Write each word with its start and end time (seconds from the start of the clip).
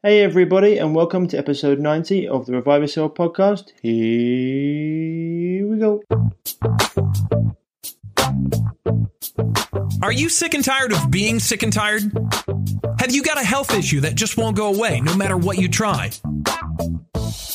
Hey, 0.00 0.22
everybody, 0.22 0.78
and 0.78 0.94
welcome 0.94 1.26
to 1.26 1.36
episode 1.36 1.80
90 1.80 2.28
of 2.28 2.46
the 2.46 2.52
Revive 2.52 2.82
Yourself 2.82 3.14
podcast. 3.14 3.72
Here 3.82 5.66
we 5.66 5.76
go. 5.76 6.04
Are 10.00 10.12
you 10.12 10.28
sick 10.28 10.54
and 10.54 10.64
tired 10.64 10.92
of 10.92 11.10
being 11.10 11.40
sick 11.40 11.64
and 11.64 11.72
tired? 11.72 12.02
Have 13.00 13.10
you 13.10 13.22
got 13.22 13.36
a 13.36 13.44
health 13.44 13.74
issue 13.74 14.00
that 14.00 14.14
just 14.14 14.36
won't 14.36 14.56
go 14.56 14.72
away 14.72 15.00
no 15.00 15.16
matter 15.16 15.36
what 15.36 15.58
you 15.58 15.68
try? 15.68 16.10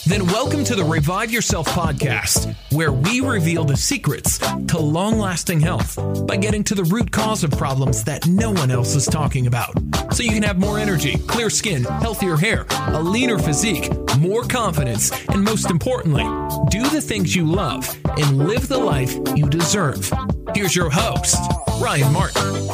Then 0.06 0.26
welcome 0.28 0.66
to 0.66 0.76
the 0.76 0.84
Revive 0.84 1.32
Yourself 1.32 1.68
podcast, 1.70 2.54
where 2.74 2.92
we 2.92 3.22
reveal 3.22 3.64
the 3.64 3.78
secrets 3.78 4.40
to 4.40 4.78
long 4.78 5.18
lasting 5.18 5.62
health 5.62 5.98
by 6.28 6.36
getting 6.36 6.66
to 6.66 6.76
the 6.76 6.84
root 6.84 7.12
cause 7.12 7.46
of 7.46 7.52
problems 7.52 8.04
that 8.04 8.28
no 8.28 8.52
one 8.52 8.70
else 8.70 8.94
is 8.96 9.06
talking 9.06 9.48
about. 9.48 9.74
So 10.12 10.24
you 10.24 10.32
can 10.32 10.44
have 10.44 10.60
more 10.60 10.78
energy, 10.78 11.18
clear 11.20 11.50
skin, 11.50 11.86
healthier 11.86 12.36
hair, 12.36 12.66
a 12.88 13.02
leaner 13.02 13.40
physique, 13.40 13.90
more 14.20 14.44
confidence, 14.44 15.12
and 15.30 15.42
most 15.42 15.72
importantly, 15.72 16.24
do 16.70 16.84
the 16.90 17.02
things 17.02 17.34
you 17.34 17.50
love 17.50 17.98
and 18.18 18.38
live 18.38 18.68
the 18.68 18.78
life 18.78 19.16
you 19.36 19.48
deserve. 19.48 20.12
Here's 20.52 20.76
your 20.76 20.90
host, 20.92 21.40
Ryan 21.82 22.14
Martin. 22.14 22.68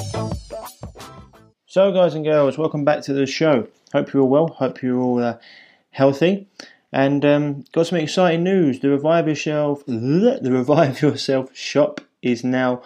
So, 1.66 1.92
guys 1.94 2.16
and 2.16 2.26
girls, 2.26 2.58
welcome 2.58 2.84
back 2.84 3.04
to 3.04 3.14
the 3.14 3.26
show. 3.26 3.68
Hope 3.94 4.12
you're 4.12 4.24
all 4.24 4.30
well. 4.30 4.48
Hope 4.48 4.82
you're 4.82 5.00
all 5.00 5.24
uh, 5.24 5.38
healthy. 5.92 6.48
And 6.92 7.24
um, 7.24 7.64
got 7.72 7.88
some 7.88 8.00
exciting 8.00 8.44
news. 8.44 8.80
The 8.80 8.90
Revive 8.90 9.28
Yourself, 9.28 9.86
the 9.86 10.40
Revive 10.44 11.02
Yourself 11.04 11.56
shop 11.56 12.02
is 12.22 12.44
now 12.44 12.82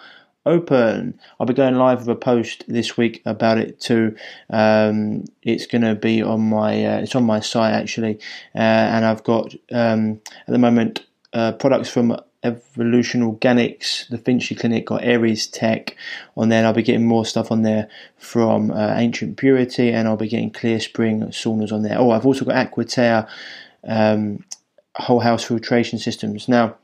open. 0.46 1.18
I'll 1.40 1.46
be 1.46 1.54
going 1.54 1.74
live 1.74 2.00
with 2.00 2.08
a 2.08 2.14
post 2.14 2.64
this 2.68 2.96
week 2.96 3.22
about 3.24 3.58
it 3.58 3.80
too. 3.80 4.14
Um, 4.50 5.24
it's 5.42 5.66
going 5.66 5.82
to 5.82 5.94
be 5.94 6.22
on 6.22 6.40
my 6.42 6.84
uh, 6.84 6.98
it's 6.98 7.14
on 7.14 7.24
my 7.24 7.40
site 7.40 7.74
actually, 7.74 8.18
uh, 8.54 8.58
and 8.58 9.04
I've 9.04 9.24
got 9.24 9.54
um, 9.72 10.20
at 10.46 10.52
the 10.52 10.58
moment 10.58 11.06
uh, 11.32 11.52
products 11.52 11.88
from 11.88 12.16
Evolution 12.44 13.22
Organics, 13.22 14.06
the 14.08 14.18
Finchley 14.18 14.56
Clinic, 14.56 14.86
got 14.86 15.02
Aires 15.02 15.46
Tech 15.46 15.96
on 16.36 16.50
there. 16.50 16.64
I'll 16.64 16.74
be 16.74 16.82
getting 16.82 17.06
more 17.06 17.24
stuff 17.24 17.50
on 17.50 17.62
there 17.62 17.88
from 18.18 18.70
uh, 18.70 18.94
Ancient 18.96 19.36
Purity, 19.36 19.90
and 19.90 20.06
I'll 20.06 20.16
be 20.16 20.28
getting 20.28 20.50
Clear 20.50 20.78
Spring 20.78 21.22
saunas 21.28 21.72
on 21.72 21.82
there. 21.82 21.98
Oh, 21.98 22.10
I've 22.10 22.26
also 22.26 22.44
got 22.44 22.54
Aquaterra 22.54 23.28
um, 23.86 24.44
whole 24.96 25.20
house 25.20 25.44
filtration 25.44 25.98
systems. 25.98 26.48
Now, 26.48 26.76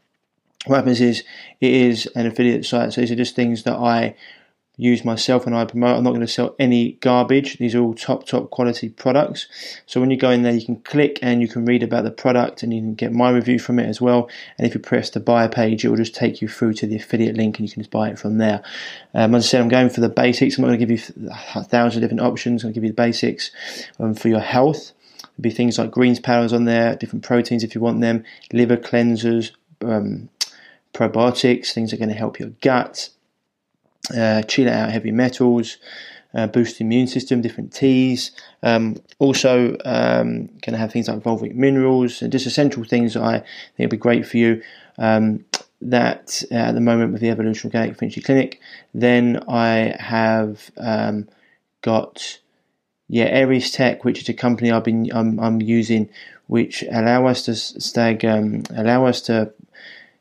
what 0.67 0.77
happens 0.77 1.00
is 1.00 1.22
it 1.61 1.72
is 1.72 2.06
an 2.14 2.27
affiliate 2.27 2.64
site, 2.64 2.92
so 2.92 3.00
these 3.00 3.11
are 3.11 3.17
just 3.17 3.36
things 3.36 3.62
that 3.64 3.77
I 3.77 4.14
use 4.81 5.05
myself 5.05 5.47
and 5.47 5.55
I 5.55 5.67
promote. 5.67 5.97
I'm 5.97 6.05
not 6.05 6.11
going 6.11 6.23
to 6.23 6.27
sell 6.27 6.55
any 6.59 6.92
garbage. 6.92 7.59
These 7.59 7.75
are 7.75 7.81
all 7.81 7.95
top, 7.95 8.27
top 8.27 8.50
quality 8.50 8.89
products. 8.89 9.47
So 9.84 10.00
when 10.00 10.11
you 10.11 10.17
go 10.17 10.31
in 10.31 10.42
there, 10.42 10.55
you 10.55 10.64
can 10.64 10.81
click 10.81 11.19
and 11.20 11.42
you 11.42 11.48
can 11.48 11.67
read 11.67 11.83
about 11.83 12.05
the 12.05 12.11
product 12.11 12.62
and 12.62 12.73
you 12.73 12.81
can 12.81 12.95
get 12.95 13.12
my 13.12 13.31
review 13.31 13.58
from 13.58 13.78
it 13.78 13.86
as 13.86 14.01
well. 14.01 14.31
And 14.56 14.67
if 14.67 14.75
you 14.75 14.81
press 14.81 15.11
the 15.11 15.20
buy 15.20 15.48
page, 15.48 15.84
it 15.84 15.91
will 15.91 15.98
just 15.98 16.14
take 16.14 16.41
you 16.41 16.48
through 16.48 16.73
to 16.75 16.86
the 16.86 16.97
affiliate 16.97 17.36
link 17.36 17.58
and 17.58 17.69
you 17.69 17.73
can 17.73 17.83
just 17.83 17.91
buy 17.91 18.08
it 18.08 18.19
from 18.19 18.39
there. 18.39 18.62
Um, 19.12 19.34
as 19.34 19.45
I 19.45 19.48
said, 19.48 19.61
I'm 19.61 19.69
going 19.69 19.91
for 19.91 20.01
the 20.01 20.08
basics. 20.08 20.56
I'm 20.56 20.62
not 20.62 20.69
going 20.69 20.81
to 20.81 20.86
give 20.86 20.98
you 20.98 21.31
a 21.55 21.64
thousand 21.64 22.01
different 22.01 22.23
options. 22.23 22.64
I'm 22.64 22.69
going 22.69 22.75
to 22.75 22.81
give 22.81 22.84
you 22.84 22.91
the 22.91 22.95
basics 22.95 23.51
um, 23.98 24.14
for 24.14 24.28
your 24.28 24.41
health. 24.41 24.92
There'll 25.20 25.42
be 25.42 25.51
things 25.51 25.78
like 25.78 25.91
greens 25.91 26.20
powders 26.20 26.55
on 26.55 26.64
there, 26.64 26.97
different 26.97 27.25
proteins 27.25 27.62
if 27.62 27.75
you 27.75 27.83
want 27.83 28.01
them, 28.01 28.25
liver 28.51 28.78
cleansers, 28.78 29.51
um, 29.83 30.31
probiotics, 30.95 31.73
things 31.73 31.91
that 31.91 31.97
are 31.97 31.98
going 31.98 32.08
to 32.08 32.14
help 32.14 32.39
your 32.39 32.51
gut 32.62 33.11
uh, 34.16 34.42
chill 34.42 34.68
out 34.68 34.90
heavy 34.90 35.12
metals, 35.12 35.78
uh, 36.34 36.46
boost 36.46 36.78
the 36.78 36.84
immune 36.84 37.06
system, 37.06 37.40
different 37.40 37.72
teas. 37.72 38.30
Um, 38.62 38.96
also, 39.18 39.76
um, 39.84 40.46
going 40.46 40.72
to 40.72 40.78
have 40.78 40.92
things 40.92 41.08
like 41.08 41.20
Volvic 41.20 41.54
minerals 41.54 42.22
and 42.22 42.32
just 42.32 42.46
essential 42.46 42.84
things 42.84 43.16
I 43.16 43.38
think 43.40 43.78
would 43.78 43.90
be 43.90 43.96
great 43.96 44.26
for 44.26 44.36
you. 44.36 44.62
Um, 44.98 45.44
that 45.82 46.42
uh, 46.50 46.56
at 46.56 46.72
the 46.72 46.80
moment 46.80 47.12
with 47.12 47.20
the 47.20 47.30
Evolution 47.30 47.68
Organic 47.68 47.98
Finchley 47.98 48.22
Clinic. 48.22 48.60
Then 48.94 49.42
I 49.48 49.96
have 49.98 50.70
um, 50.77 51.28
got 51.83 52.40
yeah 53.08 53.24
Aires 53.24 53.70
Tech, 53.70 54.05
which 54.05 54.20
is 54.20 54.28
a 54.28 54.34
company 54.34 54.70
I've 54.70 54.84
been 54.84 55.10
I'm, 55.12 55.40
I'm 55.40 55.62
using, 55.62 56.10
which 56.46 56.84
allow 56.90 57.27
us 57.27 57.44
to 57.44 57.55
stag 57.55 58.24
um, 58.24 58.64
allow 58.74 59.06
us 59.06 59.20
to 59.22 59.52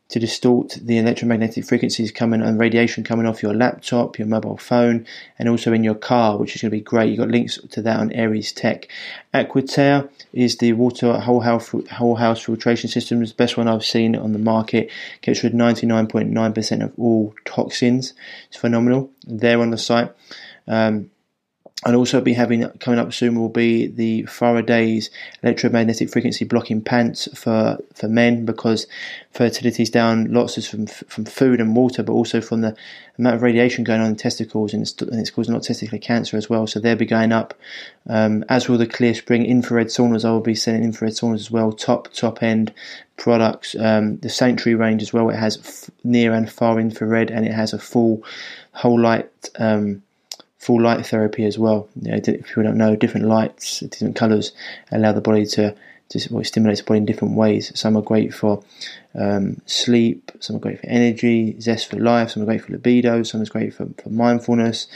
to 0.09 0.19
distort 0.19 0.77
the 0.81 0.97
electromagnetic 0.97 1.63
frequencies 1.65 2.11
coming 2.11 2.41
and 2.41 2.59
radiation 2.59 3.03
coming 3.03 3.27
off 3.27 3.43
your 3.43 3.53
laptop, 3.53 4.17
your 4.17 4.27
mobile 4.27 4.57
phone, 4.57 5.05
and 5.37 5.47
also 5.47 5.71
in 5.71 5.83
your 5.83 5.95
car, 5.95 6.37
which 6.37 6.55
is 6.55 6.61
going 6.61 6.71
to 6.71 6.75
be 6.75 6.81
great. 6.81 7.09
You've 7.09 7.19
got 7.19 7.29
links 7.29 7.59
to 7.69 7.81
that 7.83 7.99
on 7.99 8.11
Aires 8.11 8.51
Tech. 8.51 8.87
Aquaterra 9.33 10.09
is 10.33 10.57
the 10.57 10.73
water 10.73 11.19
whole 11.19 11.41
house 11.41 11.73
whole 11.91 12.15
house 12.15 12.41
filtration 12.41 12.89
system. 12.89 13.21
It's 13.21 13.31
the 13.31 13.37
best 13.37 13.55
one 13.55 13.67
I've 13.67 13.85
seen 13.85 14.15
on 14.15 14.33
the 14.33 14.39
market. 14.39 14.89
Gets 15.21 15.43
rid 15.43 15.53
of 15.53 15.59
99.9% 15.59 16.83
of 16.83 16.93
all 16.97 17.35
toxins. 17.45 18.13
It's 18.47 18.57
phenomenal. 18.57 19.11
There 19.25 19.61
on 19.61 19.69
the 19.69 19.77
site. 19.77 20.11
Um, 20.67 21.11
I'll 21.85 21.95
also 21.95 22.19
be 22.19 22.33
having 22.33 22.67
coming 22.79 22.99
up 22.99 23.13
soon 23.13 23.39
will 23.39 23.47
be 23.47 23.87
the 23.87 24.23
Faraday's 24.23 25.09
electromagnetic 25.43 26.09
frequency 26.09 26.43
blocking 26.43 26.81
pants 26.81 27.29
for, 27.33 27.77
for 27.95 28.09
men 28.09 28.43
because 28.43 28.85
fertility 29.31 29.83
is 29.83 29.89
down 29.89 30.33
lots 30.33 30.57
of 30.57 30.65
from 30.65 30.87
from 30.87 31.23
food 31.23 31.61
and 31.61 31.77
water, 31.77 32.03
but 32.03 32.11
also 32.11 32.41
from 32.41 32.59
the 32.59 32.75
amount 33.17 33.37
of 33.37 33.41
radiation 33.41 33.85
going 33.85 34.01
on 34.01 34.07
in 34.07 34.15
testicles 34.17 34.73
and 34.73 34.81
it's, 34.81 35.01
and 35.01 35.21
it's 35.21 35.31
causing 35.31 35.53
a 35.53 35.57
lot 35.57 35.69
of 35.69 35.73
testicular 35.73 36.01
cancer 36.01 36.35
as 36.35 36.49
well. 36.49 36.67
So 36.67 36.81
they'll 36.81 36.97
be 36.97 37.05
going 37.05 37.31
up. 37.31 37.53
Um, 38.09 38.43
as 38.49 38.67
will 38.67 38.77
the 38.77 38.85
Clear 38.85 39.13
Spring 39.13 39.45
infrared 39.45 39.87
saunas. 39.87 40.25
I 40.25 40.31
will 40.31 40.41
be 40.41 40.55
selling 40.55 40.83
infrared 40.83 41.13
saunas 41.13 41.35
as 41.35 41.51
well. 41.51 41.71
Top 41.71 42.11
top 42.11 42.43
end 42.43 42.73
products. 43.15 43.73
Um, 43.79 44.17
the 44.17 44.29
Sanctuary 44.29 44.75
range 44.75 45.01
as 45.01 45.13
well. 45.13 45.29
It 45.29 45.37
has 45.37 45.57
f- 45.57 45.89
near 46.03 46.33
and 46.33 46.51
far 46.51 46.77
infrared 46.77 47.31
and 47.31 47.45
it 47.45 47.53
has 47.53 47.71
a 47.71 47.79
full 47.79 48.25
whole 48.73 48.99
light. 48.99 49.49
Um, 49.57 50.03
full 50.59 50.81
light 50.81 51.05
therapy 51.05 51.45
as 51.45 51.57
well. 51.57 51.89
You 52.01 52.11
know, 52.11 52.17
if 52.17 52.45
people 52.45 52.63
don't 52.63 52.77
know, 52.77 52.95
different 52.95 53.27
lights, 53.27 53.79
different 53.79 54.15
colours 54.15 54.51
allow 54.91 55.13
the 55.13 55.21
body 55.21 55.45
to, 55.47 55.75
well, 56.29 56.43
stimulate 56.43 56.77
the 56.77 56.83
body 56.83 56.97
in 56.97 57.05
different 57.05 57.35
ways. 57.35 57.71
Some 57.79 57.95
are 57.95 58.01
great 58.01 58.33
for 58.33 58.63
um, 59.15 59.61
sleep, 59.65 60.31
some 60.39 60.57
are 60.57 60.59
great 60.59 60.81
for 60.81 60.87
energy, 60.87 61.59
zest 61.61 61.89
for 61.89 61.97
life, 61.97 62.31
some 62.31 62.43
are 62.43 62.45
great 62.45 62.63
for 62.63 62.73
libido, 62.73 63.23
some 63.23 63.41
is 63.41 63.49
great 63.49 63.73
for, 63.73 63.87
for 64.03 64.09
mindfulness 64.09 64.87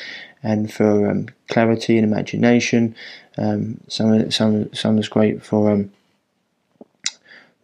and 0.44 0.72
for 0.72 1.10
um, 1.10 1.30
clarity 1.48 1.98
and 1.98 2.06
imagination. 2.06 2.96
Um, 3.38 3.80
some 3.88 4.30
some 4.30 4.74
some 4.74 5.00
is 5.00 5.08
great 5.08 5.44
for 5.44 5.72
um, 5.72 5.92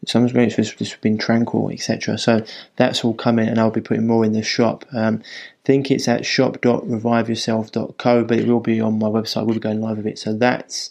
Someone's 0.08 0.32
great 0.32 0.54
for 0.54 0.64
just 0.64 1.02
being 1.02 1.18
tranquil, 1.18 1.70
etc. 1.72 2.18
So 2.18 2.44
that's 2.78 3.04
all 3.04 3.14
coming, 3.14 3.50
and 3.50 3.60
I'll 3.60 3.70
be 3.70 3.82
putting 3.82 4.08
more 4.08 4.24
in 4.24 4.32
the 4.32 4.42
shop. 4.42 4.86
Um, 4.94 5.22
think 5.70 5.92
it's 5.92 6.08
at 6.08 6.26
shop.reviveyourself.co, 6.26 8.24
but 8.24 8.40
it 8.40 8.48
will 8.48 8.60
be 8.60 8.82
on 8.82 8.98
my 8.98 9.06
website. 9.06 9.46
We'll 9.46 9.54
be 9.54 9.60
going 9.60 9.82
live 9.82 9.98
with 9.98 10.08
it. 10.08 10.18
So 10.18 10.34
that's 10.34 10.90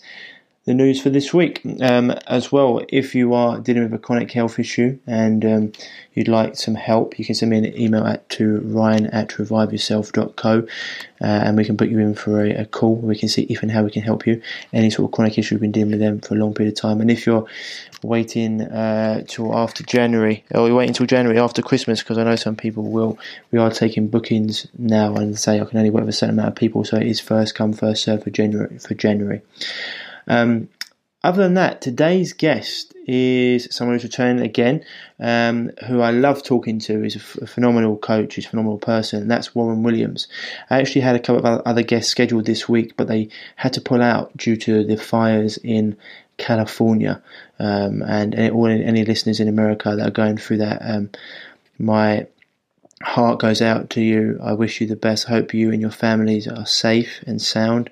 the 0.69 0.75
news 0.75 1.01
for 1.01 1.09
this 1.09 1.33
week. 1.33 1.63
Um, 1.81 2.11
as 2.27 2.53
well, 2.53 2.83
if 2.91 3.15
you 3.15 3.33
are 3.33 3.59
dealing 3.59 3.85
with 3.85 3.95
a 3.95 3.99
chronic 3.99 4.31
health 4.31 4.59
issue 4.59 4.99
and 5.07 5.43
um, 5.43 5.73
you'd 6.13 6.29
like 6.29 6.57
some 6.57 6.75
help, 6.75 7.19
you 7.19 7.25
can 7.25 7.35
send 7.35 7.51
me 7.51 7.59
an 7.59 7.81
email 7.81 8.07
at 8.07 8.29
to 8.31 8.61
ryan 8.61 9.07
at 9.07 9.31
reviveyourself.co 9.31 10.59
uh, 10.59 11.25
and 11.25 11.57
we 11.57 11.65
can 11.65 11.79
put 11.79 11.89
you 11.89 11.99
in 11.99 12.15
for 12.15 12.45
a, 12.45 12.51
a, 12.51 12.65
call. 12.67 12.97
We 12.97 13.17
can 13.17 13.31
see 13.31 13.45
if 13.45 13.63
and 13.63 13.73
how 13.73 13.83
we 13.83 13.91
can 13.91 14.03
help 14.03 14.27
you. 14.27 14.43
Any 14.75 14.91
sort 14.91 15.09
of 15.09 15.13
chronic 15.13 15.39
issue, 15.39 15.55
we've 15.55 15.63
been 15.63 15.73
dealing 15.73 15.93
with 15.93 16.01
them 16.01 16.21
for 16.21 16.35
a 16.35 16.39
long 16.39 16.53
period 16.53 16.75
of 16.75 16.81
time. 16.81 17.01
And 17.01 17.11
if 17.11 17.27
you're 17.27 17.47
waiting 18.03 18.61
uh, 18.61 19.25
till 19.27 19.57
after 19.57 19.83
January, 19.85 20.45
or 20.51 20.69
you're 20.69 20.77
waiting 20.77 20.91
until 20.91 21.07
January 21.07 21.39
after 21.39 21.63
Christmas, 21.63 22.03
because 22.03 22.19
I 22.19 22.25
know 22.25 22.37
some 22.37 22.57
people 22.57 22.83
will, 22.91 23.19
we 23.53 23.59
are 23.59 23.71
taking 23.71 24.09
bookings 24.09 24.67
now 24.77 25.15
and 25.15 25.39
say 25.39 25.63
I 25.63 25.65
can 25.65 25.79
only 25.79 25.89
work 25.89 26.03
with 26.03 26.11
a 26.11 26.19
certain 26.19 26.39
amount 26.39 26.51
of 26.51 26.57
people, 26.57 26.85
so 26.85 26.99
it 26.99 27.07
is 27.07 27.21
first 27.21 27.55
come, 27.55 27.73
first 27.73 28.03
serve 28.03 28.23
for 28.23 28.31
January. 28.31 28.79
For 28.79 28.93
January. 28.93 29.41
Um, 30.29 30.69
other 31.25 31.43
than 31.43 31.55
that, 31.55 31.81
today's 31.81 32.33
guest 32.33 32.95
is 33.07 33.67
someone 33.75 33.97
who's 33.97 34.05
returning 34.05 34.45
again, 34.45 34.85
um, 35.19 35.71
who 35.89 36.01
I 36.01 36.13
love 36.13 36.45
talking 36.45 36.79
to. 36.81 37.03
He's 37.03 37.17
a, 37.17 37.19
f- 37.19 37.37
a 37.43 37.47
phenomenal 37.47 37.97
coach, 37.97 38.37
he's 38.37 38.47
a 38.47 38.51
phenomenal 38.51 38.79
person, 38.79 39.23
and 39.23 39.31
that's 39.31 39.53
Warren 39.53 39.83
Williams. 39.83 40.29
I 40.71 40.79
actually 40.79 41.01
had 41.01 41.17
a 41.17 41.19
couple 41.19 41.45
of 41.45 41.63
other 41.67 41.83
guests 41.83 42.13
scheduled 42.13 42.47
this 42.47 42.69
week, 42.69 42.97
but 42.97 43.09
they 43.09 43.31
had 43.57 43.73
to 43.73 43.81
pull 43.81 44.01
out 44.01 44.37
due 44.37 44.57
to 44.59 44.85
the 44.85 44.97
fires 44.97 45.59
in 45.59 45.97
California. 46.37 47.21
Um, 47.59 48.03
and, 48.03 48.35
and 48.35 48.53
all 48.53 48.67
any 48.67 49.05
listeners 49.05 49.41
in 49.41 49.49
America 49.49 49.97
that 49.97 50.07
are 50.07 50.13
going 50.13 50.37
through 50.37 50.59
that, 50.59 50.79
um, 50.83 51.11
my 51.81 52.29
heart 53.03 53.39
goes 53.41 53.63
out 53.63 53.91
to 53.91 54.01
you. 54.01 54.39
I 54.43 54.53
wish 54.53 54.81
you 54.81 54.87
the 54.87 54.97
best. 54.97 55.27
I 55.27 55.31
hope 55.31 55.55
you 55.55 55.73
and 55.73 55.81
your 55.81 55.91
families 55.91 56.49
are 56.49 56.67
safe 56.67 57.23
and 57.27 57.41
sound. 57.41 57.91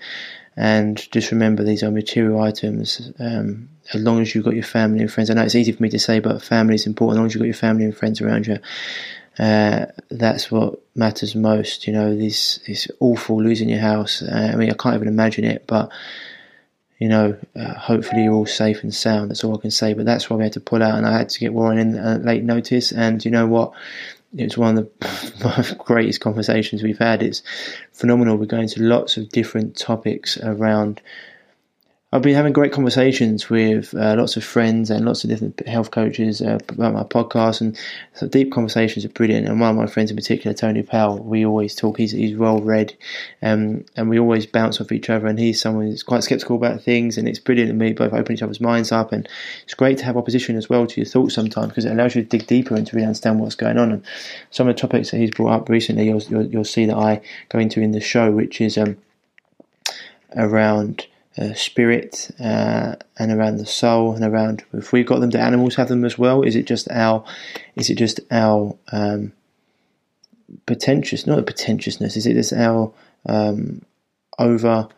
And 0.56 0.97
just 1.12 1.31
remember, 1.31 1.62
these 1.62 1.82
are 1.82 1.91
material 1.91 2.41
items. 2.41 3.12
Um, 3.19 3.69
as 3.93 4.00
long 4.00 4.20
as 4.20 4.35
you've 4.35 4.44
got 4.44 4.55
your 4.55 4.64
family 4.64 5.00
and 5.00 5.12
friends, 5.12 5.31
I 5.31 5.35
know 5.35 5.43
it's 5.43 5.55
easy 5.55 5.73
for 5.73 5.82
me 5.82 5.91
to 5.91 5.99
say, 5.99 6.19
but 6.19 6.43
family 6.43 6.75
is 6.75 6.87
important. 6.87 7.17
As 7.17 7.19
long 7.19 7.26
as 7.26 7.35
you've 7.35 7.41
got 7.41 7.47
your 7.47 7.55
family 7.55 7.85
and 7.85 7.97
friends 7.97 8.20
around 8.20 8.47
you, 8.47 8.58
uh, 9.38 9.87
that's 10.11 10.50
what 10.50 10.81
matters 10.94 11.35
most. 11.35 11.87
You 11.87 11.93
know, 11.93 12.17
this 12.17 12.59
is 12.67 12.91
awful 13.00 13.43
losing 13.43 13.69
your 13.69 13.81
house. 13.81 14.23
Uh, 14.23 14.50
I 14.52 14.56
mean, 14.56 14.70
I 14.70 14.75
can't 14.75 14.97
even 14.97 15.09
imagine 15.09 15.44
it, 15.44 15.67
but 15.67 15.91
you 16.99 17.09
know, 17.09 17.37
uh, 17.55 17.75
hopefully 17.75 18.25
you're 18.25 18.32
all 18.32 18.47
safe 18.47 18.82
and 18.82 18.94
sound. 18.94 19.31
That's 19.31 19.44
all 19.44 19.56
I 19.56 19.61
can 19.61 19.70
say. 19.70 19.93
But 19.93 20.06
that's 20.06 20.31
why 20.31 20.37
we 20.37 20.44
had 20.44 20.55
to 20.55 20.61
pull 20.61 20.82
out, 20.82 20.97
and 20.97 21.06
I 21.06 21.19
had 21.19 21.29
to 21.29 21.38
get 21.38 21.52
Warren 21.52 21.79
in 21.79 21.94
at 21.97 22.25
late 22.25 22.43
notice. 22.43 22.93
And 22.93 23.23
you 23.23 23.31
know 23.31 23.47
what? 23.47 23.73
It's 24.37 24.56
one 24.56 24.77
of 24.77 24.88
the 25.00 25.77
greatest 25.85 26.21
conversations 26.21 26.83
we've 26.83 26.99
had. 26.99 27.23
It's 27.23 27.43
phenomenal. 27.93 28.37
We're 28.37 28.47
going 28.47 28.69
to 28.69 28.83
lots 28.83 29.17
of 29.17 29.31
different 29.31 29.77
topics 29.77 30.37
around 30.38 31.00
I've 32.16 32.22
been 32.22 32.34
having 32.34 32.54
great 32.54 32.72
conversations 32.72 33.50
with 33.50 33.92
uh, 33.94 34.14
lots 34.16 34.38
of 34.38 34.44
friends 34.44 34.88
and 34.88 35.04
lots 35.04 35.22
of 35.22 35.28
different 35.28 35.68
health 35.68 35.90
coaches 35.90 36.40
uh, 36.40 36.58
about 36.70 36.94
my 36.94 37.02
podcast, 37.02 37.60
and 37.60 37.78
so 38.14 38.26
deep 38.26 38.50
conversations 38.50 39.04
are 39.04 39.10
brilliant. 39.10 39.46
And 39.46 39.60
one 39.60 39.68
of 39.68 39.76
my 39.76 39.86
friends 39.86 40.10
in 40.10 40.16
particular, 40.16 40.54
Tony 40.54 40.82
Powell, 40.82 41.18
we 41.18 41.44
always 41.44 41.74
talk. 41.74 41.98
He's, 41.98 42.12
he's 42.12 42.34
well 42.34 42.62
read, 42.62 42.96
um, 43.42 43.84
and 43.96 44.08
we 44.08 44.18
always 44.18 44.46
bounce 44.46 44.80
off 44.80 44.92
each 44.92 45.10
other. 45.10 45.26
And 45.26 45.38
he's 45.38 45.60
someone 45.60 45.88
who's 45.88 46.02
quite 46.02 46.22
skeptical 46.22 46.56
about 46.56 46.80
things, 46.80 47.18
and 47.18 47.28
it's 47.28 47.38
brilliant 47.38 47.68
to 47.68 47.74
me 47.74 47.92
both 47.92 48.14
open 48.14 48.32
each 48.32 48.42
other's 48.42 48.62
minds 48.62 48.92
up. 48.92 49.12
And 49.12 49.28
it's 49.64 49.74
great 49.74 49.98
to 49.98 50.06
have 50.06 50.16
opposition 50.16 50.56
as 50.56 50.70
well 50.70 50.86
to 50.86 50.98
your 50.98 51.06
thoughts 51.06 51.34
sometimes 51.34 51.68
because 51.68 51.84
it 51.84 51.92
allows 51.92 52.14
you 52.14 52.22
to 52.22 52.28
dig 52.30 52.46
deeper 52.46 52.74
and 52.74 52.86
to 52.86 52.96
really 52.96 53.06
understand 53.06 53.40
what's 53.40 53.56
going 53.56 53.76
on. 53.76 53.92
And 53.92 54.02
some 54.50 54.66
of 54.66 54.74
the 54.74 54.80
topics 54.80 55.10
that 55.10 55.18
he's 55.18 55.32
brought 55.32 55.52
up 55.52 55.68
recently, 55.68 56.06
you'll, 56.06 56.22
you'll, 56.22 56.46
you'll 56.46 56.64
see 56.64 56.86
that 56.86 56.96
I 56.96 57.20
go 57.50 57.58
into 57.58 57.82
in 57.82 57.92
the 57.92 58.00
show, 58.00 58.30
which 58.30 58.62
is 58.62 58.78
um, 58.78 58.96
around 60.34 61.08
uh, 61.38 61.55
spirit 61.55 62.31
uh, 62.41 62.97
and 63.19 63.33
around 63.33 63.59
the 63.59 63.67
soul 63.67 64.15
and 64.15 64.25
around 64.25 64.65
if 64.73 64.93
we've 64.93 65.06
got 65.06 65.21
them 65.21 65.31
do 65.31 65.38
animals 65.38 65.77
have 65.77 65.88
them 65.88 66.05
as 66.05 66.19
well? 66.19 66.43
Is 66.43 66.56
it 66.56 66.67
just 66.67 66.91
our 66.91 67.25
is 67.75 67.91
it 67.91 67.97
just 67.97 68.21
our 68.31 68.77
um, 68.93 69.33
pretentious 70.65 71.27
not 71.27 71.38
a 71.38 71.43
pretentiousness 71.43 72.17
is 72.17 72.27
it 72.27 72.35
just 72.35 72.53
our 72.53 72.93
um, 73.27 73.83
over 74.38 74.88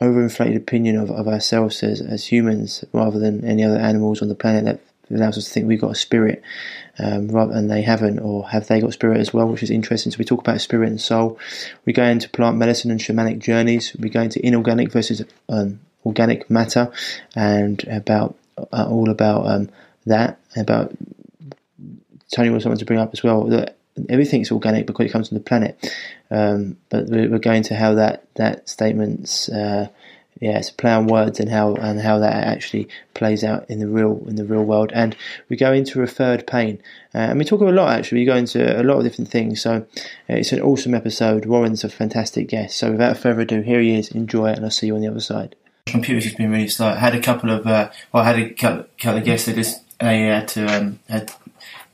overinflated 0.00 0.56
opinion 0.56 0.96
of, 0.96 1.10
of 1.10 1.26
ourselves 1.26 1.82
as, 1.82 2.00
as 2.00 2.26
humans 2.26 2.84
rather 2.92 3.18
than 3.18 3.44
any 3.44 3.64
other 3.64 3.78
animals 3.78 4.22
on 4.22 4.28
the 4.28 4.34
planet 4.34 4.64
that 4.64 4.80
allows 5.10 5.38
us 5.38 5.46
to 5.46 5.50
think 5.50 5.66
we've 5.66 5.80
got 5.80 5.90
a 5.90 5.96
spirit, 5.96 6.42
um, 6.98 7.34
and 7.34 7.70
they 7.70 7.82
haven't, 7.82 8.18
or 8.18 8.48
have 8.48 8.66
they 8.66 8.80
got 8.80 8.92
spirit 8.92 9.20
as 9.20 9.32
well, 9.32 9.48
which 9.48 9.62
is 9.62 9.70
interesting. 9.70 10.12
So 10.12 10.18
we 10.18 10.24
talk 10.24 10.40
about 10.40 10.60
spirit 10.60 10.88
and 10.88 11.00
soul. 11.00 11.38
We 11.84 11.92
go 11.92 12.04
into 12.04 12.28
plant 12.28 12.56
medicine 12.56 12.90
and 12.90 13.00
shamanic 13.00 13.38
journeys. 13.38 13.94
We 13.98 14.08
go 14.08 14.20
into 14.22 14.44
inorganic 14.44 14.92
versus 14.92 15.22
um, 15.48 15.80
organic 16.04 16.50
matter, 16.50 16.90
and 17.36 17.82
about 17.88 18.36
uh, 18.72 18.86
all 18.88 19.10
about 19.10 19.46
um, 19.46 19.70
that. 20.06 20.38
About 20.56 20.92
Tony 22.32 22.50
was 22.50 22.64
something 22.64 22.78
to 22.78 22.84
bring 22.84 22.98
up 22.98 23.10
as 23.12 23.22
well 23.22 23.44
that 23.44 23.76
everything's 24.08 24.50
organic 24.50 24.86
because 24.86 25.06
it 25.06 25.12
comes 25.12 25.28
from 25.28 25.38
the 25.38 25.44
planet. 25.44 25.94
Um, 26.30 26.76
but 26.88 27.06
we're 27.06 27.38
going 27.38 27.62
to 27.64 27.76
how 27.76 27.94
that 27.94 28.24
that 28.34 28.68
statement's 28.68 29.48
uh, 29.48 29.88
yeah, 30.40 30.58
it's 30.58 30.70
a 30.70 30.74
play 30.74 30.92
on 30.92 31.06
words 31.06 31.40
and 31.40 31.50
how 31.50 31.74
and 31.74 32.00
how 32.00 32.18
that 32.18 32.46
actually 32.46 32.88
plays 33.14 33.42
out 33.42 33.68
in 33.68 33.80
the 33.80 33.88
real 33.88 34.22
in 34.26 34.36
the 34.36 34.44
real 34.44 34.62
world. 34.62 34.92
And 34.94 35.16
we 35.48 35.56
go 35.56 35.72
into 35.72 35.98
referred 35.98 36.46
pain, 36.46 36.80
uh, 37.14 37.18
and 37.18 37.38
we 37.38 37.44
talk 37.44 37.60
a 37.60 37.64
lot. 37.64 37.96
Actually, 37.96 38.20
we 38.20 38.26
go 38.26 38.36
into 38.36 38.80
a 38.80 38.84
lot 38.84 38.98
of 38.98 39.04
different 39.04 39.30
things. 39.30 39.60
So 39.60 39.86
uh, 40.30 40.34
it's 40.34 40.52
an 40.52 40.60
awesome 40.60 40.94
episode. 40.94 41.46
Warren's 41.46 41.84
a 41.84 41.88
fantastic 41.88 42.48
guest. 42.48 42.76
So 42.76 42.92
without 42.92 43.16
further 43.16 43.40
ado, 43.40 43.62
here 43.62 43.80
he 43.80 43.94
is. 43.94 44.10
Enjoy 44.10 44.50
it, 44.50 44.56
and 44.56 44.64
I'll 44.64 44.70
see 44.70 44.86
you 44.86 44.94
on 44.94 45.00
the 45.00 45.08
other 45.08 45.20
side. 45.20 45.56
Computer's 45.86 46.24
just 46.24 46.36
been 46.36 46.50
really 46.50 46.68
slow. 46.68 46.88
I 46.88 46.96
had 46.96 47.14
a 47.14 47.20
couple 47.20 47.50
of 47.50 47.66
uh, 47.66 47.90
well, 48.12 48.22
I 48.22 48.26
had 48.26 48.38
a 48.38 48.50
couple, 48.50 48.86
of 49.16 49.24
guests 49.24 49.46
that 49.46 49.56
just 49.56 49.98
they 49.98 50.22
had 50.22 50.46
to 50.48 50.66
um, 50.66 51.00
had 51.08 51.32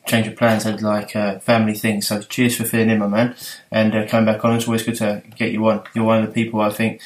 change 0.07 0.27
of 0.27 0.37
plans, 0.37 0.65
had 0.65 0.83
like 0.83 1.17
uh, 1.17 1.39
family 1.39 1.75
things. 1.75 2.09
So 2.09 2.21
cheers 2.21 2.57
for 2.57 2.65
filling 2.65 2.91
in, 2.91 2.99
my 2.99 3.07
man, 3.07 3.37
and 3.71 3.95
uh, 3.95 4.07
coming 4.07 4.27
back 4.27 4.45
on. 4.45 4.57
It's 4.57 4.67
always 4.67 4.83
good 4.83 4.97
to 4.97 5.23
get 5.37 5.53
you 5.53 5.67
on. 5.67 5.83
You're 5.95 6.05
one 6.05 6.23
of 6.23 6.27
the 6.27 6.35
people 6.35 6.61
I 6.61 6.71
think 6.71 7.01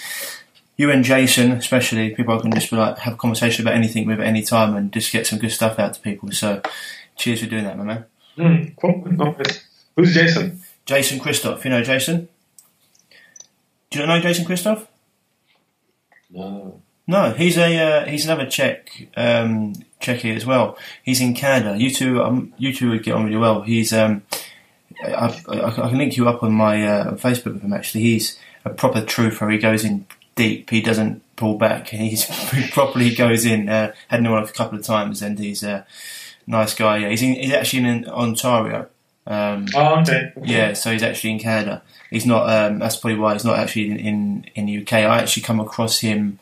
you 0.79 0.91
and 0.93 1.05
Jason, 1.05 1.53
especially, 1.53 2.15
people 2.15 2.39
I 2.39 2.41
can 2.41 2.53
just 2.53 2.71
be 2.71 2.77
like 2.77 2.99
have 2.99 3.15
a 3.15 3.17
conversation 3.17 3.67
about 3.67 3.75
anything 3.75 4.07
with 4.07 4.21
at 4.21 4.27
any 4.27 4.43
time 4.43 4.77
and 4.77 4.93
just 4.93 5.13
get 5.13 5.27
some 5.27 5.41
good 5.41 5.51
stuff 5.51 5.79
out 5.79 5.93
to 5.95 6.01
people. 6.01 6.31
So, 6.31 6.63
cheers 7.17 7.41
for 7.41 7.47
doing 7.47 7.65
that, 7.65 7.77
my 7.77 7.85
man. 7.85 8.05
Mm, 8.39 8.77
cool. 8.77 9.37
Who's 9.97 10.15
Jason? 10.15 10.61
Jason 10.87 11.19
Christoff. 11.19 11.65
You 11.65 11.71
know 11.71 11.83
Jason? 11.83 12.29
Do 13.91 13.99
you 13.99 14.07
know 14.07 14.21
Jason 14.21 14.45
Christoff? 14.45 14.87
No. 16.31 16.81
No, 17.09 17.33
he's 17.33 17.57
a 17.57 17.77
uh, 17.77 18.05
he's 18.05 18.27
another 18.27 18.47
Chek 18.47 19.09
um, 19.17 19.73
Chekie 20.01 20.37
as 20.37 20.47
well. 20.47 20.79
He's 21.03 21.21
in 21.21 21.35
Canada. 21.35 21.77
You 21.77 21.91
two, 21.91 22.23
um, 22.23 22.53
you 22.59 22.73
two 22.73 22.91
would 22.91 23.03
get 23.03 23.15
on 23.15 23.25
really 23.25 23.39
well. 23.39 23.63
He's 23.63 23.93
um, 23.93 24.23
I, 25.03 25.43
I, 25.49 25.67
I, 25.67 25.71
can 25.89 25.99
link 25.99 26.17
you 26.17 26.29
up 26.29 26.43
on 26.43 26.53
my 26.53 26.87
uh, 26.87 27.15
Facebook 27.15 27.55
with 27.55 27.63
him. 27.63 27.73
Actually, 27.73 28.03
he's 28.03 28.39
a 28.65 28.71
proper 28.71 29.01
truther. 29.01 29.51
He 29.51 29.59
goes 29.59 29.85
in 29.85 30.07
deep. 30.39 30.71
He 30.71 30.81
doesn't 30.81 31.23
pull 31.37 31.59
back. 31.59 31.89
He's 31.91 32.25
he 32.51 32.69
properly 32.71 33.15
goes 33.15 33.45
in. 33.45 33.69
Uh, 33.69 33.93
had 34.09 34.21
him 34.21 34.33
on 34.33 34.43
a 34.43 34.49
couple 34.49 34.79
of 34.79 34.85
times, 34.85 35.21
and 35.21 35.39
he's 35.39 35.63
a 35.63 35.87
nice 36.47 36.75
guy. 36.75 36.99
Yeah, 36.99 37.11
he's 37.11 37.23
in, 37.23 37.35
he's 37.35 37.53
actually 37.53 37.87
in 37.87 38.09
Ontario. 38.09 38.89
Um, 39.27 39.67
oh, 39.75 40.01
okay. 40.01 40.33
Yeah, 40.43 40.73
so 40.73 40.91
he's 40.91 41.03
actually 41.03 41.33
in 41.33 41.39
Canada. 41.41 41.83
He's 42.09 42.25
not. 42.25 42.49
Um, 42.49 42.79
that's 42.79 42.97
probably 42.97 43.19
why 43.19 43.35
he's 43.35 43.45
not 43.45 43.59
actually 43.59 43.91
in, 43.91 43.99
in 43.99 44.47
in 44.55 44.67
the 44.67 44.83
UK. 44.83 44.93
I 44.95 45.19
actually 45.19 45.43
come 45.43 45.61
across 45.61 45.99
him 45.99 46.39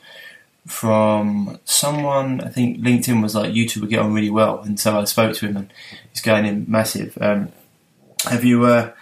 from 0.67 1.59
someone. 1.65 2.41
I 2.41 2.49
think 2.49 2.81
LinkedIn 2.81 3.23
was 3.23 3.35
like 3.35 3.55
you 3.55 3.69
two 3.69 3.81
would 3.81 3.91
get 3.91 4.01
on 4.01 4.13
really 4.13 4.31
well, 4.31 4.61
and 4.61 4.79
so 4.79 5.01
I 5.01 5.05
spoke 5.05 5.35
to 5.37 5.49
him, 5.49 5.57
and 5.57 5.73
he's 6.13 6.23
going 6.23 6.47
in 6.47 6.67
massive. 6.69 7.19
Um, 7.21 7.51
have 8.25 8.45
you? 8.45 8.65
Uh, 8.65 8.93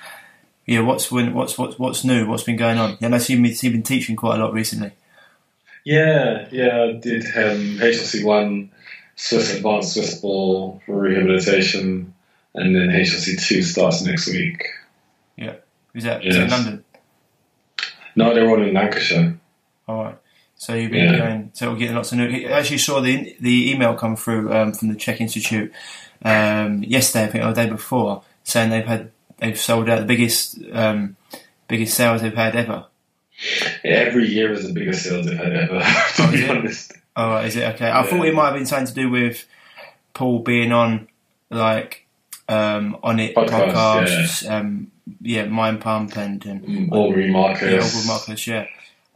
yeah, 0.66 0.81
what's 0.81 1.11
when, 1.11 1.34
what's 1.34 1.58
what's 1.58 1.78
what's 1.78 2.05
new? 2.05 2.26
What's 2.26 2.43
been 2.43 2.56
going 2.56 2.78
on? 2.78 2.96
Yeah, 3.00 3.14
I 3.14 3.19
see 3.19 3.34
you've 3.34 3.61
been 3.61 3.82
teaching 3.82 4.16
quite 4.16 4.38
a 4.38 4.44
lot 4.44 4.55
recently. 4.55 4.93
Yeah, 5.84 6.49
yeah, 6.50 6.82
I 6.82 6.93
did 6.93 7.25
um, 7.26 7.78
HLC 7.78 8.25
one, 8.25 8.70
Swiss 9.16 9.55
Advanced 9.55 9.93
Swiss 9.93 10.19
Ball 10.20 10.81
for 10.87 10.99
Rehabilitation, 10.99 12.14
and 12.55 12.75
then 12.75 12.88
HLC 12.88 13.46
two 13.46 13.62
starts 13.62 14.02
next 14.02 14.28
week. 14.28 14.66
Yeah, 15.37 15.56
is 15.94 16.05
that 16.05 16.25
yes. 16.25 16.37
in 16.37 16.49
London? 16.49 16.84
No, 18.16 18.32
they're 18.32 18.49
all 18.49 18.62
in 18.62 18.72
Lancashire. 18.72 19.38
All 19.87 20.05
right. 20.05 20.19
So 20.56 20.72
you've 20.75 20.93
been 20.93 21.12
yeah. 21.12 21.19
going, 21.19 21.50
so 21.52 21.70
we're 21.70 21.78
getting 21.78 21.96
lots 21.96 22.12
of 22.12 22.19
new. 22.19 22.28
I 22.49 22.52
actually 22.52 22.78
saw 22.78 23.00
the 23.00 23.37
the 23.40 23.70
email 23.70 23.94
come 23.94 24.16
through 24.16 24.50
um, 24.55 24.72
from 24.72 24.88
the 24.88 24.94
Chek 24.94 25.20
Institute 25.20 25.70
um, 26.25 26.82
yesterday, 26.82 27.25
I 27.25 27.28
think, 27.28 27.44
or 27.44 27.52
the 27.52 27.64
day 27.64 27.69
before, 27.69 28.22
saying 28.44 28.70
they've 28.70 28.87
had 28.87 29.11
they've 29.44 29.58
sold 29.58 29.88
out 29.88 30.00
the 30.00 30.06
biggest 30.06 30.58
um, 30.73 31.17
biggest 31.69 31.94
sales 31.94 32.23
they've 32.23 32.35
had 32.35 32.56
ever. 32.56 32.87
Every 33.82 34.29
year 34.29 34.52
is 34.52 34.67
the 34.67 34.73
biggest 34.73 35.02
sales 35.02 35.26
they've 35.26 35.37
had 35.37 35.52
ever. 35.52 35.81
to 36.17 36.23
oh, 36.23 36.32
be 36.32 36.49
honest. 36.49 36.93
Oh, 37.17 37.37
is 37.38 37.56
it 37.56 37.64
okay? 37.75 37.88
I 37.88 38.02
yeah. 38.02 38.11
thought 38.11 38.26
it 38.26 38.35
might 38.35 38.46
have 38.46 38.55
been 38.55 38.67
something 38.67 38.87
to 38.88 38.94
do 38.94 39.11
with 39.11 39.46
Paul 40.14 40.40
being 40.40 40.73
on 40.73 41.09
like 41.50 42.07
um, 42.49 42.97
Onnit 43.04 43.35
Podcast, 43.35 43.73
podcasts, 43.73 44.45
yeah. 44.45 44.57
Um, 44.57 44.90
yeah, 45.21 45.45
Mind 45.47 45.80
Pump 45.80 46.16
and, 46.16 46.45
and 46.47 46.64
mm, 46.64 46.92
Aubrey 46.92 47.30
Marcus, 47.30 47.62
yeah, 47.62 47.78
Aubrey 47.78 48.07
Marcus, 48.07 48.47
yeah. 48.47 48.66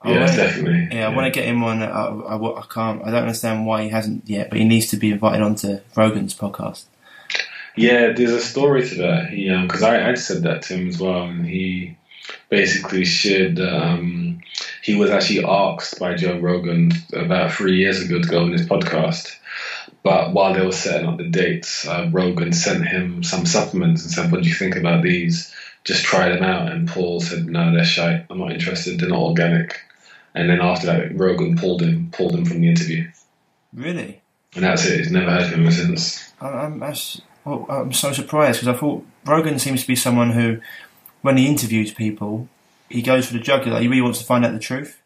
I 0.00 0.10
yeah, 0.10 0.20
wanna, 0.20 0.36
definitely. 0.36 0.88
Yeah, 0.90 0.94
yeah, 0.94 1.08
I 1.08 1.14
want 1.14 1.32
to 1.32 1.40
get 1.40 1.48
him 1.48 1.64
on. 1.64 1.82
I, 1.82 1.86
I, 1.86 2.36
I, 2.36 2.64
can't. 2.70 3.02
I 3.02 3.10
don't 3.10 3.22
understand 3.22 3.66
why 3.66 3.82
he 3.82 3.88
hasn't 3.88 4.28
yet, 4.28 4.48
but 4.48 4.58
he 4.58 4.64
needs 4.64 4.86
to 4.88 4.96
be 4.96 5.10
invited 5.10 5.42
onto 5.42 5.80
Rogan's 5.96 6.34
podcast. 6.34 6.84
Yeah, 7.78 8.12
there's 8.12 8.32
a 8.32 8.40
story 8.40 8.88
to 8.88 8.94
that. 8.96 9.30
He 9.30 9.48
because 9.62 9.82
um, 9.82 9.90
I, 9.90 10.10
I 10.10 10.14
said 10.14 10.42
that 10.42 10.62
to 10.62 10.74
him 10.74 10.88
as 10.88 10.98
well, 10.98 11.22
and 11.22 11.46
he 11.46 11.96
basically 12.48 13.04
shared. 13.04 13.60
Um, 13.60 14.40
he 14.82 14.96
was 14.96 15.10
actually 15.10 15.44
asked 15.44 16.00
by 16.00 16.14
Joe 16.14 16.38
Rogan 16.38 16.90
about 17.12 17.52
three 17.52 17.76
years 17.76 18.02
ago 18.02 18.20
to 18.20 18.28
go 18.28 18.42
on 18.42 18.52
his 18.52 18.66
podcast. 18.66 19.36
But 20.02 20.32
while 20.32 20.54
they 20.54 20.64
were 20.64 20.72
setting 20.72 21.08
up 21.08 21.18
the 21.18 21.28
dates, 21.28 21.86
uh, 21.86 22.08
Rogan 22.10 22.52
sent 22.52 22.86
him 22.86 23.22
some 23.22 23.46
supplements 23.46 24.02
and 24.02 24.10
said, 24.10 24.32
"What 24.32 24.42
do 24.42 24.48
you 24.48 24.54
think 24.56 24.74
about 24.74 25.02
these? 25.04 25.54
Just 25.84 26.04
try 26.04 26.28
them 26.30 26.42
out." 26.42 26.72
And 26.72 26.88
Paul 26.88 27.20
said, 27.20 27.46
"No, 27.46 27.72
they're 27.72 27.84
shite. 27.84 28.26
I'm 28.28 28.38
not 28.38 28.52
interested. 28.52 28.98
They're 28.98 29.08
not 29.08 29.20
organic." 29.20 29.80
And 30.34 30.50
then 30.50 30.60
after 30.60 30.86
that, 30.86 31.16
Rogan 31.16 31.56
pulled 31.56 31.82
him, 31.82 32.10
pulled 32.10 32.34
him 32.34 32.44
from 32.44 32.60
the 32.60 32.68
interview. 32.68 33.08
Really? 33.72 34.20
And 34.54 34.64
that's 34.64 34.84
it. 34.86 34.98
He's 34.98 35.12
never 35.12 35.30
heard 35.30 35.50
from 35.50 35.64
him 35.64 35.70
since. 35.70 36.32
I'm, 36.40 36.78
that's 36.78 37.20
well, 37.44 37.66
I'm 37.68 37.92
so 37.92 38.12
surprised 38.12 38.60
because 38.60 38.76
I 38.76 38.78
thought 38.78 39.06
Rogan 39.24 39.58
seems 39.58 39.82
to 39.82 39.86
be 39.86 39.96
someone 39.96 40.30
who, 40.30 40.60
when 41.22 41.36
he 41.36 41.46
interviews 41.46 41.92
people, 41.92 42.48
he 42.88 43.02
goes 43.02 43.26
for 43.26 43.34
the 43.34 43.40
jugular. 43.40 43.80
He 43.80 43.88
really 43.88 44.02
wants 44.02 44.18
to 44.18 44.24
find 44.24 44.44
out 44.44 44.52
the 44.52 44.58
truth. 44.58 45.00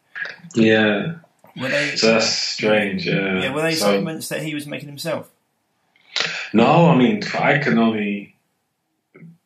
Yeah. 0.55 1.15
Were 1.59 1.69
They, 1.69 1.95
so 1.95 2.13
that's 2.13 2.27
strange. 2.27 3.05
Yeah. 3.05 3.41
Yeah. 3.41 3.53
Were 3.53 3.61
they 3.61 3.75
so, 3.75 3.85
supplements 3.85 4.29
that 4.29 4.41
he 4.41 4.53
was 4.53 4.65
making 4.65 4.89
himself? 4.89 5.29
No, 6.53 6.89
I 6.89 6.95
mean 6.95 7.23
I 7.39 7.57
can 7.57 7.77
only 7.77 8.35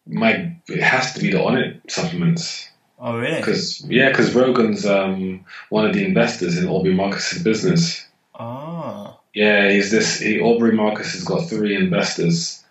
my 0.05 0.55
it 0.67 0.81
has 0.81 1.13
to 1.13 1.19
be 1.19 1.31
the 1.31 1.37
Onnit 1.37 1.89
supplements. 1.89 2.69
Oh 2.99 3.17
really? 3.17 3.37
Because 3.37 3.85
yeah, 3.87 4.09
because 4.09 4.33
Rogan's 4.33 4.85
um, 4.85 5.45
one 5.69 5.85
of 5.85 5.93
the 5.93 6.05
investors 6.05 6.57
in 6.57 6.67
Aubrey 6.67 6.93
Marcus's 6.93 7.43
business. 7.43 8.05
Ah. 8.35 9.17
Yeah, 9.33 9.69
he's 9.69 9.91
this. 9.91 10.19
He, 10.19 10.39
Aubrey 10.39 10.71
Marcus 10.71 11.13
has 11.13 11.23
got 11.23 11.47
three 11.47 11.75
investors 11.75 12.63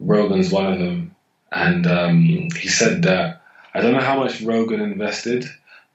Rogan's 0.00 0.50
one 0.50 0.72
of 0.72 0.78
them, 0.78 1.14
and 1.50 1.86
um, 1.86 2.48
he 2.58 2.68
said 2.68 3.02
that 3.02 3.42
I 3.74 3.80
don't 3.80 3.92
know 3.92 4.00
how 4.00 4.18
much 4.18 4.42
Rogan 4.42 4.80
invested, 4.80 5.46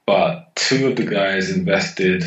but 0.06 0.54
two 0.54 0.88
of 0.88 0.96
the 0.96 1.04
guys 1.04 1.50
invested 1.50 2.24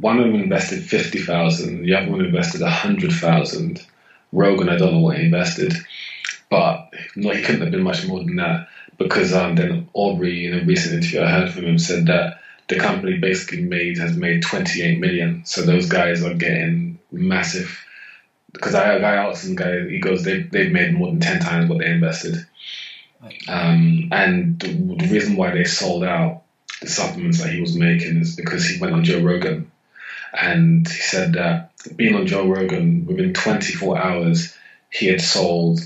one 0.00 0.18
of 0.18 0.24
them 0.24 0.34
invested 0.34 0.84
fifty 0.84 1.18
thousand, 1.18 1.82
the 1.82 1.94
other 1.94 2.10
one 2.10 2.24
invested 2.24 2.62
a 2.62 2.70
hundred 2.70 3.12
thousand. 3.12 3.84
Rogan, 4.32 4.68
I 4.68 4.76
don't 4.76 4.92
know 4.92 5.00
what 5.00 5.18
he 5.18 5.24
invested, 5.24 5.74
but 6.48 6.92
no, 7.16 7.30
he 7.30 7.42
couldn't 7.42 7.62
have 7.62 7.70
been 7.70 7.82
much 7.82 8.06
more 8.06 8.18
than 8.20 8.36
that 8.36 8.68
because 8.98 9.32
um, 9.32 9.56
then 9.56 9.88
Aubrey, 9.94 10.46
in 10.46 10.58
a 10.58 10.64
recent 10.64 10.94
interview 10.94 11.22
I 11.22 11.30
heard 11.30 11.50
from 11.50 11.64
him, 11.64 11.78
said 11.78 12.06
that 12.06 12.40
the 12.68 12.78
company 12.78 13.18
basically 13.18 13.62
made 13.62 13.98
has 13.98 14.16
made 14.16 14.42
28 14.42 15.00
million. 15.00 15.42
So 15.44 15.62
those 15.62 15.88
guys 15.88 16.22
are 16.22 16.34
getting 16.34 16.98
massive. 17.10 17.76
Because 18.52 18.74
I, 18.74 18.96
I 18.96 19.28
asked 19.28 19.44
some 19.44 19.56
guy, 19.56 19.88
he 19.88 20.00
goes, 20.00 20.24
they 20.24 20.42
they've 20.42 20.72
made 20.72 20.94
more 20.94 21.08
than 21.08 21.20
10 21.20 21.40
times 21.40 21.68
what 21.68 21.78
they 21.78 21.90
invested. 21.90 22.46
Um, 23.48 24.08
and 24.12 24.58
the, 24.58 24.68
the 24.68 25.08
reason 25.12 25.36
why 25.36 25.50
they 25.50 25.64
sold 25.64 26.04
out 26.04 26.42
the 26.80 26.88
supplements 26.88 27.42
that 27.42 27.52
he 27.52 27.60
was 27.60 27.76
making 27.76 28.16
is 28.16 28.34
because 28.36 28.66
he 28.66 28.80
went 28.80 28.94
on 28.94 29.04
Joe 29.04 29.20
Rogan, 29.20 29.70
and 30.32 30.88
he 30.88 30.94
said 30.94 31.34
that 31.34 31.72
being 31.96 32.14
on 32.14 32.26
Joe 32.26 32.46
Rogan 32.46 33.06
within 33.06 33.34
24 33.34 33.98
hours, 33.98 34.56
he 34.90 35.06
had 35.06 35.20
sold 35.20 35.80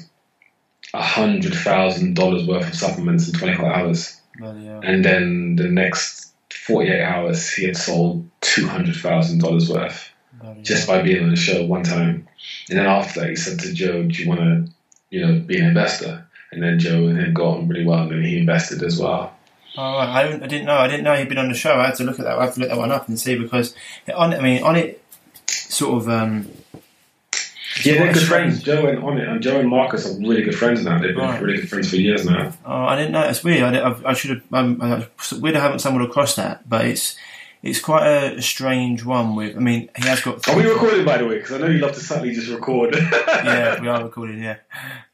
a 0.93 1.03
hundred 1.03 1.55
thousand 1.55 2.15
dollars 2.15 2.47
worth 2.47 2.69
of 2.69 2.75
supplements 2.75 3.29
in 3.29 3.39
24 3.39 3.75
hours. 3.75 4.21
Hell. 4.39 4.81
And 4.85 5.05
then 5.05 5.57
the 5.57 5.69
next 5.69 6.33
48 6.51 7.03
hours, 7.03 7.53
he 7.53 7.65
had 7.65 7.77
sold 7.77 8.29
$200,000 8.41 9.71
worth 9.71 10.11
Bloody 10.41 10.63
just 10.63 10.87
by 10.87 11.03
being 11.03 11.25
on 11.25 11.31
the 11.31 11.37
show 11.37 11.65
one 11.65 11.83
time. 11.83 12.29
And 12.71 12.79
then 12.79 12.87
after 12.87 13.21
that, 13.21 13.31
he 13.31 13.37
said 13.37 13.59
to 13.61 13.73
Joe, 13.73 14.03
Do 14.05 14.23
you 14.23 14.29
want 14.29 14.41
to, 14.41 14.73
you 15.11 15.27
know, 15.27 15.41
be 15.41 15.59
an 15.59 15.67
investor? 15.67 16.27
And 16.53 16.63
then 16.63 16.79
Joe 16.79 17.13
had 17.15 17.35
got 17.35 17.57
on 17.59 17.69
really 17.69 17.85
well, 17.85 18.03
and 18.03 18.13
then 18.13 18.23
he 18.23 18.39
invested 18.39 18.83
as 18.83 18.99
well. 18.99 19.37
Oh. 19.77 19.83
I, 19.83 20.23
didn't, 20.23 20.43
I 20.45 20.47
didn't 20.47 20.67
know. 20.67 20.77
I 20.77 20.87
didn't 20.87 21.05
know 21.05 21.15
he'd 21.17 21.29
been 21.29 21.39
on 21.39 21.49
the 21.49 21.55
show. 21.55 21.75
I 21.75 21.87
had 21.87 21.97
to 21.97 22.05
look 22.05 22.19
at 22.21 22.25
that. 22.25 22.39
I 22.39 22.45
had 22.45 22.55
to 22.55 22.61
look 22.61 22.69
that 22.69 22.79
one 22.79 22.93
up 22.93 23.09
and 23.09 23.19
see 23.19 23.37
because 23.37 23.75
on. 24.15 24.33
I 24.33 24.41
mean, 24.41 24.63
Onnit, 24.63 24.97
sort 25.47 26.03
of. 26.03 26.09
Um, 26.09 26.49
Yeah, 27.83 27.95
they're 27.95 28.13
good 28.13 28.23
friends. 28.23 28.63
Joe 28.63 28.87
and 28.87 28.99
Onnit, 29.03 29.29
and 29.29 29.43
Joe 29.43 29.59
and 29.59 29.69
Marcus 29.69 30.07
are 30.07 30.17
really 30.21 30.43
good 30.43 30.55
friends 30.55 30.85
now. 30.85 30.99
They've 31.01 31.15
been 31.15 31.25
Right. 31.25 31.43
really 31.43 31.57
good 31.61 31.69
friends 31.69 31.91
for 31.91 31.97
years 31.97 32.25
now. 32.25 32.53
Oh, 32.65 32.73
I 32.85 32.95
didn't 32.97 33.11
know. 33.13 33.29
It's 33.29 33.43
weird. 33.43 33.63
I, 33.75 33.81
I, 33.91 34.11
I 34.11 34.13
should 34.15 34.31
have. 34.31 34.43
Um, 34.53 34.79
I, 34.81 35.09
it's 35.19 35.33
weird. 35.33 35.57
I 35.57 35.61
haven't 35.61 35.81
stumbled 35.81 36.09
across 36.09 36.37
that, 36.37 36.69
but 36.69 36.85
it's 36.85 37.17
it's 37.65 37.81
quite 37.81 38.07
a 38.07 38.43
strange 38.43 39.07
one. 39.07 39.37
With 39.37 39.57
I 39.57 39.59
mean, 39.59 39.89
he 39.97 40.07
has 40.07 40.21
got. 40.21 40.47
Are 40.49 40.57
we 40.57 40.67
recording, 40.67 41.03
by 41.07 41.17
the 41.17 41.27
way? 41.27 41.39
Because 41.39 41.53
I 41.53 41.59
know 41.59 41.69
you 41.69 41.79
love 41.79 41.95
to 41.95 42.01
suddenly 42.01 42.35
just 42.35 42.51
record. 42.51 42.95
yeah, 43.27 43.81
we 43.81 43.89
are 43.89 44.05
recording. 44.05 44.43
Yeah, 44.43 44.59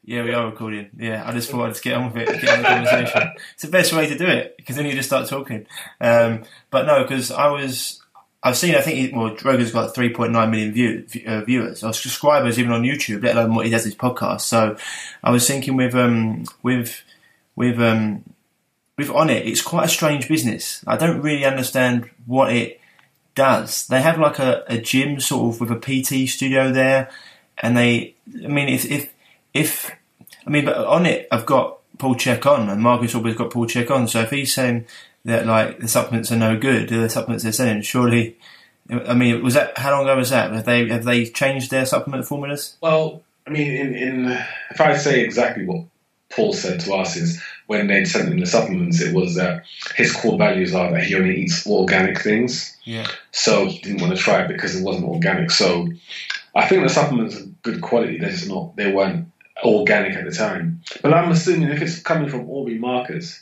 yeah, 0.03 0.23
we 0.23 0.33
are 0.33 0.47
recording. 0.47 0.89
Yeah, 0.97 1.23
I 1.25 1.31
just 1.31 1.49
thought 1.49 1.65
I'd 1.65 1.69
just 1.69 1.83
get 1.83 1.93
on 1.93 2.11
with 2.11 2.27
it, 2.27 2.41
get 2.41 2.49
on 2.49 2.61
the 2.61 2.67
conversation. 2.67 3.31
It's 3.53 3.63
the 3.63 3.69
best 3.69 3.93
way 3.93 4.05
to 4.07 4.17
do 4.17 4.27
it 4.27 4.57
because 4.57 4.75
then 4.75 4.85
you 4.85 4.91
just 4.91 5.07
start 5.07 5.29
talking. 5.29 5.65
Um, 6.01 6.43
but 6.69 6.85
no, 6.87 7.03
because 7.03 7.31
I 7.31 7.47
was, 7.47 8.01
I've 8.43 8.57
seen. 8.57 8.75
I 8.75 8.81
think 8.81 8.97
he, 8.97 9.17
well, 9.17 9.33
Rogan's 9.45 9.71
got 9.71 9.95
three 9.95 10.13
point 10.13 10.33
nine 10.33 10.51
million 10.51 10.73
view, 10.73 11.07
uh, 11.25 11.41
viewers 11.45 11.85
or 11.85 11.93
subscribers 11.93 12.59
even 12.59 12.73
on 12.73 12.83
YouTube, 12.83 13.23
let 13.23 13.37
alone 13.37 13.55
what 13.55 13.65
he 13.65 13.71
does 13.71 13.85
his 13.85 13.95
podcast. 13.95 14.41
So 14.41 14.75
I 15.23 15.31
was 15.31 15.47
thinking 15.47 15.77
with 15.77 15.95
um 15.95 16.43
with 16.63 17.01
with 17.55 17.79
um 17.79 18.25
with 18.97 19.09
Onnit, 19.09 19.45
it's 19.45 19.61
quite 19.61 19.85
a 19.85 19.89
strange 19.89 20.27
business. 20.27 20.83
I 20.85 20.97
don't 20.97 21.21
really 21.21 21.45
understand 21.45 22.09
what 22.25 22.53
it 22.53 22.79
does. 23.35 23.87
They 23.87 24.01
have 24.01 24.19
like 24.19 24.39
a, 24.39 24.63
a 24.67 24.77
gym 24.77 25.19
sort 25.19 25.55
of 25.55 25.61
with 25.61 25.71
a 25.71 25.79
PT 25.79 26.29
studio 26.29 26.71
there, 26.71 27.09
and 27.57 27.75
they. 27.75 28.15
I 28.43 28.47
mean, 28.47 28.69
if 28.69 28.85
if 28.85 29.13
if 29.53 29.91
I 30.45 30.49
mean, 30.49 30.65
but 30.65 30.77
Onnit, 30.77 31.27
I've 31.31 31.45
got 31.45 31.79
Paul 31.97 32.15
Chek 32.15 32.45
on, 32.45 32.69
and 32.69 32.81
Marcus 32.81 33.15
always 33.15 33.35
got 33.35 33.51
Paul 33.51 33.67
Chek 33.67 33.89
on. 33.91 34.07
So 34.07 34.21
if 34.21 34.31
he's 34.31 34.53
saying 34.53 34.85
that 35.25 35.45
like 35.45 35.79
the 35.79 35.87
supplements 35.87 36.31
are 36.31 36.37
no 36.37 36.57
good, 36.57 36.89
the 36.89 37.09
supplements 37.09 37.43
they're 37.43 37.53
selling, 37.53 37.81
surely. 37.81 38.37
I 38.89 39.13
mean, 39.13 39.41
was 39.41 39.53
that 39.53 39.77
how 39.77 39.91
long 39.91 40.03
ago 40.03 40.17
was 40.17 40.31
that? 40.31 40.51
Have 40.51 40.65
they 40.65 40.87
have 40.89 41.05
they 41.05 41.25
changed 41.25 41.71
their 41.71 41.85
supplement 41.85 42.25
formulas? 42.25 42.75
Well, 42.81 43.23
I 43.47 43.51
mean, 43.51 43.71
in, 43.71 43.95
in 43.95 44.25
if 44.71 44.81
I 44.81 44.97
say 44.97 45.21
exactly 45.21 45.65
what 45.65 45.85
Paul 46.31 46.53
said 46.53 46.79
to 46.81 46.93
us 46.95 47.15
is 47.15 47.41
when 47.71 47.87
they'd 47.87 48.03
sent 48.03 48.27
him 48.27 48.37
the 48.37 48.45
supplements, 48.45 48.99
it 48.99 49.15
was 49.15 49.35
that 49.35 49.63
his 49.95 50.11
core 50.11 50.37
values 50.37 50.75
are 50.75 50.91
that 50.91 51.05
he 51.05 51.15
only 51.15 51.37
eats 51.37 51.65
organic 51.65 52.19
things. 52.19 52.75
Yeah. 52.83 53.07
So 53.31 53.67
he 53.67 53.79
didn't 53.79 54.01
want 54.01 54.13
to 54.13 54.21
try 54.21 54.41
it 54.41 54.49
because 54.49 54.75
it 54.75 54.83
wasn't 54.83 55.05
organic. 55.05 55.51
So 55.51 55.87
I 56.53 56.67
think 56.67 56.83
the 56.83 56.89
supplements 56.89 57.37
are 57.37 57.45
good 57.63 57.79
quality. 57.79 58.17
They're 58.17 58.29
just 58.29 58.49
not. 58.49 58.75
They 58.75 58.91
weren't 58.91 59.31
organic 59.63 60.17
at 60.17 60.25
the 60.25 60.31
time. 60.31 60.81
But 61.01 61.13
I'm 61.13 61.31
assuming 61.31 61.69
if 61.69 61.81
it's 61.81 62.01
coming 62.01 62.27
from 62.27 62.49
Aubrey 62.49 62.77
Marcus, 62.77 63.41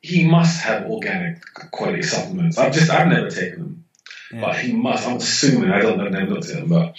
he 0.00 0.28
must 0.28 0.60
have 0.60 0.86
organic 0.86 1.42
quality 1.72 2.02
supplements. 2.02 2.56
I've 2.56 2.72
just 2.72 2.88
I've 2.88 3.08
never 3.08 3.30
taken 3.30 3.58
them. 3.58 3.84
Yeah. 4.32 4.42
But 4.42 4.60
he 4.60 4.72
must. 4.72 5.08
I'm 5.08 5.16
assuming. 5.16 5.72
I 5.72 5.80
don't 5.80 5.98
know. 5.98 6.06
I've 6.06 6.12
never 6.12 6.34
looked 6.34 6.50
at 6.50 6.54
them. 6.54 6.68
But 6.68 6.94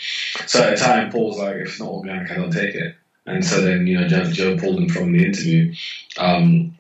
so 0.48 0.62
at 0.62 0.72
the 0.72 0.84
time, 0.84 1.12
Paul's 1.12 1.40
like, 1.40 1.56
if 1.56 1.68
it's 1.70 1.80
not 1.80 1.88
organic, 1.88 2.30
I 2.30 2.36
don't 2.36 2.52
take 2.52 2.76
it. 2.76 2.98
And 3.26 3.46
so 3.46 3.62
then 3.62 3.88
you 3.88 4.00
know, 4.00 4.08
Joe, 4.08 4.26
Joe 4.26 4.58
pulled 4.58 4.80
him 4.80 4.90
from 4.90 5.12
the 5.14 5.26
interview. 5.26 5.74
Um, 6.18 6.76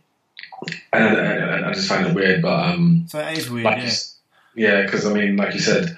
and 0.93 1.03
I, 1.17 1.35
I, 1.37 1.69
I 1.69 1.73
just 1.73 1.87
find 1.87 2.07
it 2.07 2.13
weird, 2.15 2.41
but 2.41 2.59
um, 2.69 3.05
So 3.09 3.17
that 3.19 3.37
is 3.37 3.49
weird. 3.49 3.65
like 3.65 3.77
Yeah. 3.77 3.83
s- 3.83 4.17
yeah, 4.55 4.81
because 4.83 5.05
I 5.05 5.13
mean, 5.13 5.37
like 5.37 5.53
you 5.53 5.59
said, 5.61 5.97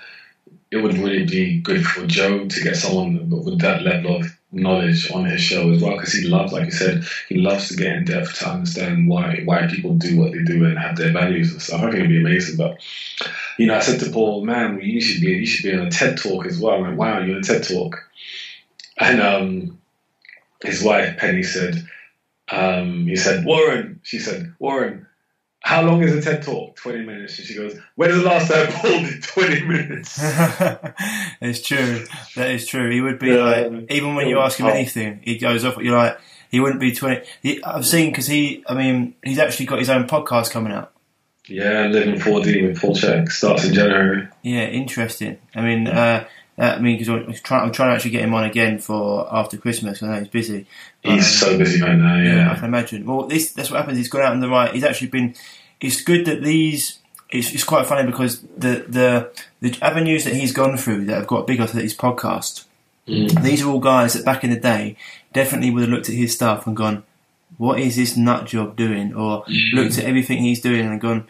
it 0.71 0.77
would 0.77 0.97
really 0.97 1.25
be 1.25 1.59
good 1.59 1.85
for 1.85 2.05
Joe 2.05 2.45
to 2.47 2.63
get 2.63 2.75
someone 2.75 3.29
with 3.29 3.59
that 3.61 3.81
level 3.83 4.17
of 4.17 4.27
knowledge 4.51 5.09
on 5.11 5.25
his 5.25 5.41
show 5.41 5.71
as 5.71 5.81
well, 5.81 5.95
because 5.97 6.13
he 6.13 6.27
loves, 6.27 6.53
like 6.53 6.65
you 6.65 6.71
said, 6.71 7.03
he 7.29 7.37
loves 7.37 7.69
to 7.69 7.75
get 7.75 7.95
in 7.95 8.05
depth 8.05 8.37
to 8.39 8.49
understand 8.49 9.07
why 9.07 9.41
why 9.45 9.65
people 9.67 9.95
do 9.95 10.19
what 10.19 10.31
they 10.33 10.43
do 10.43 10.65
and 10.65 10.77
have 10.77 10.95
their 10.97 11.11
values 11.11 11.51
and 11.51 11.61
stuff. 11.61 11.79
I 11.81 11.85
think 11.85 11.95
it'd 11.95 12.09
be 12.09 12.19
amazing, 12.19 12.57
but 12.57 12.79
you 13.57 13.65
know, 13.65 13.75
I 13.75 13.79
said 13.79 13.99
to 14.01 14.11
Paul, 14.11 14.45
man, 14.45 14.79
you 14.81 15.01
should 15.01 15.21
be 15.21 15.27
you 15.31 15.45
should 15.47 15.63
be 15.63 15.75
on 15.77 15.87
a 15.87 15.91
TED 15.91 16.17
talk 16.17 16.45
as 16.45 16.59
well. 16.59 16.75
I'm 16.75 16.81
like, 16.91 16.97
wow, 16.97 17.19
you're 17.19 17.35
on 17.37 17.41
a 17.41 17.43
TED 17.43 17.63
talk, 17.67 17.97
and 18.99 19.19
um, 19.21 19.79
his 20.63 20.81
wife 20.83 21.17
Penny 21.17 21.43
said, 21.43 21.75
um, 22.51 23.05
he 23.07 23.15
said, 23.15 23.45
Warren, 23.45 23.99
she 24.03 24.19
said, 24.19 24.53
Warren. 24.59 25.07
How 25.65 25.81
long 25.81 26.03
is 26.03 26.13
a 26.13 26.21
TED 26.21 26.43
talk? 26.43 26.75
20 26.75 27.05
minutes. 27.05 27.37
And 27.39 27.47
she 27.47 27.55
goes, 27.55 27.79
When 27.95 28.09
is 28.09 28.17
the 28.17 28.23
last 28.23 28.51
time 28.51 28.67
Paul 28.67 28.99
did 28.99 29.23
20 29.23 29.61
minutes? 29.65 30.19
it's 31.41 31.61
true. 31.61 32.03
That 32.35 32.51
is 32.51 32.67
true. 32.67 32.91
He 32.91 32.99
would 32.99 33.17
be 33.19 33.27
Yeah. 33.29 33.43
like, 33.43 33.91
even 33.91 34.15
when 34.15 34.27
you 34.27 34.39
ask 34.39 34.59
him 34.59 34.65
Oh. 34.65 34.69
anything, 34.71 35.21
he 35.23 35.37
goes 35.37 35.63
off. 35.63 35.77
You're 35.77 35.97
like, 35.97 36.17
he 36.51 36.59
wouldn't 36.59 36.81
be 36.81 36.93
twenty. 36.93 37.25
He, 37.41 37.63
I've 37.63 37.85
seen 37.85 38.11
because 38.11 38.27
he. 38.27 38.63
I 38.67 38.73
mean, 38.75 39.15
he's 39.23 39.39
actually 39.39 39.65
got 39.65 39.79
his 39.79 39.89
own 39.89 40.05
podcast 40.07 40.51
coming 40.51 40.71
out. 40.73 40.91
Yeah, 41.47 41.87
living 41.87 42.15
4D 42.19 42.67
with 42.67 42.79
Paul 42.81 42.95
Chek 42.95 43.29
starts 43.29 43.65
in 43.65 43.73
January. 43.73 44.27
Yeah, 44.43 44.65
interesting. 44.65 45.39
I 45.55 45.61
mean, 45.61 45.87
uh, 45.87 46.25
I 46.57 46.77
mean, 46.79 46.97
because 46.97 47.09
I'm 47.09 47.33
trying, 47.33 47.63
I'm 47.63 47.71
trying 47.71 47.89
to 47.89 47.95
actually 47.95 48.11
get 48.11 48.21
him 48.21 48.33
on 48.33 48.43
again 48.43 48.77
for 48.77 49.27
after 49.33 49.57
Christmas. 49.57 50.03
I 50.03 50.07
know 50.07 50.19
he's 50.19 50.27
busy. 50.27 50.65
He's 51.01 51.43
Um, 51.43 51.49
so 51.49 51.57
busy 51.57 51.81
right 51.81 51.97
now, 51.97 52.17
Yeah, 52.21 52.51
I 52.51 52.55
can 52.55 52.65
imagine. 52.65 53.05
Well, 53.05 53.25
this 53.27 53.51
that's 53.53 53.71
what 53.71 53.77
happens. 53.79 53.97
He's 53.97 54.07
gone 54.09 54.21
out 54.21 54.33
on 54.33 54.39
the 54.39 54.49
right. 54.49 54.73
He's 54.73 54.83
actually 54.83 55.07
been. 55.07 55.35
It's 55.81 56.01
good 56.01 56.25
that 56.25 56.43
these. 56.43 56.99
It's, 57.31 57.51
it's 57.51 57.63
quite 57.63 57.87
funny 57.87 58.05
because 58.05 58.41
the 58.55 58.85
the 58.87 59.31
the 59.61 59.75
avenues 59.81 60.25
that 60.25 60.35
he's 60.35 60.51
gone 60.53 60.77
through 60.77 61.05
that 61.05 61.15
have 61.15 61.27
got 61.27 61.47
bigger 61.47 61.63
after 61.63 61.79
his 61.79 61.95
podcast. 61.97 62.65
Mm. 63.07 63.41
These 63.41 63.63
are 63.63 63.69
all 63.69 63.79
guys 63.79 64.13
that 64.13 64.23
back 64.23 64.43
in 64.43 64.51
the 64.51 64.59
day 64.59 64.95
definitely 65.33 65.71
would 65.71 65.81
have 65.81 65.89
looked 65.89 66.09
at 66.09 66.15
his 66.15 66.31
stuff 66.35 66.67
and 66.67 66.77
gone, 66.77 67.01
"What 67.57 67.79
is 67.79 67.95
this 67.95 68.15
nut 68.15 68.45
job 68.45 68.75
doing?" 68.75 69.15
Or 69.15 69.43
looked 69.73 69.97
at 69.97 70.05
everything 70.05 70.37
he's 70.43 70.61
doing 70.61 70.85
and 70.85 71.01
gone, 71.01 71.27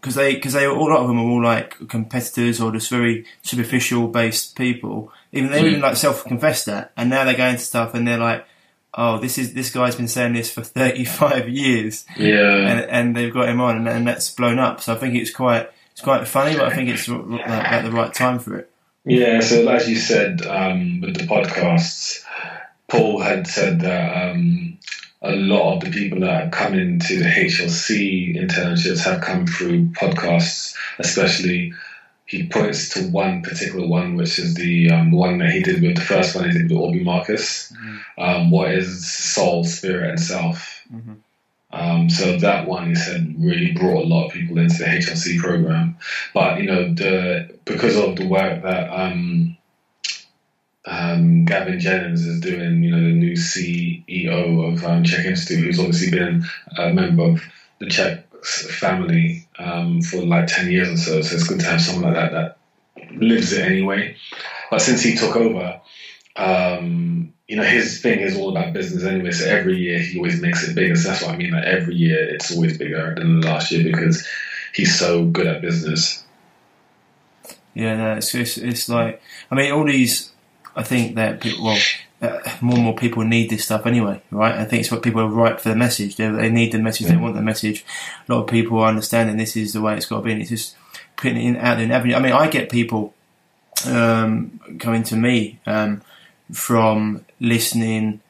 because 0.00 0.14
they 0.14 0.34
because 0.34 0.52
they 0.54 0.66
all 0.66 0.88
a 0.88 0.92
lot 0.92 1.00
of 1.02 1.08
them 1.08 1.18
are 1.18 1.28
all 1.28 1.42
like 1.42 1.88
competitors 1.88 2.60
or 2.60 2.72
just 2.72 2.90
very 2.90 3.24
superficial 3.42 4.08
based 4.08 4.56
people. 4.56 5.12
Even 5.32 5.50
they 5.50 5.66
even 5.66 5.80
like 5.80 5.96
self 5.96 6.24
confess 6.24 6.64
that, 6.64 6.92
and 6.96 7.10
now 7.10 7.24
they 7.24 7.34
go 7.34 7.46
into 7.46 7.60
stuff 7.62 7.94
and 7.94 8.06
they're 8.08 8.18
like, 8.18 8.44
"Oh, 8.94 9.18
this 9.18 9.38
is 9.38 9.54
this 9.54 9.70
guy's 9.70 9.96
been 9.96 10.08
saying 10.08 10.32
this 10.32 10.50
for 10.50 10.62
thirty 10.78 11.04
five 11.04 11.48
years," 11.48 12.04
Yeah. 12.16 12.56
and, 12.56 12.80
and 12.90 13.16
they've 13.16 13.32
got 13.32 13.48
him 13.48 13.60
on, 13.60 13.76
and, 13.76 13.88
and 13.88 14.06
that's 14.06 14.30
blown 14.30 14.58
up. 14.58 14.80
So 14.80 14.94
I 14.94 14.96
think 14.96 15.14
it's 15.14 15.30
quite 15.32 15.70
it's 15.92 16.00
quite 16.00 16.26
funny, 16.26 16.56
but 16.56 16.66
I 16.66 16.74
think 16.74 16.88
it's 16.88 17.08
like, 17.08 17.46
at 17.46 17.82
the 17.84 17.92
right 17.92 18.12
time 18.12 18.38
for 18.38 18.56
it. 18.56 18.70
Yeah, 19.04 19.40
so 19.40 19.66
as 19.68 19.88
you 19.88 19.96
said 19.96 20.42
um, 20.46 21.00
with 21.00 21.16
the 21.16 21.24
podcasts, 21.24 22.24
Paul 22.88 23.20
had 23.20 23.46
said 23.46 23.80
that 23.80 24.30
um, 24.30 24.69
a 25.22 25.32
lot 25.32 25.74
of 25.74 25.80
the 25.84 25.90
people 25.90 26.20
that 26.20 26.42
have 26.44 26.50
come 26.50 26.74
into 26.74 27.18
the 27.18 27.24
HLC 27.24 28.36
internships 28.36 29.04
have 29.04 29.20
come 29.20 29.46
through 29.46 29.86
podcasts, 29.90 30.74
especially. 30.98 31.72
He 32.26 32.46
points 32.46 32.90
to 32.90 33.08
one 33.08 33.42
particular 33.42 33.88
one, 33.88 34.14
which 34.14 34.38
is 34.38 34.54
the 34.54 34.88
um, 34.92 35.10
one 35.10 35.38
that 35.38 35.50
he 35.50 35.64
did 35.64 35.82
with 35.82 35.96
the 35.96 36.00
first 36.00 36.36
one 36.36 36.48
he 36.48 36.56
did 36.56 36.70
with 36.70 36.78
Aubrey 36.78 37.02
Marcus. 37.02 37.72
Um, 38.18 38.52
what 38.52 38.70
is 38.70 39.10
soul, 39.12 39.64
spirit, 39.64 40.10
and 40.10 40.20
self? 40.20 40.84
Mhm. 40.94 41.16
Um, 41.72 42.08
so 42.08 42.36
that 42.38 42.66
one, 42.68 42.88
he 42.88 42.94
said, 42.94 43.34
really 43.36 43.72
brought 43.72 44.04
a 44.04 44.06
lot 44.06 44.26
of 44.26 44.32
people 44.32 44.58
into 44.58 44.78
the 44.78 44.84
HLC 44.84 45.38
program. 45.38 45.96
But 46.32 46.60
you 46.60 46.66
know, 46.66 46.94
the 46.94 47.58
because 47.64 47.96
of 47.96 48.14
the 48.14 48.26
work 48.28 48.62
that 48.62 48.90
um, 48.90 49.49
um, 50.90 51.44
Gavin 51.44 51.78
Jennings 51.78 52.26
is 52.26 52.40
doing, 52.40 52.82
you 52.82 52.90
know, 52.90 53.00
the 53.00 53.12
new 53.12 53.34
CEO 53.34 54.72
of 54.72 54.84
um, 54.84 55.04
Chek 55.04 55.24
Institute, 55.24 55.64
who's 55.64 55.78
obviously 55.78 56.10
been 56.10 56.44
a 56.76 56.92
member 56.92 57.22
of 57.22 57.42
the 57.78 57.86
Chek 57.86 58.24
family 58.44 59.46
um, 59.58 60.02
for 60.02 60.22
like 60.22 60.48
ten 60.48 60.70
years 60.70 60.90
or 60.90 60.96
so. 60.96 61.22
So 61.22 61.36
it's 61.36 61.46
good 61.46 61.60
to 61.60 61.66
have 61.66 61.80
someone 61.80 62.12
like 62.12 62.32
that 62.32 62.32
that 62.96 63.12
lives 63.14 63.52
it 63.52 63.64
anyway. 63.64 64.16
But 64.70 64.82
since 64.82 65.02
he 65.02 65.14
took 65.14 65.36
over, 65.36 65.80
um, 66.36 67.32
you 67.46 67.56
know, 67.56 67.64
his 67.64 68.00
thing 68.00 68.20
is 68.20 68.36
all 68.36 68.50
about 68.56 68.72
business 68.72 69.04
anyway. 69.04 69.30
So 69.30 69.48
every 69.48 69.76
year 69.76 70.00
he 70.00 70.18
always 70.18 70.40
makes 70.40 70.66
it 70.68 70.74
bigger. 70.74 70.96
So 70.96 71.08
that's 71.08 71.22
what 71.22 71.32
I 71.32 71.36
mean. 71.36 71.52
Like 71.52 71.64
every 71.64 71.94
year 71.94 72.34
it's 72.34 72.52
always 72.52 72.76
bigger 72.76 73.14
than 73.16 73.40
the 73.40 73.46
last 73.46 73.70
year 73.70 73.84
because 73.84 74.26
he's 74.74 74.98
so 74.98 75.24
good 75.24 75.46
at 75.46 75.60
business. 75.60 76.24
Yeah, 77.74 77.96
no, 77.96 78.16
it's 78.16 78.34
it's, 78.34 78.58
it's 78.58 78.88
like 78.88 79.22
I 79.50 79.54
mean, 79.54 79.72
all 79.72 79.84
these. 79.84 80.32
I 80.76 80.82
think 80.82 81.16
that 81.16 81.40
people, 81.40 81.64
well, 81.64 81.78
uh, 82.22 82.38
more 82.60 82.76
and 82.76 82.84
more 82.84 82.94
people 82.94 83.24
need 83.24 83.50
this 83.50 83.64
stuff 83.64 83.86
anyway, 83.86 84.22
right? 84.30 84.54
I 84.54 84.64
think 84.64 84.80
it's 84.80 84.90
what 84.90 85.02
people 85.02 85.22
are 85.22 85.28
right 85.28 85.60
for 85.60 85.68
the 85.68 85.76
message. 85.76 86.16
They, 86.16 86.28
they 86.28 86.50
need 86.50 86.72
the 86.72 86.78
message. 86.78 87.06
They 87.08 87.16
want 87.16 87.34
the 87.34 87.42
message. 87.42 87.84
A 88.28 88.32
lot 88.32 88.42
of 88.42 88.48
people 88.48 88.78
are 88.78 88.88
understanding 88.88 89.36
this 89.36 89.56
is 89.56 89.72
the 89.72 89.80
way 89.80 89.96
it's 89.96 90.06
got 90.06 90.18
to 90.18 90.22
be. 90.22 90.32
And 90.32 90.40
it's 90.40 90.50
just 90.50 90.76
putting 91.16 91.38
it 91.38 91.44
in, 91.44 91.56
out 91.56 91.76
there 91.76 91.84
in 91.84 91.90
avenue. 91.90 92.14
I 92.14 92.20
mean, 92.20 92.32
I 92.32 92.48
get 92.48 92.70
people 92.70 93.14
um, 93.86 94.60
coming 94.78 95.02
to 95.04 95.16
me 95.16 95.58
um, 95.66 96.02
from 96.52 97.24
listening 97.40 98.20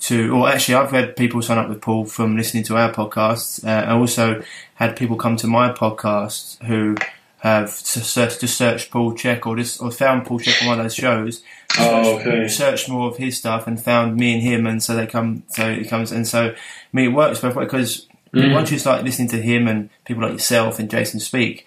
to, 0.00 0.34
or 0.34 0.48
actually, 0.48 0.74
I've 0.74 0.90
had 0.90 1.16
people 1.16 1.40
sign 1.42 1.58
up 1.58 1.68
with 1.68 1.80
Paul 1.80 2.04
from 2.04 2.36
listening 2.36 2.64
to 2.64 2.76
our 2.76 2.92
podcasts. 2.92 3.64
Uh, 3.64 3.86
I 3.86 3.92
also 3.92 4.42
had 4.74 4.96
people 4.96 5.16
come 5.16 5.36
to 5.36 5.46
my 5.46 5.70
podcast 5.70 6.62
who 6.64 6.96
have 7.40 7.70
searched, 7.70 8.40
just 8.40 8.56
searched 8.58 8.90
Paul 8.90 9.12
Chek 9.12 9.46
or 9.46 9.56
just 9.56 9.80
or 9.80 9.90
found 9.90 10.26
Paul 10.26 10.40
Chek 10.40 10.60
on 10.62 10.68
one 10.68 10.78
of 10.80 10.84
those 10.84 10.94
shows. 10.94 11.42
Oh, 11.78 12.18
okay. 12.18 12.48
Searched 12.48 12.88
more 12.88 13.08
of 13.08 13.16
his 13.18 13.36
stuff 13.38 13.66
and 13.66 13.80
found 13.82 14.16
me 14.16 14.34
and 14.34 14.42
him, 14.42 14.66
and 14.66 14.82
so 14.82 14.96
they 14.96 15.06
come. 15.06 15.44
So 15.48 15.68
it 15.68 15.88
comes, 15.88 16.10
and 16.12 16.26
so 16.26 16.48
I 16.50 16.54
mean, 16.92 17.06
it 17.10 17.14
works 17.14 17.40
both 17.40 17.54
ways 17.56 17.66
because 17.66 18.04
Mm. 18.34 18.52
once 18.52 18.70
you 18.70 18.78
start 18.78 19.04
listening 19.04 19.28
to 19.28 19.40
him 19.40 19.66
and 19.66 19.88
people 20.04 20.22
like 20.22 20.32
yourself 20.32 20.78
and 20.78 20.90
Jason 20.90 21.18
speak, 21.18 21.64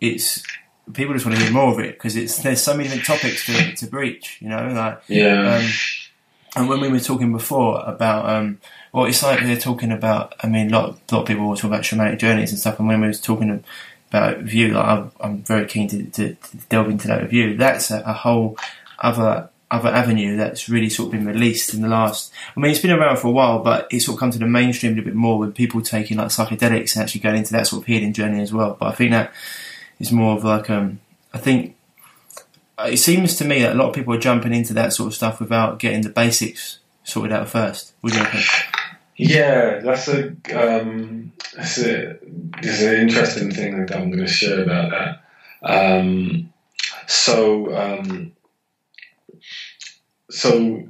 it's 0.00 0.40
people 0.92 1.12
just 1.14 1.26
want 1.26 1.36
to 1.36 1.42
hear 1.44 1.52
more 1.52 1.72
of 1.72 1.80
it 1.80 1.94
because 1.94 2.14
it's 2.14 2.38
there's 2.44 2.62
so 2.62 2.72
many 2.76 2.84
different 2.84 3.06
topics 3.06 3.44
to 3.46 3.74
to 3.74 3.86
breach. 3.88 4.38
You 4.40 4.48
know, 4.50 4.68
like 4.68 5.00
Yeah. 5.08 5.56
um, 5.56 5.68
and 6.54 6.68
when 6.68 6.80
we 6.80 6.88
were 6.88 7.00
talking 7.00 7.32
before 7.32 7.82
about, 7.84 8.28
um, 8.28 8.60
well, 8.92 9.06
it's 9.06 9.20
like 9.22 9.40
they're 9.40 9.56
talking 9.56 9.90
about. 9.90 10.34
I 10.42 10.46
mean, 10.46 10.72
a 10.72 10.78
lot, 10.78 10.88
a 11.10 11.14
lot 11.14 11.22
of 11.22 11.26
people 11.26 11.48
were 11.48 11.56
talking 11.56 11.70
about 11.70 11.82
shamanic 11.82 12.18
journeys 12.18 12.50
and 12.52 12.58
stuff. 12.60 12.78
And 12.78 12.86
when 12.86 13.00
we 13.00 13.08
was 13.08 13.20
talking 13.20 13.64
about 14.08 14.38
view, 14.38 14.72
like 14.72 14.84
I'm, 14.84 15.12
I'm 15.20 15.38
very 15.42 15.66
keen 15.66 15.88
to, 15.88 16.04
to, 16.04 16.34
to 16.34 16.56
delve 16.68 16.88
into 16.88 17.08
that 17.08 17.22
review. 17.22 17.56
That's 17.56 17.90
a, 17.90 18.00
a 18.00 18.12
whole 18.12 18.56
other 18.98 19.50
other 19.68 19.88
avenue 19.88 20.36
that's 20.36 20.68
really 20.68 20.88
sort 20.88 21.06
of 21.06 21.12
been 21.12 21.26
released 21.26 21.74
in 21.74 21.82
the 21.82 21.88
last. 21.88 22.32
I 22.56 22.60
mean, 22.60 22.70
it's 22.70 22.80
been 22.80 22.92
around 22.92 23.18
for 23.18 23.26
a 23.26 23.32
while, 23.32 23.58
but 23.58 23.88
it's 23.90 24.06
sort 24.06 24.14
of 24.14 24.20
come 24.20 24.30
to 24.30 24.38
the 24.38 24.46
mainstream 24.46 24.96
a 24.96 25.02
bit 25.02 25.14
more 25.14 25.38
with 25.38 25.56
people 25.56 25.82
taking 25.82 26.18
like 26.18 26.28
psychedelics 26.28 26.94
and 26.94 27.02
actually 27.02 27.20
going 27.20 27.36
into 27.36 27.52
that 27.52 27.66
sort 27.66 27.82
of 27.82 27.86
healing 27.86 28.12
journey 28.12 28.40
as 28.40 28.52
well. 28.52 28.76
But 28.78 28.86
I 28.86 28.92
think 28.92 29.10
that 29.10 29.32
is 29.98 30.12
more 30.12 30.36
of 30.36 30.44
like, 30.44 30.70
um, 30.70 31.00
I 31.34 31.38
think 31.38 31.74
it 32.78 32.98
seems 32.98 33.36
to 33.36 33.44
me 33.44 33.62
that 33.62 33.74
a 33.74 33.78
lot 33.78 33.88
of 33.88 33.94
people 33.94 34.14
are 34.14 34.20
jumping 34.20 34.54
into 34.54 34.72
that 34.74 34.92
sort 34.92 35.08
of 35.08 35.14
stuff 35.14 35.40
without 35.40 35.80
getting 35.80 36.02
the 36.02 36.10
basics 36.10 36.78
sorted 37.02 37.32
out 37.32 37.48
first. 37.48 37.92
What 38.02 38.14
you 38.14 38.20
reckon? 38.20 38.42
Yeah, 39.16 39.80
that's 39.80 40.08
a 40.08 40.28
um, 40.54 41.32
that's 41.54 41.78
a 41.78 42.18
it's 42.58 42.82
an 42.82 43.00
interesting 43.00 43.50
thing 43.50 43.86
that 43.86 43.96
I'm 43.96 44.10
going 44.10 44.24
to 44.24 44.26
share 44.26 44.62
about 44.62 44.90
that. 44.90 45.22
Um, 45.62 46.52
so 47.06 47.74
um, 47.74 48.32
so 50.30 50.82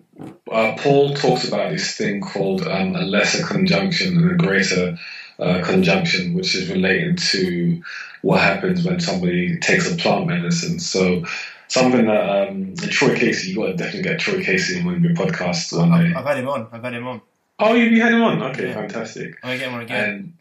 uh, 0.50 0.75
Paul 0.78 1.14
talks 1.14 1.47
about 1.47 1.71
this 1.71 1.97
thing 1.97 2.21
called 2.21 2.66
um, 2.66 2.97
a 2.97 3.02
lesser 3.02 3.47
conjunction 3.47 4.16
and 4.16 4.33
a 4.33 4.35
greater 4.35 4.99
uh, 5.38 5.62
conjunction, 5.64 6.35
which 6.35 6.54
is 6.54 6.68
relating 6.68 7.16
to 7.16 7.83
what 8.23 8.40
happens 8.40 8.85
when 8.85 8.99
somebody 8.99 9.59
takes 9.61 9.92
a 9.92 9.97
plant 9.97 10.26
medicine. 10.26 10.80
So 10.80 11.25
something 11.68 12.06
that 12.06 12.49
um, 12.49 12.75
Troy 12.76 13.14
Casey, 13.14 13.50
you 13.50 13.56
got 13.56 13.66
to 13.66 13.75
definitely 13.75 14.02
get 14.02 14.18
Troy 14.18 14.42
Casey 14.42 14.78
in 14.78 14.85
one 14.85 14.97
of 14.97 15.02
your 15.02 15.14
podcasts 15.14 15.76
one 15.76 15.90
day. 15.90 16.11
I've, 16.11 16.16
I've 16.16 16.26
had 16.26 16.38
him 16.38 16.49
on. 16.49 16.68
I've 16.73 16.83
had 16.83 16.95
him 16.95 17.06
on. 17.06 17.21
Oh, 17.58 17.75
you, 17.75 17.84
you 17.84 18.02
had 18.02 18.12
him 18.12 18.23
on? 18.23 18.42
Okay, 18.42 18.69
Yeah. 18.69 18.75
fantastic. 18.75 19.38
I'm 19.42 19.58
get 19.58 19.69
him 19.69 19.75
on 19.75 19.82
again. 19.82 20.04
And 20.04 20.32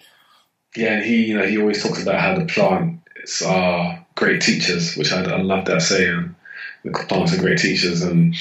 yeah, 0.75 0.93
and 0.95 1.05
he, 1.05 1.25
you 1.25 1.37
know, 1.37 1.45
he 1.45 1.57
always 1.57 1.81
talks 1.81 2.01
about 2.01 2.19
how 2.19 2.37
the 2.37 2.45
plants 2.45 3.41
are 3.41 4.05
great 4.15 4.41
teachers, 4.41 4.95
which 4.95 5.13
I, 5.13 5.21
I 5.21 5.37
love 5.41 5.65
that 5.65 5.81
saying. 5.81 6.35
The 6.83 6.91
plants 6.91 7.33
are 7.33 7.41
great 7.41 7.57
teachers, 7.57 8.03
and 8.03 8.35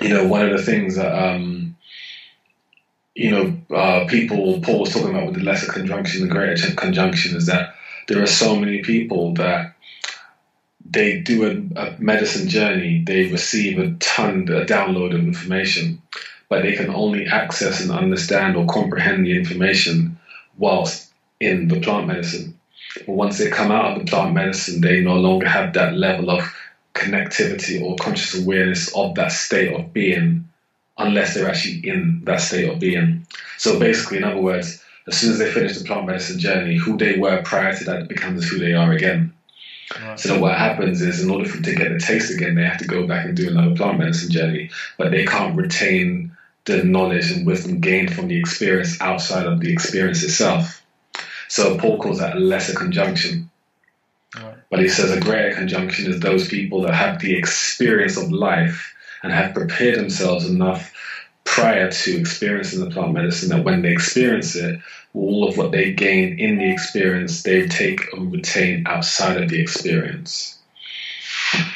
you 0.00 0.08
know, 0.08 0.26
one 0.26 0.48
of 0.48 0.56
the 0.56 0.62
things 0.62 0.96
that 0.96 1.12
um, 1.12 1.76
you 3.14 3.30
know, 3.30 3.76
uh, 3.76 4.06
people 4.06 4.60
Paul 4.60 4.80
was 4.80 4.92
talking 4.92 5.10
about 5.10 5.26
with 5.26 5.34
the 5.34 5.42
lesser 5.42 5.70
conjunction, 5.70 6.22
the 6.22 6.32
greater 6.32 6.72
conjunction, 6.74 7.36
is 7.36 7.46
that 7.46 7.74
there 8.08 8.22
are 8.22 8.26
so 8.26 8.56
many 8.56 8.82
people 8.82 9.34
that 9.34 9.74
they 10.88 11.20
do 11.20 11.44
a, 11.76 11.80
a 11.80 11.96
medicine 11.98 12.48
journey, 12.48 13.02
they 13.04 13.26
receive 13.26 13.78
a 13.78 13.90
ton, 13.98 14.42
a 14.48 14.64
download 14.64 15.14
of 15.14 15.20
information, 15.20 16.00
but 16.48 16.62
they 16.62 16.74
can 16.74 16.90
only 16.90 17.26
access 17.26 17.80
and 17.80 17.90
understand 17.90 18.56
or 18.56 18.66
comprehend 18.66 19.26
the 19.26 19.36
information 19.36 20.18
whilst 20.58 21.12
in 21.40 21.68
the 21.68 21.80
plant 21.80 22.06
medicine. 22.06 22.58
But 23.06 23.14
once 23.14 23.38
they 23.38 23.50
come 23.50 23.70
out 23.70 23.92
of 23.92 23.98
the 23.98 24.10
plant 24.10 24.34
medicine, 24.34 24.80
they 24.80 25.00
no 25.00 25.16
longer 25.16 25.46
have 25.46 25.72
that 25.74 25.94
level 25.94 26.30
of 26.30 26.42
connectivity 26.94 27.82
or 27.82 27.96
conscious 27.96 28.40
awareness 28.40 28.94
of 28.96 29.14
that 29.16 29.32
state 29.32 29.72
of 29.74 29.92
being 29.92 30.48
unless 30.98 31.34
they're 31.34 31.48
actually 31.48 31.86
in 31.86 32.22
that 32.24 32.40
state 32.40 32.68
of 32.68 32.78
being. 32.78 33.26
So 33.58 33.78
basically, 33.78 34.18
in 34.18 34.24
other 34.24 34.40
words, 34.40 34.82
as 35.06 35.16
soon 35.18 35.32
as 35.32 35.38
they 35.38 35.52
finish 35.52 35.76
the 35.76 35.84
plant 35.84 36.06
medicine 36.06 36.38
journey, 36.38 36.76
who 36.76 36.96
they 36.96 37.18
were 37.18 37.42
prior 37.42 37.76
to 37.76 37.84
that 37.84 38.08
becomes 38.08 38.48
who 38.48 38.58
they 38.58 38.72
are 38.72 38.92
again. 38.92 39.32
Right. 40.00 40.18
So 40.18 40.40
what 40.40 40.58
happens 40.58 41.00
is, 41.00 41.22
in 41.22 41.30
order 41.30 41.44
for 41.44 41.58
them 41.58 41.62
to 41.64 41.74
get 41.76 41.92
the 41.92 42.00
taste 42.00 42.34
again, 42.34 42.54
they 42.54 42.64
have 42.64 42.78
to 42.78 42.88
go 42.88 43.06
back 43.06 43.24
and 43.24 43.36
do 43.36 43.48
another 43.48 43.76
plant 43.76 43.98
medicine 43.98 44.30
journey, 44.30 44.70
but 44.98 45.10
they 45.10 45.24
can't 45.24 45.54
retain 45.54 46.35
the 46.66 46.84
knowledge 46.84 47.30
and 47.30 47.46
wisdom 47.46 47.80
gained 47.80 48.12
from 48.12 48.28
the 48.28 48.38
experience 48.38 49.00
outside 49.00 49.46
of 49.46 49.60
the 49.60 49.72
experience 49.72 50.22
itself. 50.22 50.82
So 51.48 51.78
Paul 51.78 51.98
calls 51.98 52.18
that 52.18 52.36
a 52.36 52.40
lesser 52.40 52.74
conjunction. 52.74 53.50
Right. 54.36 54.56
But 54.70 54.80
he 54.80 54.88
says 54.88 55.12
a 55.12 55.20
greater 55.20 55.54
conjunction 55.54 56.10
is 56.10 56.20
those 56.20 56.48
people 56.48 56.82
that 56.82 56.94
have 56.94 57.20
the 57.20 57.36
experience 57.36 58.16
of 58.16 58.32
life 58.32 58.92
and 59.22 59.32
have 59.32 59.54
prepared 59.54 59.98
themselves 59.98 60.48
enough 60.48 60.92
prior 61.44 61.90
to 61.90 62.18
experiencing 62.18 62.80
the 62.80 62.90
plant 62.90 63.12
medicine 63.12 63.48
that 63.50 63.64
when 63.64 63.82
they 63.82 63.92
experience 63.92 64.56
it, 64.56 64.80
all 65.14 65.48
of 65.48 65.56
what 65.56 65.70
they 65.70 65.92
gain 65.92 66.38
in 66.38 66.58
the 66.58 66.70
experience, 66.70 67.42
they 67.44 67.66
take 67.68 68.12
and 68.12 68.32
retain 68.32 68.84
outside 68.86 69.40
of 69.40 69.48
the 69.48 69.60
experience. 69.60 70.58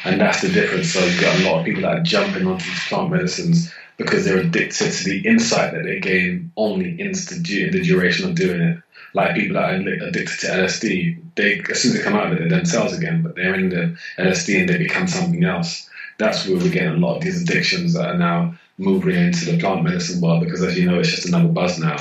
And 0.03 0.19
that's 0.19 0.41
the 0.41 0.49
difference. 0.49 0.91
So 0.91 1.03
you've 1.03 1.21
got 1.21 1.39
a 1.39 1.43
lot 1.49 1.59
of 1.59 1.65
people 1.65 1.83
that 1.83 1.97
are 1.97 2.03
jumping 2.03 2.45
onto 2.45 2.65
these 2.65 2.87
plant 2.87 3.09
medicines 3.09 3.73
because 4.03 4.25
they're 4.25 4.37
addicted 4.37 4.91
to 4.91 5.03
the 5.03 5.27
insight 5.27 5.73
that 5.73 5.83
they 5.83 5.99
gain 5.99 6.51
only 6.57 6.99
in 6.99 7.11
the 7.11 7.81
duration 7.83 8.29
of 8.29 8.35
doing 8.35 8.61
it. 8.61 8.77
Like 9.13 9.35
people 9.35 9.55
that 9.55 9.73
are 9.73 10.07
addicted 10.07 10.39
to 10.39 10.47
LSD, 10.47 11.21
they 11.35 11.59
as 11.69 11.81
soon 11.81 11.91
as 11.91 11.97
they 11.97 12.03
come 12.03 12.15
out 12.15 12.27
of 12.27 12.33
it, 12.33 12.39
they're 12.39 12.57
themselves 12.57 12.97
again, 12.97 13.21
but 13.21 13.35
they're 13.35 13.55
in 13.55 13.69
the 13.69 13.97
LSD 14.17 14.61
and 14.61 14.69
they 14.69 14.77
become 14.77 15.07
something 15.07 15.43
else. 15.43 15.89
That's 16.17 16.47
where 16.47 16.57
we're 16.57 16.71
getting 16.71 16.93
a 16.93 17.05
lot 17.05 17.17
of 17.17 17.23
these 17.23 17.41
addictions 17.41 17.93
that 17.93 18.07
are 18.07 18.17
now 18.17 18.55
moving 18.77 19.15
into 19.15 19.45
the 19.45 19.59
plant 19.59 19.83
medicine 19.83 20.21
world 20.21 20.43
because, 20.43 20.63
as 20.63 20.77
you 20.77 20.89
know, 20.89 20.99
it's 20.99 21.09
just 21.09 21.27
another 21.27 21.49
buzz 21.49 21.77
now, 21.77 21.97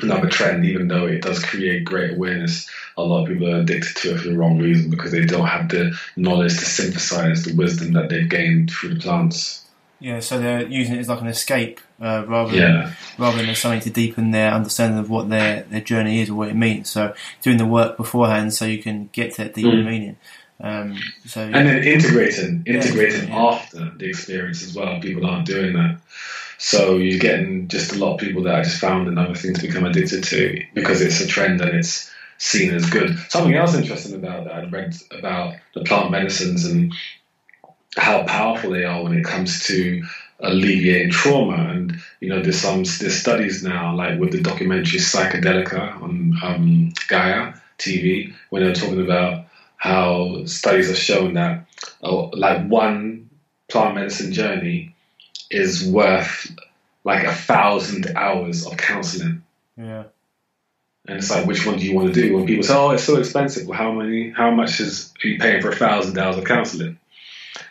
another 0.00 0.28
trend. 0.28 0.64
Even 0.64 0.88
though 0.88 1.06
it 1.06 1.22
does 1.22 1.44
create 1.44 1.84
great 1.84 2.14
awareness, 2.14 2.68
a 2.96 3.02
lot 3.02 3.22
of 3.22 3.28
people 3.28 3.54
are 3.54 3.60
addicted 3.60 3.96
to 3.96 4.14
it 4.14 4.18
for 4.18 4.28
the 4.28 4.36
wrong 4.36 4.58
reason 4.58 4.90
because 4.90 5.12
they 5.12 5.24
don't 5.24 5.46
have 5.46 5.68
the 5.68 5.96
knowledge 6.16 6.58
to 6.58 6.64
synthesize 6.64 7.44
the 7.44 7.54
wisdom 7.54 7.92
that 7.92 8.08
they've 8.08 8.28
gained 8.28 8.70
through 8.70 8.94
the 8.94 9.00
plants. 9.00 9.67
Yeah, 10.00 10.20
so 10.20 10.38
they're 10.38 10.66
using 10.66 10.94
it 10.96 10.98
as 11.00 11.08
like 11.08 11.20
an 11.20 11.26
escape 11.26 11.80
uh, 12.00 12.24
rather 12.26 12.54
Yeah. 12.56 12.66
than 12.66 12.92
rather 13.18 13.38
than 13.38 13.48
as 13.50 13.58
something 13.58 13.80
to 13.80 13.90
deepen 13.90 14.30
their 14.30 14.52
understanding 14.52 14.98
of 14.98 15.10
what 15.10 15.28
their, 15.28 15.62
their 15.64 15.80
journey 15.80 16.20
is 16.22 16.30
or 16.30 16.34
what 16.34 16.48
it 16.48 16.54
means. 16.56 16.88
So 16.88 17.14
doing 17.42 17.56
the 17.56 17.66
work 17.66 17.96
beforehand 17.96 18.54
so 18.54 18.64
you 18.64 18.80
can 18.82 19.10
get 19.12 19.34
to 19.34 19.44
that 19.44 19.54
deeper 19.54 19.68
Mm. 19.70 19.84
meaning. 19.84 20.16
Um, 20.60 20.98
so 21.26 21.40
and 21.42 21.68
then 21.68 21.84
integrating 21.84 22.64
integrating 22.66 23.28
Yeah. 23.28 23.36
after 23.46 23.92
the 23.96 24.06
experience 24.08 24.62
as 24.64 24.74
well 24.74 24.98
people 25.00 25.24
aren't 25.24 25.46
doing 25.46 25.72
that 25.74 25.98
so 26.58 26.96
you're 26.96 27.20
getting 27.20 27.68
just 27.68 27.92
a 27.92 27.98
lot 27.98 28.14
of 28.14 28.20
people 28.20 28.42
that 28.42 28.56
I 28.56 28.62
just 28.64 28.80
found 28.80 29.06
another 29.06 29.36
thing 29.36 29.54
to 29.54 29.60
become 29.60 29.84
addicted 29.84 30.24
to 30.24 30.60
because 30.74 31.00
it's 31.00 31.20
a 31.20 31.28
trend 31.28 31.60
and 31.60 31.76
it's 31.78 32.10
seen 32.38 32.74
as 32.74 32.90
good 32.90 33.16
something 33.28 33.54
else 33.54 33.76
interesting 33.76 34.14
about 34.16 34.44
that 34.46 34.52
I 34.54 34.64
read 34.64 34.96
about 35.16 35.54
the 35.74 35.82
plant 35.84 36.10
medicines 36.10 36.64
and 36.64 36.92
how 37.98 38.24
powerful 38.24 38.70
they 38.70 38.84
are 38.84 39.02
when 39.02 39.12
it 39.12 39.24
comes 39.24 39.66
to 39.66 40.02
alleviating 40.40 41.10
trauma 41.10 41.68
and 41.70 41.98
you 42.20 42.28
know 42.28 42.40
there's 42.40 42.60
some 42.60 42.84
there's 43.00 43.18
studies 43.18 43.62
now 43.62 43.94
like 43.94 44.18
with 44.18 44.30
the 44.30 44.40
documentary 44.40 44.98
psychedelica 44.98 46.00
on 46.00 46.32
um, 46.42 46.92
Gaia 47.08 47.54
TV 47.78 48.32
when 48.50 48.62
they're 48.62 48.74
talking 48.74 49.02
about 49.02 49.46
how 49.76 50.44
studies 50.44 50.88
have 50.88 50.96
shown 50.96 51.34
that 51.34 51.64
oh, 52.02 52.30
like 52.32 52.64
one 52.68 53.28
plant 53.68 53.96
medicine 53.96 54.32
journey 54.32 54.90
is 55.50 55.84
worth 55.84 56.46
like 57.04 57.24
a 57.24 57.32
thousand 57.32 58.12
hours 58.14 58.64
of 58.64 58.76
counseling 58.76 59.40
yeah, 59.76 60.04
And 61.06 61.18
it's 61.18 61.30
like, 61.30 61.46
which 61.46 61.64
one 61.64 61.78
do 61.78 61.84
you 61.84 61.94
want 61.94 62.12
to 62.12 62.20
do? 62.20 62.34
When 62.34 62.46
people 62.46 62.64
say, 62.64 62.74
"Oh, 62.74 62.90
it's 62.90 63.04
so 63.04 63.16
expensive," 63.16 63.66
well, 63.66 63.78
how 63.78 63.92
many? 63.92 64.30
How 64.30 64.50
much 64.50 64.80
is 64.80 65.12
are 65.24 65.28
you 65.28 65.38
paying 65.38 65.62
for 65.62 65.70
a 65.70 65.76
thousand 65.76 66.18
hours 66.18 66.36
of 66.36 66.44
counselling? 66.44 66.96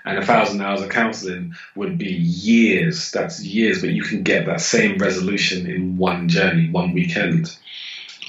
And 0.08 0.17
a 0.17 0.26
thousand 0.26 0.62
hours 0.62 0.82
of 0.82 0.89
counselling 0.89 1.54
would 1.76 1.98
be 1.98 2.13
years. 2.13 3.12
That's 3.12 3.43
years, 3.43 3.82
but 3.82 3.89
you 3.89 4.04
can 4.04 4.24
get 4.24 4.46
that 4.46 4.62
same 4.62 4.98
resolution 4.98 5.70
in 5.70 5.98
one 5.98 6.30
journey, 6.30 6.70
one 6.70 6.93
weekend, 6.93 7.56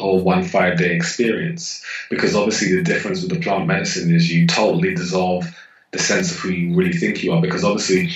or 0.00 0.20
one 0.20 0.42
five 0.42 0.76
day 0.76 0.94
experience. 0.94 1.84
Because 2.10 2.34
obviously, 2.34 2.74
the 2.74 2.82
difference 2.82 3.22
with 3.22 3.30
the 3.30 3.40
plant 3.40 3.66
medicine 3.66 4.12
is 4.12 4.32
you 4.32 4.46
totally 4.46 4.94
dissolve 4.94 5.46
the 5.92 5.98
sense 5.98 6.32
of 6.32 6.38
who 6.38 6.50
you 6.50 6.74
really 6.74 6.92
think 6.92 7.22
you 7.22 7.32
are. 7.32 7.40
Because 7.40 7.64
obviously, 7.64 8.10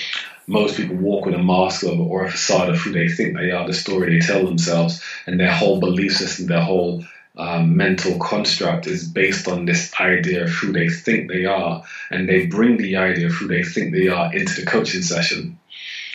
most 0.46 0.76
people 0.76 0.96
walk 0.96 1.26
with 1.26 1.34
a 1.36 1.42
mask 1.42 1.84
or 1.84 2.24
a 2.24 2.30
facade 2.30 2.68
of 2.68 2.78
who 2.78 2.90
they 2.90 3.08
think 3.08 3.36
they 3.36 3.52
are, 3.52 3.66
the 3.66 3.72
story 3.72 4.18
they 4.18 4.26
tell 4.26 4.44
themselves, 4.44 5.02
and 5.26 5.38
their 5.38 5.52
whole 5.52 5.78
belief 5.78 6.16
system, 6.16 6.46
their 6.46 6.62
whole 6.62 7.04
um, 7.36 7.76
mental 7.76 8.18
construct 8.18 8.86
is 8.86 9.08
based 9.08 9.48
on 9.48 9.64
this 9.64 9.92
idea 9.98 10.44
of 10.44 10.50
who 10.50 10.72
they 10.72 10.88
think 10.88 11.28
they 11.28 11.46
are, 11.46 11.82
and 12.10 12.28
they 12.28 12.46
bring 12.46 12.76
the 12.76 12.96
idea 12.96 13.26
of 13.26 13.32
who 13.32 13.48
they 13.48 13.62
think 13.62 13.92
they 13.92 14.08
are 14.08 14.34
into 14.34 14.60
the 14.60 14.66
coaching 14.66 15.02
session. 15.02 15.58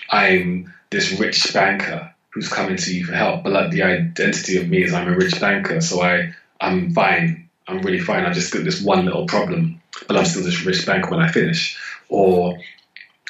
I'm 0.09 0.73
this 0.89 1.19
rich 1.19 1.53
banker 1.53 2.13
who's 2.29 2.49
coming 2.49 2.77
to 2.77 2.95
you 2.95 3.05
for 3.05 3.13
help, 3.13 3.43
but 3.43 3.51
like 3.51 3.71
the 3.71 3.83
identity 3.83 4.57
of 4.57 4.69
me 4.69 4.83
is 4.83 4.93
I'm 4.93 5.11
a 5.11 5.15
rich 5.15 5.39
banker, 5.39 5.81
so 5.81 6.01
I 6.01 6.33
I'm 6.61 6.93
fine. 6.93 7.49
I'm 7.67 7.81
really 7.81 7.99
fine. 7.99 8.25
I 8.25 8.31
just 8.31 8.53
got 8.53 8.63
this 8.63 8.81
one 8.81 9.05
little 9.05 9.25
problem, 9.25 9.81
but 10.07 10.17
I'm 10.17 10.25
still 10.25 10.43
this 10.43 10.63
rich 10.65 10.85
banker 10.85 11.09
when 11.09 11.19
I 11.19 11.31
finish. 11.31 11.77
Or 12.09 12.57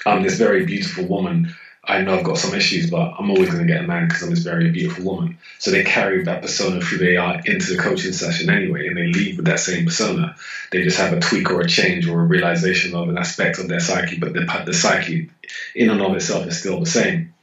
I'm 0.06 0.24
this 0.24 0.38
very 0.38 0.66
beautiful 0.66 1.06
woman. 1.06 1.56
I 1.88 2.02
know 2.02 2.18
I've 2.18 2.24
got 2.24 2.38
some 2.38 2.54
issues, 2.54 2.90
but 2.90 3.14
I'm 3.18 3.30
always 3.30 3.50
going 3.50 3.66
to 3.66 3.74
get 3.74 3.84
a 3.84 3.88
man 3.88 4.08
because 4.08 4.22
I'm 4.22 4.30
this 4.30 4.40
very 4.40 4.70
beautiful 4.72 5.06
woman. 5.06 5.38
So 5.58 5.72
they 5.72 5.84
carry 5.84 6.24
that 6.24 6.42
persona 6.42 6.82
who 6.82 6.98
they 6.98 7.16
are 7.16 7.42
into 7.46 7.74
the 7.74 7.82
coaching 7.82 8.12
session 8.12 8.50
anyway, 8.50 8.88
and 8.88 8.98
they 8.98 9.08
leave 9.08 9.38
with 9.38 9.46
that 9.46 9.60
same 9.60 9.86
persona. 9.86 10.36
They 10.72 10.84
just 10.84 10.98
have 10.98 11.14
a 11.14 11.22
tweak 11.22 11.50
or 11.50 11.62
a 11.62 11.68
change 11.68 12.08
or 12.08 12.20
a 12.20 12.26
realization 12.26 12.94
of 12.94 13.08
an 13.08 13.18
aspect 13.18 13.58
of 13.60 13.70
their 13.70 13.80
psyche, 13.80 14.20
but 14.20 14.34
the, 14.34 14.64
the 14.66 14.74
psyche 14.74 15.30
in 15.76 15.90
and 15.90 16.02
of 16.02 16.14
itself 16.14 16.46
is 16.48 16.60
still 16.60 16.80
the 16.82 16.86
same. 16.86 17.34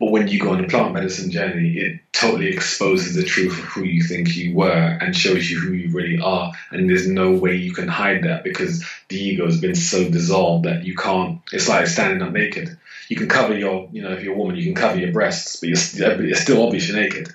But 0.00 0.10
when 0.10 0.28
you 0.28 0.40
go 0.40 0.50
on 0.50 0.64
a 0.64 0.68
plant 0.68 0.92
medicine 0.92 1.30
journey, 1.30 1.78
it 1.78 2.00
totally 2.12 2.48
exposes 2.48 3.14
the 3.14 3.22
truth 3.22 3.58
of 3.58 3.64
who 3.64 3.84
you 3.84 4.02
think 4.02 4.36
you 4.36 4.54
were 4.54 4.98
and 5.00 5.16
shows 5.16 5.48
you 5.48 5.60
who 5.60 5.72
you 5.72 5.90
really 5.90 6.18
are. 6.18 6.52
And 6.70 6.90
there's 6.90 7.08
no 7.08 7.32
way 7.32 7.56
you 7.56 7.72
can 7.72 7.88
hide 7.88 8.24
that 8.24 8.42
because 8.42 8.84
the 9.08 9.16
ego 9.16 9.46
has 9.46 9.60
been 9.60 9.74
so 9.74 10.08
dissolved 10.10 10.64
that 10.64 10.84
you 10.84 10.96
can't. 10.96 11.40
It's 11.52 11.68
like 11.68 11.86
standing 11.86 12.22
up 12.22 12.32
naked. 12.32 12.76
You 13.08 13.16
can 13.16 13.28
cover 13.28 13.56
your, 13.56 13.88
you 13.92 14.02
know, 14.02 14.12
if 14.12 14.24
you're 14.24 14.34
a 14.34 14.38
woman, 14.38 14.56
you 14.56 14.64
can 14.64 14.74
cover 14.74 14.98
your 14.98 15.12
breasts, 15.12 15.56
but 15.56 15.68
you're, 15.68 15.76
still 15.76 16.66
obvious 16.66 16.88
you're 16.88 16.96
naked. 16.96 17.28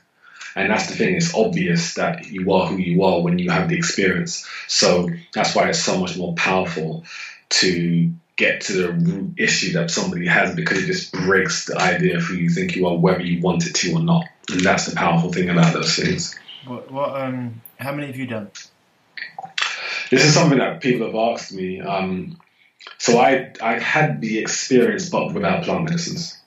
And 0.56 0.72
that's 0.72 0.88
the 0.88 0.95
thing, 0.95 1.15
it's 1.15 1.34
obvious 1.34 1.93
that 1.93 2.28
you 2.28 2.52
are 2.54 2.67
who 2.67 2.78
you 2.78 3.04
are 3.04 3.22
when 3.22 3.39
you 3.39 3.52
have 3.52 3.69
the 3.69 3.78
experience. 3.78 4.48
So 4.67 5.10
that's 5.34 5.56
why 5.56 5.69
it's 5.69 5.82
so 5.82 5.98
much 6.00 6.17
more 6.17 6.34
powerful 6.34 7.06
to 7.50 8.12
get 8.39 8.62
to 8.62 8.73
the 8.73 8.93
root 8.93 9.34
issue 9.38 9.73
that 9.73 9.91
somebody 9.91 10.25
has 10.25 10.56
because 10.56 10.82
it 10.82 10.88
just 10.88 11.12
breaks 11.12 11.65
the 11.65 11.78
idea 11.78 12.15
of 12.17 12.23
who 12.23 12.36
you 12.36 12.49
think 12.49 12.73
you 12.73 12.88
are, 12.88 12.97
whether 12.97 13.21
you 13.21 13.41
want 13.41 13.67
it 13.67 13.75
to 13.75 13.93
or 13.93 13.99
not. 13.99 14.23
And 14.49 14.62
that's 14.62 14.86
the 14.86 14.95
powerful 14.95 15.32
thing 15.32 15.49
about 15.49 15.73
those 15.73 15.95
things. 15.95 16.39
What? 16.65 16.89
what 16.89 17.21
um, 17.21 17.62
how 17.78 17.91
many 17.91 18.08
have 18.08 18.15
you 18.15 18.28
done? 18.28 18.49
This 20.10 20.23
is 20.23 20.34
something 20.34 20.58
that 20.58 20.82
people 20.82 21.06
have 21.06 21.15
asked 21.15 21.52
me. 21.52 21.82
Um, 21.82 22.39
so 22.97 23.19
I 23.19 23.52
I 23.62 23.78
had 23.78 24.21
the 24.21 24.39
experience, 24.39 25.10
but 25.10 25.34
without 25.34 25.65
plant 25.65 25.84
medicines. 25.84 26.38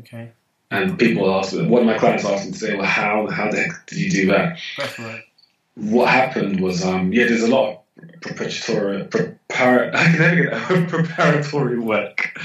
Okay. 0.00 0.32
And 0.70 0.98
people 0.98 1.32
ask 1.32 1.54
me, 1.54 1.66
one 1.66 1.82
of 1.82 1.86
my 1.86 1.98
clients 1.98 2.24
asked 2.24 2.46
me 2.46 2.52
to 2.52 2.58
say, 2.58 2.76
well, 2.76 2.86
how 2.86 3.28
how 3.28 3.50
the 3.50 3.62
heck 3.62 3.86
did 3.86 3.98
you 3.98 4.10
do 4.10 4.26
that? 4.26 4.58
What 5.76 6.08
happened 6.08 6.60
was, 6.60 6.84
um, 6.84 7.12
yeah, 7.12 7.26
there's 7.26 7.42
a 7.42 7.48
lot 7.48 7.70
of 7.70 7.83
preparatory, 8.20 9.04
prepar- 9.04 9.94
I 9.94 10.04
can 10.04 10.18
never 10.18 10.44
get 10.44 10.88
preparatory 10.88 11.78
work, 11.78 12.38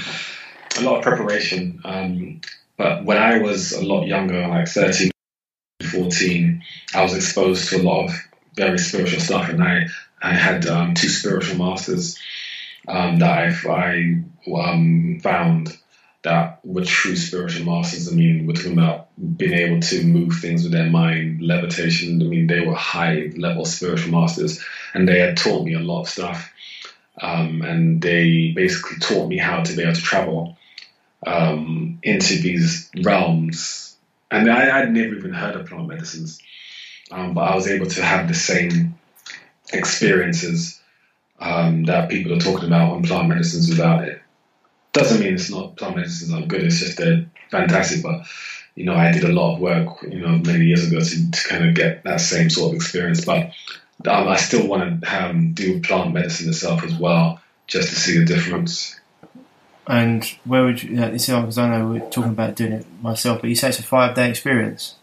a 0.78 0.82
lot 0.82 0.98
of 0.98 1.02
preparation. 1.02 1.80
Um, 1.84 2.40
but 2.76 3.04
when 3.04 3.18
I 3.18 3.38
was 3.38 3.72
a 3.72 3.84
lot 3.84 4.06
younger, 4.06 4.46
like 4.46 4.68
13, 4.68 5.10
14, 5.90 6.62
I 6.94 7.02
was 7.02 7.14
exposed 7.14 7.68
to 7.70 7.76
a 7.76 7.82
lot 7.82 8.06
of 8.06 8.14
very 8.54 8.78
spiritual 8.78 9.20
stuff, 9.20 9.48
and 9.48 9.62
I 9.62 9.86
I 10.22 10.34
had 10.34 10.66
um, 10.66 10.94
two 10.94 11.08
spiritual 11.08 11.58
masters 11.58 12.18
um, 12.88 13.18
that 13.20 13.30
I, 13.30 13.70
I 13.70 14.22
um, 14.52 15.20
found 15.22 15.76
that 16.22 16.60
were 16.64 16.84
true 16.84 17.16
spiritual 17.16 17.64
masters. 17.64 18.10
I 18.10 18.14
mean, 18.14 18.46
we're 18.46 18.52
talking 18.52 18.74
about 18.74 19.08
being 19.36 19.54
able 19.54 19.80
to 19.80 20.04
move 20.04 20.34
things 20.34 20.62
with 20.62 20.72
their 20.72 20.90
mind, 20.90 21.40
levitation. 21.40 22.20
I 22.20 22.26
mean, 22.26 22.46
they 22.46 22.60
were 22.60 22.74
high 22.74 23.32
level 23.36 23.64
spiritual 23.64 24.12
masters, 24.12 24.62
and 24.92 25.08
they 25.08 25.18
had 25.18 25.36
taught 25.36 25.64
me 25.64 25.74
a 25.74 25.80
lot 25.80 26.02
of 26.02 26.08
stuff. 26.08 26.52
Um, 27.20 27.62
and 27.62 28.00
they 28.00 28.52
basically 28.54 28.98
taught 28.98 29.28
me 29.28 29.38
how 29.38 29.62
to 29.62 29.76
be 29.76 29.82
able 29.82 29.94
to 29.94 30.00
travel 30.00 30.56
um, 31.26 31.98
into 32.02 32.38
these 32.38 32.90
realms. 33.02 33.96
And 34.30 34.50
I, 34.50 34.80
would 34.80 34.92
never 34.92 35.16
even 35.16 35.32
heard 35.32 35.56
of 35.56 35.66
plant 35.66 35.88
medicines, 35.88 36.40
um, 37.10 37.34
but 37.34 37.42
I 37.42 37.54
was 37.54 37.66
able 37.66 37.86
to 37.86 38.02
have 38.02 38.28
the 38.28 38.34
same 38.34 38.98
experiences 39.72 40.80
um, 41.40 41.84
that 41.84 42.10
people 42.10 42.32
are 42.34 42.40
talking 42.40 42.66
about 42.66 42.92
on 42.92 43.02
plant 43.02 43.28
medicines 43.28 43.68
without 43.68 44.04
it 44.04 44.19
doesn't 44.92 45.20
mean 45.20 45.34
it's 45.34 45.50
not 45.50 45.76
plant 45.76 45.96
medicines 45.96 46.32
aren't 46.32 46.48
good. 46.48 46.62
It's 46.62 46.80
just 46.80 46.98
they're 46.98 47.26
fantastic. 47.50 48.02
But 48.02 48.26
you 48.74 48.84
know, 48.84 48.94
I 48.94 49.12
did 49.12 49.24
a 49.24 49.32
lot 49.32 49.54
of 49.54 49.60
work, 49.60 50.02
you 50.02 50.20
know, 50.20 50.38
many 50.38 50.66
years 50.66 50.86
ago 50.86 51.00
to, 51.00 51.30
to 51.30 51.48
kind 51.48 51.68
of 51.68 51.74
get 51.74 52.04
that 52.04 52.20
same 52.20 52.50
sort 52.50 52.70
of 52.70 52.76
experience. 52.76 53.24
But 53.24 53.52
um, 54.06 54.28
I 54.28 54.36
still 54.36 54.66
want 54.66 55.02
to 55.02 55.24
um, 55.24 55.52
do 55.52 55.80
plant 55.80 56.14
medicine 56.14 56.48
itself 56.48 56.82
as 56.84 56.94
well, 56.94 57.40
just 57.66 57.88
to 57.90 57.94
see 57.94 58.18
the 58.18 58.24
difference. 58.24 58.98
And 59.86 60.24
where 60.44 60.64
would 60.64 60.82
you, 60.82 60.90
you 60.90 61.18
see, 61.18 61.34
because 61.34 61.58
I 61.58 61.68
know 61.68 61.88
we're 61.88 62.10
talking 62.10 62.30
about 62.30 62.54
doing 62.54 62.72
it 62.72 62.86
myself, 63.02 63.40
but 63.40 63.50
you 63.50 63.56
say 63.56 63.70
it's 63.70 63.80
a 63.80 63.82
five 63.82 64.14
day 64.14 64.30
experience? 64.30 64.96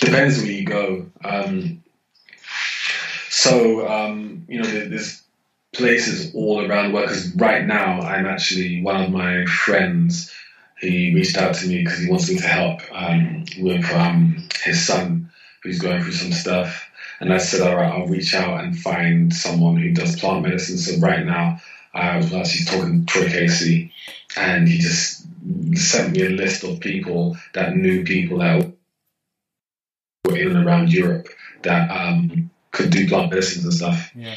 Depends 0.00 0.38
where 0.38 0.50
you 0.50 0.64
go. 0.64 1.06
Um, 1.24 1.82
so, 3.28 3.88
um, 3.88 4.44
you 4.48 4.62
know, 4.62 4.68
there's 4.68 5.22
places 5.72 6.34
all 6.34 6.66
around 6.66 6.88
the 6.88 6.94
world. 6.94 7.08
Because 7.08 7.34
right 7.36 7.64
now, 7.64 8.00
I'm 8.00 8.26
actually 8.26 8.82
one 8.82 9.02
of 9.02 9.10
my 9.10 9.44
friends. 9.46 10.32
He 10.80 11.14
reached 11.14 11.36
out 11.36 11.54
to 11.56 11.66
me 11.66 11.84
because 11.84 11.98
he 11.98 12.08
wants 12.08 12.30
me 12.30 12.38
to 12.38 12.46
help 12.46 12.80
um, 12.92 13.44
with 13.58 13.84
um, 13.92 14.48
his 14.62 14.84
son 14.84 15.30
who's 15.62 15.78
going 15.78 16.02
through 16.02 16.12
some 16.12 16.32
stuff. 16.32 16.86
And 17.20 17.32
I 17.32 17.38
said, 17.38 17.60
all 17.60 17.76
right, 17.76 17.92
I'll 17.92 18.06
reach 18.06 18.34
out 18.34 18.64
and 18.64 18.78
find 18.78 19.34
someone 19.34 19.76
who 19.76 19.92
does 19.92 20.18
plant 20.18 20.42
medicine. 20.42 20.78
So 20.78 20.98
right 21.06 21.24
now, 21.24 21.60
I 21.92 22.16
was 22.16 22.32
actually 22.32 22.64
talking 22.64 23.04
to 23.04 23.12
Troy 23.12 23.28
Casey, 23.28 23.92
and 24.36 24.66
he 24.66 24.78
just 24.78 25.26
sent 25.74 26.12
me 26.12 26.24
a 26.24 26.30
list 26.30 26.64
of 26.64 26.80
people 26.80 27.36
that 27.52 27.76
knew 27.76 28.04
people 28.04 28.38
that 28.38 28.72
were 30.24 30.36
in 30.36 30.56
and 30.56 30.66
around 30.66 30.92
Europe 30.92 31.28
that 31.62 31.90
um, 31.90 32.50
could 32.70 32.90
do 32.90 33.08
plant 33.08 33.30
medicines 33.30 33.64
and 33.64 33.74
stuff. 33.74 34.12
Yeah. 34.14 34.36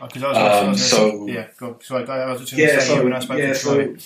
Because 0.00 0.22
I 0.22 0.28
was, 0.28 0.36
um, 0.36 0.44
I 0.44 0.68
was 0.68 0.90
so 0.90 1.26
yeah, 1.28 1.46
go, 1.56 1.78
so 1.82 1.96
I, 1.96 2.32
was 2.32 2.40
just 2.40 2.52
yeah, 2.52 2.80
so, 2.80 3.04
when 3.04 3.12
I 3.12 3.20
spoke 3.20 3.38
yeah, 3.38 3.52
to 3.52 3.54
so 3.54 3.96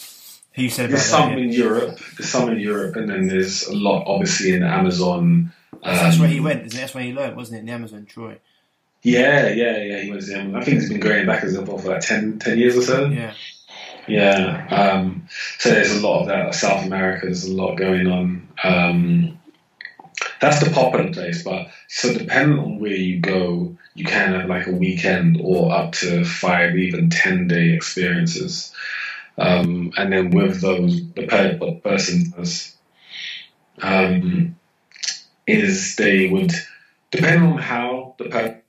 he 0.53 0.68
said 0.68 0.90
there's 0.90 1.03
some 1.03 1.31
that, 1.31 1.38
yeah. 1.38 1.44
in 1.44 1.53
Europe, 1.53 1.98
there's 2.16 2.29
some 2.29 2.51
in 2.51 2.59
Europe, 2.59 2.96
and 2.96 3.09
then 3.09 3.29
there's 3.29 3.66
a 3.66 3.74
lot 3.74 4.05
obviously 4.07 4.53
in 4.53 4.61
the 4.61 4.66
Amazon. 4.66 5.53
Um, 5.72 5.81
that's 5.83 6.18
where 6.18 6.29
he 6.29 6.40
went. 6.40 6.70
That's 6.72 6.94
where 6.94 7.05
he 7.05 7.12
learned, 7.12 7.37
wasn't 7.37 7.59
it? 7.59 7.61
In 7.61 7.66
the 7.66 7.72
Amazon, 7.72 8.07
Troy. 8.07 8.38
Yeah, 9.03 9.48
yeah, 9.48 9.79
yeah. 9.79 10.01
He 10.01 10.11
went 10.11 10.22
to 10.22 10.27
the 10.27 10.38
Amazon. 10.38 10.61
I 10.61 10.64
think 10.64 10.81
he's 10.81 10.88
been 10.90 11.01
going 11.01 11.27
back 11.27 11.44
as 11.44 11.57
for 11.57 11.79
like 11.79 12.01
10, 12.01 12.40
10 12.40 12.59
years 12.59 12.77
or 12.77 12.83
so. 12.83 13.07
Yeah. 13.07 13.35
Yeah. 14.09 14.66
Um, 14.68 15.29
so 15.59 15.70
there's 15.70 15.92
a 15.92 16.07
lot 16.07 16.22
of 16.22 16.27
that. 16.29 16.55
South 16.55 16.85
America, 16.85 17.27
there's 17.27 17.44
a 17.44 17.53
lot 17.53 17.77
going 17.77 18.07
on. 18.07 18.48
Um, 18.64 19.38
that's 20.40 20.62
the 20.62 20.70
popular 20.70 21.12
place, 21.12 21.42
but 21.42 21.68
so 21.88 22.12
depending 22.12 22.59
on 22.59 22.79
where 22.79 22.92
you 22.92 23.20
go, 23.20 23.77
you 23.98 24.04
can 24.04 24.32
have 24.32 24.48
like 24.48 24.68
a 24.68 24.72
weekend 24.72 25.40
or 25.42 25.72
up 25.72 25.92
to 25.92 26.24
five, 26.24 26.76
even 26.76 27.11
ten 27.11 27.48
day 27.48 27.72
experiences. 27.72 28.72
Um, 29.37 29.92
and 29.96 30.12
then 30.12 30.30
with 30.30 30.61
those, 30.61 31.04
the 31.14 31.26
person 31.82 32.30
does 32.30 32.76
um, 33.82 34.56
is 35.46 35.96
they 35.96 36.28
would 36.28 36.52
depend 37.11 37.42
on 37.42 37.58
how 37.58 38.14
the 38.18 38.26
person 38.26 38.62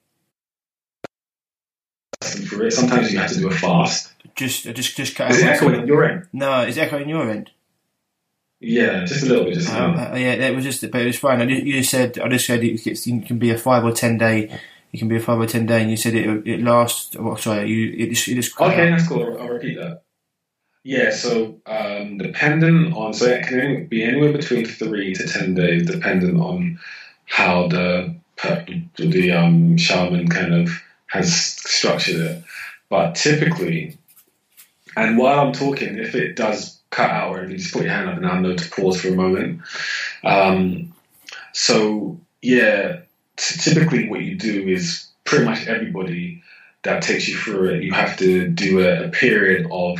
through 2.23 2.67
it. 2.67 2.71
Sometimes 2.71 3.11
you 3.13 3.19
have 3.19 3.31
to 3.31 3.39
do 3.39 3.47
a 3.47 3.51
fast. 3.51 4.13
Just, 4.35 4.63
just, 4.63 4.97
just 4.97 5.15
cut. 5.15 5.31
Is 5.31 5.41
it 5.41 5.47
echoing 5.47 5.87
your 5.87 6.03
end? 6.03 6.27
No, 6.33 6.61
it's 6.61 6.77
echoing 6.77 7.09
your 7.09 7.29
end. 7.29 7.51
Yeah, 8.61 9.05
just 9.05 9.23
a 9.23 9.27
little 9.27 9.45
bit. 9.45 9.53
Just 9.53 9.73
um, 9.73 9.95
uh, 9.95 10.15
yeah, 10.15 10.33
it 10.33 10.55
was 10.55 10.65
just, 10.65 10.81
but 10.91 11.01
it 11.01 11.05
was 11.05 11.17
fine. 11.17 11.41
I 11.41 11.45
just, 11.45 11.63
you 11.63 11.83
said, 11.83 12.19
I 12.19 12.27
just 12.27 12.45
said 12.45 12.63
it, 12.63 12.85
it 12.85 13.25
can 13.25 13.39
be 13.39 13.51
a 13.51 13.57
five 13.57 13.85
or 13.85 13.91
ten 13.91 14.17
day 14.17 14.59
it 14.91 14.97
can 14.97 15.08
be 15.08 15.17
a 15.17 15.19
five 15.19 15.39
or 15.39 15.45
ten 15.45 15.65
day, 15.65 15.82
and 15.82 15.91
you 15.91 15.97
said 15.97 16.15
it 16.15 16.47
it 16.47 16.62
lasts. 16.62 17.15
Well, 17.15 17.38
sorry, 17.38 17.69
you 17.69 17.93
it 17.97 18.10
just, 18.10 18.28
it 18.28 18.36
just 18.36 18.60
okay. 18.60 18.89
That's 18.89 19.08
cool. 19.08 19.38
I'll 19.39 19.49
repeat 19.49 19.78
that. 19.78 20.04
Yeah, 20.84 21.12
so 21.12 21.60
um, 21.65 22.17
dependent 22.17 22.95
on 22.95 23.13
so 23.13 23.25
it 23.25 23.45
can 23.45 23.88
be 23.88 24.04
anywhere 24.04 24.32
between 24.32 24.65
three 24.65 25.13
to 25.13 25.28
ten 25.28 25.54
days, 25.54 25.86
dependent 25.86 26.39
on 26.39 26.80
how 27.25 27.67
the 27.67 28.15
the 28.97 29.32
um, 29.32 29.78
shaman 29.78 30.30
kind 30.30 30.54
of 30.54 30.69
has 31.08 31.36
structured 31.36 32.21
it. 32.21 32.43
But 32.89 33.15
typically, 33.15 33.97
and 34.95 35.17
while 35.17 35.39
I'm 35.39 35.54
talking, 35.54 35.97
if 35.97 36.15
it 36.15 36.36
does 36.36 36.80
cut 36.89 37.10
out 37.10 37.32
or 37.32 37.43
if 37.43 37.52
you 37.52 37.58
just 37.58 37.73
put 37.73 37.84
your 37.84 37.91
hand 37.91 38.10
up 38.10 38.17
and 38.17 38.25
I 38.25 38.39
know 38.39 38.56
to 38.56 38.69
pause 38.69 39.02
for 39.02 39.10
a 39.10 39.15
moment. 39.15 39.62
Um, 40.23 40.93
so 41.54 42.19
yeah, 42.41 43.02
typically 43.39 44.10
what 44.10 44.21
you 44.21 44.36
do 44.36 44.67
is 44.67 45.08
pretty 45.23 45.45
much 45.45 45.67
everybody 45.67 46.43
that 46.84 47.02
takes 47.02 47.28
you 47.28 47.38
through 47.38 47.69
it, 47.69 47.84
you 47.84 47.93
have 47.93 48.17
to 48.17 48.47
do 48.47 48.82
a, 48.82 49.06
a 49.06 49.10
period 49.10 49.67
of 49.71 49.99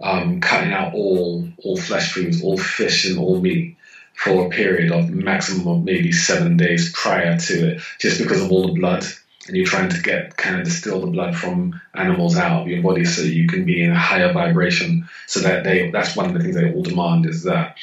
um, 0.00 0.40
cutting 0.40 0.72
out 0.72 0.94
all 0.94 1.48
all 1.62 1.76
flesh 1.76 2.12
foods, 2.12 2.42
all 2.42 2.58
fish 2.58 3.04
and 3.04 3.18
all 3.18 3.40
meat 3.40 3.76
for 4.14 4.46
a 4.46 4.50
period 4.50 4.92
of 4.92 5.10
maximum 5.10 5.66
of 5.66 5.84
maybe 5.84 6.12
seven 6.12 6.56
days 6.56 6.92
prior 6.92 7.38
to 7.38 7.72
it, 7.72 7.82
just 7.98 8.20
because 8.20 8.42
of 8.42 8.50
all 8.50 8.66
the 8.66 8.80
blood. 8.80 9.04
And 9.48 9.56
you're 9.56 9.66
trying 9.66 9.88
to 9.90 10.00
get 10.00 10.36
kind 10.36 10.56
of 10.56 10.64
distill 10.64 11.00
the 11.00 11.08
blood 11.08 11.36
from 11.36 11.80
animals 11.94 12.36
out 12.36 12.62
of 12.62 12.68
your 12.68 12.80
body 12.80 13.04
so 13.04 13.22
you 13.22 13.48
can 13.48 13.64
be 13.64 13.82
in 13.82 13.90
a 13.90 13.98
higher 13.98 14.32
vibration. 14.32 15.08
So 15.26 15.40
that 15.40 15.64
they 15.64 15.90
that's 15.90 16.16
one 16.16 16.26
of 16.26 16.34
the 16.34 16.40
things 16.40 16.54
they 16.54 16.72
all 16.72 16.82
demand 16.82 17.26
is 17.26 17.42
that. 17.44 17.76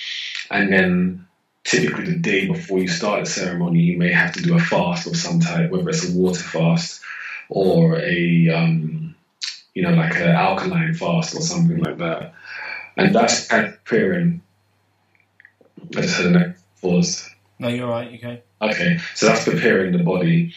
And 0.50 0.72
then 0.72 1.28
typically 1.70 2.06
the 2.06 2.18
day 2.18 2.48
before 2.48 2.80
you 2.80 2.88
start 2.88 3.22
a 3.22 3.26
ceremony, 3.26 3.82
you 3.82 3.98
may 3.98 4.12
have 4.12 4.34
to 4.34 4.42
do 4.42 4.56
a 4.56 4.60
fast 4.60 5.06
of 5.06 5.16
some 5.16 5.40
type, 5.40 5.70
whether 5.70 5.88
it's 5.90 6.10
a 6.10 6.18
water 6.18 6.42
fast 6.42 7.02
or 7.48 7.98
a 8.00 8.50
um, 8.50 9.16
you 9.76 9.84
know 9.84 9.92
like 9.92 10.16
an 10.16 10.30
alkaline 10.30 10.96
fast 10.96 11.36
or 11.36 11.42
something 11.42 11.78
like 11.78 12.00
that. 12.00 12.34
And 12.98 13.14
that's 13.14 13.46
preparing 13.46 14.42
I 15.96 16.02
just 16.02 16.18
had 16.18 16.26
a 16.26 16.32
neck 16.32 16.58
pause. 16.82 17.30
No, 17.60 17.68
you're 17.68 17.88
right. 17.88 18.14
Okay. 18.16 18.42
Okay, 18.62 19.00
so 19.16 19.28
that's 19.28 19.46
preparing 19.46 19.94
the 19.94 20.04
body, 20.04 20.54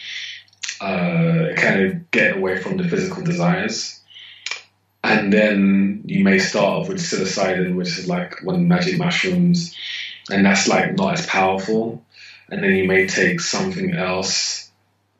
uh, 0.81 1.53
kind 1.55 1.85
of 1.85 2.11
get 2.11 2.35
away 2.35 2.61
from 2.61 2.77
the 2.77 2.87
physical 2.87 3.23
desires, 3.23 4.01
and 5.03 5.31
then 5.31 6.03
you 6.05 6.23
may 6.23 6.39
start 6.39 6.65
off 6.65 6.89
with 6.89 6.97
psilocybin, 6.97 7.75
which 7.75 7.97
is 7.97 8.09
like 8.09 8.43
one 8.43 8.55
of 8.55 8.61
the 8.61 8.67
magic 8.67 8.97
mushrooms, 8.97 9.75
and 10.29 10.45
that's 10.45 10.67
like 10.67 10.95
not 10.95 11.19
as 11.19 11.25
powerful. 11.25 12.03
And 12.49 12.63
then 12.63 12.75
you 12.75 12.87
may 12.87 13.07
take 13.07 13.39
something 13.39 13.95
else, 13.95 14.69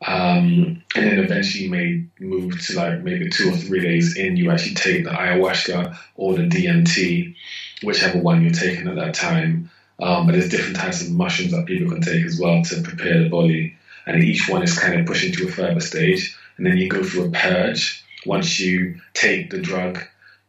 um, 0.06 0.84
and 0.96 1.08
then 1.08 1.20
eventually 1.20 1.66
you 1.66 1.72
may 1.72 2.04
move 2.20 2.62
to 2.68 2.76
like 2.76 3.02
maybe 3.02 3.30
two 3.30 3.50
or 3.50 3.58
three 3.58 3.80
days 3.80 4.18
in. 4.18 4.38
You 4.38 4.52
actually 4.52 4.76
take 4.76 5.06
the 5.06 5.12
ayahuasca 5.12 5.98
or 6.16 6.36
the 6.36 6.44
DMT, 6.44 7.36
whichever 7.84 8.20
one 8.20 8.44
you're 8.44 8.52
taking 8.52 8.88
at 8.88 8.96
that 8.96 9.14
time 9.14 9.72
um, 10.00 10.26
but 10.26 10.34
there's 10.34 10.50
different 10.50 10.76
types 10.76 11.02
of 11.02 11.12
mushrooms 11.12 11.52
that 11.52 11.66
people 11.66 11.92
can 11.92 12.02
take 12.02 12.26
as 12.26 12.40
well 12.40 12.64
to 12.64 12.82
prepare 12.82 13.24
the 13.24 13.30
body. 13.30 13.76
And 14.06 14.24
each 14.24 14.50
one 14.50 14.64
is 14.64 14.78
kind 14.78 15.00
of 15.00 15.06
pushing 15.06 15.32
to 15.34 15.48
a 15.48 15.52
further 15.52 15.80
stage. 15.80 16.38
And 16.58 16.66
then 16.66 16.78
you 16.78 16.90
go 16.90 17.04
through 17.04 17.26
a 17.26 17.32
purge. 17.32 18.04
Once 18.26 18.60
you 18.60 19.00
take 19.14 19.50
the 19.50 19.60
drug, 19.60 20.00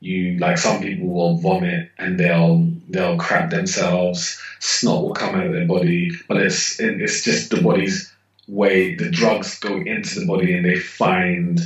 you 0.05 0.39
like 0.39 0.59
some 0.59 0.83
people 0.83 1.09
will 1.09 1.39
vomit 1.39 1.91
and 1.99 2.21
they'll 2.21 2.69
they'll 2.91 3.17
crap 3.17 3.51
themselves. 3.51 4.41
Snot 4.61 5.03
will 5.03 5.15
come 5.15 5.35
out 5.35 5.47
of 5.47 5.53
their 5.53 5.67
body, 5.67 6.11
but 6.29 6.37
it's 6.37 6.79
it's 6.79 7.25
just 7.25 7.51
the 7.51 7.63
body's 7.63 8.13
way. 8.47 8.95
The 8.95 9.11
drugs 9.11 9.59
go 9.59 9.77
into 9.77 10.21
the 10.21 10.27
body 10.27 10.55
and 10.55 10.65
they 10.65 10.77
find 10.77 11.59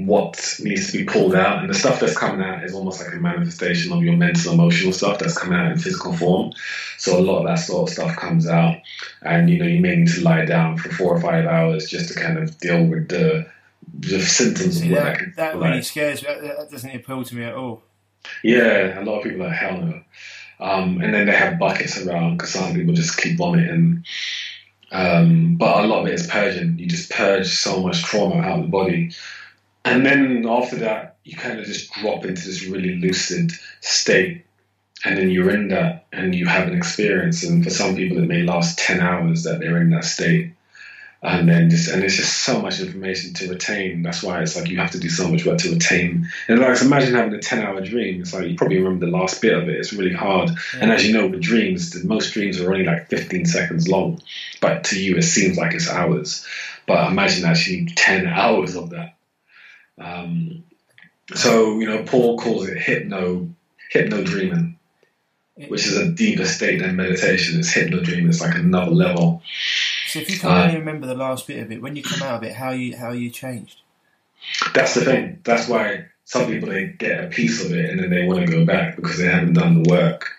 what 0.00 0.56
needs 0.60 0.92
to 0.92 0.98
be 0.98 1.04
pulled 1.04 1.34
out, 1.34 1.60
and 1.60 1.68
the 1.68 1.74
stuff 1.74 2.00
that's 2.00 2.16
coming 2.16 2.44
out 2.44 2.64
is 2.64 2.74
almost 2.74 3.00
like 3.00 3.12
a 3.12 3.16
manifestation 3.16 3.92
of 3.92 4.02
your 4.02 4.16
mental, 4.16 4.54
emotional 4.54 4.92
stuff 4.92 5.18
that's 5.18 5.36
coming 5.36 5.58
out 5.58 5.72
in 5.72 5.78
physical 5.78 6.12
form. 6.12 6.52
So 6.96 7.18
a 7.18 7.20
lot 7.20 7.40
of 7.40 7.46
that 7.46 7.62
sort 7.62 7.88
of 7.88 7.94
stuff 7.94 8.16
comes 8.16 8.46
out, 8.46 8.76
and 9.22 9.50
you 9.50 9.58
know 9.58 9.66
you 9.66 9.80
may 9.80 9.96
need 9.96 10.08
to 10.08 10.22
lie 10.22 10.44
down 10.44 10.78
for 10.78 10.90
four 10.90 11.16
or 11.16 11.20
five 11.20 11.44
hours 11.44 11.86
just 11.86 12.08
to 12.08 12.14
kind 12.14 12.38
of 12.38 12.56
deal 12.58 12.84
with 12.86 13.08
the 13.08 13.46
the 13.92 14.20
symptoms 14.20 14.80
See, 14.80 14.88
of 14.88 14.94
that, 14.94 15.20
that, 15.36 15.58
like. 15.58 15.70
really 15.70 15.82
scares 15.82 16.22
me. 16.22 16.28
That, 16.28 16.58
that 16.58 16.70
doesn't 16.70 16.94
appeal 16.94 17.24
to 17.24 17.34
me 17.34 17.44
at 17.44 17.54
all. 17.54 17.82
Yeah, 18.42 19.00
a 19.00 19.02
lot 19.02 19.18
of 19.18 19.24
people 19.24 19.42
are 19.42 19.48
like 19.48 19.56
hell 19.56 19.78
no. 19.78 20.02
Um, 20.60 21.00
and 21.02 21.12
then 21.12 21.26
they 21.26 21.34
have 21.34 21.58
buckets 21.58 22.00
around 22.00 22.36
because 22.36 22.50
some 22.50 22.74
people 22.74 22.94
just 22.94 23.18
keep 23.18 23.36
vomiting. 23.36 24.04
Um, 24.92 25.56
but 25.56 25.84
a 25.84 25.86
lot 25.86 26.02
of 26.02 26.06
it 26.06 26.14
is 26.14 26.26
purging. 26.26 26.78
You 26.78 26.86
just 26.86 27.10
purge 27.10 27.48
so 27.48 27.82
much 27.82 28.02
trauma 28.02 28.40
out 28.40 28.60
of 28.60 28.64
the 28.66 28.70
body. 28.70 29.12
And 29.84 30.06
then 30.06 30.46
after 30.48 30.76
that, 30.76 31.16
you 31.24 31.36
kind 31.36 31.58
of 31.58 31.66
just 31.66 31.92
drop 31.92 32.24
into 32.24 32.46
this 32.46 32.64
really 32.64 32.96
lucid 32.96 33.52
state. 33.80 34.44
And 35.04 35.18
then 35.18 35.30
you're 35.30 35.50
in 35.50 35.68
that 35.68 36.06
and 36.12 36.34
you 36.34 36.46
have 36.46 36.68
an 36.68 36.76
experience. 36.76 37.42
And 37.42 37.62
for 37.62 37.70
some 37.70 37.94
people, 37.94 38.18
it 38.18 38.26
may 38.26 38.42
last 38.42 38.78
10 38.78 39.00
hours 39.00 39.42
that 39.42 39.60
they're 39.60 39.80
in 39.80 39.90
that 39.90 40.04
state. 40.04 40.53
And 41.24 41.48
then 41.48 41.70
just, 41.70 41.88
and 41.88 42.04
it's 42.04 42.16
just 42.16 42.42
so 42.44 42.60
much 42.60 42.80
information 42.80 43.32
to 43.34 43.48
retain. 43.48 44.02
That's 44.02 44.22
why 44.22 44.42
it's 44.42 44.56
like 44.56 44.68
you 44.68 44.76
have 44.76 44.90
to 44.90 45.00
do 45.00 45.08
so 45.08 45.26
much 45.26 45.46
work 45.46 45.56
to 45.60 45.72
retain. 45.72 46.28
And 46.48 46.60
like, 46.60 46.82
imagine 46.82 47.14
having 47.14 47.32
a 47.32 47.40
10 47.40 47.62
hour 47.64 47.80
dream. 47.80 48.20
It's 48.20 48.34
like 48.34 48.46
you 48.46 48.56
probably 48.56 48.76
remember 48.78 49.06
the 49.06 49.12
last 49.12 49.40
bit 49.40 49.56
of 49.56 49.66
it. 49.68 49.76
It's 49.76 49.94
really 49.94 50.12
hard. 50.12 50.50
And 50.78 50.92
as 50.92 51.06
you 51.06 51.14
know, 51.14 51.26
with 51.26 51.40
dreams, 51.40 51.90
the- 51.90 52.06
most 52.06 52.34
dreams 52.34 52.60
are 52.60 52.70
only 52.70 52.84
like 52.84 53.08
15 53.08 53.46
seconds 53.46 53.88
long. 53.88 54.20
But 54.60 54.84
to 54.84 55.02
you, 55.02 55.16
it 55.16 55.22
seems 55.22 55.56
like 55.56 55.72
it's 55.72 55.88
hours. 55.88 56.46
But 56.86 57.10
imagine 57.10 57.46
actually 57.46 57.86
10 57.96 58.26
hours 58.26 58.76
of 58.76 58.90
that. 58.90 59.16
Um, 59.98 60.64
so 61.34 61.78
you 61.78 61.86
know, 61.86 62.02
Paul 62.02 62.38
calls 62.38 62.68
it 62.68 62.76
hypno 62.76 63.48
hypno 63.90 64.24
dreaming, 64.24 64.78
which 65.68 65.86
is 65.86 65.96
a 65.96 66.10
deeper 66.10 66.44
state 66.44 66.80
than 66.80 66.96
meditation. 66.96 67.58
It's 67.58 67.72
hypno 67.72 68.00
dreaming. 68.00 68.28
It's 68.28 68.42
like 68.42 68.56
another 68.56 68.90
level. 68.90 69.42
So 70.14 70.20
if 70.20 70.30
you 70.30 70.38
can 70.38 70.52
Uh, 70.52 70.62
only 70.66 70.78
remember 70.78 71.08
the 71.08 71.16
last 71.16 71.44
bit 71.48 71.58
of 71.58 71.72
it, 71.72 71.82
when 71.82 71.96
you 71.96 72.02
come 72.04 72.22
out 72.22 72.36
of 72.36 72.44
it, 72.44 72.54
how 72.54 72.70
you 72.70 72.96
how 72.96 73.10
you 73.10 73.30
changed? 73.30 73.80
That's 74.72 74.94
the 74.94 75.04
thing. 75.04 75.40
That's 75.42 75.68
why 75.68 76.04
some 76.24 76.46
people 76.46 76.68
they 76.68 76.86
get 76.86 77.24
a 77.24 77.26
piece 77.26 77.64
of 77.64 77.72
it 77.72 77.90
and 77.90 77.98
then 77.98 78.10
they 78.10 78.24
want 78.24 78.46
to 78.46 78.52
go 78.52 78.64
back 78.64 78.94
because 78.94 79.18
they 79.18 79.26
haven't 79.26 79.54
done 79.54 79.82
the 79.82 79.90
work. 79.90 80.30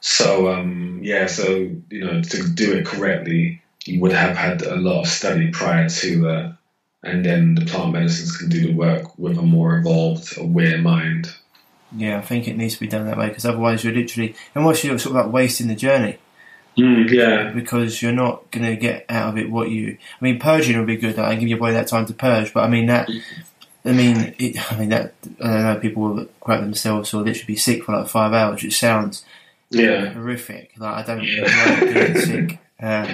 So 0.00 0.52
um, 0.52 1.00
yeah, 1.02 1.26
so 1.26 1.46
you 1.90 2.04
know, 2.04 2.22
to 2.22 2.48
do 2.48 2.74
it 2.74 2.86
correctly, 2.86 3.60
you 3.86 3.98
would 4.02 4.12
have 4.12 4.36
had 4.36 4.62
a 4.62 4.76
lot 4.76 5.00
of 5.00 5.08
study 5.08 5.50
prior 5.50 5.88
to 5.88 6.20
that, 6.20 6.56
and 7.02 7.24
then 7.24 7.56
the 7.56 7.66
plant 7.66 7.94
medicines 7.94 8.36
can 8.36 8.50
do 8.50 8.68
the 8.68 8.72
work 8.72 9.18
with 9.18 9.36
a 9.36 9.42
more 9.42 9.78
evolved, 9.78 10.38
aware 10.38 10.78
mind. 10.78 11.34
Yeah, 11.90 12.18
I 12.18 12.20
think 12.20 12.46
it 12.46 12.56
needs 12.56 12.74
to 12.74 12.80
be 12.80 12.86
done 12.86 13.06
that 13.06 13.18
way 13.18 13.30
because 13.30 13.44
otherwise 13.44 13.82
you're 13.82 13.92
literally, 13.92 14.36
and 14.54 14.64
once 14.64 14.84
you're 14.84 14.96
sort 15.00 15.16
of 15.16 15.24
like 15.24 15.34
wasting 15.34 15.66
the 15.66 15.74
journey 15.74 16.18
Mm, 16.78 17.10
yeah, 17.10 17.50
because 17.50 18.00
you're 18.00 18.12
not 18.12 18.50
going 18.50 18.64
to 18.66 18.76
get 18.76 19.04
out 19.08 19.30
of 19.30 19.38
it 19.38 19.50
what 19.50 19.70
you. 19.70 19.98
I 20.20 20.24
mean, 20.24 20.38
purging 20.38 20.78
would 20.78 20.86
be 20.86 20.96
good. 20.96 21.16
Like, 21.18 21.38
give 21.40 21.48
your 21.48 21.58
body 21.58 21.74
that 21.74 21.88
time 21.88 22.06
to 22.06 22.14
purge, 22.14 22.54
but 22.54 22.64
I 22.64 22.68
mean 22.68 22.86
that. 22.86 23.08
I 23.84 23.92
mean, 23.92 24.34
it, 24.38 24.72
I 24.72 24.78
mean 24.78 24.90
that. 24.90 25.14
I 25.42 25.46
don't 25.52 25.62
know. 25.64 25.78
People 25.80 26.02
will 26.02 26.26
crap 26.40 26.60
themselves 26.60 27.12
or 27.12 27.18
literally 27.22 27.46
be 27.46 27.56
sick 27.56 27.84
for 27.84 27.92
like 27.96 28.08
five 28.08 28.32
hours, 28.32 28.62
which 28.62 28.78
sounds 28.78 29.24
yeah, 29.70 30.06
horrific. 30.12 30.72
Like 30.78 31.04
I 31.04 31.14
don't 31.14 31.24
Yeah. 31.24 31.42
like 31.80 31.94
being 31.94 32.20
sick. 32.20 32.58
Uh, 32.82 33.06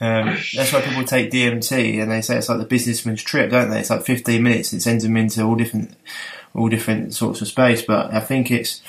um, 0.00 0.38
that's 0.56 0.72
why 0.72 0.80
people 0.80 1.04
take 1.04 1.30
DMT 1.30 2.00
and 2.00 2.10
they 2.10 2.22
say 2.22 2.38
it's 2.38 2.48
like 2.48 2.56
the 2.56 2.64
businessman's 2.64 3.22
trip, 3.22 3.50
don't 3.50 3.68
they? 3.68 3.80
It's 3.80 3.90
like 3.90 4.06
15 4.06 4.42
minutes. 4.42 4.72
It 4.72 4.80
sends 4.80 5.04
them 5.04 5.18
into 5.18 5.42
all 5.42 5.54
different, 5.54 5.94
all 6.54 6.70
different 6.70 7.12
sorts 7.12 7.42
of 7.42 7.48
space. 7.48 7.82
But 7.82 8.14
I 8.14 8.20
think 8.20 8.50
it's, 8.50 8.80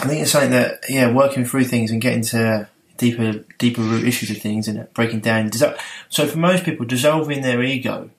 I 0.00 0.06
think 0.06 0.22
it's 0.22 0.30
something 0.30 0.50
that 0.50 0.80
yeah, 0.88 1.12
working 1.12 1.44
through 1.44 1.64
things 1.64 1.90
and 1.90 2.00
getting 2.00 2.22
to 2.22 2.68
deeper, 2.98 3.44
deeper 3.58 3.80
root 3.80 4.06
issues 4.06 4.30
of 4.30 4.38
things 4.38 4.68
and 4.68 4.92
breaking 4.94 5.20
down. 5.20 5.50
So 5.52 6.26
for 6.26 6.38
most 6.38 6.64
people, 6.64 6.86
dissolving 6.86 7.42
their 7.42 7.62
ego 7.62 8.10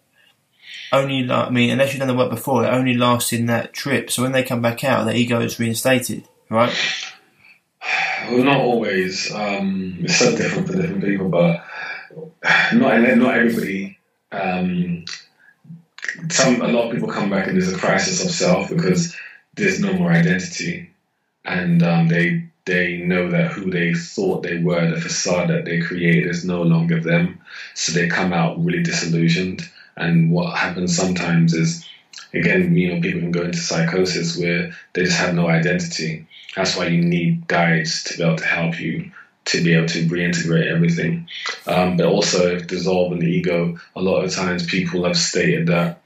only, 0.92 1.24
la- 1.24 1.46
I 1.46 1.50
mean, 1.50 1.70
unless 1.70 1.94
you've 1.94 2.00
done 2.00 2.08
the 2.08 2.16
work 2.16 2.30
before, 2.30 2.64
it 2.64 2.70
only 2.70 2.96
lasts 2.96 3.34
in 3.34 3.46
that 3.48 3.74
trip. 3.74 4.10
So 4.10 4.24
when 4.24 4.32
they 4.32 4.44
come 4.44 4.62
back 4.62 4.84
out, 4.84 5.06
their 5.06 5.16
ego 5.16 5.42
is 5.42 5.60
reinstated, 5.60 6.28
right? 6.50 6.74
well, 8.30 8.44
not 8.44 8.62
always. 8.62 9.34
Um, 9.34 9.98
it's 10.02 10.18
so 10.18 10.36
different 10.36 10.68
for 10.68 10.76
different 10.76 11.04
people, 11.04 11.30
but 11.30 11.64
not 12.74 13.00
not 13.02 13.36
everybody. 13.36 13.98
Um, 14.32 15.06
some 16.30 16.62
a 16.62 16.68
lot 16.68 16.88
of 16.88 16.94
people 16.94 17.10
come 17.10 17.30
back 17.30 17.48
and 17.48 17.56
there's 17.56 17.72
a 17.72 17.78
crisis 17.78 18.24
of 18.24 18.32
self 18.32 18.70
because 18.70 19.16
there's 19.56 19.80
no 19.80 19.94
more 19.94 20.12
identity, 20.12 20.92
and 21.48 21.82
um, 21.82 22.08
they 22.10 22.44
they 22.66 22.98
know 22.98 23.30
that 23.30 23.54
who 23.54 23.72
they 23.72 23.94
thought 23.94 24.44
they 24.44 24.58
were, 24.58 24.90
the 24.90 25.00
facade 25.00 25.50
that 25.50 25.64
they 25.64 25.80
created, 25.80 26.28
is 26.28 26.44
no 26.44 26.62
longer 26.62 27.00
them. 27.00 27.40
So 27.74 27.94
they 27.94 28.10
come 28.10 28.34
out 28.34 28.64
really 28.64 28.84
disillusioned. 28.84 29.68
And 29.96 30.32
what 30.32 30.58
happens 30.58 30.96
sometimes 30.96 31.54
is, 31.54 31.88
again, 32.34 32.76
you 32.76 32.94
know, 32.94 33.02
people 33.02 33.22
can 33.22 33.32
go 33.32 33.44
into 33.44 33.58
psychosis 33.58 34.38
where 34.38 34.74
they 34.94 35.06
just 35.06 35.18
have 35.18 35.34
no 35.34 35.48
identity. 35.48 36.28
That's 36.58 36.76
why 36.76 36.88
you 36.88 37.02
need 37.02 37.48
guides 37.48 38.04
to 38.04 38.18
be 38.18 38.24
able 38.24 38.36
to 38.36 38.46
help 38.46 38.80
you 38.80 39.12
to 39.46 39.64
be 39.64 39.74
able 39.74 39.88
to 39.88 40.06
reintegrate 40.08 40.70
everything. 40.70 41.30
Um, 41.68 41.96
but 41.96 42.08
also, 42.08 42.60
dissolving 42.60 43.20
the 43.20 43.28
ego, 43.28 43.78
a 43.96 44.02
lot 44.02 44.26
of 44.26 44.36
times 44.36 44.66
people 44.66 45.06
have 45.06 45.16
stated 45.16 45.68
that 45.68 46.02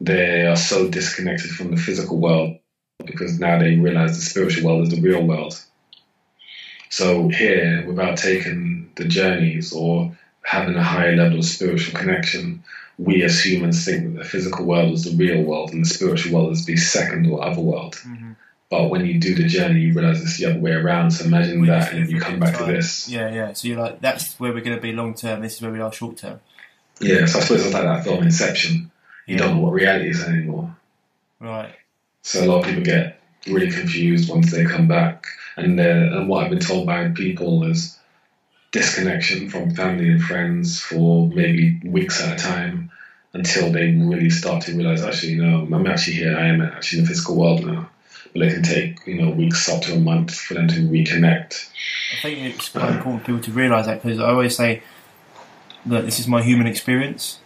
they 0.00 0.46
are 0.46 0.56
so 0.56 0.88
disconnected 0.88 1.50
from 1.50 1.70
the 1.70 1.76
physical 1.76 2.16
world 2.16 2.56
because 3.04 3.38
now 3.38 3.58
they 3.58 3.76
realize 3.76 4.16
the 4.16 4.22
spiritual 4.22 4.66
world 4.70 4.88
is 4.88 4.94
the 4.94 5.00
real 5.00 5.22
world. 5.22 5.60
So 6.88 7.28
here, 7.28 7.84
without 7.86 8.18
taking 8.18 8.90
the 8.96 9.04
journeys 9.04 9.72
or 9.72 10.16
having 10.42 10.74
a 10.74 10.82
higher 10.82 11.14
level 11.14 11.38
of 11.38 11.44
spiritual 11.44 11.98
connection, 11.98 12.64
we 12.98 13.22
as 13.22 13.44
humans 13.44 13.84
think 13.84 14.04
that 14.04 14.18
the 14.18 14.24
physical 14.24 14.64
world 14.66 14.92
is 14.92 15.04
the 15.04 15.16
real 15.16 15.42
world 15.42 15.72
and 15.72 15.84
the 15.84 15.88
spiritual 15.88 16.34
world 16.34 16.52
is 16.52 16.64
the 16.66 16.76
second 16.76 17.26
or 17.30 17.44
other 17.44 17.60
world. 17.60 17.94
Mm-hmm. 17.96 18.32
But 18.70 18.88
when 18.88 19.04
you 19.04 19.18
do 19.18 19.34
the 19.34 19.44
journey, 19.48 19.80
you 19.80 19.94
realize 19.94 20.20
it's 20.20 20.38
the 20.38 20.46
other 20.46 20.60
way 20.60 20.72
around. 20.72 21.10
So 21.10 21.24
imagine 21.24 21.60
We 21.60 21.68
that, 21.68 21.92
and 21.92 22.08
you 22.08 22.20
come 22.20 22.38
back 22.38 22.56
to 22.58 22.64
this. 22.64 23.08
Yeah, 23.08 23.32
yeah. 23.32 23.52
So 23.52 23.66
you're 23.66 23.80
like, 23.80 24.00
that's 24.00 24.38
where 24.38 24.52
we're 24.52 24.60
going 24.60 24.76
to 24.76 24.82
be 24.82 24.92
long 24.92 25.14
term. 25.14 25.42
This 25.42 25.56
is 25.56 25.62
where 25.62 25.72
we 25.72 25.80
are 25.80 25.92
short 25.92 26.18
term. 26.18 26.40
Yeah, 27.00 27.26
so 27.26 27.38
I 27.38 27.42
suppose 27.42 27.64
it's 27.64 27.74
like 27.74 27.82
that 27.82 28.04
film 28.04 28.22
Inception. 28.22 28.90
You 29.26 29.34
Yeah. 29.34 29.38
don't 29.38 29.56
know 29.56 29.62
what 29.62 29.72
reality 29.72 30.10
is 30.10 30.22
anymore. 30.22 30.76
Right. 31.40 31.74
So 32.22 32.44
a 32.44 32.46
lot 32.46 32.60
of 32.60 32.66
people 32.66 32.82
get 32.82 33.20
really 33.46 33.70
confused 33.70 34.30
once 34.30 34.50
they 34.50 34.64
come 34.64 34.88
back. 34.88 35.26
And, 35.56 35.78
uh, 35.78 35.82
and 35.82 36.28
what 36.28 36.44
I've 36.44 36.50
been 36.50 36.60
told 36.60 36.86
by 36.86 37.08
people 37.08 37.64
is 37.64 37.98
disconnection 38.72 39.50
from 39.50 39.74
family 39.74 40.10
and 40.10 40.22
friends 40.22 40.80
for 40.80 41.28
maybe 41.28 41.80
weeks 41.84 42.22
at 42.22 42.38
a 42.38 42.42
time 42.42 42.90
until 43.32 43.70
they 43.72 43.92
really 43.92 44.30
start 44.30 44.62
to 44.64 44.74
realize, 44.74 45.02
actually, 45.02 45.32
you 45.32 45.44
know, 45.44 45.68
I'm 45.72 45.86
actually 45.86 46.14
here. 46.14 46.36
I 46.36 46.46
am 46.46 46.62
actually 46.62 47.00
in 47.00 47.04
the 47.04 47.08
physical 47.08 47.36
world 47.36 47.64
now. 47.64 47.88
But 48.32 48.42
it 48.42 48.54
can 48.54 48.62
take, 48.62 49.06
you 49.06 49.20
know, 49.20 49.30
weeks 49.30 49.68
up 49.68 49.82
to 49.82 49.94
a 49.94 49.98
month 49.98 50.34
for 50.34 50.54
them 50.54 50.68
to 50.68 50.74
reconnect. 50.74 51.68
I 52.12 52.22
think 52.22 52.54
it's 52.54 52.68
quite 52.68 52.90
important 52.90 53.22
for 53.22 53.26
people 53.26 53.42
to 53.42 53.50
realise 53.52 53.86
that 53.86 54.02
because 54.02 54.20
I 54.20 54.28
always 54.28 54.56
say 54.56 54.82
that 55.86 56.04
this 56.04 56.20
is 56.20 56.28
my 56.28 56.42
human 56.42 56.66
experience. 56.66 57.40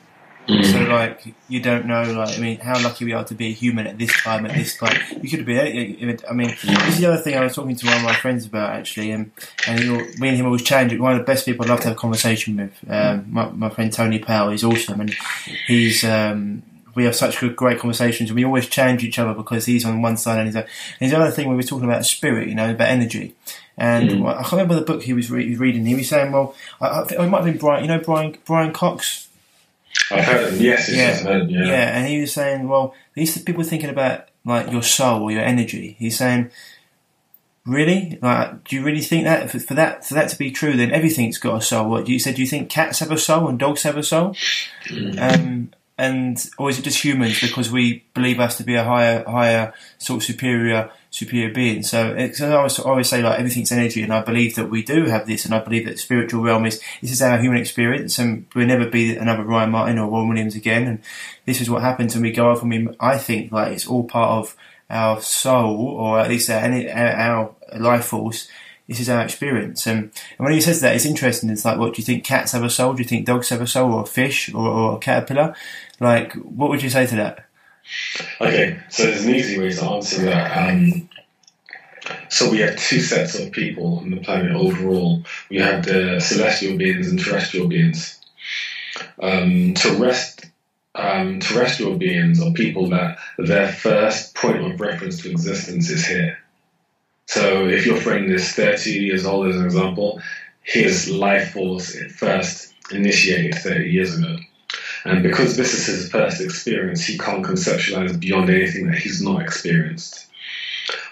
So 0.46 0.78
like 0.84 1.34
you 1.48 1.60
don't 1.60 1.86
know 1.86 2.02
like 2.12 2.36
I 2.36 2.40
mean 2.40 2.58
how 2.58 2.80
lucky 2.82 3.04
we 3.06 3.12
are 3.14 3.24
to 3.24 3.34
be 3.34 3.46
a 3.46 3.52
human 3.52 3.86
at 3.86 3.96
this 3.98 4.12
time 4.22 4.44
at 4.44 4.54
this 4.54 4.76
time. 4.76 5.00
You 5.22 5.30
could 5.30 5.46
be. 5.46 5.58
I 5.58 6.32
mean 6.32 6.48
this 6.48 6.88
is 6.88 6.98
the 7.00 7.06
other 7.06 7.16
thing 7.22 7.36
I 7.36 7.44
was 7.44 7.54
talking 7.54 7.74
to 7.76 7.86
one 7.86 7.96
of 7.96 8.02
my 8.02 8.14
friends 8.14 8.44
about 8.46 8.70
actually, 8.70 9.10
and 9.10 9.30
and 9.66 9.80
he, 9.80 9.88
me 10.18 10.28
and 10.28 10.36
him 10.36 10.46
always 10.46 10.62
change 10.62 10.92
it. 10.92 11.00
One 11.00 11.12
of 11.12 11.18
the 11.18 11.24
best 11.24 11.46
people 11.46 11.64
I'd 11.64 11.70
love 11.70 11.80
to 11.80 11.88
have 11.88 11.96
a 11.96 12.00
conversation 12.00 12.56
with. 12.56 12.72
Um, 12.88 13.26
my, 13.30 13.48
my 13.50 13.70
friend 13.70 13.90
Tony 13.92 14.18
Powell. 14.18 14.50
He's 14.50 14.64
awesome, 14.64 15.00
and 15.00 15.14
he's. 15.66 16.04
Um, 16.04 16.62
we 16.94 17.04
have 17.06 17.16
such 17.16 17.40
good, 17.40 17.56
great 17.56 17.80
conversations, 17.80 18.30
and 18.30 18.36
we 18.36 18.44
always 18.44 18.68
change 18.68 19.02
each 19.02 19.18
other 19.18 19.34
because 19.34 19.64
he's 19.66 19.84
on 19.84 20.00
one 20.00 20.16
side 20.16 20.38
and 20.38 20.46
he's. 20.46 20.54
On, 20.56 20.64
and 21.00 21.10
the 21.10 21.16
other 21.18 21.30
thing 21.32 21.48
we 21.48 21.56
were 21.56 21.62
talking 21.64 21.88
about 21.88 22.04
spirit, 22.06 22.46
you 22.48 22.54
know, 22.54 22.70
about 22.70 22.88
energy. 22.88 23.34
And 23.76 24.10
Mm. 24.10 24.28
I 24.30 24.42
can't 24.42 24.52
remember 24.52 24.76
the 24.76 24.82
book 24.82 25.02
he 25.02 25.12
was, 25.12 25.28
re- 25.28 25.42
he 25.42 25.50
was 25.50 25.58
reading. 25.58 25.84
He 25.86 25.96
was 25.96 26.08
saying, 26.08 26.30
"Well, 26.30 26.54
I, 26.80 27.00
I 27.00 27.04
think 27.04 27.20
it 27.20 27.26
might 27.28 27.38
have 27.38 27.46
been 27.46 27.58
Brian. 27.58 27.82
You 27.82 27.88
know, 27.88 27.98
Brian 27.98 28.36
Brian 28.44 28.72
Cox. 28.72 29.28
I've 30.10 30.24
heard 30.24 30.52
them. 30.52 30.60
Yes, 30.60 30.90
yes, 30.92 31.22
Yeah. 31.22 31.28
Heard 31.28 31.50
yeah. 31.50 31.64
Yeah, 31.64 31.98
and 31.98 32.08
he 32.08 32.20
was 32.20 32.32
saying, 32.32 32.68
well, 32.68 32.94
these 33.14 33.40
people 33.42 33.64
thinking 33.64 33.90
about 33.90 34.28
like 34.44 34.70
your 34.70 34.82
soul 34.82 35.22
or 35.22 35.30
your 35.30 35.42
energy. 35.42 35.96
He's 35.98 36.18
saying, 36.18 36.50
really, 37.66 38.18
like, 38.20 38.64
do 38.64 38.76
you 38.76 38.84
really 38.84 39.00
think 39.00 39.24
that 39.24 39.50
for, 39.50 39.58
for 39.58 39.74
that 39.74 40.04
for 40.04 40.14
that 40.14 40.28
to 40.30 40.38
be 40.38 40.50
true, 40.50 40.76
then 40.76 40.92
everything's 40.92 41.38
got 41.38 41.56
a 41.56 41.62
soul? 41.62 41.88
What 41.88 42.08
you 42.08 42.18
said? 42.18 42.34
Do 42.36 42.42
you 42.42 42.48
think 42.48 42.70
cats 42.70 42.98
have 42.98 43.10
a 43.10 43.18
soul 43.18 43.48
and 43.48 43.58
dogs 43.58 43.82
have 43.82 43.96
a 43.96 44.02
soul? 44.02 44.36
Um, 45.18 45.70
and 45.96 46.44
or 46.58 46.70
is 46.70 46.78
it 46.78 46.82
just 46.82 47.04
humans 47.04 47.40
because 47.40 47.70
we 47.70 48.04
believe 48.14 48.40
us 48.40 48.56
to 48.58 48.64
be 48.64 48.74
a 48.74 48.84
higher, 48.84 49.24
higher 49.24 49.72
sort 49.98 50.18
of 50.18 50.24
superior, 50.24 50.90
superior 51.14 51.54
being? 51.54 51.84
So, 51.84 52.12
it's, 52.12 52.40
I 52.40 52.52
always, 52.52 52.78
always 52.80 53.08
say 53.08 53.22
like 53.22 53.38
everything's 53.38 53.70
energy, 53.70 54.02
and 54.02 54.12
I 54.12 54.22
believe 54.22 54.56
that 54.56 54.68
we 54.68 54.82
do 54.82 55.04
have 55.04 55.26
this, 55.28 55.44
and 55.44 55.54
I 55.54 55.60
believe 55.60 55.86
that 55.86 56.00
spiritual 56.00 56.42
realm 56.42 56.66
is 56.66 56.80
this 57.00 57.12
is 57.12 57.22
our 57.22 57.38
human 57.38 57.58
experience, 57.58 58.18
and 58.18 58.46
we'll 58.54 58.66
never 58.66 58.90
be 58.90 59.16
another 59.16 59.44
Ryan 59.44 59.70
Martin 59.70 59.98
or 59.98 60.08
Warren 60.08 60.28
Williams 60.28 60.56
again. 60.56 60.88
And 60.88 60.98
this 61.46 61.60
is 61.60 61.70
what 61.70 61.82
happens 61.82 62.14
when 62.14 62.24
we 62.24 62.32
go 62.32 62.50
off. 62.50 62.64
I 62.64 62.66
mean, 62.66 62.96
I 62.98 63.16
think 63.16 63.52
like 63.52 63.72
it's 63.72 63.86
all 63.86 64.04
part 64.04 64.30
of 64.30 64.56
our 64.90 65.20
soul, 65.20 65.86
or 65.86 66.18
at 66.18 66.28
least 66.28 66.50
our, 66.50 66.60
our, 66.60 67.54
life 67.78 68.06
force. 68.06 68.48
This 68.88 69.00
is 69.00 69.08
our 69.08 69.22
experience, 69.22 69.86
and, 69.86 70.12
and 70.36 70.44
when 70.44 70.52
he 70.52 70.60
says 70.60 70.82
that, 70.82 70.94
it's 70.94 71.06
interesting. 71.06 71.48
It's 71.48 71.64
like, 71.64 71.78
what 71.78 71.94
do 71.94 72.02
you 72.02 72.04
think? 72.04 72.22
Cats 72.22 72.52
have 72.52 72.64
a 72.64 72.68
soul? 72.68 72.92
Do 72.92 73.02
you 73.02 73.08
think 73.08 73.24
dogs 73.24 73.48
have 73.48 73.62
a 73.62 73.66
soul, 73.66 73.94
or 73.94 74.02
a 74.02 74.06
fish, 74.06 74.52
or, 74.52 74.68
or 74.68 74.96
a 74.96 74.98
caterpillar? 74.98 75.54
Like, 76.00 76.34
what 76.34 76.68
would 76.68 76.82
you 76.82 76.90
say 76.90 77.06
to 77.06 77.16
that? 77.16 77.46
Okay, 78.40 78.80
so 78.88 79.04
there's 79.04 79.24
an 79.24 79.34
easy 79.34 79.58
way 79.58 79.70
to 79.70 79.84
answer 79.84 80.22
that. 80.22 80.68
Um, 80.68 81.08
so 82.28 82.50
we 82.50 82.58
have 82.58 82.76
two 82.76 83.00
sets 83.00 83.38
of 83.38 83.52
people 83.52 83.98
on 83.98 84.10
the 84.10 84.18
planet 84.18 84.52
overall. 84.52 85.22
We 85.50 85.58
have 85.58 85.84
the 85.84 86.20
celestial 86.20 86.76
beings 86.76 87.08
and 87.08 87.18
terrestrial 87.18 87.68
beings. 87.68 88.20
Um, 89.20 89.74
terrest, 89.74 90.50
um, 90.94 91.40
terrestrial 91.40 91.96
beings 91.96 92.40
are 92.42 92.52
people 92.52 92.88
that 92.90 93.18
their 93.38 93.68
first 93.68 94.34
point 94.34 94.64
of 94.64 94.80
reference 94.80 95.22
to 95.22 95.30
existence 95.30 95.90
is 95.90 96.06
here. 96.06 96.38
So 97.26 97.66
if 97.66 97.86
your 97.86 97.96
friend 97.96 98.30
is 98.30 98.52
30 98.52 98.90
years 98.90 99.24
old, 99.24 99.48
as 99.48 99.56
an 99.56 99.64
example, 99.64 100.20
his 100.62 101.10
life 101.10 101.52
force 101.52 101.96
first 102.16 102.74
initiated 102.90 103.54
30 103.54 103.90
years 103.90 104.18
ago. 104.18 104.36
And 105.04 105.22
because 105.22 105.56
this 105.56 105.74
is 105.74 105.86
his 105.86 106.08
first 106.08 106.40
experience, 106.40 107.04
he 107.04 107.18
can't 107.18 107.44
conceptualize 107.44 108.18
beyond 108.18 108.48
anything 108.48 108.86
that 108.86 108.96
he's 108.96 109.20
not 109.20 109.42
experienced. 109.42 110.26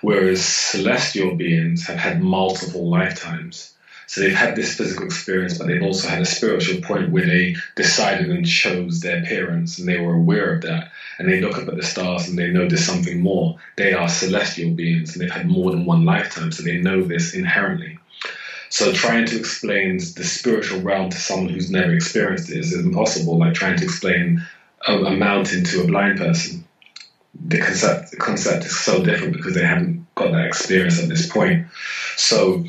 Whereas 0.00 0.44
celestial 0.44 1.36
beings 1.36 1.86
have 1.86 1.98
had 1.98 2.22
multiple 2.22 2.88
lifetimes. 2.88 3.74
So 4.06 4.20
they've 4.20 4.34
had 4.34 4.56
this 4.56 4.76
physical 4.76 5.06
experience, 5.06 5.56
but 5.56 5.68
they've 5.68 5.82
also 5.82 6.08
had 6.08 6.20
a 6.20 6.26
spiritual 6.26 6.82
point 6.82 7.12
where 7.12 7.24
they 7.24 7.56
decided 7.76 8.30
and 8.30 8.46
chose 8.46 9.00
their 9.00 9.22
parents 9.24 9.78
and 9.78 9.88
they 9.88 9.98
were 9.98 10.14
aware 10.14 10.54
of 10.54 10.62
that. 10.62 10.90
And 11.18 11.30
they 11.30 11.40
look 11.40 11.56
up 11.56 11.68
at 11.68 11.76
the 11.76 11.82
stars 11.82 12.28
and 12.28 12.38
they 12.38 12.50
know 12.50 12.68
there's 12.68 12.84
something 12.84 13.20
more. 13.20 13.56
They 13.76 13.92
are 13.94 14.08
celestial 14.08 14.74
beings 14.74 15.14
and 15.14 15.22
they've 15.22 15.30
had 15.30 15.48
more 15.48 15.70
than 15.70 15.86
one 15.86 16.04
lifetime, 16.04 16.52
so 16.52 16.62
they 16.62 16.78
know 16.78 17.02
this 17.02 17.34
inherently. 17.34 17.98
So 18.72 18.90
trying 18.90 19.26
to 19.26 19.38
explain 19.38 19.98
the 19.98 20.24
spiritual 20.24 20.80
realm 20.80 21.10
to 21.10 21.16
someone 21.18 21.50
who's 21.52 21.70
never 21.70 21.92
experienced 21.92 22.48
it 22.48 22.56
is 22.56 22.72
impossible. 22.72 23.36
Like 23.36 23.52
trying 23.52 23.76
to 23.76 23.84
explain 23.84 24.42
a, 24.88 24.94
a 24.94 25.10
mountain 25.10 25.62
to 25.64 25.82
a 25.82 25.86
blind 25.86 26.16
person. 26.16 26.64
The 27.34 27.60
concept 27.60 28.12
the 28.12 28.16
concept 28.16 28.64
is 28.64 28.74
so 28.80 29.04
different 29.04 29.34
because 29.34 29.54
they 29.54 29.62
haven't 29.62 30.06
got 30.14 30.32
that 30.32 30.46
experience 30.46 30.98
at 31.02 31.10
this 31.10 31.30
point. 31.30 31.66
So 32.16 32.64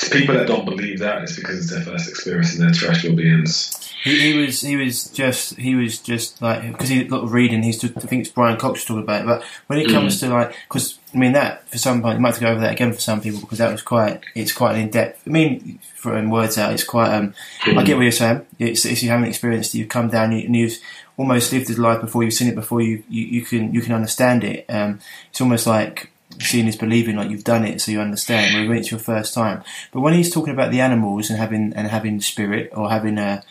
to 0.00 0.10
people 0.10 0.34
that 0.34 0.46
don't 0.46 0.64
believe 0.64 0.98
that, 1.00 1.22
it's 1.22 1.36
because 1.36 1.58
it's 1.58 1.70
their 1.70 1.82
first 1.82 2.08
experience 2.08 2.54
and 2.54 2.62
they're 2.62 2.72
terrestrial 2.72 3.16
beings. 3.16 3.76
He, 4.02 4.32
he 4.32 4.38
was 4.38 4.62
he 4.62 4.76
was 4.76 5.08
just 5.08 5.56
he 5.56 5.74
was 5.74 5.98
just 5.98 6.40
like 6.40 6.62
because 6.72 6.88
he 6.88 7.04
got 7.04 7.28
reading. 7.28 7.62
He's 7.62 7.78
just, 7.78 7.98
I 7.98 8.00
think 8.00 8.22
it's 8.22 8.30
Brian 8.30 8.58
Cox 8.58 8.84
talking 8.84 9.02
about 9.02 9.22
it. 9.22 9.26
But 9.26 9.44
when 9.66 9.78
it 9.78 9.90
comes 9.90 10.20
to 10.20 10.30
like 10.30 10.54
because 10.68 10.98
I 11.14 11.18
mean 11.18 11.32
that 11.32 11.68
for 11.68 11.76
some 11.76 11.98
people, 11.98 12.14
you 12.14 12.20
might 12.20 12.28
have 12.30 12.36
to 12.36 12.40
go 12.40 12.50
over 12.50 12.60
that 12.60 12.72
again 12.72 12.94
for 12.94 13.00
some 13.00 13.20
people 13.20 13.40
because 13.40 13.58
that 13.58 13.70
was 13.70 13.82
quite 13.82 14.24
it's 14.34 14.52
quite 14.54 14.76
an 14.76 14.82
in 14.82 14.90
depth. 14.90 15.22
I 15.26 15.30
mean, 15.30 15.80
throwing 15.96 16.30
words 16.30 16.56
out, 16.56 16.72
it's 16.72 16.84
quite. 16.84 17.12
um 17.12 17.34
I 17.66 17.82
get 17.84 17.96
what 17.96 18.02
you're 18.02 18.12
saying. 18.12 18.46
It's, 18.58 18.86
it's 18.86 19.02
you 19.02 19.10
haven't 19.10 19.28
experienced 19.28 19.74
it. 19.74 19.78
You've 19.78 19.90
come 19.90 20.08
down 20.08 20.32
and 20.32 20.56
you've 20.56 20.78
almost 21.18 21.52
lived 21.52 21.68
his 21.68 21.78
life 21.78 22.00
before 22.00 22.22
you've 22.22 22.32
seen 22.32 22.48
it 22.48 22.54
before 22.54 22.80
you 22.80 23.04
you, 23.10 23.26
you 23.26 23.42
can 23.42 23.74
you 23.74 23.82
can 23.82 23.92
understand 23.92 24.44
it. 24.44 24.64
Um, 24.70 25.00
it's 25.28 25.42
almost 25.42 25.66
like 25.66 26.10
seeing 26.38 26.66
is 26.68 26.76
believing, 26.76 27.16
like 27.16 27.30
you've 27.30 27.44
done 27.44 27.64
it, 27.64 27.80
so 27.80 27.90
you 27.92 28.00
understand. 28.00 28.54
Where 28.54 28.68
when 28.68 28.78
it's 28.78 28.90
your 28.90 29.00
first 29.00 29.34
time, 29.34 29.62
but 29.92 30.00
when 30.00 30.14
he's 30.14 30.32
talking 30.32 30.52
about 30.52 30.70
the 30.70 30.80
animals 30.80 31.30
and 31.30 31.38
having 31.38 31.72
and 31.74 31.88
having 31.88 32.20
spirit 32.20 32.70
or 32.74 32.90
having 32.90 33.18
a, 33.18 33.42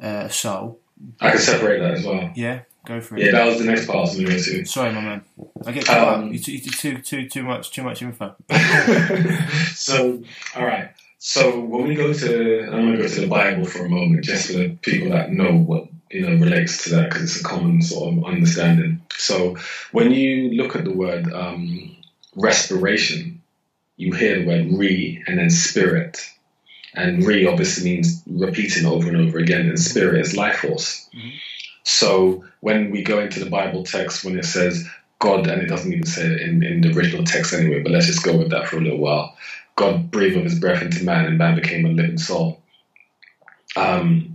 a 0.00 0.30
soul, 0.30 0.78
I 1.20 1.30
can 1.30 1.40
separate 1.40 1.80
that 1.80 1.92
as 1.98 2.04
well. 2.04 2.30
yeah, 2.34 2.60
go 2.86 3.00
for 3.00 3.16
it. 3.16 3.24
Yeah, 3.26 3.32
that 3.32 3.46
was 3.46 3.58
the 3.58 3.64
next 3.64 3.86
part 3.86 4.08
going 4.14 4.26
to. 4.26 4.64
Sorry, 4.64 4.92
my 4.92 5.00
man. 5.00 5.22
I 5.66 5.72
get 5.72 5.84
caught 5.86 5.98
Um, 6.14 6.24
up. 6.28 6.32
You 6.32 6.38
too, 6.38 6.58
too, 6.58 6.98
too, 6.98 7.28
too 7.28 7.42
much, 7.42 7.70
too 7.72 7.82
much 7.82 8.02
info. 8.02 8.34
so, 9.74 10.22
all 10.56 10.64
right. 10.66 10.90
So 11.18 11.60
when 11.60 11.86
we 11.86 11.94
go 11.94 12.12
to, 12.12 12.62
I'm 12.64 12.70
going 12.86 12.96
to 12.96 13.02
go 13.02 13.08
to 13.08 13.20
the 13.20 13.26
Bible 13.28 13.64
for 13.64 13.84
a 13.84 13.88
moment, 13.88 14.24
just 14.24 14.48
for 14.48 14.54
the 14.54 14.70
people 14.82 15.10
that 15.10 15.30
know 15.30 15.52
what 15.52 15.86
you 16.10 16.22
know 16.28 16.34
relates 16.44 16.82
to 16.84 16.90
that, 16.90 17.08
because 17.10 17.22
it's 17.22 17.40
a 17.40 17.44
common 17.44 17.80
sort 17.80 18.12
of 18.12 18.24
understanding. 18.24 19.00
So 19.16 19.56
when 19.92 20.10
you 20.10 20.50
look 20.54 20.74
at 20.74 20.84
the 20.84 20.90
word 20.92 21.32
um, 21.32 21.91
respiration, 22.36 23.42
you 23.96 24.12
hear 24.14 24.40
the 24.40 24.46
word 24.46 24.68
re 24.72 25.22
and 25.26 25.38
then 25.38 25.50
spirit, 25.50 26.20
and 26.94 27.26
re 27.26 27.46
obviously 27.46 27.84
means 27.90 28.22
repeating 28.28 28.86
over 28.86 29.08
and 29.08 29.18
over 29.18 29.38
again, 29.38 29.68
and 29.68 29.80
spirit 29.80 30.20
is 30.20 30.36
life 30.36 30.58
force. 30.58 31.08
So 31.84 32.44
when 32.60 32.90
we 32.90 33.02
go 33.02 33.20
into 33.20 33.40
the 33.42 33.50
Bible 33.50 33.84
text, 33.84 34.24
when 34.24 34.38
it 34.38 34.44
says 34.44 34.86
God, 35.20 35.46
and 35.46 35.62
it 35.62 35.66
doesn't 35.68 35.92
even 35.92 36.06
say 36.06 36.26
it 36.26 36.40
in, 36.42 36.62
in 36.64 36.80
the 36.82 36.92
original 36.92 37.24
text 37.24 37.52
anyway, 37.54 37.82
but 37.82 37.92
let's 37.92 38.06
just 38.06 38.24
go 38.24 38.36
with 38.36 38.50
that 38.50 38.68
for 38.68 38.78
a 38.78 38.80
little 38.80 38.98
while. 38.98 39.36
God 39.76 40.10
breathed 40.10 40.36
of 40.36 40.44
his 40.44 40.58
breath 40.58 40.82
into 40.82 41.04
man, 41.04 41.26
and 41.26 41.38
man 41.38 41.56
became 41.56 41.86
a 41.86 41.90
living 41.90 42.18
soul. 42.18 42.60
Um, 43.76 44.31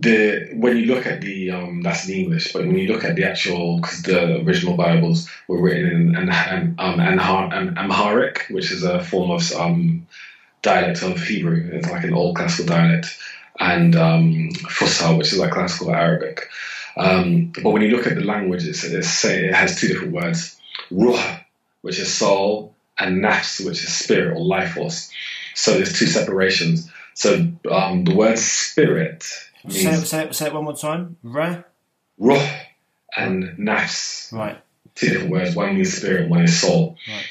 the 0.00 0.48
when 0.54 0.76
you 0.76 0.86
look 0.86 1.06
at 1.06 1.20
the 1.20 1.50
um, 1.50 1.82
that's 1.82 2.08
in 2.08 2.14
English, 2.14 2.52
but 2.52 2.66
when 2.66 2.78
you 2.78 2.92
look 2.92 3.04
at 3.04 3.16
the 3.16 3.24
actual, 3.24 3.80
because 3.80 4.02
the 4.02 4.40
original 4.42 4.76
Bibles 4.76 5.28
were 5.46 5.60
written 5.60 6.16
in 6.16 6.28
an, 6.28 6.74
um, 6.78 7.00
which 8.50 8.70
is 8.70 8.82
a 8.82 9.02
form 9.02 9.30
of 9.30 9.52
um, 9.52 10.06
dialect 10.62 11.02
of 11.02 11.20
Hebrew. 11.20 11.70
It's 11.72 11.90
like 11.90 12.04
an 12.04 12.14
old 12.14 12.36
classical 12.36 12.74
dialect, 12.74 13.18
and 13.58 13.94
um, 13.96 14.50
Fusha, 14.52 15.16
which 15.16 15.32
is 15.32 15.38
like 15.38 15.52
classical 15.52 15.92
Arabic. 15.92 16.48
Um, 16.96 17.52
but 17.62 17.70
when 17.70 17.82
you 17.82 17.94
look 17.96 18.06
at 18.06 18.14
the 18.14 18.24
language, 18.24 18.64
it's 18.64 18.84
it 18.84 19.54
has 19.54 19.78
two 19.78 19.88
different 19.88 20.14
words: 20.14 20.58
ruh, 20.90 21.36
which 21.82 21.98
is 21.98 22.12
soul, 22.12 22.74
and 22.98 23.22
nafs, 23.22 23.64
which 23.64 23.84
is 23.84 23.92
spirit 23.92 24.36
or 24.36 24.44
life 24.44 24.72
force. 24.72 25.10
So 25.54 25.74
there's 25.74 25.98
two 25.98 26.06
separations. 26.06 26.90
So 27.14 27.48
um, 27.70 28.04
the 28.04 28.14
word 28.14 28.38
spirit 28.38 29.26
Say, 29.68 29.90
it- 29.92 30.06
say, 30.06 30.24
it- 30.24 30.34
say 30.34 30.46
it 30.46 30.54
one 30.54 30.64
more 30.64 30.76
time. 30.76 31.16
Ra. 31.22 31.62
ruh 32.18 32.48
and 33.16 33.44
nafs. 33.58 34.32
Right. 34.32 34.58
Two 34.94 35.08
different 35.08 35.30
words. 35.30 35.54
One 35.56 35.74
means 35.74 35.96
spirit, 35.96 36.28
one 36.28 36.42
is 36.44 36.58
soul. 36.60 36.96
Right. 37.08 37.24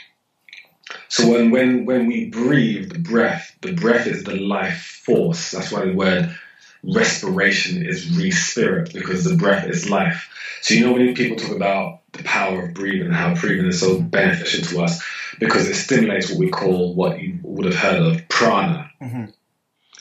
So 1.07 1.27
when, 1.29 1.51
when 1.51 1.85
when 1.85 2.07
we 2.07 2.25
breathe, 2.29 2.91
the 2.91 2.99
breath, 2.99 3.55
the 3.61 3.73
breath 3.73 4.07
is 4.07 4.23
the 4.23 4.35
life 4.35 5.01
force. 5.05 5.51
That's 5.51 5.71
why 5.71 5.85
the 5.85 5.93
word 5.93 6.35
respiration 6.83 7.85
is 7.85 8.15
re-spirit 8.17 8.93
because 8.93 9.23
the 9.23 9.35
breath 9.35 9.67
is 9.67 9.89
life. 9.89 10.29
So 10.61 10.73
you 10.73 10.85
know 10.85 10.93
when 10.93 11.13
people 11.15 11.37
talk 11.37 11.55
about 11.55 12.01
the 12.13 12.23
power 12.23 12.65
of 12.65 12.73
breathing 12.73 13.07
and 13.07 13.15
how 13.15 13.35
breathing 13.35 13.65
is 13.67 13.79
so 13.79 14.01
beneficial 14.01 14.63
to 14.65 14.83
us 14.83 15.03
because 15.39 15.67
it 15.67 15.75
stimulates 15.75 16.29
what 16.29 16.39
we 16.39 16.49
call 16.49 16.93
what 16.95 17.19
you 17.19 17.39
would 17.43 17.65
have 17.65 17.75
heard 17.75 18.01
of 18.01 18.27
prana 18.29 18.89
Mhm. 19.01 19.33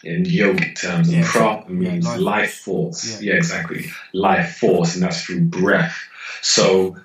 In 0.04 0.24
yogic 0.24 0.80
terms. 0.80 1.08
And 1.08 1.18
Yeah, 1.18 1.24
prana 1.30 1.64
yeah, 1.68 1.72
means 1.74 2.06
life 2.06 2.20
life, 2.20 2.54
force. 2.54 3.20
Yeah. 3.22 3.32
yeah, 3.32 3.36
exactly. 3.36 3.86
Life 4.12 4.56
force, 4.58 4.94
and 4.94 5.02
that's 5.04 5.22
through 5.24 5.42
breath. 5.46 5.96
So 6.42 6.96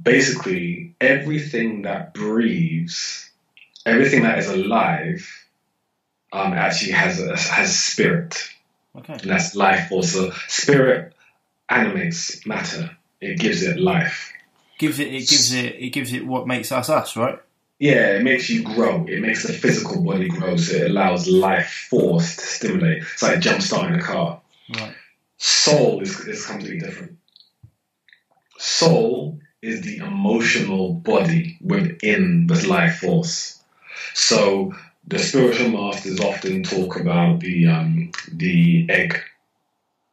basically, 0.00 0.94
everything 1.00 1.82
that 1.82 2.14
breathes, 2.14 3.30
everything 3.86 4.22
that 4.24 4.38
is 4.38 4.48
alive, 4.48 5.28
um, 6.32 6.52
actually 6.52 6.92
has 6.92 7.20
a, 7.20 7.36
has 7.36 7.78
spirit, 7.78 8.48
Okay. 8.96 9.14
and 9.14 9.22
that's 9.30 9.54
life 9.54 9.88
force. 9.88 10.12
So 10.12 10.32
spirit 10.48 11.14
animates 11.68 12.46
matter; 12.46 12.96
it 13.20 13.38
gives 13.38 13.62
it 13.62 13.78
life. 13.78 14.32
Gives 14.78 14.98
it. 14.98 15.08
It 15.08 15.28
gives 15.28 15.52
it. 15.52 15.76
It 15.76 15.90
gives 15.90 16.12
it 16.12 16.26
what 16.26 16.46
makes 16.46 16.72
us 16.72 16.88
us. 16.88 17.16
Right. 17.16 17.38
Yeah, 17.82 18.14
it 18.14 18.22
makes 18.22 18.48
you 18.48 18.62
grow. 18.62 19.04
It 19.08 19.20
makes 19.20 19.42
the 19.42 19.52
physical 19.52 20.04
body 20.04 20.28
grow, 20.28 20.56
so 20.56 20.76
it 20.76 20.90
allows 20.92 21.26
life 21.26 21.88
force 21.90 22.36
to 22.36 22.42
stimulate. 22.44 23.02
It's 23.02 23.24
like 23.24 23.40
jump 23.40 23.60
starting 23.60 23.98
a 23.98 24.00
car. 24.00 24.40
Right. 24.72 24.94
soul 25.38 26.00
is, 26.00 26.20
is 26.20 26.46
completely 26.46 26.78
different. 26.78 27.18
Soul 28.56 29.40
is 29.62 29.80
the 29.80 29.96
emotional 29.96 30.92
body 30.92 31.58
within 31.60 32.46
the 32.46 32.68
life 32.68 32.98
force. 32.98 33.60
So 34.14 34.74
the 35.08 35.18
spiritual 35.18 35.70
masters 35.70 36.20
often 36.20 36.62
talk 36.62 37.00
about 37.00 37.40
the 37.40 37.66
um, 37.66 38.12
the 38.32 38.86
egg. 38.90 39.18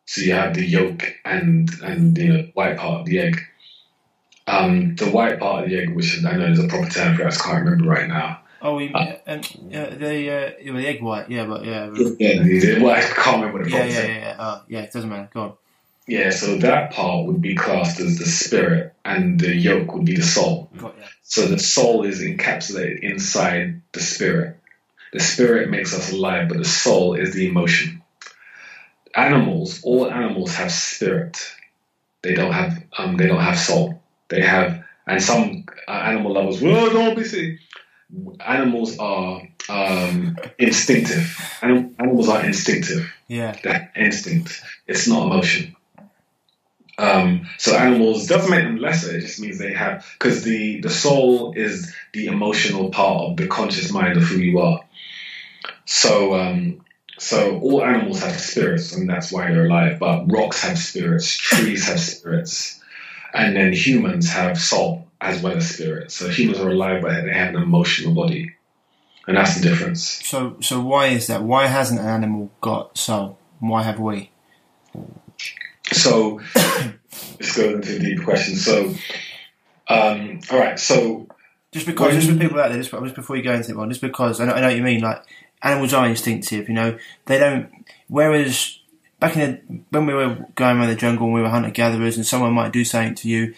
So 0.07 0.21
you 0.21 0.33
have 0.33 0.55
the 0.55 0.65
yolk 0.65 1.03
and 1.23 1.69
and 1.83 2.15
the 2.15 2.49
white 2.55 2.77
part 2.77 3.01
of 3.01 3.05
the 3.05 3.19
egg. 3.19 3.39
Um, 4.49 4.95
the 4.95 5.09
white 5.11 5.39
part 5.39 5.63
of 5.63 5.69
the 5.69 5.77
egg, 5.79 5.95
which 5.95 6.23
I 6.25 6.35
know 6.35 6.47
is 6.47 6.59
a 6.63 6.67
proper 6.67 6.89
term 6.89 7.15
for 7.15 7.21
it, 7.23 7.25
I 7.27 7.29
just 7.29 7.43
can't 7.43 7.63
remember 7.63 7.85
right 7.89 8.07
now. 8.07 8.41
Oh, 8.61 8.75
we, 8.75 8.91
Uh, 8.93 9.13
and 9.27 9.45
uh, 9.73 9.95
the 9.95 10.07
uh, 10.31 10.51
yeah, 10.61 10.73
the 10.73 10.87
egg 10.87 11.01
white. 11.01 11.29
Yeah, 11.29 11.45
but 11.45 11.63
yeah. 11.63 11.85
Yeah, 11.95 12.43
the- 12.43 12.79
well, 12.81 12.95
I 12.95 13.01
can't 13.01 13.37
remember 13.41 13.63
the 13.63 13.69
Yeah, 13.69 13.77
proper 13.77 13.89
yeah, 13.91 14.01
term. 14.01 14.09
yeah, 14.09 14.17
yeah. 14.19 14.35
Oh, 14.39 14.63
yeah, 14.67 14.79
it 14.81 14.91
doesn't 14.91 15.09
matter. 15.09 15.29
Go 15.33 15.41
on. 15.41 15.53
Yeah, 16.07 16.31
so 16.31 16.57
that 16.57 16.91
part 16.91 17.27
would 17.27 17.41
be 17.41 17.55
classed 17.55 17.99
as 17.99 18.17
the 18.17 18.25
spirit, 18.25 18.93
and 19.05 19.39
the 19.39 19.55
yolk 19.55 19.93
would 19.93 20.05
be 20.05 20.15
the 20.15 20.23
soul. 20.23 20.71
Got 20.75 20.97
ya. 20.97 21.05
So 21.21 21.45
the 21.45 21.59
soul 21.59 22.03
is 22.03 22.21
encapsulated 22.21 23.01
inside 23.01 23.81
the 23.91 23.99
spirit. 24.01 24.57
The 25.13 25.19
spirit 25.19 25.69
makes 25.69 25.93
us 25.93 26.11
alive, 26.11 26.49
but 26.49 26.57
the 26.57 26.65
soul 26.65 27.13
is 27.13 27.33
the 27.33 27.47
emotion. 27.47 28.01
Animals, 29.15 29.81
all 29.83 30.11
animals 30.11 30.55
have 30.55 30.71
spirit. 30.71 31.55
They 32.23 32.33
don't 32.33 32.53
have, 32.53 32.83
um, 32.97 33.17
they 33.17 33.27
don't 33.27 33.39
have 33.41 33.57
soul. 33.59 33.98
They 34.29 34.41
have, 34.41 34.83
and 35.07 35.21
some 35.21 35.65
uh, 35.87 35.91
animal 35.91 36.33
lovers, 36.33 36.61
well, 36.61 36.89
don't 36.91 37.15
be 37.17 37.23
silly. 37.23 37.59
Animals 38.45 38.97
are 38.99 39.41
um, 39.69 40.37
instinctive. 40.59 41.35
Anim- 41.61 41.95
animals 41.99 42.29
are 42.29 42.45
instinctive 42.45 43.11
Yeah. 43.27 43.55
that 43.63 43.91
instinct. 43.95 44.61
It's 44.87 45.07
not 45.07 45.25
emotion. 45.31 45.75
Um, 46.97 47.47
so 47.57 47.75
animals 47.77 48.27
doesn't 48.27 48.51
make 48.51 48.63
them 48.65 48.77
lesser. 48.77 49.15
It 49.15 49.21
just 49.21 49.39
means 49.39 49.57
they 49.57 49.73
have 49.73 50.05
because 50.19 50.43
the 50.43 50.81
the 50.81 50.89
soul 50.89 51.53
is 51.55 51.95
the 52.13 52.25
emotional 52.27 52.89
part 52.89 53.21
of 53.31 53.37
the 53.37 53.47
conscious 53.47 53.89
mind 53.91 54.17
of 54.17 54.23
who 54.23 54.35
you 54.37 54.59
are. 54.59 54.81
So 55.85 56.33
um, 56.35 56.83
so 57.17 57.57
all 57.59 57.85
animals 57.85 58.21
have 58.21 58.37
spirits, 58.39 58.93
and 58.93 59.09
that's 59.09 59.31
why 59.31 59.49
they're 59.49 59.67
alive. 59.67 59.97
But 59.99 60.29
rocks 60.29 60.61
have 60.63 60.77
spirits, 60.77 61.37
trees 61.37 61.87
have 61.87 62.01
spirits, 62.01 62.78
and 63.33 63.55
then 63.55 63.73
humans 63.73 64.29
have 64.29 64.59
soul 64.59 65.07
as 65.21 65.41
well 65.41 65.57
as 65.57 65.69
spirit. 65.69 66.11
So 66.11 66.29
humans 66.29 66.59
are 66.59 66.69
alive, 66.69 67.01
but 67.01 67.23
they 67.25 67.33
have 67.33 67.55
an 67.55 67.61
emotional 67.61 68.13
body, 68.13 68.53
and 69.27 69.37
that's 69.37 69.55
the 69.55 69.61
difference. 69.67 70.03
So, 70.25 70.57
so 70.61 70.81
why 70.81 71.07
is 71.07 71.27
that? 71.27 71.43
Why 71.43 71.67
hasn't 71.67 71.99
an 71.99 72.07
animal 72.07 72.51
got 72.61 72.97
soul? 72.97 73.37
Why 73.59 73.83
have 73.83 73.99
we? 73.99 74.31
So 75.91 76.39
let's 77.39 77.57
go 77.57 77.75
into 77.75 77.95
a 77.95 77.99
deeper 77.99 78.23
question. 78.23 78.55
So, 78.55 78.93
um, 79.87 80.39
all 80.51 80.59
right. 80.59 80.79
So 80.79 81.27
Just 81.71 81.85
because, 81.85 82.13
just 82.13 82.29
for 82.29 82.37
people 82.37 82.59
out 82.59 82.69
there, 82.69 82.81
just, 82.81 82.91
just 82.91 83.15
before 83.15 83.35
you 83.35 83.43
go 83.43 83.53
into 83.53 83.71
it, 83.71 83.77
one, 83.77 83.89
just 83.89 84.01
because 84.01 84.39
I 84.39 84.45
know, 84.45 84.53
I 84.53 84.61
know 84.61 84.67
what 84.67 84.75
you 84.77 84.83
mean. 84.83 85.01
Like 85.01 85.23
animals 85.61 85.93
are 85.93 86.07
instinctive, 86.07 86.69
you 86.69 86.75
know. 86.75 86.97
They 87.25 87.37
don't. 87.37 87.69
Whereas 88.07 88.78
back 89.19 89.35
in 89.35 89.85
the 89.91 89.97
when 89.97 90.05
we 90.05 90.13
were 90.13 90.45
going 90.55 90.77
around 90.77 90.89
the 90.89 90.95
jungle 90.95 91.25
and 91.27 91.35
we 91.35 91.41
were 91.41 91.49
hunter 91.49 91.69
gatherers, 91.69 92.17
and 92.17 92.25
someone 92.25 92.53
might 92.53 92.73
do 92.73 92.85
something 92.85 93.15
to 93.15 93.29
you. 93.29 93.53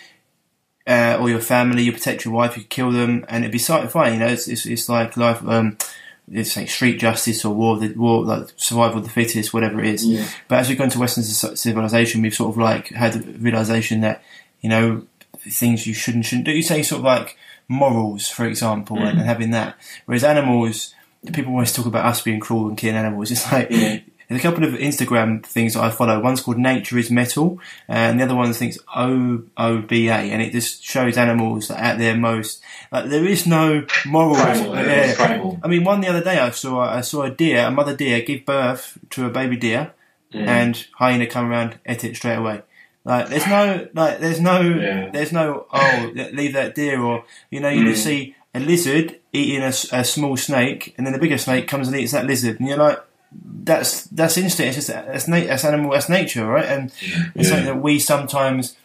Uh, 0.88 1.16
or 1.22 1.30
your 1.30 1.40
family, 1.40 1.84
you 1.84 1.92
protect 1.92 2.26
your 2.26 2.34
wife, 2.34 2.58
you 2.58 2.64
kill 2.64 2.92
them, 2.92 3.24
and 3.30 3.44
it'd 3.44 3.52
be 3.52 3.60
fine. 3.60 4.14
You 4.14 4.20
know, 4.20 4.28
it's, 4.28 4.48
it's, 4.48 4.66
it's 4.66 4.90
like 4.90 5.16
life. 5.16 5.48
Um, 5.48 5.78
it's 6.30 6.56
like 6.56 6.70
street 6.70 7.00
justice 7.00 7.44
or 7.46 7.54
war, 7.54 7.78
the 7.78 7.94
war, 7.94 8.24
like 8.24 8.50
survival 8.56 9.00
of 9.00 9.04
the 9.04 9.10
fittest, 9.10 9.54
whatever 9.54 9.80
it 9.80 9.88
is. 9.88 10.06
Yeah. 10.06 10.28
But 10.48 10.60
as 10.60 10.70
we've 10.70 10.78
gone 10.78 10.90
to 10.90 11.00
Western 11.00 11.24
civilization, 11.24 12.22
we've 12.22 12.34
sort 12.34 12.50
of 12.50 12.58
like 12.58 12.90
had 12.90 13.14
the 13.14 13.40
realization 13.40 14.02
that 14.02 14.24
you 14.62 14.70
know 14.70 15.06
things 15.38 15.86
you 15.86 15.94
shouldn't 15.94 16.26
shouldn't 16.26 16.46
do. 16.46 16.52
You 16.52 16.64
say 16.64 16.82
sort 16.84 17.00
of 17.00 17.06
like 17.06 17.38
morals, 17.68 18.28
for 18.28 18.46
example, 18.46 18.98
and, 19.00 19.20
and 19.20 19.28
having 19.28 19.52
that. 19.52 19.76
Whereas 20.06 20.24
animals, 20.24 20.94
people 21.34 21.54
always 21.54 21.74
talk 21.74 21.86
about 21.86 22.06
us 22.06 22.22
being 22.22 22.40
cruel 22.40 22.68
and 22.68 22.78
killing 22.78 22.96
animals. 22.96 23.32
It's 23.32 23.52
like 23.52 23.68
Yeah. 23.70 24.00
There's 24.32 24.40
a 24.40 24.48
couple 24.50 24.64
of 24.64 24.74
Instagram 24.74 25.46
things 25.46 25.74
that 25.74 25.84
I 25.84 25.90
follow. 25.92 26.20
One's 26.22 26.42
called 26.42 26.58
Nature 26.58 26.98
is 26.98 27.12
Metal, 27.12 27.60
and 27.88 28.20
the 28.20 28.24
other 28.24 28.36
one 28.36 28.54
thinks 28.54 28.78
O 28.96 29.44
O 29.58 29.82
B 29.82 30.08
A, 30.08 30.14
and 30.14 30.42
it 30.42 30.52
just 30.54 30.84
shows 30.84 31.18
animals 31.18 31.68
that 31.68 31.80
at 31.80 31.98
their 32.00 32.16
most 32.16 32.62
like 32.92 33.10
there 33.10 33.26
is 33.26 33.46
no 33.46 33.86
moral. 34.06 34.38
Yeah. 34.38 35.16
yeah. 35.20 35.56
I 35.64 35.68
mean, 35.68 35.84
one 35.84 36.02
the 36.02 36.08
other 36.08 36.24
day 36.24 36.40
I 36.40 36.50
saw 36.52 36.80
I 36.82 37.02
saw 37.02 37.24
a 37.24 37.30
deer, 37.32 37.66
a 37.66 37.72
mother 37.72 37.96
deer, 37.96 38.22
give 38.22 38.46
birth 38.46 38.98
to 39.12 39.26
a 39.26 39.30
baby 39.30 39.58
deer, 39.58 39.94
Mm. 40.34 40.48
and 40.48 40.88
hyena 40.94 41.28
come 41.28 41.52
around, 41.52 41.78
ate 41.86 42.06
it 42.06 42.16
straight 42.16 42.36
away. 42.38 42.62
Like 43.04 43.28
there's 43.28 43.48
no 43.48 43.90
like 43.94 44.20
there's 44.20 44.40
no 44.40 44.62
Yeah. 44.62 45.10
there's 45.12 45.34
no 45.34 45.66
oh 45.74 46.12
leave 46.16 46.54
that 46.54 46.74
deer 46.74 47.02
or 47.02 47.26
you 47.50 47.60
know 47.60 47.68
you 47.68 47.84
just 47.92 48.04
Mm. 48.04 48.08
see 48.08 48.36
a 48.54 48.60
lizard 48.62 49.20
eating 49.34 49.62
a 49.62 49.72
small 50.06 50.38
snake 50.38 50.94
and 50.98 51.06
then 51.06 51.12
the 51.14 51.20
bigger 51.20 51.38
snake 51.38 51.68
comes 51.68 51.88
and 51.90 51.98
eats 51.98 52.14
that 52.14 52.26
lizard 52.28 52.60
and 52.60 52.70
you're 52.70 52.78
like 52.78 53.00
that's 53.34 54.06
that's 54.08 54.38
instinct 54.38 54.78
it's 54.78 54.88
just 54.88 55.06
that's, 55.08 55.28
na- 55.28 55.38
animal 55.70 55.92
that's 55.92 56.10
nature 56.10 56.46
right 56.46 56.66
and 56.66 56.92
it's 57.36 57.36
Yeah. 57.36 57.44
something 57.44 57.66
that 57.66 57.82
we 57.82 58.00
sometimes 58.00 58.76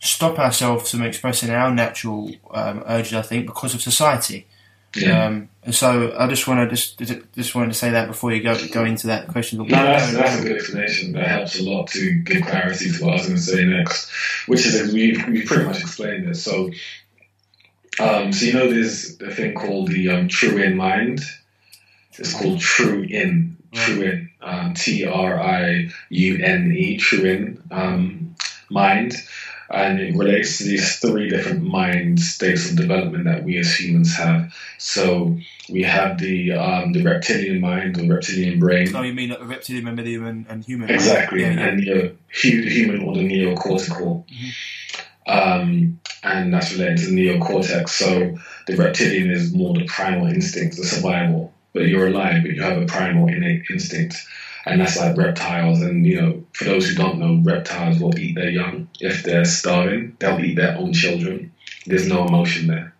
stop 0.00 0.38
ourselves 0.38 0.90
from 0.90 1.02
expressing 1.02 1.50
our 1.50 1.70
natural 1.72 2.30
um, 2.52 2.82
urges 2.86 3.14
I 3.14 3.22
think 3.22 3.46
because 3.46 3.74
of 3.74 3.80
society 3.82 4.46
Yeah. 4.94 5.26
um, 5.26 5.48
and 5.62 5.74
so 5.74 6.14
I 6.18 6.26
just 6.28 6.46
want 6.48 6.60
to 6.60 6.74
just 6.74 6.98
just 7.34 7.54
wanted 7.54 7.68
to 7.72 7.78
say 7.78 7.90
that 7.90 8.08
before 8.08 8.32
you 8.32 8.42
go 8.42 8.56
go 8.68 8.84
into 8.84 9.06
that 9.08 9.28
question. 9.28 9.58
No, 9.58 9.64
that's, 9.68 10.12
that's 10.12 10.40
a 10.40 10.42
good 10.42 10.56
explanation. 10.56 11.12
That 11.12 11.26
helps 11.28 11.58
a 11.58 11.62
lot 11.64 11.88
to 11.88 12.12
give 12.22 12.42
clarity 12.46 12.90
to 12.92 13.04
what 13.04 13.10
I 13.10 13.16
was 13.16 13.22
going 13.26 13.36
to 13.36 13.42
say 13.42 13.64
next, 13.64 14.10
which 14.46 14.64
is 14.64 14.92
we've, 14.94 15.26
we've 15.28 15.44
pretty 15.44 15.64
much 15.64 15.80
explained 15.80 16.28
it. 16.28 16.36
So, 16.36 16.70
um, 17.98 18.32
so 18.32 18.46
you 18.46 18.52
know, 18.52 18.70
there's 18.70 19.20
a 19.20 19.30
thing 19.30 19.54
called 19.54 19.88
the 19.88 20.08
um, 20.10 20.28
true 20.28 20.56
in 20.58 20.76
mind. 20.76 21.20
It's 22.18 22.32
called 22.34 22.60
true 22.60 23.02
in, 23.02 23.55
true 23.72 24.02
in, 24.02 24.30
um, 24.42 24.74
T 24.74 25.04
R 25.04 25.40
I 25.40 25.88
U 26.10 26.38
N 26.42 26.72
E, 26.72 26.96
true 26.98 27.24
in 27.24 27.62
um, 27.70 28.34
mind, 28.70 29.14
and 29.70 29.98
it 29.98 30.14
relates 30.14 30.58
to 30.58 30.64
these 30.64 30.98
three 30.98 31.28
different 31.28 31.62
mind 31.62 32.20
states 32.20 32.70
of 32.70 32.76
development 32.76 33.24
that 33.24 33.42
we 33.42 33.58
as 33.58 33.74
humans 33.74 34.14
have. 34.16 34.54
So 34.78 35.36
we 35.68 35.82
have 35.82 36.18
the 36.18 36.52
um, 36.52 36.92
the 36.92 37.02
reptilian 37.02 37.60
mind, 37.60 37.96
the 37.96 38.08
reptilian 38.08 38.58
brain. 38.60 38.92
No, 38.92 39.02
you 39.02 39.12
mean 39.12 39.30
like 39.30 39.46
reptilian, 39.48 39.84
mammalian, 39.84 40.24
and, 40.24 40.46
and 40.48 40.64
human? 40.64 40.90
Exactly, 40.90 41.42
Yeah, 41.42 41.54
yeah. 41.54 41.66
and 41.66 41.78
the 41.82 42.16
human 42.30 43.02
or 43.02 43.14
the 43.14 43.28
neocortical, 43.28 44.24
um, 45.26 46.00
and 46.22 46.54
that's 46.54 46.72
related 46.72 46.98
to 46.98 47.06
the 47.06 47.12
neocortex. 47.28 47.88
So 47.90 48.38
the 48.66 48.76
reptilian 48.76 49.30
is 49.30 49.52
more 49.52 49.74
the 49.74 49.86
primal 49.86 50.26
instinct, 50.28 50.76
the 50.76 50.84
survival. 50.84 51.52
But 51.76 51.88
you're 51.90 52.08
alive, 52.08 52.42
but 52.42 52.52
you 52.56 52.62
have 52.62 52.80
a 52.80 52.86
primal 52.86 53.28
innate 53.28 53.64
instinct, 53.70 54.14
and 54.64 54.80
that's 54.80 54.96
like 54.96 55.16
reptiles. 55.24 55.82
And 55.82 56.06
you 56.06 56.16
know, 56.20 56.32
for 56.56 56.64
those 56.64 56.88
who 56.88 56.94
don't 57.02 57.18
know, 57.18 57.34
reptiles 57.44 58.00
will 58.00 58.18
eat 58.18 58.34
their 58.34 58.48
young 58.60 58.88
if 59.00 59.22
they're 59.24 59.44
starving. 59.44 60.16
They'll 60.18 60.40
eat 60.46 60.56
their 60.56 60.74
own 60.80 60.92
children. 60.94 61.52
There's 61.86 62.08
no 62.08 62.26
emotion 62.26 62.66
there. 62.68 62.94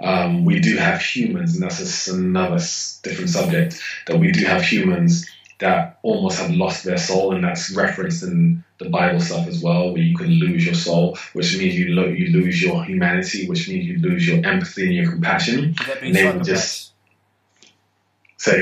um, 0.00 0.44
we 0.44 0.60
do 0.60 0.76
have 0.76 1.00
humans, 1.00 1.54
and 1.54 1.62
that's 1.62 2.08
another 2.08 2.58
different 3.02 3.30
subject. 3.30 3.80
That 4.06 4.18
we 4.18 4.32
do 4.32 4.44
have 4.46 4.62
humans 4.62 5.26
that 5.58 5.98
almost 6.02 6.38
have 6.38 6.50
lost 6.50 6.84
their 6.84 6.98
soul, 6.98 7.34
and 7.34 7.42
that's 7.44 7.70
referenced 7.74 8.22
in 8.22 8.62
the 8.78 8.88
Bible 8.90 9.20
stuff 9.20 9.46
as 9.48 9.62
well, 9.62 9.92
where 9.92 10.02
you 10.02 10.16
can 10.16 10.28
lose 10.28 10.64
your 10.66 10.74
soul, 10.74 11.16
which 11.32 11.56
means 11.58 11.74
you 11.74 11.94
lo- 11.94 12.08
you 12.20 12.26
lose 12.32 12.60
your 12.62 12.84
humanity, 12.84 13.48
which 13.48 13.68
means 13.68 13.86
you 13.86 13.98
lose 14.00 14.26
your 14.28 14.44
empathy 14.46 14.84
and 14.86 14.94
your 14.94 15.10
compassion. 15.10 15.74
And 16.02 16.14
they 16.14 16.24
will 16.30 16.40
just 16.40 16.92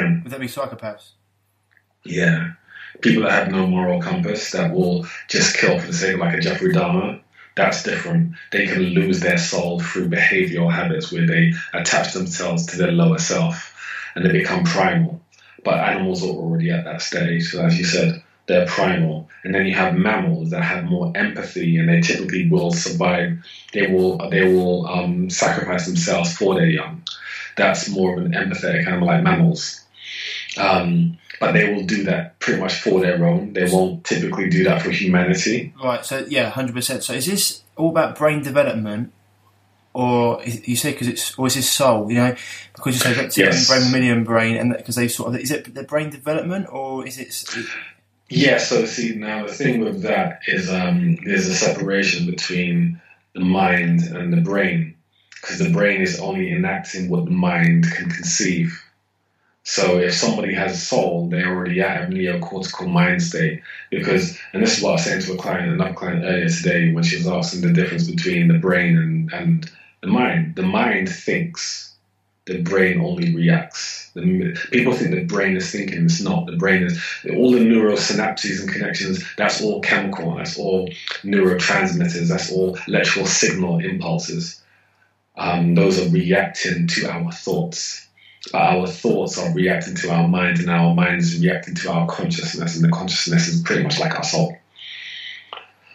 um, 0.01 0.22
Would 0.25 0.33
that 0.33 0.41
be 0.41 0.47
psychopaths? 0.47 1.12
yeah, 2.05 2.53
people 3.01 3.22
that 3.25 3.33
have 3.33 3.51
no 3.53 3.66
moral 3.66 4.01
compass 4.01 4.51
that 4.53 4.72
will 4.72 5.07
just 5.29 5.57
kill 5.57 5.79
for 5.79 5.87
the 5.87 5.93
sake 5.93 6.14
of 6.14 6.20
like 6.20 6.39
a 6.39 6.41
Jeffrey 6.41 6.72
Dahmer. 6.72 7.20
That's 7.57 7.83
different. 7.85 8.35
They 8.51 8.66
can 8.66 8.83
lose 8.83 9.20
their 9.20 9.39
soul 9.39 9.81
through 9.81 10.09
behavioral 10.09 10.72
habits 10.72 11.12
where 11.12 11.27
they 11.27 11.53
attach 11.72 12.12
themselves 12.12 12.66
to 12.66 12.77
their 12.77 12.91
lower 12.91 13.18
self 13.18 13.75
and 14.14 14.25
they 14.25 14.33
become 14.33 14.64
primal. 14.64 15.20
But 15.64 15.79
animals 15.79 16.22
are 16.25 16.29
already 16.29 16.70
at 16.70 16.85
that 16.85 17.01
stage. 17.01 17.51
So 17.51 17.64
as 17.64 17.79
you 17.79 17.85
said, 17.85 18.22
they're 18.47 18.66
primal. 18.66 19.29
And 19.45 19.55
then 19.55 19.66
you 19.66 19.75
have 19.75 19.95
mammals 19.95 20.51
that 20.51 20.62
have 20.62 20.85
more 20.85 21.12
empathy 21.14 21.79
and 21.79 21.89
they 21.89 22.01
typically 22.01 22.49
will 22.51 22.72
survive. 22.72 23.39
They 23.72 23.87
will 23.87 24.18
they 24.31 24.45
will 24.53 24.87
um, 24.87 25.31
sacrifice 25.31 25.87
themselves 25.87 26.37
for 26.37 26.55
their 26.57 26.66
young. 26.66 27.03
That's 27.57 27.88
more 27.88 28.18
of 28.18 28.24
an 28.24 28.32
empathetic 28.32 28.86
animal 28.86 29.09
like 29.09 29.22
mammals. 29.22 29.84
Um, 30.57 31.18
but 31.40 31.52
they 31.52 31.72
will 31.72 31.84
do 31.84 32.05
that 32.05 32.38
pretty 32.38 32.61
much 32.61 32.74
for 32.74 33.00
their 33.00 33.24
own. 33.24 33.52
They 33.52 33.68
won't 33.70 34.05
typically 34.05 34.48
do 34.48 34.64
that 34.64 34.82
for 34.82 34.90
humanity. 34.90 35.74
Right. 35.82 36.05
So 36.05 36.24
yeah, 36.28 36.50
hundred 36.50 36.74
percent. 36.74 37.02
So 37.02 37.12
is 37.12 37.26
this 37.26 37.62
all 37.76 37.90
about 37.90 38.16
brain 38.16 38.42
development, 38.42 39.12
or 39.92 40.42
is, 40.42 40.66
you 40.66 40.76
say 40.76 40.92
because 40.92 41.09
it's, 41.09 41.36
or 41.38 41.46
is 41.48 41.55
this 41.55 41.70
soul? 41.70 42.11
You 42.11 42.18
know, 42.18 42.36
because 42.74 42.94
you 42.94 43.00
say 43.00 43.20
reptilian 43.20 43.52
Yes. 43.52 43.68
brain, 43.68 43.84
mammalian 43.84 44.24
brain, 44.24 44.57
and 44.57 44.76
because 44.76 44.96
they 44.96 45.09
sort 45.09 45.34
of 45.34 45.40
is 45.40 45.50
it 45.50 45.74
the 45.74 45.82
brain 45.82 46.11
development, 46.11 46.66
or 46.70 47.07
is 47.07 47.18
it? 47.18 47.44
Yeah, 48.28 48.59
so 48.59 48.86
see 48.86 49.14
now 49.16 49.46
the 49.46 49.52
thing 49.52 49.80
with 49.80 50.02
that 50.02 50.40
is 50.46 50.70
um, 50.70 51.16
there's 51.24 51.46
a 51.46 51.55
separation 51.55 52.26
between 52.26 53.00
the 53.34 53.40
mind 53.40 54.02
and 54.02 54.32
the 54.32 54.40
brain 54.40 54.93
because 55.45 55.59
the 55.59 55.70
brain 55.70 56.01
is 56.01 56.18
only 56.20 56.51
enacting 56.51 57.11
what 57.11 57.26
the 57.26 57.30
mind 57.30 57.84
can 57.92 58.09
conceive. 58.09 58.82
So 59.62 59.99
if 59.99 60.14
somebody 60.14 60.55
has 60.55 60.72
a 60.72 60.76
soul, 60.76 61.28
they're 61.28 61.55
already 61.55 61.82
at 61.82 62.05
a 62.05 62.07
neocortical 62.07 62.90
mind 62.90 63.22
state 63.22 63.61
because, 63.90 64.38
and 64.55 64.62
this 64.62 64.78
is 64.78 64.82
what 64.82 64.90
I 64.90 64.92
was 64.92 65.05
saying 65.05 65.20
to 65.22 65.34
a 65.34 65.36
client, 65.36 65.70
another 65.70 65.92
client 65.92 66.24
earlier 66.24 66.49
today 66.49 66.92
when 66.92 67.05
she 67.05 67.18
was 67.18 67.26
asking 67.26 67.61
the 67.61 67.74
difference 67.74 68.11
between 68.11 68.49
the 68.49 68.59
brain 68.59 68.97
and, 68.97 69.32
and 69.34 69.70
the 70.01 70.09
mind. 70.09 70.57
The 70.57 70.62
mind 70.62 71.11
thinks, 71.11 71.95
the 72.47 72.62
brain 72.62 73.01
only 73.01 73.34
reacts. 73.34 74.11
The, 74.14 74.59
people 74.70 74.95
think 74.95 75.11
the 75.11 75.24
brain 75.24 75.57
is 75.57 75.70
thinking, 75.70 76.05
it's 76.05 76.22
not. 76.22 76.47
The 76.47 76.57
brain 76.57 76.84
is 76.84 77.03
all 77.36 77.53
the 77.53 77.59
neurosynapses 77.59 78.61
and 78.61 78.70
connections, 78.70 79.22
that's 79.36 79.62
all 79.62 79.80
chemical, 79.82 80.36
that's 80.36 80.59
all 80.59 80.88
neurotransmitters, 81.22 82.28
that's 82.28 82.51
all 82.51 82.78
electrical 82.86 83.26
signal 83.26 83.80
impulses. 83.80 84.62
Um, 85.37 85.74
those 85.74 86.01
are 86.01 86.11
reacting 86.11 86.87
to 86.89 87.11
our 87.11 87.32
thoughts. 87.32 88.07
Our 88.53 88.87
thoughts 88.87 89.39
are 89.39 89.53
reacting 89.53 89.95
to 89.97 90.11
our 90.11 90.28
mind, 90.28 90.59
and 90.59 90.70
our 90.70 90.95
mind 90.95 91.20
is 91.20 91.41
reacting 91.41 91.74
to 91.76 91.91
our 91.91 92.07
consciousness, 92.07 92.76
and 92.76 92.85
the 92.85 92.91
consciousness 92.91 93.49
is 93.49 93.62
pretty 93.62 93.82
much 93.82 93.99
like 93.99 94.14
our 94.14 94.24
soul. 94.24 94.57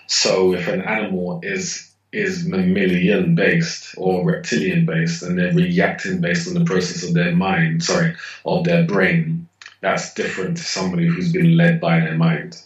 So 0.07 0.53
if 0.53 0.67
an 0.67 0.81
animal 0.81 1.39
is 1.43 1.89
is 2.11 2.47
mammalian 2.47 3.35
based 3.35 3.93
or 3.95 4.25
reptilian 4.25 4.83
based 4.83 5.21
and 5.21 5.37
they're 5.37 5.53
reacting 5.53 6.19
based 6.19 6.47
on 6.47 6.55
the 6.55 6.65
process 6.65 7.07
of 7.07 7.13
their 7.13 7.35
mind, 7.35 7.83
sorry, 7.83 8.15
of 8.45 8.63
their 8.63 8.83
brain, 8.85 9.47
that's 9.81 10.13
different 10.15 10.57
to 10.57 10.63
somebody 10.63 11.05
who's 11.05 11.31
been 11.31 11.55
led 11.55 11.79
by 11.79 11.99
their 11.99 12.15
mind. 12.15 12.59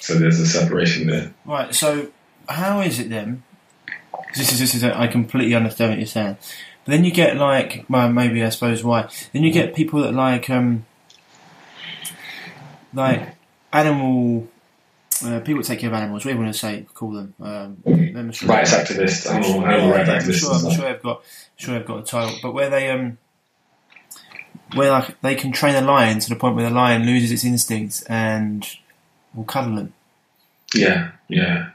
So 0.00 0.14
there's 0.14 0.40
a 0.40 0.46
separation 0.46 1.06
there. 1.06 1.32
Right. 1.44 1.72
So 1.74 2.08
how 2.48 2.80
is 2.80 2.98
it 2.98 3.08
then? 3.08 3.44
This 4.36 4.52
is 4.52 4.58
this 4.58 4.74
is 4.74 4.84
I 4.84 5.06
completely 5.06 5.54
understand 5.54 5.92
what 5.92 5.98
you're 5.98 6.06
saying, 6.06 6.36
but 6.84 6.92
then 6.92 7.04
you 7.04 7.10
get 7.10 7.36
like 7.36 7.84
well 7.88 8.10
maybe 8.12 8.42
I 8.44 8.50
suppose 8.50 8.84
why 8.84 9.08
then 9.32 9.42
you 9.42 9.50
get 9.52 9.74
people 9.74 10.00
that 10.02 10.12
like 10.12 10.48
um 10.50 10.84
like 12.92 13.34
animal. 13.72 14.48
Uh, 15.24 15.40
people 15.40 15.60
take 15.64 15.80
care 15.80 15.90
of 15.90 15.94
animals, 15.94 16.24
whatever 16.24 16.38
you 16.40 16.44
want 16.44 16.54
to 16.54 16.58
say, 16.60 16.86
call 16.94 17.10
them. 17.10 17.34
Um, 17.40 18.30
sure- 18.30 18.48
Rights 18.48 18.72
activists, 18.72 19.28
animal, 19.28 19.66
animal 19.66 19.90
rights 19.90 20.08
yeah, 20.08 20.14
I'm 20.14 20.22
activists. 20.22 20.38
sure, 20.38 20.52
I'm 20.54 20.70
sure 20.76 20.84
they've 20.92 21.02
got, 21.02 21.16
I'm 21.16 21.22
sure 21.56 21.74
they've 21.76 21.86
got 21.88 21.98
a 21.98 22.02
title, 22.04 22.38
but 22.40 22.54
where 22.54 22.70
they 22.70 22.88
um, 22.88 23.18
where 24.74 24.92
like 24.92 25.20
they 25.22 25.34
can 25.34 25.50
train 25.50 25.74
a 25.74 25.80
lion 25.80 26.20
to 26.20 26.28
the 26.28 26.36
point 26.36 26.54
where 26.54 26.68
the 26.68 26.74
lion 26.74 27.04
loses 27.04 27.32
its 27.32 27.44
instincts 27.44 28.02
and 28.02 28.64
will 29.34 29.42
cuddle 29.42 29.74
them. 29.74 29.92
Yeah, 30.72 31.10
yeah. 31.26 31.70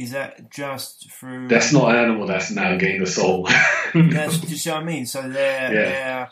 Is 0.00 0.12
that 0.12 0.50
just 0.50 1.10
through? 1.10 1.48
That's 1.48 1.74
not 1.74 1.90
an 1.90 1.96
animal 1.96 2.26
that's 2.26 2.50
now 2.50 2.74
gained 2.78 3.02
a 3.02 3.06
soul. 3.06 3.46
That's, 3.94 4.38
do 4.38 4.48
you 4.48 4.56
see 4.56 4.70
what 4.70 4.80
I 4.80 4.84
mean? 4.84 5.04
So 5.04 5.20
they're 5.28 5.74
Yeah. 5.74 5.82
they're 5.84 6.30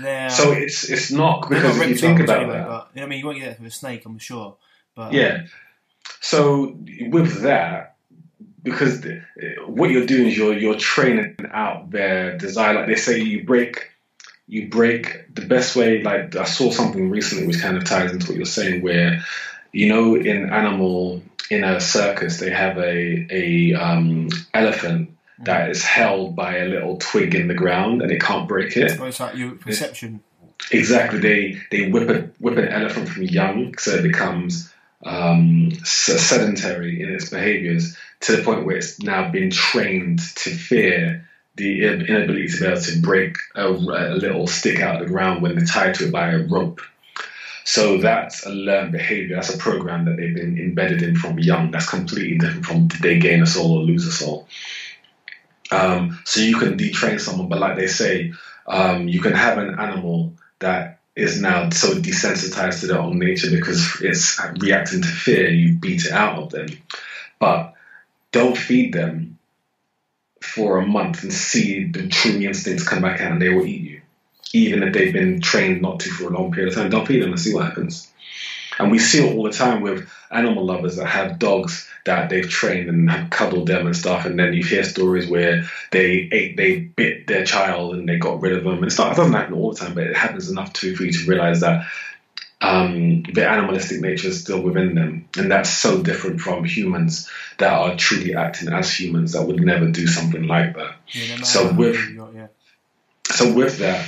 they're. 0.00 0.30
so 0.30 0.52
it's 0.52 0.88
it's 0.88 1.10
not 1.10 1.46
because 1.50 1.76
not 1.76 1.84
if 1.84 1.90
you 1.90 1.96
think 1.96 2.20
about 2.20 2.38
anyway, 2.38 2.54
that, 2.54 2.66
but 2.66 2.88
you 2.94 3.00
know, 3.00 3.06
I 3.06 3.08
mean, 3.10 3.18
you 3.18 3.26
won't 3.26 3.38
get 3.38 3.50
that 3.50 3.60
with 3.60 3.70
a 3.70 3.74
snake, 3.74 4.06
I'm 4.06 4.18
sure. 4.18 4.56
But 4.94 5.12
Yeah. 5.12 5.42
So 6.20 6.74
with 7.10 7.42
that, 7.42 7.96
because 8.62 9.02
the, 9.02 9.20
what 9.66 9.90
you're 9.90 10.06
doing 10.06 10.28
is 10.28 10.38
you're 10.38 10.56
you're 10.56 10.76
training 10.78 11.36
out 11.52 11.90
their 11.90 12.38
desire. 12.38 12.72
Like 12.72 12.86
they 12.86 12.96
say, 12.96 13.18
you 13.18 13.44
break, 13.44 13.90
you 14.48 14.70
break 14.70 15.34
the 15.34 15.44
best 15.44 15.76
way. 15.76 16.00
Like 16.02 16.34
I 16.34 16.44
saw 16.44 16.70
something 16.70 17.10
recently 17.10 17.46
which 17.46 17.60
kind 17.60 17.76
of 17.76 17.84
ties 17.84 18.10
into 18.10 18.28
what 18.28 18.36
you're 18.36 18.46
saying, 18.46 18.80
where 18.80 19.20
you 19.70 19.88
know 19.90 20.14
in 20.16 20.50
animal 20.50 21.20
in 21.52 21.64
a 21.64 21.80
circus 21.80 22.38
they 22.38 22.50
have 22.50 22.78
a 22.78 23.26
a 23.30 23.74
um, 23.74 24.28
elephant 24.54 25.16
that 25.40 25.70
is 25.70 25.84
held 25.84 26.34
by 26.36 26.58
a 26.58 26.66
little 26.66 26.96
twig 26.98 27.34
in 27.34 27.48
the 27.48 27.54
ground 27.54 28.00
and 28.00 28.10
it 28.10 28.20
can't 28.20 28.48
break 28.48 28.76
it. 28.76 28.92
It's 28.92 29.20
like 29.20 29.36
your 29.36 29.52
perception. 29.52 30.20
Exactly. 30.70 31.18
They 31.18 31.58
they 31.70 31.90
whip 31.90 32.08
a 32.08 32.30
whip 32.38 32.56
an 32.56 32.68
elephant 32.68 33.08
from 33.08 33.24
young, 33.24 33.76
so 33.76 33.96
it 33.96 34.02
becomes 34.02 34.72
um, 35.04 35.72
sedentary 35.84 37.02
in 37.02 37.10
its 37.10 37.28
behaviors 37.28 37.96
to 38.20 38.36
the 38.36 38.42
point 38.42 38.64
where 38.64 38.76
it's 38.76 39.00
now 39.00 39.30
been 39.30 39.50
trained 39.50 40.20
to 40.36 40.50
fear 40.50 41.28
the 41.56 41.84
inability 41.84 42.48
to 42.48 42.60
be 42.60 42.66
able 42.66 42.80
to 42.80 43.00
break 43.02 43.36
a, 43.56 43.66
a 43.66 44.14
little 44.14 44.46
stick 44.46 44.80
out 44.80 44.96
of 44.96 45.06
the 45.06 45.12
ground 45.12 45.42
when 45.42 45.56
they're 45.56 45.66
tied 45.66 45.94
to 45.94 46.06
it 46.06 46.12
by 46.12 46.30
a 46.30 46.38
rope. 46.38 46.80
So 47.64 47.98
that's 47.98 48.44
a 48.44 48.50
learned 48.50 48.92
behavior. 48.92 49.36
That's 49.36 49.54
a 49.54 49.58
program 49.58 50.04
that 50.06 50.16
they've 50.16 50.34
been 50.34 50.58
embedded 50.58 51.02
in 51.02 51.16
from 51.16 51.38
young. 51.38 51.70
That's 51.70 51.88
completely 51.88 52.38
different 52.38 52.66
from 52.66 52.88
did 52.88 53.00
they 53.00 53.18
gain 53.18 53.42
a 53.42 53.46
soul 53.46 53.78
or 53.78 53.84
lose 53.84 54.06
a 54.06 54.12
soul. 54.12 54.46
Um, 55.70 56.20
so 56.24 56.40
you 56.40 56.58
can 56.58 56.76
detrain 56.76 57.20
someone, 57.20 57.48
but 57.48 57.60
like 57.60 57.76
they 57.76 57.86
say, 57.86 58.32
um, 58.66 59.08
you 59.08 59.20
can 59.20 59.32
have 59.32 59.58
an 59.58 59.78
animal 59.78 60.34
that 60.58 61.00
is 61.14 61.40
now 61.40 61.68
so 61.70 61.94
desensitized 61.94 62.80
to 62.80 62.86
their 62.86 63.00
own 63.00 63.18
nature 63.18 63.50
because 63.50 64.00
it's 64.00 64.40
reacting 64.60 65.02
to 65.02 65.08
fear, 65.08 65.50
you 65.50 65.74
beat 65.74 66.06
it 66.06 66.12
out 66.12 66.38
of 66.38 66.50
them. 66.50 66.68
But 67.38 67.74
don't 68.32 68.56
feed 68.56 68.92
them 68.92 69.38
for 70.40 70.78
a 70.78 70.86
month 70.86 71.22
and 71.22 71.32
see 71.32 71.84
the 71.84 72.08
true 72.08 72.40
instincts 72.40 72.86
come 72.86 73.02
back 73.02 73.20
out 73.20 73.32
and 73.32 73.42
they 73.42 73.50
will 73.50 73.66
eat. 73.66 73.81
Even 74.52 74.82
if 74.82 74.92
they've 74.92 75.12
been 75.12 75.40
trained 75.40 75.82
not 75.82 76.00
to 76.00 76.10
for 76.10 76.26
a 76.26 76.30
long 76.30 76.52
period 76.52 76.72
of 76.72 76.78
time, 76.78 76.90
don't 76.90 77.06
feed 77.06 77.22
them 77.22 77.30
and 77.30 77.40
see 77.40 77.54
what 77.54 77.66
happens. 77.66 78.12
And 78.78 78.90
we 78.90 78.98
see 78.98 79.26
it 79.26 79.36
all 79.36 79.44
the 79.44 79.52
time 79.52 79.82
with 79.82 80.08
animal 80.30 80.64
lovers 80.64 80.96
that 80.96 81.06
have 81.06 81.38
dogs 81.38 81.88
that 82.04 82.30
they've 82.30 82.48
trained 82.48 82.88
and 82.88 83.10
have 83.10 83.30
cuddled 83.30 83.68
them 83.68 83.86
and 83.86 83.96
stuff. 83.96 84.24
And 84.24 84.38
then 84.38 84.52
you 84.54 84.64
hear 84.64 84.82
stories 84.82 85.28
where 85.28 85.64
they 85.90 86.28
ate, 86.32 86.56
they 86.56 86.80
bit 86.80 87.26
their 87.26 87.44
child 87.44 87.94
and 87.94 88.08
they 88.08 88.16
got 88.18 88.40
rid 88.40 88.56
of 88.56 88.64
them. 88.64 88.74
And 88.74 88.84
it's 88.84 88.98
not, 88.98 89.12
it 89.12 89.16
doesn't 89.16 89.32
happen 89.32 89.54
all 89.54 89.72
the 89.72 89.78
time, 89.78 89.94
but 89.94 90.04
it 90.04 90.16
happens 90.16 90.50
enough 90.50 90.72
to, 90.74 90.96
for 90.96 91.04
you 91.04 91.12
to 91.12 91.26
realize 91.26 91.60
that 91.60 91.86
um, 92.60 93.24
their 93.24 93.48
animalistic 93.48 94.00
nature 94.00 94.28
is 94.28 94.40
still 94.40 94.62
within 94.62 94.94
them. 94.94 95.28
And 95.36 95.50
that's 95.50 95.70
so 95.70 96.02
different 96.02 96.40
from 96.40 96.64
humans 96.64 97.30
that 97.58 97.72
are 97.72 97.96
truly 97.96 98.34
acting 98.34 98.72
as 98.72 98.92
humans 98.98 99.32
that 99.32 99.46
would 99.46 99.60
never 99.60 99.90
do 99.90 100.06
something 100.06 100.44
like 100.44 100.74
that. 100.76 100.96
Yeah, 101.08 101.42
So 101.42 101.72
with- 101.72 102.16
got, 102.16 102.34
yeah. 102.34 102.46
So 103.30 103.52
with 103.52 103.78
that, 103.78 104.06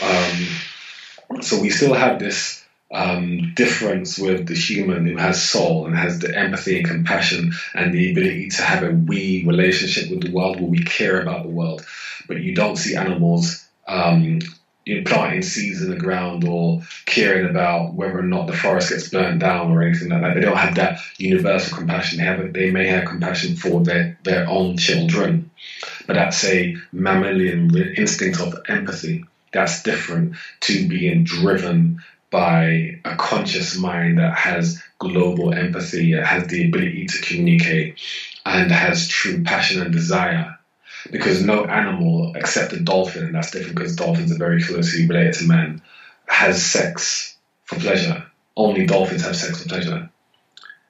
um, 0.00 1.42
so 1.42 1.60
we 1.60 1.70
still 1.70 1.94
have 1.94 2.18
this 2.18 2.64
um, 2.92 3.54
difference 3.54 4.18
with 4.18 4.46
the 4.46 4.54
human 4.54 5.06
who 5.06 5.16
has 5.16 5.42
soul 5.42 5.86
and 5.86 5.96
has 5.96 6.18
the 6.18 6.36
empathy 6.36 6.78
and 6.78 6.86
compassion 6.86 7.52
and 7.74 7.92
the 7.92 8.12
ability 8.12 8.50
to 8.50 8.62
have 8.62 8.82
a 8.82 8.90
we 8.90 9.44
relationship 9.46 10.10
with 10.10 10.22
the 10.22 10.30
world 10.30 10.60
where 10.60 10.70
we 10.70 10.84
care 10.84 11.20
about 11.20 11.42
the 11.42 11.48
world. 11.48 11.84
But 12.28 12.40
you 12.40 12.54
don't 12.54 12.76
see 12.76 12.94
animals 12.94 13.66
um, 13.88 14.40
planting 15.06 15.42
seeds 15.42 15.80
in 15.80 15.90
the 15.90 15.96
ground 15.96 16.44
or 16.44 16.82
caring 17.06 17.48
about 17.48 17.94
whether 17.94 18.18
or 18.18 18.22
not 18.22 18.46
the 18.46 18.52
forest 18.52 18.90
gets 18.90 19.08
burnt 19.08 19.40
down 19.40 19.70
or 19.70 19.82
anything 19.82 20.08
like 20.08 20.22
that. 20.22 20.34
They 20.34 20.40
don't 20.40 20.56
have 20.56 20.74
that 20.74 21.00
universal 21.18 21.78
compassion. 21.78 22.18
They 22.18 22.24
have 22.24 22.52
they 22.52 22.70
may 22.70 22.88
have 22.88 23.06
compassion 23.06 23.56
for 23.56 23.82
their, 23.82 24.18
their 24.24 24.48
own 24.48 24.76
children, 24.76 25.50
but 26.06 26.14
that's 26.14 26.44
a 26.44 26.76
mammalian 26.92 27.74
instinct 27.96 28.40
of 28.40 28.54
empathy. 28.68 29.24
That's 29.52 29.82
different 29.82 30.36
to 30.60 30.88
being 30.88 31.24
driven 31.24 32.02
by 32.30 32.98
a 33.04 33.14
conscious 33.16 33.76
mind 33.76 34.18
that 34.18 34.34
has 34.34 34.82
global 34.98 35.52
empathy, 35.52 36.12
has 36.12 36.48
the 36.48 36.66
ability 36.66 37.06
to 37.06 37.20
communicate, 37.20 38.00
and 38.46 38.72
has 38.72 39.06
true 39.06 39.44
passion 39.44 39.82
and 39.82 39.92
desire. 39.92 40.58
Because 41.10 41.44
no 41.44 41.64
animal, 41.64 42.32
except 42.34 42.72
a 42.72 42.80
dolphin, 42.80 43.24
and 43.24 43.34
that's 43.34 43.50
different 43.50 43.76
because 43.76 43.96
dolphins 43.96 44.32
are 44.32 44.38
very 44.38 44.62
closely 44.62 45.06
related 45.06 45.34
to 45.34 45.46
men, 45.46 45.82
has 46.26 46.64
sex 46.64 47.36
for 47.64 47.76
pleasure. 47.76 48.24
Only 48.56 48.86
dolphins 48.86 49.24
have 49.24 49.36
sex 49.36 49.62
for 49.62 49.68
pleasure. 49.68 50.10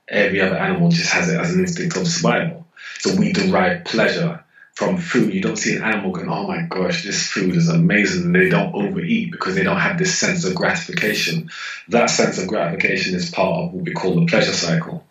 Every 0.08 0.40
other 0.40 0.56
animal 0.56 0.90
just 0.90 1.10
has 1.10 1.28
it 1.28 1.40
as 1.40 1.54
an 1.54 1.60
instinct 1.60 1.96
of 1.96 2.06
survival. 2.06 2.66
So 2.98 3.16
we 3.16 3.32
derive 3.32 3.84
pleasure 3.84 4.41
from 4.72 4.96
food. 4.96 5.34
You 5.34 5.42
don't 5.42 5.56
see 5.56 5.76
an 5.76 5.82
animal 5.82 6.12
going, 6.12 6.28
oh 6.28 6.46
my 6.46 6.62
gosh, 6.62 7.04
this 7.04 7.26
food 7.26 7.54
is 7.56 7.68
amazing. 7.68 8.32
They 8.32 8.48
don't 8.48 8.74
overeat 8.74 9.30
because 9.30 9.54
they 9.54 9.64
don't 9.64 9.80
have 9.80 9.98
this 9.98 10.18
sense 10.18 10.44
of 10.44 10.54
gratification. 10.54 11.50
That 11.88 12.06
sense 12.06 12.38
of 12.38 12.48
gratification 12.48 13.14
is 13.14 13.30
part 13.30 13.64
of 13.64 13.72
what 13.72 13.84
we 13.84 13.92
call 13.92 14.14
the 14.14 14.26
pleasure 14.26 14.52
cycle. 14.52 15.04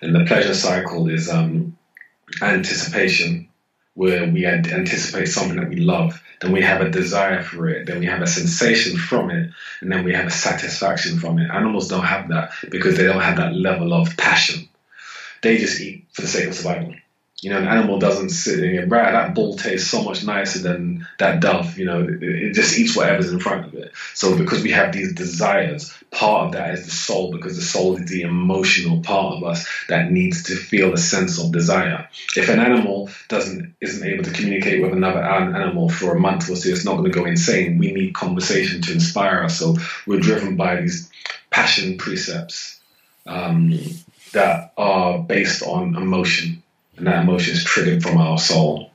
And 0.00 0.14
the 0.14 0.24
pleasure 0.24 0.54
cycle 0.54 1.08
is 1.08 1.28
um, 1.28 1.76
anticipation, 2.40 3.48
where 3.94 4.30
we 4.30 4.46
anticipate 4.46 5.26
something 5.26 5.56
that 5.56 5.68
we 5.68 5.76
love. 5.76 6.22
Then 6.40 6.52
we 6.52 6.60
have 6.62 6.82
a 6.82 6.90
desire 6.90 7.42
for 7.42 7.68
it. 7.68 7.86
Then 7.86 7.98
we 7.98 8.06
have 8.06 8.20
a 8.20 8.26
sensation 8.26 8.98
from 8.98 9.30
it. 9.30 9.50
And 9.80 9.90
then 9.90 10.04
we 10.04 10.12
have 10.12 10.26
a 10.26 10.30
satisfaction 10.30 11.18
from 11.18 11.38
it. 11.38 11.50
Animals 11.50 11.88
don't 11.88 12.04
have 12.04 12.28
that 12.28 12.52
because 12.70 12.96
they 12.96 13.04
don't 13.04 13.22
have 13.22 13.38
that 13.38 13.54
level 13.54 13.94
of 13.94 14.16
passion. 14.16 14.68
They 15.42 15.56
just 15.58 15.80
eat 15.80 16.04
for 16.12 16.22
the 16.22 16.28
sake 16.28 16.48
of 16.48 16.54
survival. 16.54 16.94
You 17.42 17.50
know, 17.50 17.58
an 17.58 17.68
animal 17.68 17.98
doesn't 17.98 18.30
sit 18.30 18.64
and 18.64 18.90
right, 18.90 19.12
that 19.12 19.34
bull 19.34 19.56
tastes 19.56 19.90
so 19.90 20.02
much 20.02 20.24
nicer 20.24 20.60
than 20.60 21.06
that 21.18 21.40
dove. 21.40 21.76
You 21.76 21.84
know, 21.84 22.00
it, 22.00 22.22
it, 22.22 22.54
just 22.54 22.78
eats 22.78 22.96
whatever's 22.96 23.30
in 23.30 23.40
front 23.40 23.66
of 23.66 23.74
it. 23.74 23.92
So 24.14 24.38
because 24.38 24.62
we 24.62 24.70
have 24.70 24.94
these 24.94 25.12
desires, 25.12 25.92
part 26.10 26.46
of 26.46 26.52
that 26.52 26.72
is 26.72 26.86
the 26.86 26.90
soul, 26.90 27.30
because 27.30 27.56
the 27.56 27.62
soul 27.62 27.96
is 27.96 28.08
the 28.08 28.22
emotional 28.22 29.02
part 29.02 29.36
of 29.36 29.44
us 29.44 29.68
that 29.90 30.10
needs 30.10 30.44
to 30.44 30.56
feel 30.56 30.94
a 30.94 30.96
sense 30.96 31.38
of 31.38 31.52
desire. 31.52 32.08
If 32.34 32.48
an 32.48 32.58
animal 32.58 33.10
doesn't 33.28 33.74
isn't 33.82 34.08
able 34.08 34.24
to 34.24 34.32
communicate 34.32 34.82
with 34.82 34.94
another 34.94 35.22
animal 35.22 35.90
for 35.90 36.16
a 36.16 36.18
month 36.18 36.48
or 36.48 36.56
so, 36.56 36.70
it's 36.70 36.86
not 36.86 36.96
going 36.96 37.12
to 37.12 37.18
go 37.18 37.26
insane. 37.26 37.76
We 37.76 37.92
need 37.92 38.14
conversation 38.14 38.80
to 38.82 38.92
inspire 38.92 39.42
us. 39.42 39.58
So 39.58 39.76
we're 40.06 40.20
driven 40.20 40.56
by 40.56 40.80
these 40.80 41.10
passion 41.50 41.98
precepts 41.98 42.80
um, 43.26 43.78
that 44.32 44.72
are 44.78 45.18
based 45.18 45.62
on 45.62 45.96
emotion 45.96 46.62
and 46.96 47.06
that 47.06 47.22
emotion 47.22 47.54
is 47.54 47.64
triggered 47.64 48.02
from 48.02 48.18
our 48.18 48.38
soul. 48.38 48.90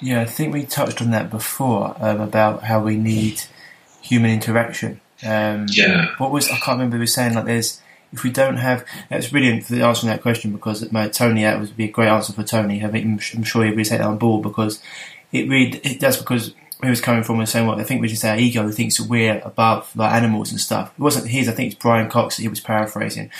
Yeah, 0.00 0.20
I 0.20 0.24
think 0.24 0.52
we 0.52 0.64
touched 0.64 1.00
on 1.00 1.10
that 1.12 1.30
before 1.30 1.94
um, 2.00 2.20
about 2.20 2.64
how 2.64 2.82
we 2.82 2.96
need 2.96 3.42
human 4.00 4.30
interaction. 4.30 5.00
Um, 5.24 5.66
yeah. 5.70 6.14
What 6.18 6.32
was 6.32 6.48
I 6.50 6.56
can't 6.56 6.78
remember. 6.78 6.96
We 6.96 7.02
were 7.02 7.06
saying 7.06 7.34
like 7.34 7.44
there's 7.44 7.80
if 8.12 8.24
we 8.24 8.30
don't 8.30 8.56
have 8.56 8.84
that's 9.08 9.28
brilliant 9.28 9.64
for 9.64 9.74
answering 9.76 10.10
that 10.10 10.22
question 10.22 10.52
because 10.52 10.90
my 10.92 11.08
Tony 11.08 11.42
that 11.42 11.60
would 11.60 11.76
be 11.76 11.84
a 11.84 11.90
great 11.90 12.08
answer 12.08 12.32
for 12.32 12.42
Tony. 12.42 12.84
I 12.84 12.88
think 12.88 13.04
I'm 13.34 13.44
sure 13.44 13.64
he'd 13.64 13.70
really 13.70 13.84
take 13.84 14.00
that 14.00 14.08
on 14.08 14.18
board 14.18 14.42
because 14.42 14.82
it 15.30 15.48
really 15.48 15.78
it 15.78 16.00
does 16.00 16.16
because 16.16 16.52
he 16.82 16.90
was 16.90 17.00
coming 17.00 17.22
from 17.22 17.38
and 17.38 17.48
saying 17.48 17.66
what 17.68 17.78
I 17.78 17.84
think 17.84 18.02
we 18.02 18.08
just 18.08 18.22
say 18.22 18.30
our 18.30 18.38
ego 18.38 18.68
thinks 18.70 18.98
that 18.98 19.08
we're 19.08 19.40
above 19.44 19.94
like 19.94 20.12
animals 20.12 20.50
and 20.50 20.60
stuff. 20.60 20.92
It 20.98 21.00
wasn't 21.00 21.28
his. 21.28 21.48
I 21.48 21.52
think 21.52 21.72
it's 21.72 21.80
Brian 21.80 22.10
Cox 22.10 22.36
that 22.36 22.42
he 22.42 22.48
was 22.48 22.60
paraphrasing. 22.60 23.30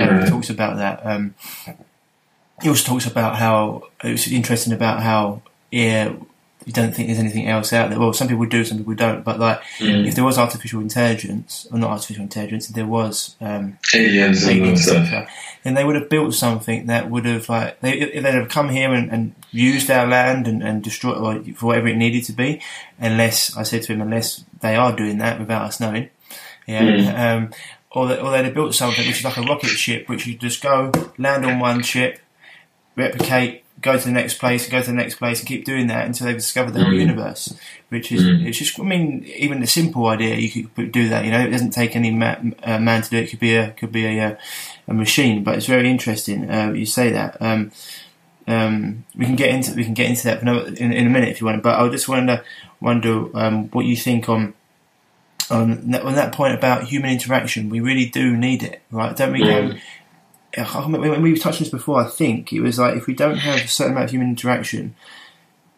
Um, 0.00 0.22
He 0.22 0.30
talks 0.30 0.48
about 0.48 0.76
that. 0.78 1.04
Um, 1.04 1.34
he 2.62 2.68
also 2.68 2.92
talks 2.92 3.06
about 3.06 3.36
how 3.36 3.88
it 4.02 4.12
was 4.12 4.30
interesting 4.30 4.72
about 4.72 5.02
how 5.02 5.42
yeah 5.70 6.12
you 6.66 6.72
don't 6.72 6.92
think 6.92 7.06
there's 7.06 7.20
anything 7.20 7.46
else 7.46 7.72
out 7.72 7.90
there. 7.90 7.98
Well, 7.98 8.12
some 8.12 8.26
people 8.26 8.44
do, 8.44 8.64
some 8.64 8.78
people 8.78 8.96
don't. 8.96 9.24
But 9.24 9.38
like, 9.38 9.62
mm. 9.78 10.04
if 10.04 10.16
there 10.16 10.24
was 10.24 10.36
artificial 10.36 10.80
intelligence, 10.80 11.64
or 11.70 11.78
not 11.78 11.90
artificial 11.90 12.24
intelligence, 12.24 12.68
if 12.68 12.74
there 12.74 12.86
was 12.86 13.36
um, 13.40 13.78
aliens, 13.94 14.44
aliens 14.48 14.88
and 14.88 15.06
stuff, 15.06 15.30
then 15.62 15.74
they 15.74 15.84
would 15.84 15.94
have 15.94 16.08
built 16.08 16.34
something 16.34 16.86
that 16.86 17.08
would 17.08 17.24
have 17.24 17.48
like 17.48 17.80
they, 17.80 17.92
if 17.92 18.20
they'd 18.24 18.34
have 18.34 18.48
come 18.48 18.68
here 18.68 18.92
and, 18.92 19.12
and 19.12 19.34
used 19.52 19.88
our 19.92 20.08
land 20.08 20.48
and, 20.48 20.60
and 20.60 20.82
destroyed 20.82 21.18
or 21.18 21.54
for 21.54 21.66
whatever 21.66 21.86
it 21.86 21.96
needed 21.96 22.24
to 22.24 22.32
be. 22.32 22.60
Unless 22.98 23.56
I 23.56 23.62
said 23.62 23.82
to 23.82 23.92
him, 23.92 24.02
unless 24.02 24.44
they 24.60 24.74
are 24.74 24.94
doing 24.94 25.18
that 25.18 25.38
without 25.38 25.66
us 25.66 25.78
knowing, 25.78 26.10
yeah. 26.66 26.82
Mm. 26.82 27.18
Um, 27.18 27.50
or, 27.92 28.08
they, 28.08 28.18
or 28.18 28.30
they'd 28.32 28.44
have 28.44 28.54
built 28.54 28.74
something 28.74 29.06
which 29.06 29.18
is 29.20 29.24
like 29.24 29.36
a 29.36 29.42
rocket 29.42 29.68
ship, 29.68 30.08
which 30.08 30.26
you 30.26 30.36
just 30.36 30.62
go 30.62 30.90
land 31.16 31.46
on 31.46 31.60
one 31.60 31.82
ship, 31.82 32.18
replicate, 32.96 33.64
go 33.80 33.98
to 33.98 34.04
the 34.04 34.10
next 34.10 34.38
place, 34.38 34.64
and 34.64 34.72
go 34.72 34.80
to 34.80 34.86
the 34.86 34.92
next 34.92 35.16
place, 35.16 35.40
and 35.40 35.48
keep 35.48 35.64
doing 35.64 35.86
that 35.88 36.06
until 36.06 36.26
they've 36.26 36.36
discovered 36.36 36.72
the 36.72 36.82
whole 36.82 36.92
mm. 36.92 37.00
universe. 37.00 37.54
Which 37.90 38.10
is, 38.10 38.22
mm. 38.22 38.46
it's 38.46 38.58
just, 38.58 38.80
I 38.80 38.82
mean, 38.82 39.24
even 39.36 39.62
a 39.62 39.66
simple 39.66 40.06
idea, 40.06 40.36
you 40.36 40.66
could 40.66 40.90
do 40.90 41.08
that. 41.08 41.24
You 41.24 41.30
know, 41.30 41.40
it 41.40 41.50
doesn't 41.50 41.70
take 41.70 41.94
any 41.94 42.10
man, 42.10 42.54
uh, 42.62 42.78
man 42.78 43.02
to 43.02 43.10
do 43.10 43.16
it. 43.18 43.24
it. 43.24 43.30
Could 43.30 43.40
be 43.40 43.54
a, 43.54 43.70
could 43.72 43.92
be 43.92 44.06
a, 44.06 44.24
uh, 44.24 44.36
a 44.88 44.94
machine, 44.94 45.44
but 45.44 45.56
it's 45.56 45.66
very 45.66 45.90
interesting. 45.90 46.50
Uh, 46.50 46.72
you 46.72 46.86
say 46.86 47.10
that. 47.10 47.40
Um, 47.40 47.70
um, 48.48 49.04
we 49.16 49.24
can 49.24 49.34
get 49.34 49.50
into 49.50 49.74
we 49.74 49.82
can 49.82 49.94
get 49.94 50.08
into 50.08 50.22
that 50.24 50.40
in, 50.40 50.92
in, 50.92 51.06
a 51.06 51.10
minute 51.10 51.30
if 51.30 51.40
you 51.40 51.48
want. 51.48 51.64
But 51.64 51.80
I 51.80 51.88
just 51.88 52.08
wonder 52.08 52.44
wonder 52.80 53.36
um, 53.36 53.68
what 53.70 53.86
you 53.86 53.96
think 53.96 54.28
on 54.28 54.54
on 55.50 55.90
that, 55.90 56.02
on 56.02 56.14
that 56.14 56.32
point 56.32 56.54
about 56.54 56.84
human 56.84 57.10
interaction. 57.10 57.70
We 57.70 57.80
really 57.80 58.06
do 58.06 58.36
need 58.36 58.62
it, 58.62 58.82
right? 58.92 59.16
Don't 59.16 59.32
we? 59.32 59.42
Mm 59.42 59.80
when 60.56 61.22
we 61.22 61.36
touched 61.36 61.58
on 61.58 61.64
this 61.64 61.70
before, 61.70 62.00
I 62.00 62.06
think 62.06 62.52
it 62.52 62.60
was 62.60 62.78
like 62.78 62.96
if 62.96 63.06
we 63.06 63.14
don't 63.14 63.38
have 63.38 63.56
a 63.56 63.68
certain 63.68 63.92
amount 63.92 64.06
of 64.06 64.10
human 64.10 64.30
interaction, 64.30 64.94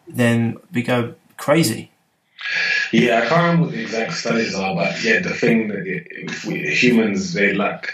then 0.07 0.57
we 0.73 0.83
go 0.83 1.15
crazy. 1.37 1.91
Yeah, 2.91 3.19
I 3.19 3.25
can't 3.27 3.41
remember 3.41 3.65
what 3.65 3.71
the 3.71 3.81
exact 3.81 4.13
studies 4.13 4.55
are, 4.55 4.73
but 4.73 5.03
yeah, 5.03 5.19
the 5.19 5.33
thing 5.33 5.67
that 5.67 5.83
we, 6.47 6.69
humans 6.69 7.33
they 7.33 7.53
lack 7.53 7.93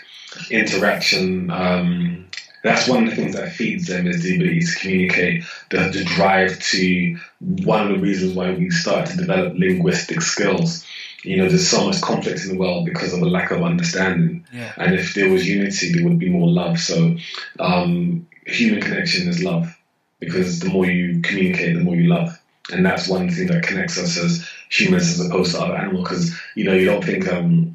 interaction. 0.49 1.49
Um, 1.49 2.27
that's 2.63 2.88
one 2.88 3.03
of 3.03 3.09
the 3.11 3.15
things 3.15 3.36
that 3.36 3.51
feeds 3.51 3.88
them 3.88 4.07
is 4.07 4.23
the 4.23 4.36
ability 4.36 4.61
to 4.61 4.79
communicate, 4.79 5.43
the, 5.69 5.89
the 5.89 6.03
drive 6.03 6.59
to. 6.59 7.17
One 7.39 7.83
of 7.83 7.89
the 7.89 8.03
reasons 8.03 8.33
why 8.33 8.53
we 8.53 8.69
start 8.71 9.07
to 9.07 9.17
develop 9.17 9.53
linguistic 9.57 10.21
skills 10.21 10.86
you 11.26 11.38
know, 11.38 11.49
there's 11.49 11.67
so 11.67 11.86
much 11.86 12.01
conflict 12.01 12.43
in 12.43 12.49
the 12.49 12.57
world 12.57 12.86
because 12.86 13.13
of 13.13 13.21
a 13.21 13.26
lack 13.26 13.51
of 13.51 13.63
understanding. 13.63 14.45
Yeah. 14.53 14.73
And 14.78 14.95
if 14.95 15.13
there 15.13 15.30
was 15.30 15.47
unity, 15.47 15.91
there 15.91 16.03
would 16.03 16.19
be 16.19 16.30
more 16.30 16.47
love. 16.47 16.80
So, 16.80 17.17
um, 17.59 18.28
human 18.45 18.82
connection 18.82 19.28
is 19.28 19.43
love 19.43 19.76
because 20.19 20.59
the 20.59 20.69
more 20.69 20.86
you 20.86 21.21
communicate, 21.21 21.76
the 21.76 21.84
more 21.84 21.95
you 21.95 22.07
love. 22.07 22.39
And 22.71 22.86
that's 22.86 23.07
one 23.07 23.30
thing 23.30 23.47
that 23.47 23.63
connects 23.63 23.97
us 23.97 24.17
as 24.17 24.47
humans 24.69 25.19
as 25.19 25.26
opposed 25.26 25.55
to 25.55 25.61
other 25.61 25.76
animals. 25.76 26.03
Because, 26.07 26.39
you 26.55 26.63
know, 26.63 26.73
you 26.73 26.86
don't 26.86 27.03
think 27.03 27.28
um, 27.32 27.74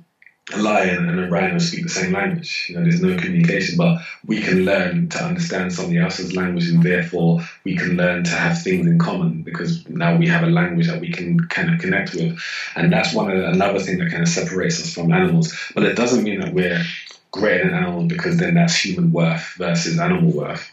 a 0.53 0.59
lion 0.59 1.09
and 1.09 1.21
a 1.21 1.29
rhino 1.29 1.59
speak 1.59 1.85
the 1.85 1.89
same 1.89 2.13
language. 2.13 2.67
You 2.69 2.77
know, 2.77 2.83
there's 2.83 3.03
no 3.03 3.17
communication, 3.17 3.77
but 3.77 4.01
we 4.27 4.41
can 4.41 4.65
learn 4.65 5.09
to 5.11 5.25
understand 5.25 5.73
somebody 5.73 5.99
else's 5.99 6.35
language, 6.35 6.69
and 6.69 6.83
therefore 6.83 7.41
we 7.65 7.77
can 7.77 7.97
learn 7.97 8.25
to 8.25 8.31
have 8.31 8.63
things 8.63 8.87
in 8.87 8.99
common 8.99 9.43
because 9.43 9.89
now 9.89 10.17
we 10.17 10.27
have 10.29 10.43
a 10.43 10.51
language 10.51 10.89
that 10.89 11.01
we 11.01 11.13
can 11.13 11.41
kind 11.49 11.73
of 11.73 11.81
connect 11.81 12.15
with, 12.15 12.39
and 12.77 12.93
that's 12.93 13.15
one 13.15 13.31
another 13.31 13.79
thing 13.79 13.99
that 13.99 14.11
kind 14.11 14.23
of 14.23 14.29
separates 14.29 14.81
us 14.81 14.93
from 14.93 15.13
animals. 15.13 15.55
But 15.75 15.85
it 15.85 15.97
doesn't 15.97 16.25
mean 16.25 16.41
that 16.41 16.53
we're 16.53 16.83
greater 17.31 17.65
than 17.65 17.75
animals 17.75 18.09
because 18.09 18.37
then 18.39 18.55
that's 18.55 18.77
human 18.77 19.13
worth 19.13 19.55
versus 19.57 19.99
animal 19.99 20.33
worth. 20.33 20.71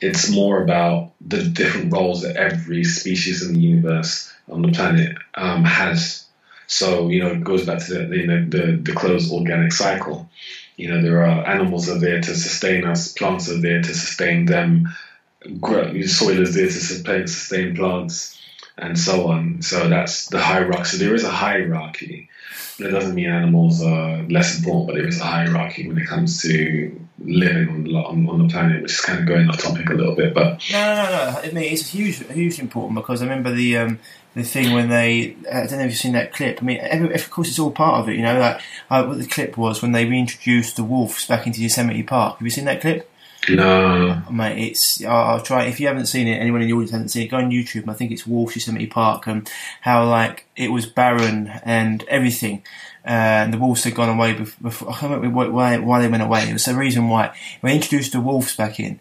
It's 0.00 0.30
more 0.30 0.62
about 0.62 1.10
the 1.20 1.42
different 1.42 1.92
roles 1.92 2.22
that 2.22 2.36
every 2.36 2.84
species 2.84 3.46
in 3.46 3.54
the 3.54 3.60
universe 3.60 4.32
on 4.48 4.62
the 4.62 4.72
planet 4.72 5.16
um, 5.34 5.64
has 5.64 6.27
so 6.68 7.08
you 7.08 7.20
know, 7.24 7.32
it 7.32 7.42
goes 7.42 7.66
back 7.66 7.84
to 7.86 7.94
the 7.94 8.16
you 8.16 8.26
know 8.26 8.44
the, 8.44 8.76
the 8.76 8.92
closed 8.92 9.32
organic 9.32 9.72
cycle. 9.72 10.30
You 10.76 10.90
know, 10.90 11.02
there 11.02 11.24
are 11.24 11.44
animals 11.48 11.88
are 11.88 11.98
there 11.98 12.20
to 12.20 12.34
sustain 12.36 12.84
us, 12.84 13.12
plants 13.12 13.50
are 13.50 13.60
there 13.60 13.82
to 13.82 13.94
sustain 13.94 14.44
them, 14.44 14.94
soil 15.42 16.42
is 16.42 16.54
there 16.54 16.66
to 16.66 16.72
sustain, 16.72 17.26
sustain 17.26 17.74
plants, 17.74 18.40
and 18.76 18.96
so 18.98 19.28
on. 19.28 19.62
So 19.62 19.88
that's 19.88 20.26
the 20.26 20.38
hierarchy. 20.38 20.84
So 20.84 20.96
there 20.98 21.14
is 21.14 21.24
a 21.24 21.30
hierarchy. 21.30 22.28
That 22.78 22.92
doesn't 22.92 23.14
mean 23.14 23.28
animals 23.28 23.82
are 23.82 24.22
less 24.28 24.58
important, 24.58 24.88
but 24.88 24.94
there 24.94 25.06
is 25.06 25.20
a 25.20 25.24
hierarchy 25.24 25.88
when 25.88 25.98
it 25.98 26.06
comes 26.06 26.40
to 26.42 27.00
living 27.18 27.68
on, 27.68 28.04
on, 28.04 28.28
on 28.28 28.46
the 28.46 28.52
planet, 28.52 28.82
which 28.82 28.92
is 28.92 29.00
kind 29.00 29.18
of 29.18 29.26
going 29.26 29.48
off 29.48 29.58
topic 29.58 29.88
a 29.90 29.94
little 29.94 30.14
bit. 30.14 30.32
But 30.34 30.62
no, 30.70 30.94
no, 30.94 31.10
no. 31.10 31.40
I 31.42 31.50
mean, 31.52 31.72
it's 31.72 31.88
huge, 31.88 32.24
hugely 32.30 32.62
important 32.62 32.94
because 32.94 33.20
I 33.20 33.24
remember 33.24 33.52
the 33.52 33.78
um, 33.78 33.98
the 34.34 34.44
thing 34.44 34.72
when 34.72 34.88
they 34.88 35.36
I 35.52 35.66
don't 35.66 35.78
know 35.78 35.84
if 35.84 35.90
you've 35.90 35.96
seen 35.96 36.12
that 36.12 36.32
clip. 36.32 36.62
I 36.62 36.64
mean, 36.64 36.78
every, 36.80 37.12
of 37.14 37.30
course, 37.30 37.48
it's 37.48 37.58
all 37.58 37.72
part 37.72 38.00
of 38.00 38.08
it. 38.08 38.16
You 38.16 38.22
know, 38.22 38.38
like 38.38 38.60
uh, 38.90 39.04
what 39.04 39.18
the 39.18 39.26
clip 39.26 39.56
was 39.56 39.82
when 39.82 39.92
they 39.92 40.04
reintroduced 40.04 40.76
the 40.76 40.84
wolves 40.84 41.26
back 41.26 41.46
into 41.46 41.60
Yosemite 41.60 42.02
Park. 42.02 42.38
Have 42.38 42.46
you 42.46 42.50
seen 42.50 42.66
that 42.66 42.80
clip? 42.80 43.10
No, 43.56 44.22
mate. 44.30 44.70
It's 44.70 45.04
I'll, 45.04 45.40
try. 45.40 45.64
If 45.64 45.80
you 45.80 45.86
haven't 45.86 46.06
seen 46.06 46.28
it, 46.28 46.36
anyone 46.36 46.62
in 46.62 46.68
the 46.68 46.74
audience 46.74 46.90
hasn't 46.90 47.10
seen 47.10 47.26
it, 47.26 47.30
go 47.30 47.38
on 47.38 47.50
YouTube. 47.50 47.88
I 47.88 47.94
think 47.94 48.12
it's 48.12 48.26
Wolf 48.26 48.54
Yosemite 48.54 48.86
Park 48.86 49.26
and 49.26 49.50
how 49.80 50.08
like 50.08 50.46
it 50.56 50.70
was 50.70 50.86
barren 50.86 51.48
and 51.64 52.04
everything. 52.08 52.62
And 53.08 53.54
the 53.54 53.58
wolves 53.58 53.84
had 53.84 53.94
gone 53.94 54.10
away 54.10 54.34
before. 54.34 54.90
I 54.90 54.92
can't 54.92 55.14
remember 55.14 55.50
why, 55.50 55.78
why 55.78 56.02
they 56.02 56.08
went 56.08 56.22
away. 56.22 56.42
It 56.42 56.52
was 56.52 56.66
the 56.66 56.74
reason 56.74 57.08
why. 57.08 57.34
We 57.62 57.72
introduced 57.72 58.12
the 58.12 58.20
wolves 58.20 58.54
back 58.54 58.78
in, 58.78 59.00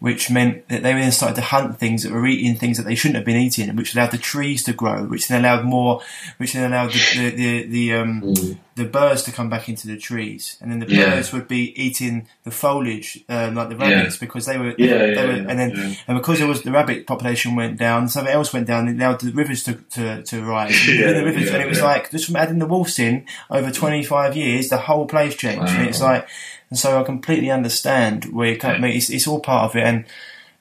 which 0.00 0.28
meant 0.28 0.68
that 0.68 0.82
they 0.82 0.92
then 0.92 1.12
started 1.12 1.36
to 1.36 1.42
hunt 1.42 1.78
things 1.78 2.02
that 2.02 2.12
were 2.12 2.26
eating 2.26 2.56
things 2.56 2.78
that 2.78 2.82
they 2.82 2.96
shouldn't 2.96 3.14
have 3.14 3.24
been 3.24 3.36
eating, 3.36 3.74
which 3.76 3.94
allowed 3.94 4.10
the 4.10 4.18
trees 4.18 4.64
to 4.64 4.72
grow, 4.72 5.04
which 5.04 5.28
then 5.28 5.44
allowed 5.44 5.64
more, 5.64 6.02
which 6.38 6.52
then 6.52 6.70
allowed 6.70 6.90
the 6.92 7.00
the 7.14 7.30
the, 7.30 7.66
the, 7.68 7.94
um, 7.94 8.22
mm. 8.22 8.58
the 8.74 8.84
birds 8.86 9.22
to 9.22 9.30
come 9.30 9.48
back 9.48 9.68
into 9.68 9.86
the 9.86 9.96
trees, 9.96 10.58
and 10.60 10.72
then 10.72 10.80
the 10.80 10.92
yeah. 10.92 11.10
birds 11.10 11.32
would 11.32 11.46
be 11.46 11.80
eating 11.80 12.26
the 12.42 12.50
foliage 12.50 13.22
um, 13.28 13.54
like 13.54 13.68
the 13.68 13.76
rabbits 13.76 14.16
yeah. 14.16 14.26
because 14.26 14.46
they 14.46 14.58
were, 14.58 14.74
yeah, 14.76 14.98
they 14.98 15.14
yeah, 15.14 15.26
were, 15.26 15.48
and 15.48 15.58
then 15.60 15.96
and 16.08 16.18
because 16.18 16.38
there 16.38 16.48
was 16.48 16.62
the 16.62 16.72
rabbit 16.72 17.06
population 17.06 17.54
went 17.54 17.78
down, 17.78 18.08
something 18.08 18.34
else 18.34 18.52
went 18.52 18.66
down, 18.66 18.88
and 18.88 19.00
allowed 19.00 19.20
the 19.20 19.30
rivers 19.30 19.62
to 19.62 19.74
to, 19.92 20.22
to 20.24 20.42
rise, 20.42 20.76
and 20.88 21.16
the 21.16 21.24
rivers, 21.24 21.50
and 21.50 21.62
it 21.62 21.68
was 21.68 21.80
like 21.80 22.10
just 22.10 22.26
from 22.26 22.34
adding 22.34 22.58
the 22.58 22.66
wolves 22.66 22.98
in 22.98 23.24
over 23.50 23.70
25 23.70 24.36
years, 24.36 24.68
the 24.68 24.78
whole 24.78 25.06
place 25.06 25.34
changed. 25.34 25.62
Wow. 25.62 25.78
And 25.78 25.88
it's 25.88 26.00
like, 26.00 26.28
and 26.70 26.78
so 26.78 27.00
I 27.00 27.04
completely 27.04 27.50
understand 27.50 28.26
where 28.26 28.50
you 28.50 28.58
come. 28.58 28.82
Yeah. 28.82 28.88
It's, 28.88 29.10
it's 29.10 29.26
all 29.26 29.40
part 29.40 29.70
of 29.70 29.76
it, 29.76 29.84
and 29.84 30.04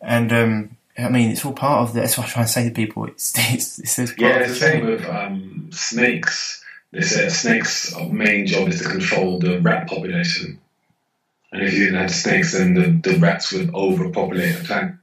and 0.02 0.34
um, 0.34 0.78
I 0.98 1.10
mean, 1.10 1.32
it's 1.32 1.46
all 1.46 1.54
part 1.54 1.90
of 1.90 1.96
it. 1.96 2.02
That's 2.02 2.18
what 2.18 2.28
I 2.28 2.30
try 2.30 2.42
to 2.44 2.48
say 2.48 2.68
to 2.68 2.74
people. 2.74 3.06
It's 3.06 3.34
it's, 3.54 3.80
it's, 3.80 4.00
it's 4.00 4.14
yeah. 4.18 4.40
It's 4.40 4.50
the 4.50 4.56
same 4.56 4.86
with 4.86 5.06
um, 5.06 5.70
snakes. 5.72 6.64
They 6.92 7.02
say 7.02 7.30
snakes' 7.30 7.96
main 8.12 8.46
job 8.46 8.68
is 8.68 8.82
to 8.82 8.88
control 8.88 9.40
the 9.40 9.60
rat 9.60 9.88
population, 9.88 10.60
and 11.52 11.64
if 11.64 11.74
you 11.74 11.86
didn't 11.86 12.02
have 12.02 12.12
snakes, 12.12 12.54
then 12.54 12.76
the, 12.76 13.10
the 13.10 13.18
rats 13.18 13.52
would 13.52 13.74
overpopulate 13.74 14.58
the 14.58 14.64
planet 14.64 14.96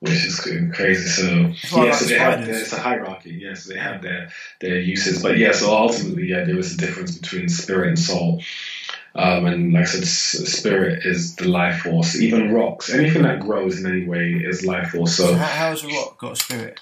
which 0.00 0.24
is 0.24 0.40
crazy. 0.40 1.08
So 1.08 1.82
yeah, 1.82 1.92
so 1.92 2.06
they 2.06 2.18
have 2.18 2.48
it's 2.48 2.72
a 2.72 2.80
hierarchy. 2.80 3.38
Yes, 3.40 3.64
they 3.64 3.78
have 3.78 4.02
their 4.02 4.30
their 4.60 4.80
uses, 4.80 5.22
but 5.22 5.38
yeah. 5.38 5.52
So 5.52 5.70
ultimately, 5.70 6.28
yeah, 6.28 6.44
there 6.44 6.58
is 6.58 6.74
a 6.74 6.76
difference 6.78 7.16
between 7.16 7.48
spirit 7.48 7.88
and 7.88 7.98
soul. 7.98 8.42
Um, 9.14 9.44
and 9.46 9.72
like 9.72 9.82
I 9.82 9.86
said, 9.86 10.06
spirit 10.06 11.04
is 11.04 11.36
the 11.36 11.48
life 11.48 11.82
force. 11.82 12.16
Even 12.16 12.52
rocks, 12.52 12.90
anything 12.90 13.22
that 13.22 13.40
grows 13.40 13.78
in 13.78 13.90
any 13.90 14.06
way 14.06 14.32
is 14.34 14.64
life 14.64 14.90
force. 14.90 15.16
So, 15.16 15.26
so 15.26 15.34
how, 15.34 15.44
has 15.44 15.84
a 15.84 15.88
rock 15.88 16.18
got 16.18 16.38
spirit? 16.38 16.80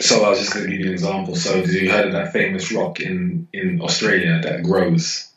So 0.00 0.24
I 0.24 0.30
was 0.30 0.38
just 0.38 0.54
going 0.54 0.66
to 0.66 0.72
give 0.72 0.80
you 0.80 0.86
an 0.86 0.92
example. 0.92 1.36
So 1.36 1.60
did 1.60 1.70
you 1.70 1.90
heard 1.90 2.06
of 2.06 2.12
that 2.12 2.32
famous 2.32 2.72
rock 2.72 3.00
in 3.00 3.46
in 3.52 3.80
Australia 3.80 4.40
that 4.42 4.62
grows? 4.62 5.28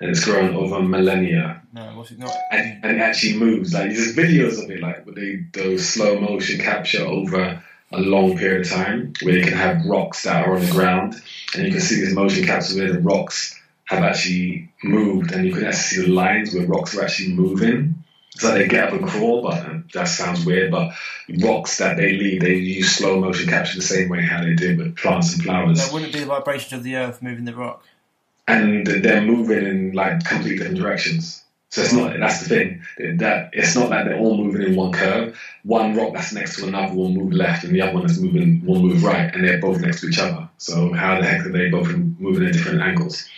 and 0.00 0.10
it's 0.10 0.24
grown 0.24 0.54
over 0.54 0.80
millennia. 0.80 1.57
No, 1.72 1.82
what's 1.96 2.10
it 2.10 2.18
not? 2.18 2.34
And, 2.50 2.84
and 2.84 2.96
it 2.96 3.00
actually 3.00 3.38
moves. 3.38 3.74
Like 3.74 3.90
there's 3.90 4.16
videos 4.16 4.62
of 4.62 4.70
it, 4.70 4.80
like 4.80 5.04
with 5.04 5.16
they 5.16 5.44
those 5.52 5.88
slow 5.88 6.20
motion 6.20 6.60
capture 6.60 7.04
over 7.04 7.62
a 7.92 8.00
long 8.00 8.36
period 8.36 8.66
of 8.66 8.72
time, 8.72 9.12
where 9.22 9.36
you 9.36 9.44
can 9.44 9.54
have 9.54 9.84
rocks 9.86 10.22
that 10.22 10.46
are 10.46 10.54
on 10.54 10.64
the 10.64 10.72
ground, 10.72 11.14
and 11.54 11.66
you 11.66 11.72
can 11.72 11.80
see 11.80 11.96
these 11.96 12.14
motion 12.14 12.44
captures 12.44 12.76
where 12.76 12.92
the 12.92 13.00
rocks 13.00 13.58
have 13.84 14.02
actually 14.02 14.70
moved, 14.82 15.32
and 15.32 15.46
you 15.46 15.52
can 15.52 15.64
actually 15.64 16.02
see 16.02 16.02
the 16.02 16.12
lines 16.12 16.54
where 16.54 16.66
rocks 16.66 16.96
are 16.96 17.02
actually 17.02 17.32
moving. 17.34 18.02
It's 18.34 18.44
like 18.44 18.54
they 18.54 18.68
get 18.68 18.88
up 18.88 18.92
and 18.92 19.08
crawl, 19.08 19.42
but 19.42 19.92
that 19.94 20.04
sounds 20.04 20.44
weird. 20.44 20.70
But 20.70 20.92
rocks 21.40 21.78
that 21.78 21.96
they 21.96 22.12
leave, 22.12 22.40
they 22.40 22.54
use 22.54 22.92
slow 22.92 23.20
motion 23.20 23.48
capture 23.48 23.76
the 23.76 23.82
same 23.82 24.08
way 24.08 24.22
how 24.22 24.42
they 24.42 24.54
did 24.54 24.78
with 24.78 24.96
plants 24.96 25.34
and 25.34 25.42
flowers. 25.42 25.78
That 25.78 25.92
wouldn't 25.92 26.12
be 26.12 26.20
the 26.20 26.26
vibrations 26.26 26.72
of 26.72 26.82
the 26.82 26.96
earth 26.96 27.20
moving 27.20 27.44
the 27.44 27.54
rock 27.54 27.84
and 28.48 28.86
they're 28.86 29.20
moving 29.20 29.66
in 29.66 29.92
like 29.92 30.24
completely 30.24 30.58
different 30.58 30.78
directions. 30.78 31.44
So 31.70 31.82
it's 31.82 31.92
not 31.92 32.18
that's 32.18 32.40
the 32.40 32.48
thing 32.48 32.82
that 33.18 33.50
it's 33.52 33.76
not 33.76 33.90
that 33.90 34.06
they're 34.06 34.18
all 34.18 34.42
moving 34.42 34.62
in 34.62 34.74
one 34.74 34.92
curve. 34.92 35.38
One 35.64 35.94
rock 35.96 36.14
that's 36.14 36.32
next 36.32 36.56
to 36.56 36.66
another 36.66 36.94
will 36.94 37.10
move 37.10 37.32
left, 37.32 37.64
and 37.64 37.74
the 37.74 37.82
other 37.82 37.92
one 37.92 38.06
that's 38.06 38.18
moving 38.18 38.64
will 38.64 38.80
move 38.80 39.04
right, 39.04 39.34
and 39.34 39.44
they're 39.44 39.60
both 39.60 39.80
next 39.80 40.00
to 40.00 40.08
each 40.08 40.18
other. 40.18 40.48
So 40.56 40.92
how 40.92 41.20
the 41.20 41.26
heck 41.26 41.44
are 41.44 41.52
they 41.52 41.68
both 41.68 41.88
moving 41.88 42.46
at 42.46 42.54
different 42.54 42.80
angles? 42.80 43.28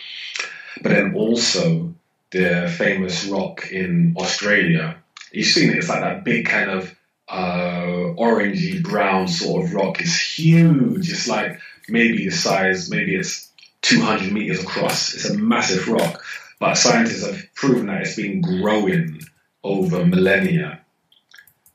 But 0.81 0.89
then 0.89 1.13
also 1.13 1.93
the 2.31 2.73
famous 2.77 3.25
rock 3.25 3.69
in 3.71 4.15
Australia. 4.17 4.95
You've 5.33 5.47
seen 5.47 5.69
it. 5.69 5.77
It's 5.77 5.89
like 5.89 6.01
that 6.01 6.23
big 6.23 6.45
kind 6.45 6.71
of 6.71 6.95
uh, 7.27 8.15
orangey 8.17 8.81
brown 8.81 9.27
sort 9.27 9.65
of 9.65 9.73
rock. 9.73 10.01
It's 10.01 10.19
huge. 10.19 11.09
It's 11.09 11.27
like 11.27 11.59
maybe 11.89 12.25
the 12.25 12.35
size. 12.35 12.89
Maybe 12.89 13.15
it's 13.15 13.49
200 13.81 14.31
meters 14.31 14.63
across. 14.63 15.13
It's 15.13 15.29
a 15.29 15.37
massive 15.37 15.87
rock, 15.87 16.23
but 16.61 16.75
scientists 16.75 17.25
have 17.25 17.43
proven 17.55 17.87
that 17.87 18.01
it's 18.01 18.15
been 18.15 18.39
growing 18.39 19.19
over 19.63 20.05
millennia. 20.05 20.79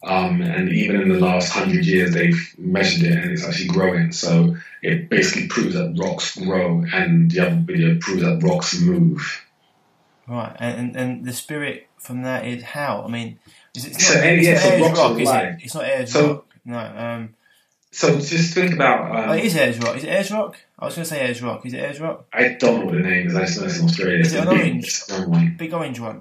Um, 0.04 0.40
and 0.40 0.68
even 0.68 1.00
in 1.00 1.08
the 1.08 1.18
last 1.18 1.50
hundred 1.50 1.84
years, 1.84 2.14
they've 2.14 2.54
measured 2.56 3.02
it 3.02 3.18
and 3.18 3.32
it's 3.32 3.44
actually 3.44 3.66
growing. 3.66 4.12
So 4.12 4.56
it 4.82 5.08
basically 5.10 5.48
proves 5.48 5.74
that 5.74 5.98
rocks 5.98 6.36
grow, 6.38 6.84
and 6.92 7.28
the 7.32 7.40
other 7.40 7.62
video 7.66 7.98
proves 8.00 8.22
that 8.22 8.40
rocks 8.44 8.80
move. 8.80 9.44
Right, 10.28 10.54
and 10.60 10.94
and 10.94 11.24
the 11.24 11.32
spirit 11.32 11.88
from 11.98 12.22
that 12.22 12.46
is 12.46 12.62
how? 12.62 13.02
I 13.02 13.08
mean, 13.08 13.40
is 13.74 13.86
it? 13.86 13.92
It's, 13.94 14.06
so, 14.06 14.14
not, 14.14 14.24
it's, 14.24 14.46
yeah, 14.46 14.78
not 14.78 14.96
rock, 14.96 15.20
is 15.20 15.28
it? 15.28 15.56
It's 15.64 15.74
not 15.74 15.84
Ayers 15.84 16.12
so, 16.12 16.28
rock. 16.28 16.54
No. 16.64 16.78
Um, 16.78 17.34
so 17.96 18.18
just 18.20 18.52
think 18.52 18.74
about. 18.74 19.10
Um, 19.10 19.30
oh, 19.30 19.32
it 19.32 19.44
is 19.44 19.56
Ayers 19.56 19.78
Rock. 19.78 19.96
Is 19.96 20.04
it 20.04 20.08
Ayers 20.08 20.30
Rock? 20.30 20.58
I 20.78 20.84
was 20.84 20.94
going 20.94 21.04
to 21.04 21.08
say 21.08 21.26
Ayers 21.26 21.40
Rock. 21.40 21.64
Is 21.64 21.72
it 21.72 21.78
Ayers 21.78 21.98
Rock? 21.98 22.26
I 22.30 22.48
don't 22.48 22.80
know 22.80 22.86
what 22.86 22.94
the 22.94 23.00
name 23.00 23.28
is. 23.28 23.34
I 23.34 23.46
just 23.46 23.58
know 23.58 23.66
it's 23.66 23.78
in 23.78 23.84
Australia. 23.86 24.18
Is 24.18 24.34
it 24.34 24.42
an 24.42 24.48
orange? 24.48 25.06
Big, 25.32 25.56
big 25.56 25.72
orange 25.72 25.98
one. 25.98 26.20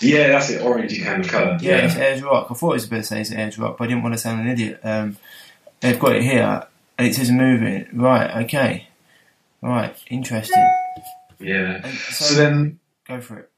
Yeah, 0.00 0.28
that's 0.28 0.50
it. 0.50 0.62
Orangey 0.62 1.02
kind 1.02 1.24
of 1.24 1.28
colour. 1.28 1.58
Yeah, 1.60 1.78
yeah, 1.78 1.86
it's 1.86 1.96
Ayers 1.96 2.22
Rock. 2.22 2.46
I 2.50 2.54
thought 2.54 2.70
it 2.70 2.74
was 2.74 2.86
better 2.86 3.02
to 3.02 3.08
say 3.08 3.20
it's 3.22 3.32
Ayers 3.32 3.58
Rock, 3.58 3.76
but 3.76 3.84
I 3.84 3.86
didn't 3.88 4.04
want 4.04 4.14
to 4.14 4.18
sound 4.18 4.40
an 4.40 4.48
idiot. 4.48 4.80
Um, 4.84 5.16
they've 5.80 5.98
got 5.98 6.14
it 6.14 6.22
here, 6.22 6.64
and 6.96 7.08
it 7.08 7.14
says 7.16 7.32
moving. 7.32 7.88
Right. 7.92 8.44
Okay. 8.44 8.88
Right. 9.62 9.96
Interesting. 10.08 10.64
Yeah. 11.40 11.82
So, 11.90 12.24
so, 12.24 12.34
then. 12.36 12.78
Go 13.08 13.20
for 13.20 13.40
it. 13.40 13.50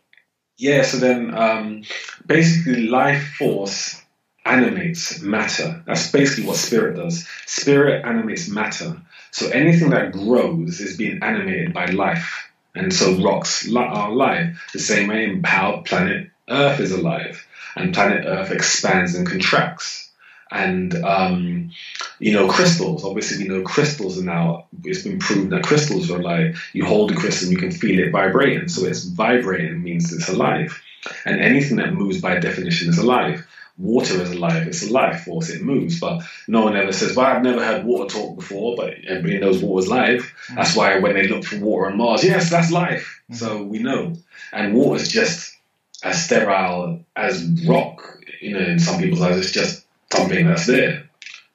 Yeah. 0.56 0.82
So 0.82 0.96
then, 0.96 1.34
um, 1.34 1.82
basically, 2.26 2.86
life 2.86 3.34
force 3.38 4.02
animates 4.48 5.20
matter. 5.20 5.82
That's 5.86 6.10
basically 6.10 6.46
what 6.46 6.56
spirit 6.56 6.96
does. 6.96 7.26
Spirit 7.46 8.04
animates 8.04 8.48
matter. 8.48 8.96
So 9.30 9.48
anything 9.50 9.90
that 9.90 10.12
grows 10.12 10.80
is 10.80 10.96
being 10.96 11.22
animated 11.22 11.74
by 11.74 11.86
life. 11.86 12.50
And 12.74 12.92
so 12.92 13.22
rocks 13.22 13.68
are 13.74 14.10
alive. 14.10 14.60
The 14.72 14.78
same 14.78 15.08
way 15.08 15.40
how 15.44 15.82
planet 15.84 16.30
Earth 16.48 16.80
is 16.80 16.92
alive. 16.92 17.46
And 17.76 17.94
planet 17.94 18.24
Earth 18.26 18.50
expands 18.50 19.14
and 19.14 19.26
contracts. 19.26 20.10
And, 20.50 20.94
um, 21.04 21.72
you 22.18 22.32
know, 22.32 22.48
crystals, 22.48 23.04
obviously, 23.04 23.44
we 23.44 23.50
know 23.50 23.62
crystals 23.62 24.18
are 24.18 24.24
now, 24.24 24.66
it's 24.82 25.02
been 25.02 25.18
proven 25.18 25.50
that 25.50 25.62
crystals 25.62 26.10
are 26.10 26.18
alive. 26.18 26.58
You 26.72 26.86
hold 26.86 27.12
a 27.12 27.14
crystal 27.14 27.48
and 27.48 27.52
you 27.52 27.58
can 27.58 27.70
feel 27.70 27.98
it 28.00 28.12
vibrating. 28.12 28.68
So 28.68 28.86
it's 28.86 29.04
vibrating 29.04 29.82
means 29.82 30.10
it's 30.10 30.30
alive. 30.30 30.80
And 31.26 31.40
anything 31.40 31.76
that 31.76 31.92
moves 31.92 32.20
by 32.22 32.38
definition 32.38 32.88
is 32.88 32.98
alive 32.98 33.46
water 33.78 34.20
is 34.20 34.32
alive. 34.32 34.66
It's 34.66 34.88
a 34.88 34.92
life 34.92 35.24
force. 35.24 35.48
It 35.50 35.62
moves, 35.62 36.00
but 36.00 36.22
no 36.48 36.64
one 36.64 36.76
ever 36.76 36.92
says, 36.92 37.16
"Well, 37.16 37.26
I've 37.26 37.42
never 37.42 37.64
heard 37.64 37.84
water 37.84 38.12
talk 38.12 38.36
before," 38.36 38.76
but 38.76 38.94
everybody 39.06 39.38
knows 39.38 39.62
water's 39.62 39.88
life. 39.88 40.22
Mm-hmm. 40.22 40.54
That's 40.56 40.76
why 40.76 40.98
when 40.98 41.14
they 41.14 41.28
look 41.28 41.44
for 41.44 41.58
water 41.58 41.90
on 41.90 41.96
Mars, 41.96 42.24
yes, 42.24 42.50
that's 42.50 42.70
life. 42.70 43.22
Mm-hmm. 43.30 43.34
So 43.34 43.62
we 43.62 43.78
know, 43.78 44.14
and 44.52 44.74
water's 44.74 45.08
just 45.08 45.56
as 46.02 46.24
sterile 46.24 47.04
as 47.16 47.48
rock. 47.66 48.18
You 48.40 48.58
know, 48.58 48.64
in 48.64 48.78
some 48.78 49.00
people's 49.00 49.22
eyes, 49.22 49.38
it's 49.38 49.52
just 49.52 49.84
something 50.12 50.46
that's 50.46 50.66
there. 50.66 51.08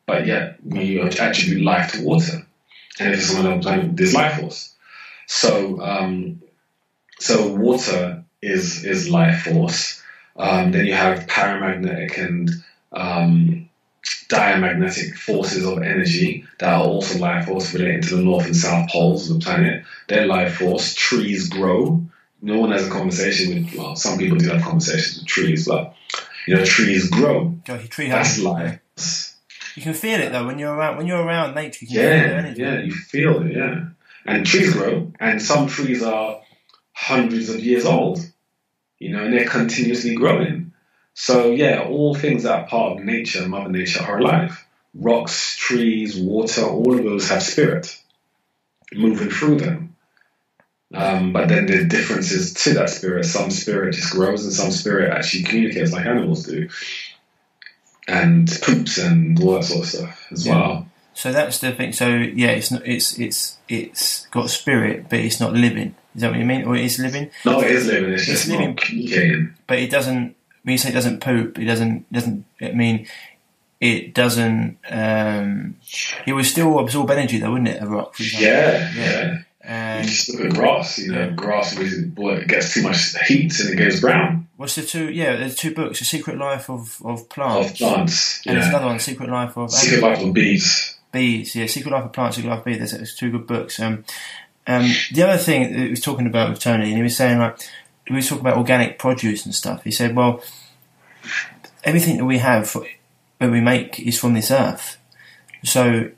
But 0.05 0.25
yet 0.25 0.57
we 0.63 0.99
attribute 0.99 1.63
life 1.63 1.91
to 1.91 2.03
water, 2.03 2.45
and 2.99 3.13
if 3.13 3.19
it's 3.19 3.35
on 3.35 3.45
another 3.45 3.61
planet, 3.61 3.97
there's 3.97 4.13
life 4.13 4.39
force. 4.39 4.73
So, 5.27 5.81
um, 5.81 6.41
so 7.19 7.53
water 7.53 8.23
is 8.41 8.83
is 8.85 9.09
life 9.09 9.43
force 9.43 10.02
um, 10.35 10.71
then 10.71 10.85
you 10.85 10.93
have 10.93 11.27
paramagnetic 11.27 12.17
and 12.17 12.49
um, 12.91 13.69
diamagnetic 14.27 15.15
forces 15.15 15.65
of 15.65 15.81
energy 15.83 16.45
that 16.59 16.73
are 16.73 16.83
also 16.83 17.19
life 17.19 17.45
force 17.45 17.73
relating 17.73 18.01
to 18.01 18.15
the 18.15 18.23
north 18.23 18.45
and 18.45 18.55
south 18.55 18.89
poles 18.89 19.29
of 19.29 19.39
the 19.39 19.45
planet. 19.45 19.83
They're 20.07 20.25
life 20.25 20.55
force. 20.55 20.93
Trees 20.93 21.49
grow. 21.49 22.03
No 22.41 22.59
one 22.59 22.71
has 22.71 22.87
a 22.87 22.89
conversation 22.89 23.63
with, 23.63 23.75
well, 23.75 23.95
some 23.95 24.17
people 24.17 24.37
do 24.37 24.49
have 24.49 24.63
conversations 24.63 25.19
with 25.19 25.27
trees, 25.27 25.67
but, 25.67 25.95
you 26.47 26.55
know, 26.55 26.65
trees 26.65 27.09
grow. 27.09 27.55
tree 27.89 28.09
That's 28.09 28.39
life. 28.39 28.79
You 29.75 29.81
can 29.81 29.93
feel 29.93 30.19
it 30.19 30.31
though 30.31 30.45
when 30.45 30.59
you're 30.59 30.73
around 30.73 30.97
when 30.97 31.07
you're 31.07 31.21
around 31.23 31.55
nature. 31.55 31.85
yeah, 31.89 32.53
yeah, 32.55 32.79
you 32.79 32.91
feel 32.91 33.41
it. 33.41 33.55
Yeah, 33.55 33.85
and 34.25 34.45
trees 34.45 34.73
grow, 34.73 35.11
and 35.19 35.41
some 35.41 35.67
trees 35.67 36.03
are 36.03 36.41
hundreds 36.91 37.49
of 37.49 37.59
years 37.59 37.85
old 37.85 38.19
you 39.03 39.11
know, 39.11 39.25
and 39.25 39.33
they're 39.33 39.45
continuously 39.45 40.15
growing. 40.15 40.71
So 41.13 41.51
yeah, 41.51 41.83
all 41.83 42.15
things 42.15 42.43
that 42.43 42.59
are 42.59 42.67
part 42.67 42.97
of 42.97 43.03
nature, 43.03 43.47
Mother 43.47 43.69
Nature, 43.69 44.01
are 44.01 44.17
alive. 44.17 44.65
Rocks, 44.93 45.57
trees, 45.57 46.17
water, 46.17 46.63
all 46.63 46.97
of 46.97 47.03
those 47.03 47.29
have 47.29 47.43
spirit 47.43 47.99
moving 48.93 49.29
through 49.29 49.57
them. 49.57 49.95
Um, 50.93 51.33
but 51.33 51.49
then 51.49 51.65
the 51.65 51.85
differences 51.85 52.53
to 52.63 52.75
that 52.75 52.89
spirit. 52.89 53.25
Some 53.25 53.51
spirit 53.51 53.95
just 53.95 54.11
grows, 54.11 54.45
and 54.45 54.53
some 54.53 54.71
spirit 54.71 55.11
actually 55.11 55.43
communicates 55.43 55.91
like 55.91 56.05
animals 56.05 56.45
do, 56.45 56.69
and 58.07 58.47
poops 58.61 58.99
and 58.99 59.41
all 59.41 59.55
that 59.55 59.63
sort 59.65 59.83
of 59.83 59.89
stuff 59.89 60.27
as 60.31 60.45
yeah. 60.45 60.55
well. 60.55 60.87
So 61.13 61.31
that's 61.31 61.59
the 61.59 61.71
thing. 61.73 61.91
So 61.91 62.07
yeah, 62.07 62.51
it's 62.51 62.71
not. 62.71 62.85
It's 62.85 63.19
it's 63.19 63.57
it's 63.67 64.27
got 64.27 64.49
spirit, 64.49 65.07
but 65.09 65.19
it's 65.19 65.39
not 65.39 65.53
living. 65.53 65.95
Is 66.15 66.21
that 66.21 66.29
what 66.31 66.39
you 66.39 66.45
mean? 66.45 66.63
Or 66.65 66.75
it 66.75 66.85
is 66.85 66.99
living? 66.99 67.31
No, 67.45 67.61
it 67.61 67.71
is 67.71 67.87
living. 67.87 68.13
It's, 68.13 68.23
It's 68.23 68.31
just 68.31 68.47
living. 68.49 68.75
communicating. 68.75 69.53
But 69.67 69.79
it 69.79 69.89
doesn't. 69.89 70.35
When 70.63 70.71
you 70.71 70.77
say 70.77 70.89
it 70.89 70.93
doesn't 70.93 71.19
poop, 71.21 71.57
it 71.59 71.65
doesn't 71.65 72.11
doesn't. 72.11 72.45
I 72.61 72.71
mean, 72.71 73.07
it 73.81 74.13
doesn't. 74.13 74.77
Um, 74.89 75.77
it 76.25 76.33
would 76.33 76.45
still 76.45 76.79
absorb 76.79 77.09
energy, 77.11 77.39
though, 77.39 77.51
wouldn't 77.51 77.67
it? 77.69 77.81
A 77.81 77.85
rock. 77.87 78.15
Yeah, 78.19 78.39
Yeah. 78.39 78.89
yeah. 78.95 79.31
You 79.33 79.69
And 79.69 80.07
just 80.07 80.29
look 80.33 80.45
at 80.45 80.53
grass. 80.53 80.99
You 80.99 81.11
know, 81.13 81.31
grass 81.31 81.75
boy, 81.75 82.33
it 82.35 82.47
gets 82.47 82.73
too 82.73 82.83
much 82.83 83.15
heat 83.27 83.57
and 83.61 83.69
it 83.71 83.75
goes 83.77 84.01
brown. 84.01 84.47
what's 84.57 84.75
the 84.75 84.81
two? 84.83 85.09
Yeah, 85.11 85.37
there's 85.37 85.55
two 85.55 85.73
books: 85.73 85.99
The 85.99 86.05
Secret 86.05 86.37
Life 86.37 86.69
of 86.69 86.97
of 87.03 87.27
Plants. 87.29 87.71
Of 87.71 87.77
Plants, 87.77 87.77
plants. 87.77 88.41
and 88.45 88.57
there's 88.57 88.67
another 88.67 88.85
one, 88.87 88.99
Secret 88.99 89.29
Life 89.29 89.57
of 89.57 89.71
Secret 89.71 90.01
life 90.01 90.21
of 90.21 90.33
bees. 90.33 90.97
bees. 91.13 91.55
Yeah, 91.55 91.65
Secret 91.67 91.91
Life 91.91 92.05
of 92.05 92.13
Plants, 92.13 92.35
Secret 92.37 92.49
Life 92.49 92.59
of 92.59 92.65
Bees. 92.65 92.77
There's, 92.77 92.91
there's 92.91 93.15
two 93.15 93.31
good 93.31 93.47
books. 93.47 93.79
Um, 93.79 94.03
um, 94.67 94.89
the 95.11 95.23
other 95.23 95.37
thing 95.37 95.73
that 95.73 95.79
he 95.79 95.89
was 95.89 96.01
talking 96.01 96.27
about 96.27 96.49
with 96.49 96.59
Tony, 96.59 96.85
and 96.85 96.97
he 96.97 97.03
was 97.03 97.17
saying 97.17 97.39
like 97.39 97.59
we 98.09 98.15
was 98.15 98.27
talking 98.27 98.41
about 98.41 98.57
organic 98.57 98.99
produce 98.99 99.45
and 99.45 99.53
stuff. 99.53 99.83
He 99.83 99.91
said, 99.91 100.15
well, 100.15 100.41
everything 101.83 102.17
that 102.17 102.25
we 102.25 102.39
have 102.39 102.75
that 103.39 103.51
we 103.51 103.61
make 103.61 103.99
is 103.99 104.19
from 104.19 104.33
this 104.33 104.51
earth, 104.51 104.97
so 105.63 106.11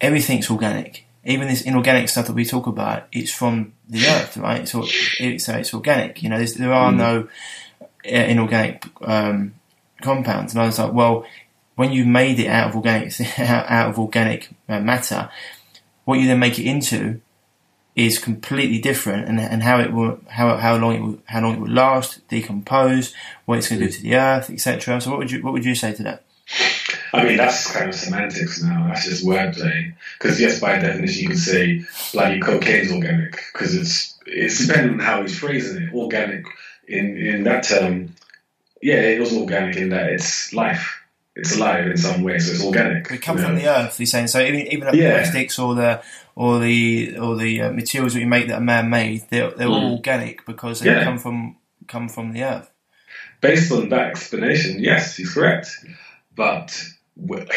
everything's 0.00 0.50
organic. 0.50 1.04
Even 1.26 1.48
this 1.48 1.62
inorganic 1.62 2.10
stuff 2.10 2.26
that 2.26 2.34
we 2.34 2.44
talk 2.44 2.66
about, 2.66 3.04
it's 3.10 3.32
from 3.32 3.72
the 3.88 4.06
earth, 4.06 4.36
right? 4.36 4.68
So 4.68 4.84
it's, 5.18 5.44
so 5.44 5.54
it's 5.54 5.72
organic. 5.72 6.22
You 6.22 6.28
know, 6.28 6.44
there 6.44 6.72
are 6.72 6.92
no 6.92 7.28
uh, 7.80 8.08
inorganic 8.08 8.84
um, 9.00 9.54
compounds. 10.02 10.52
And 10.52 10.62
I 10.62 10.66
was 10.66 10.78
like, 10.78 10.92
well, 10.92 11.24
when 11.76 11.92
you 11.92 12.04
made 12.04 12.38
it 12.38 12.48
out 12.48 12.68
of 12.68 12.76
organic 12.76 13.18
out 13.38 13.70
out 13.70 13.90
of 13.90 13.98
organic 13.98 14.50
uh, 14.68 14.80
matter, 14.80 15.30
what 16.04 16.18
you 16.18 16.26
then 16.26 16.38
make 16.38 16.58
it 16.58 16.66
into 16.66 17.20
is 17.96 18.18
completely 18.18 18.78
different, 18.78 19.28
and, 19.28 19.38
and 19.38 19.62
how 19.62 19.78
it 19.78 19.92
will 19.92 20.18
how 20.28 20.56
how 20.56 20.76
long 20.76 20.94
it 20.94 21.00
will 21.00 21.18
how 21.26 21.40
long 21.40 21.54
it 21.54 21.60
will 21.60 21.70
last, 21.70 22.26
decompose, 22.28 23.14
what 23.44 23.58
it's 23.58 23.68
going 23.68 23.80
to 23.80 23.86
do 23.86 23.92
to 23.92 24.02
the 24.02 24.16
earth, 24.16 24.50
etc. 24.50 25.00
So 25.00 25.10
what 25.10 25.18
would 25.18 25.30
you 25.30 25.42
what 25.42 25.52
would 25.52 25.64
you 25.64 25.74
say 25.74 25.92
to 25.94 26.02
that? 26.02 26.24
I 27.12 27.24
mean, 27.24 27.36
that's 27.36 27.72
kind 27.72 27.88
of 27.88 27.94
semantics 27.94 28.62
now. 28.62 28.88
That's 28.88 29.04
just 29.04 29.24
wordplay. 29.24 29.94
Because 30.18 30.40
yes, 30.40 30.58
by 30.60 30.78
definition, 30.78 31.22
you 31.22 31.28
could 31.28 31.38
say 31.38 31.84
bloody 32.12 32.40
cocaine's 32.40 32.92
organic 32.92 33.40
because 33.52 33.74
it's 33.74 34.18
it's 34.26 34.66
depending 34.66 34.94
on 34.94 34.98
how 35.00 35.22
he's 35.22 35.38
phrasing 35.38 35.82
it. 35.82 35.94
Organic 35.94 36.44
in 36.88 37.16
in 37.16 37.44
that 37.44 37.62
term, 37.64 38.14
yeah, 38.82 39.00
it 39.00 39.20
was 39.20 39.32
organic 39.32 39.76
in 39.76 39.90
that 39.90 40.10
it's 40.10 40.52
life. 40.52 41.00
It's 41.36 41.56
alive 41.56 41.86
in 41.88 41.96
some 41.96 42.22
way, 42.22 42.38
so 42.38 42.52
it's 42.52 42.64
organic. 42.64 43.10
We 43.10 43.18
come 43.18 43.38
from 43.38 43.54
know? 43.56 43.60
the 43.60 43.66
earth. 43.68 43.98
He's 43.98 44.10
saying 44.12 44.28
so. 44.28 44.40
Even 44.40 44.60
even 44.68 44.88
the 44.90 44.96
Yeah. 44.96 45.14
plastics 45.18 45.58
or 45.58 45.74
the 45.74 46.00
or 46.36 46.60
the 46.60 47.18
or 47.18 47.36
the 47.36 47.62
uh, 47.62 47.72
materials 47.72 48.14
that 48.14 48.20
we 48.20 48.24
make 48.26 48.46
that 48.48 48.58
are 48.58 48.60
man-made, 48.60 49.24
they're 49.30 49.50
they're 49.50 49.66
all 49.68 49.90
Mm. 49.90 49.96
organic 49.96 50.46
because 50.46 50.80
they 50.80 50.90
Yeah. 50.90 51.02
come 51.04 51.18
from 51.18 51.56
come 51.88 52.08
from 52.08 52.32
the 52.32 52.44
earth. 52.44 52.70
Based 53.40 53.70
on 53.72 53.88
that 53.88 54.06
explanation, 54.10 54.78
yes, 54.80 55.16
he's 55.16 55.32
correct. 55.34 55.68
But 56.36 56.82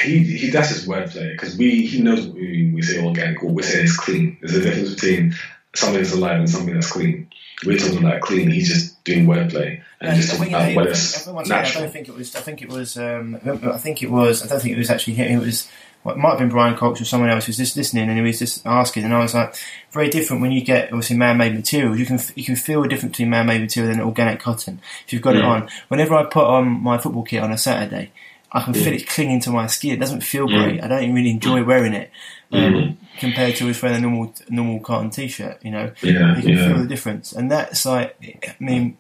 he, 0.04 0.20
he 0.24 0.50
that's 0.50 0.70
his 0.70 0.88
wordplay 0.88 1.32
because 1.34 1.56
we 1.56 1.86
he 1.86 2.02
knows 2.02 2.26
what 2.26 2.36
we 2.36 2.42
mean. 2.42 2.74
We 2.74 2.82
say 2.82 3.04
organic, 3.04 3.44
or 3.44 3.52
we 3.52 3.62
say 3.64 3.84
it's 3.84 3.96
clean. 3.96 4.38
There's 4.42 4.56
a 4.56 4.62
difference 4.62 4.96
between 4.96 5.36
something 5.76 6.02
that's 6.02 6.14
alive 6.14 6.40
and 6.40 6.50
something 6.50 6.74
that's 6.74 6.92
clean. 6.92 7.30
We're 7.66 7.78
talking 7.78 8.00
about 8.00 8.22
clean. 8.22 8.50
He's 8.52 8.70
just 8.70 9.04
doing 9.04 9.26
wordplay 9.28 9.82
and 10.00 10.10
Yeah, 10.10 10.16
just 10.22 10.30
I 10.30 10.38
talking 10.38 10.54
think- 10.54 10.56
about 10.56 10.70
I 10.72 10.76
what 10.76 10.86
think- 10.86 10.96
is 10.98 11.28
once 11.28 11.48
again, 11.50 11.66
I 11.66 11.72
don't 11.72 11.92
think 11.94 12.08
it 12.10 12.16
was. 12.16 12.36
I 12.36 12.40
think 12.42 12.62
it 12.62 12.70
was. 12.70 12.98
Um, 12.98 13.40
I 13.46 13.78
think 13.78 14.04
it 14.04 14.12
was. 14.12 14.44
I 14.44 14.48
don't 14.48 14.62
think 14.62 14.76
it 14.76 14.78
was 14.78 14.90
actually 14.90 15.14
him. 15.16 15.40
It 15.42 15.46
was. 15.46 15.68
Well, 16.04 16.16
it 16.16 16.20
might 16.20 16.30
have 16.30 16.40
been 16.40 16.50
Brian 16.50 16.78
Cox 16.78 17.02
or 17.02 17.06
someone 17.06 17.30
else 17.30 17.46
who 17.46 17.50
was 17.50 17.58
just 17.58 17.76
listening, 17.76 18.08
and 18.08 18.18
he 18.18 18.24
was 18.24 18.40
just 18.40 18.66
asking, 18.66 19.04
and 19.04 19.14
I 19.14 19.20
was 19.20 19.34
like, 19.34 19.56
very 19.92 20.10
different 20.10 20.42
when 20.42 20.52
you 20.54 20.62
get 20.62 20.86
obviously 20.94 21.18
man-made 21.18 21.54
materials. 21.56 22.00
You 22.00 22.06
can 22.06 22.20
you 22.36 22.46
can 22.46 22.56
feel 22.56 22.84
a 22.84 22.88
difference 22.88 23.14
between 23.14 23.30
man-made 23.32 23.60
material 23.62 23.92
and 23.92 24.02
organic 24.02 24.40
cotton. 24.40 24.80
If 25.06 25.12
you've 25.14 25.22
got 25.24 25.36
it 25.36 25.44
on, 25.44 25.68
whenever 25.90 26.14
I 26.16 26.24
put 26.26 26.46
on 26.46 26.68
my 26.82 26.98
football 26.98 27.24
kit 27.24 27.42
on 27.44 27.52
a 27.52 27.58
Saturday, 27.58 28.12
I 28.52 28.62
can 28.62 28.74
feel 28.74 28.94
it 28.94 29.08
clinging 29.10 29.42
to 29.42 29.50
my 29.50 29.68
skin. 29.68 29.92
It 29.94 30.00
doesn't 30.00 30.22
feel 30.22 30.48
Mm. 30.48 30.64
great. 30.64 30.84
I 30.84 30.88
don't 30.88 31.04
even 31.04 31.16
really 31.16 31.32
enjoy 31.32 31.64
wearing 31.64 31.94
it 31.94 32.10
um, 32.54 32.62
Mhm. 32.62 32.96
compared 33.20 33.56
to 33.58 33.68
just 33.68 33.84
wearing 33.84 33.98
a 33.98 34.02
normal 34.02 34.34
normal 34.50 34.80
cotton 34.80 35.10
t-shirt. 35.10 35.58
You 35.64 35.72
know, 35.72 35.92
Yeah, 36.02 36.38
you 36.38 36.44
can 36.44 36.56
feel 36.58 36.78
the 36.78 36.88
difference, 36.88 37.34
and 37.34 37.52
that's 37.52 37.86
like, 37.86 38.16
I 38.48 38.64
mean, 38.64 38.96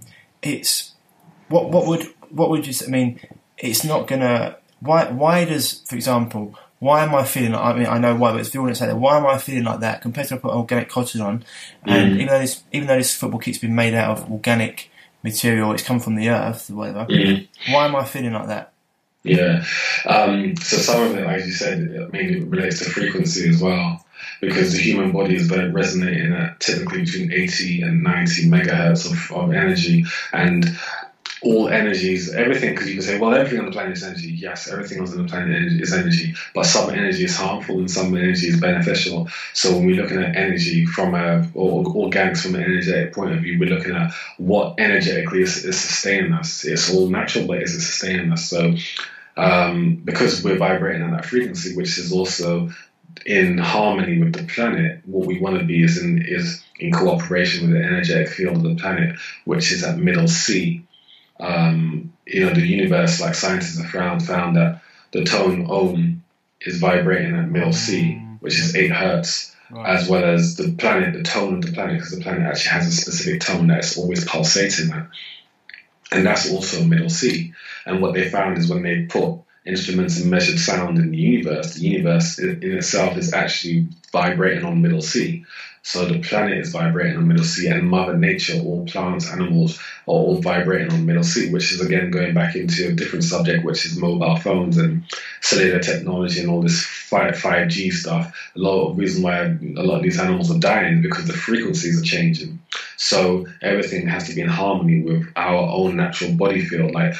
it's 0.47 0.93
what 1.49 1.69
what 1.69 1.85
would 1.87 2.03
what 2.29 2.49
would 2.49 2.65
you? 2.65 2.71
s- 2.71 2.87
I 2.87 2.91
mean, 2.91 3.19
it's 3.57 3.83
not 3.83 4.07
gonna. 4.07 4.57
Why 4.79 5.05
why 5.09 5.45
does, 5.45 5.81
for 5.87 5.95
example, 5.95 6.55
why 6.79 7.03
am 7.03 7.15
I 7.15 7.23
feeling? 7.23 7.53
Like, 7.53 7.63
I 7.75 7.77
mean, 7.77 7.87
I 7.87 7.97
know 7.97 8.15
why, 8.15 8.31
but 8.33 8.53
you 8.53 8.61
want 8.61 8.73
to 8.75 8.79
say 8.79 8.85
that, 8.87 8.97
why 8.97 9.17
am 9.17 9.25
I 9.25 9.37
feeling 9.37 9.63
like 9.63 9.79
that 9.79 10.01
compared 10.01 10.27
to 10.27 10.35
I 10.35 10.37
put 10.37 10.53
organic 10.53 10.89
cotton 10.89 11.21
on, 11.21 11.43
and 11.85 12.11
Mm. 12.11 12.15
even 12.15 12.27
though 12.27 12.39
this 12.39 12.63
even 12.71 12.87
though 12.87 12.97
this 12.97 13.13
football 13.15 13.39
kit's 13.39 13.57
been 13.57 13.73
made 13.75 13.93
out 13.95 14.17
of 14.19 14.31
organic 14.31 14.89
material, 15.23 15.71
it's 15.73 15.83
come 15.83 15.99
from 15.99 16.15
the 16.15 16.29
earth 16.29 16.69
or 16.69 16.75
whatever. 16.75 17.05
Mhm. 17.05 17.47
Why 17.71 17.85
am 17.85 17.95
I 17.95 18.03
feeling 18.05 18.33
like 18.33 18.47
that? 18.47 18.71
Yeah. 19.23 19.65
Um, 20.05 20.55
so 20.57 20.77
some 20.77 21.01
of 21.03 21.17
it, 21.17 21.25
as 21.25 21.45
you 21.47 21.51
said, 21.53 21.79
it 21.79 22.13
mainly 22.13 22.41
relates 22.43 22.79
to 22.79 22.85
frequency 22.85 23.49
as 23.49 23.59
well, 23.61 24.05
because 24.41 24.71
the 24.71 24.79
human 24.79 25.11
body 25.11 25.35
is 25.35 25.49
resonating 25.49 26.33
at 26.33 26.59
typically 26.59 27.01
between 27.05 27.31
80 27.31 27.81
and 27.83 28.03
90 28.03 28.49
megahertz 28.49 29.05
of, 29.05 29.35
of 29.35 29.53
energy, 29.53 30.05
and 30.33 30.77
all 31.41 31.69
energies, 31.69 32.33
everything, 32.33 32.71
because 32.71 32.87
you 32.87 32.95
can 32.95 33.03
say, 33.03 33.19
well, 33.19 33.33
everything 33.33 33.59
on 33.59 33.65
the 33.65 33.71
planet 33.71 33.93
is 33.93 34.03
energy. 34.03 34.29
Yes, 34.31 34.67
everything 34.67 34.99
on 34.99 35.05
the 35.05 35.23
planet 35.25 35.71
is 35.79 35.93
energy, 35.93 36.33
but 36.55 36.65
some 36.65 36.89
energy 36.89 37.25
is 37.25 37.37
harmful 37.37 37.77
and 37.77 37.89
some 37.89 38.15
energy 38.15 38.47
is 38.47 38.59
beneficial. 38.59 39.29
So 39.53 39.73
when 39.73 39.85
we're 39.85 40.01
looking 40.01 40.21
at 40.21 40.35
energy 40.35 40.85
from 40.85 41.13
a, 41.13 41.47
or 41.53 41.83
organics 41.83 42.41
from 42.41 42.55
an 42.55 42.63
energetic 42.63 43.13
point 43.13 43.33
of 43.33 43.41
view, 43.41 43.59
we're 43.59 43.69
looking 43.69 43.95
at 43.95 44.13
what 44.37 44.79
energetically 44.79 45.43
is, 45.43 45.63
is 45.63 45.79
sustaining 45.79 46.33
us. 46.33 46.65
It's 46.65 46.93
all 46.93 47.07
natural, 47.07 47.45
but 47.45 47.61
is 47.61 47.75
it 47.75 47.81
sustaining 47.81 48.31
us? 48.31 48.49
So 48.49 48.73
um, 49.37 50.01
because 50.03 50.43
we're 50.43 50.57
vibrating 50.57 51.03
at 51.03 51.11
that 51.11 51.25
frequency, 51.25 51.75
which 51.75 51.97
is 51.99 52.11
also 52.11 52.71
in 53.25 53.57
harmony 53.57 54.19
with 54.19 54.33
the 54.33 54.43
planet, 54.43 55.01
what 55.05 55.27
we 55.27 55.39
want 55.39 55.59
to 55.59 55.65
be 55.65 55.83
is 55.83 55.97
in 55.97 56.23
is 56.25 56.63
in 56.79 56.91
cooperation 56.91 57.67
with 57.67 57.79
the 57.79 57.85
energetic 57.85 58.29
field 58.29 58.57
of 58.57 58.63
the 58.63 58.75
planet, 58.75 59.17
which 59.45 59.71
is 59.71 59.83
at 59.83 59.97
middle 59.97 60.27
C. 60.27 60.85
Um, 61.39 62.13
you 62.25 62.45
know, 62.45 62.53
the 62.53 62.61
universe, 62.61 63.21
like 63.21 63.35
scientists 63.35 63.79
have 63.79 63.91
found, 63.91 64.25
found 64.25 64.55
that 64.55 64.81
the 65.11 65.23
tone 65.23 65.69
Om 65.69 66.23
is 66.61 66.79
vibrating 66.79 67.35
at 67.35 67.49
middle 67.49 67.73
C, 67.73 68.15
which 68.39 68.59
is 68.59 68.75
eight 68.75 68.91
hertz, 68.91 69.55
as 69.85 70.09
well 70.09 70.23
as 70.23 70.55
the 70.55 70.71
planet, 70.73 71.13
the 71.13 71.23
tone 71.23 71.55
of 71.55 71.61
the 71.61 71.71
planet, 71.71 71.95
because 71.97 72.11
the 72.11 72.21
planet 72.21 72.43
actually 72.43 72.71
has 72.71 72.87
a 72.87 72.91
specific 72.91 73.41
tone 73.41 73.67
that's 73.67 73.97
always 73.97 74.25
pulsating 74.25 74.91
at. 74.91 75.07
And 76.11 76.25
that's 76.25 76.51
also 76.51 76.83
middle 76.83 77.09
C. 77.09 77.53
And 77.85 78.01
what 78.01 78.13
they 78.13 78.29
found 78.29 78.57
is 78.57 78.69
when 78.69 78.81
they 78.81 79.05
put 79.05 79.39
instruments 79.67 80.19
and 80.19 80.31
measured 80.31 80.59
sound 80.59 80.97
in 80.97 81.11
the 81.11 81.17
universe, 81.17 81.75
the 81.75 81.81
universe 81.81 82.39
in 82.39 82.59
itself 82.63 83.17
is 83.17 83.33
actually 83.33 83.87
vibrating 84.11 84.63
on 84.63 84.81
middle 84.81 85.01
C. 85.01 85.45
So 85.83 86.05
the 86.05 86.19
planet 86.19 86.57
is 86.57 86.73
vibrating 86.73 87.15
on 87.15 87.29
middle 87.29 87.45
C, 87.45 87.67
and 87.67 87.89
Mother 87.89 88.17
Nature, 88.17 88.59
all 88.61 88.85
plants, 88.85 89.31
animals, 89.31 89.79
are 89.79 90.11
all 90.11 90.41
vibrating 90.41 90.91
on 90.91 91.05
middle 91.05 91.23
C, 91.23 91.49
which 91.49 91.71
is 91.71 91.79
again 91.79 92.11
going 92.11 92.33
back 92.33 92.57
into 92.57 92.89
a 92.89 92.91
different 92.91 93.23
subject, 93.23 93.63
which 93.63 93.85
is 93.85 93.97
mobile 93.97 94.35
phones 94.35 94.77
and 94.77 95.03
cellular 95.39 95.79
technology 95.79 96.41
and 96.41 96.49
all 96.49 96.61
this 96.61 96.83
5, 96.83 97.69
g 97.69 97.89
stuff. 97.89 98.35
A 98.55 98.59
lot 98.59 98.89
of 98.89 98.97
reason 98.97 99.23
why 99.23 99.43
a 99.43 99.83
lot 99.83 99.97
of 99.97 100.03
these 100.03 100.19
animals 100.19 100.51
are 100.51 100.59
dying 100.59 101.01
because 101.01 101.25
the 101.25 101.31
frequencies 101.31 102.01
are 102.01 102.05
changing. 102.05 102.59
So 102.97 103.45
everything 103.61 104.07
has 104.07 104.27
to 104.27 104.35
be 104.35 104.41
in 104.41 104.49
harmony 104.49 105.03
with 105.03 105.25
our 105.37 105.69
own 105.69 105.95
natural 105.95 106.33
body 106.33 106.65
field. 106.65 106.91
Like 106.91 107.15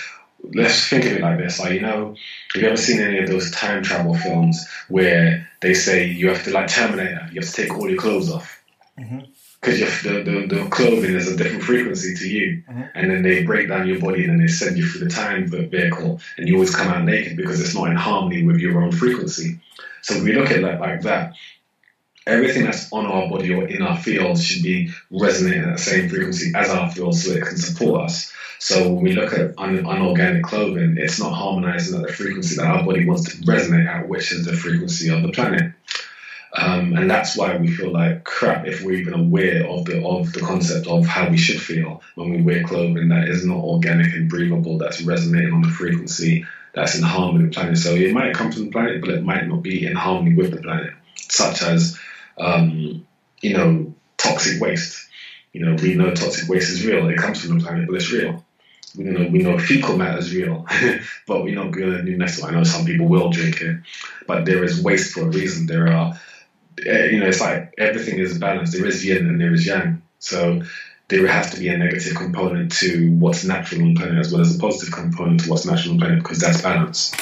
let's 0.54 0.88
think 0.88 1.06
of 1.06 1.14
it 1.14 1.22
like 1.22 1.38
this. 1.38 1.60
Like, 1.60 1.74
you 1.74 1.82
know, 1.82 2.16
have 2.54 2.62
you 2.62 2.68
ever 2.68 2.78
seen 2.78 3.00
any 3.00 3.20
of 3.20 3.30
those 3.30 3.52
time 3.52 3.84
travel 3.84 4.16
films 4.16 4.68
where 4.88 5.50
they 5.62 5.74
say 5.74 6.06
you 6.06 6.30
have 6.30 6.44
to, 6.44 6.52
like 6.52 6.68
Terminator, 6.68 7.28
you 7.32 7.42
have 7.42 7.50
to 7.50 7.56
take 7.56 7.76
all 7.78 7.90
your 7.90 8.00
clothes 8.00 8.32
off? 8.32 8.62
Mm-hmm. 9.00 9.20
Because 9.60 9.80
the, 10.04 10.24
the, 10.24 10.56
the 10.56 10.70
clothing 10.70 11.16
is 11.16 11.32
a 11.32 11.36
different 11.36 11.64
frequency 11.64 12.16
to 12.16 12.30
you. 12.30 12.64
Mm-hmm. 12.70 12.84
And 12.94 13.12
then 13.12 13.24
they 13.24 13.44
break 13.44 13.68
down 13.68 13.88
your 13.88 14.00
body 14.00 14.24
and 14.24 14.32
then 14.32 14.40
they 14.40 14.48
send 14.48 14.78
you 14.78 14.88
through 14.88 15.06
the 15.06 15.14
time 15.14 15.48
vehicle 15.48 16.22
and 16.38 16.48
you 16.48 16.56
always 16.56 16.76
come 16.76 16.88
out 16.88 17.04
naked 17.04 17.36
because 17.36 17.60
it's 17.60 17.76
not 17.76 17.90
in 17.90 17.96
harmony 17.96 18.44
with 18.44 18.58
your 18.58 18.82
own 18.82 18.92
frequency. 18.92 19.60
So 20.02 20.24
we 20.24 20.34
look 20.34 20.52
at 20.52 20.64
it 20.64 20.80
like 20.80 21.02
that, 21.02 21.34
everything 22.28 22.66
that's 22.66 22.92
on 22.94 23.06
our 23.06 23.30
body 23.30 23.54
or 23.54 23.68
in 23.68 23.82
our 23.82 23.98
field 23.98 24.40
should 24.40 24.64
be 24.64 24.92
resonating 25.10 25.64
at 25.64 25.78
the 25.78 25.82
same 25.82 26.10
frequency 26.10 26.52
as 26.56 26.70
our 26.70 26.92
field 26.92 27.16
so 27.16 27.32
it 27.32 27.44
can 27.44 27.58
support 27.58 28.02
us. 28.06 28.32
So 28.60 28.92
when 28.92 29.04
we 29.04 29.14
look 29.14 29.34
at 29.34 29.58
un- 29.58 29.86
unorganic 29.86 30.44
clothing, 30.44 30.96
it's 30.98 31.20
not 31.20 31.34
harmonizing 31.34 32.00
at 32.00 32.08
the 32.08 32.14
frequency 32.14 32.56
that 32.56 32.66
our 32.66 32.84
body 32.84 33.06
wants 33.06 33.26
to 33.26 33.38
resonate 33.44 33.88
at, 33.88 34.08
which 34.08 34.32
is 34.32 34.46
the 34.46 34.54
frequency 34.54 35.10
of 35.10 35.22
the 35.22 35.32
planet. 35.32 35.74
Um, 36.54 36.96
and 36.96 37.10
that's 37.10 37.36
why 37.38 37.56
we 37.58 37.68
feel 37.68 37.92
like 37.92 38.24
crap 38.24 38.66
if 38.66 38.82
we're 38.82 38.96
even 38.96 39.14
aware 39.14 39.68
of 39.68 39.86
the 39.86 40.04
of 40.04 40.34
the 40.34 40.40
concept 40.40 40.88
of 40.88 41.06
how 41.06 41.30
we 41.30 41.38
should 41.38 41.62
feel 41.62 42.02
when 42.16 42.32
we 42.32 42.42
wear 42.42 42.64
clothing 42.64 43.10
that 43.10 43.28
is 43.28 43.46
not 43.46 43.58
organic 43.58 44.14
and 44.14 44.30
breathable, 44.30 44.78
that's 44.78 45.02
resonating 45.02 45.54
on 45.54 45.62
the 45.62 45.70
frequency 45.70 46.46
that's 46.74 46.96
in 46.96 47.04
harmony 47.04 47.44
with 47.44 47.54
the 47.54 47.60
planet. 47.60 47.78
So 47.78 47.94
it 47.94 48.14
might 48.14 48.34
come 48.34 48.52
from 48.52 48.66
the 48.66 48.72
planet, 48.72 49.02
but 49.02 49.12
it 49.12 49.24
might 49.24 49.48
not 49.48 49.62
be 49.62 49.86
in 49.86 49.96
harmony 49.96 50.36
with 50.36 50.52
the 50.52 50.62
planet, 50.62 50.94
such 51.16 51.62
as 51.62 52.00
um, 52.38 53.06
you 53.42 53.54
know 53.56 53.94
toxic 54.18 54.62
waste. 54.62 55.06
You 55.54 55.66
know, 55.66 55.76
we 55.82 55.96
know 55.96 56.14
toxic 56.14 56.50
waste 56.50 56.72
is 56.72 56.86
real. 56.86 57.08
It 57.08 57.18
comes 57.18 57.44
from 57.44 57.58
the 57.58 57.64
planet, 57.64 57.88
but 57.88 57.96
it's 57.96 58.12
real. 58.12 58.44
We 58.98 59.04
know 59.04 59.30
we 59.30 59.40
know 59.40 59.60
fecal 59.60 59.98
matter 59.98 60.18
is 60.18 60.34
real, 60.34 60.66
but 61.28 61.44
we're 61.44 61.56
not 61.56 61.72
going 61.72 62.06
to 62.06 62.12
next 62.18 62.44
I 62.44 62.52
know 62.52 62.64
some 62.64 62.86
people 62.86 63.08
will 63.08 63.30
drink 63.30 63.62
it, 63.62 63.78
but 64.26 64.46
there 64.46 64.64
is 64.64 64.82
waste 64.82 65.14
for 65.14 65.22
a 65.22 65.30
reason. 65.30 65.68
There 65.68 65.88
are, 65.88 66.20
eh, 66.86 67.06
you 67.12 67.20
know, 67.20 67.28
it's 67.28 67.40
like 67.40 67.74
everything 67.78 68.20
is 68.20 68.38
balanced. 68.38 68.74
There 68.74 68.86
is 68.86 69.06
yin 69.06 69.28
and 69.28 69.40
there 69.40 69.54
is 69.54 69.66
yang. 69.66 70.02
So 70.20 70.64
there 71.10 71.28
has 71.28 71.52
to 71.52 71.60
be 71.60 71.70
a 71.70 71.78
negative 71.78 72.16
component 72.16 72.72
to 72.74 73.12
what's 73.12 73.44
natural 73.44 73.82
on 73.82 73.94
the 73.94 74.00
planet 74.00 74.20
as 74.20 74.32
well 74.32 74.42
as 74.42 74.56
a 74.56 74.60
positive 74.60 74.94
component 74.94 75.42
to 75.42 75.50
what's 75.50 75.66
natural 75.66 75.94
on 75.94 76.00
the 76.00 76.06
planet 76.06 76.24
because 76.24 76.40
that's 76.40 76.62
balance. 76.62 77.14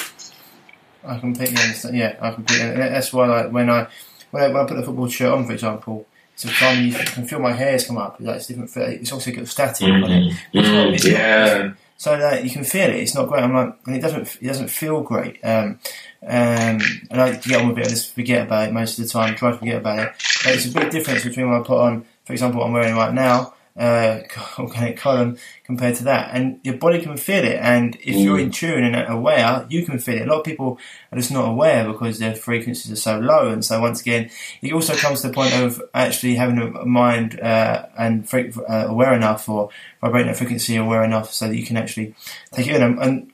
I 1.04 1.18
completely 1.18 1.56
understand. 1.62 1.96
Yeah, 1.96 2.16
I 2.20 2.32
completely. 2.32 2.70
That's 2.70 3.12
why, 3.12 3.26
like, 3.26 3.52
when 3.52 3.70
I 3.70 3.86
when 4.32 4.42
I, 4.42 4.48
when 4.48 4.56
I 4.56 4.66
put 4.66 4.76
the 4.76 4.82
football 4.82 5.08
shirt 5.08 5.32
on, 5.32 5.46
for 5.46 5.52
example, 5.52 6.06
it's 6.36 6.44
a 6.44 6.48
time 6.48 6.84
you 6.84 6.92
can 6.92 7.26
feel 7.26 7.38
my 7.38 7.52
hairs 7.52 7.86
come 7.86 7.96
up. 7.96 8.18
Like 8.20 8.36
it's 8.36 8.46
different. 8.48 8.76
It's 8.76 9.10
also 9.10 9.32
got 9.32 9.48
static 9.48 9.88
mm-hmm. 9.88 10.04
on 10.04 10.10
it. 10.10 10.34
It's 10.52 10.68
mm-hmm. 10.68 10.94
it's 10.94 11.04
yeah. 11.06 11.62
Not, 11.68 11.76
so 11.96 12.14
like, 12.14 12.44
you 12.44 12.50
can 12.50 12.62
feel 12.62 12.90
it. 12.90 12.96
It's 12.96 13.14
not 13.14 13.28
great. 13.28 13.42
I'm 13.42 13.54
like, 13.54 13.74
and 13.86 13.96
it 13.96 14.00
doesn't. 14.00 14.36
It 14.42 14.46
doesn't 14.46 14.68
feel 14.68 15.00
great. 15.00 15.42
Um, 15.42 15.80
um, 16.22 16.28
and 16.28 17.10
I 17.10 17.30
like 17.30 17.40
to 17.40 17.48
get 17.48 17.62
on 17.62 17.68
with 17.68 17.78
it 17.78 17.86
and 17.86 17.90
just 17.90 18.14
forget 18.14 18.46
about 18.46 18.68
it 18.68 18.72
most 18.74 18.98
of 18.98 19.06
the 19.06 19.10
time. 19.10 19.34
Try 19.34 19.52
to 19.52 19.56
forget 19.56 19.76
about 19.76 19.98
it. 20.00 20.12
But 20.44 20.54
it's 20.54 20.66
a 20.66 20.72
big 20.72 20.90
difference 20.90 21.24
between 21.24 21.48
what 21.48 21.62
I 21.62 21.64
put 21.64 21.80
on, 21.80 22.04
for 22.26 22.34
example, 22.34 22.60
what 22.60 22.66
I'm 22.66 22.74
wearing 22.74 22.96
right 22.96 23.14
now 23.14 23.54
uh, 23.76 24.20
organic 24.58 24.96
column 24.96 25.36
compared 25.64 25.94
to 25.96 26.04
that. 26.04 26.30
And 26.34 26.60
your 26.62 26.76
body 26.76 27.00
can 27.00 27.16
feel 27.16 27.44
it. 27.44 27.58
And 27.60 27.96
if 27.96 28.16
mm. 28.16 28.24
you're 28.24 28.38
in 28.38 28.50
tune 28.50 28.84
and 28.84 29.08
aware, 29.08 29.66
you 29.68 29.84
can 29.84 29.98
feel 29.98 30.16
it. 30.16 30.28
A 30.28 30.30
lot 30.30 30.38
of 30.38 30.44
people 30.44 30.78
are 31.12 31.18
just 31.18 31.30
not 31.30 31.48
aware 31.48 31.86
because 31.90 32.18
their 32.18 32.34
frequencies 32.34 32.90
are 32.92 32.96
so 32.96 33.18
low. 33.18 33.48
And 33.48 33.64
so 33.64 33.80
once 33.80 34.00
again, 34.00 34.30
it 34.62 34.72
also 34.72 34.94
comes 34.94 35.22
to 35.22 35.28
the 35.28 35.34
point 35.34 35.54
of 35.54 35.82
actually 35.94 36.36
having 36.36 36.58
a 36.58 36.84
mind 36.84 37.40
uh, 37.40 37.86
and 37.98 38.28
uh, 38.32 38.86
aware 38.88 39.14
enough 39.14 39.48
or 39.48 39.70
vibrating 40.00 40.30
at 40.30 40.36
frequency 40.36 40.76
aware 40.76 41.04
enough 41.04 41.32
so 41.32 41.48
that 41.48 41.56
you 41.56 41.64
can 41.64 41.76
actually 41.76 42.14
take 42.52 42.66
it 42.66 42.76
in. 42.76 42.82
And, 42.82 42.98
and 42.98 43.32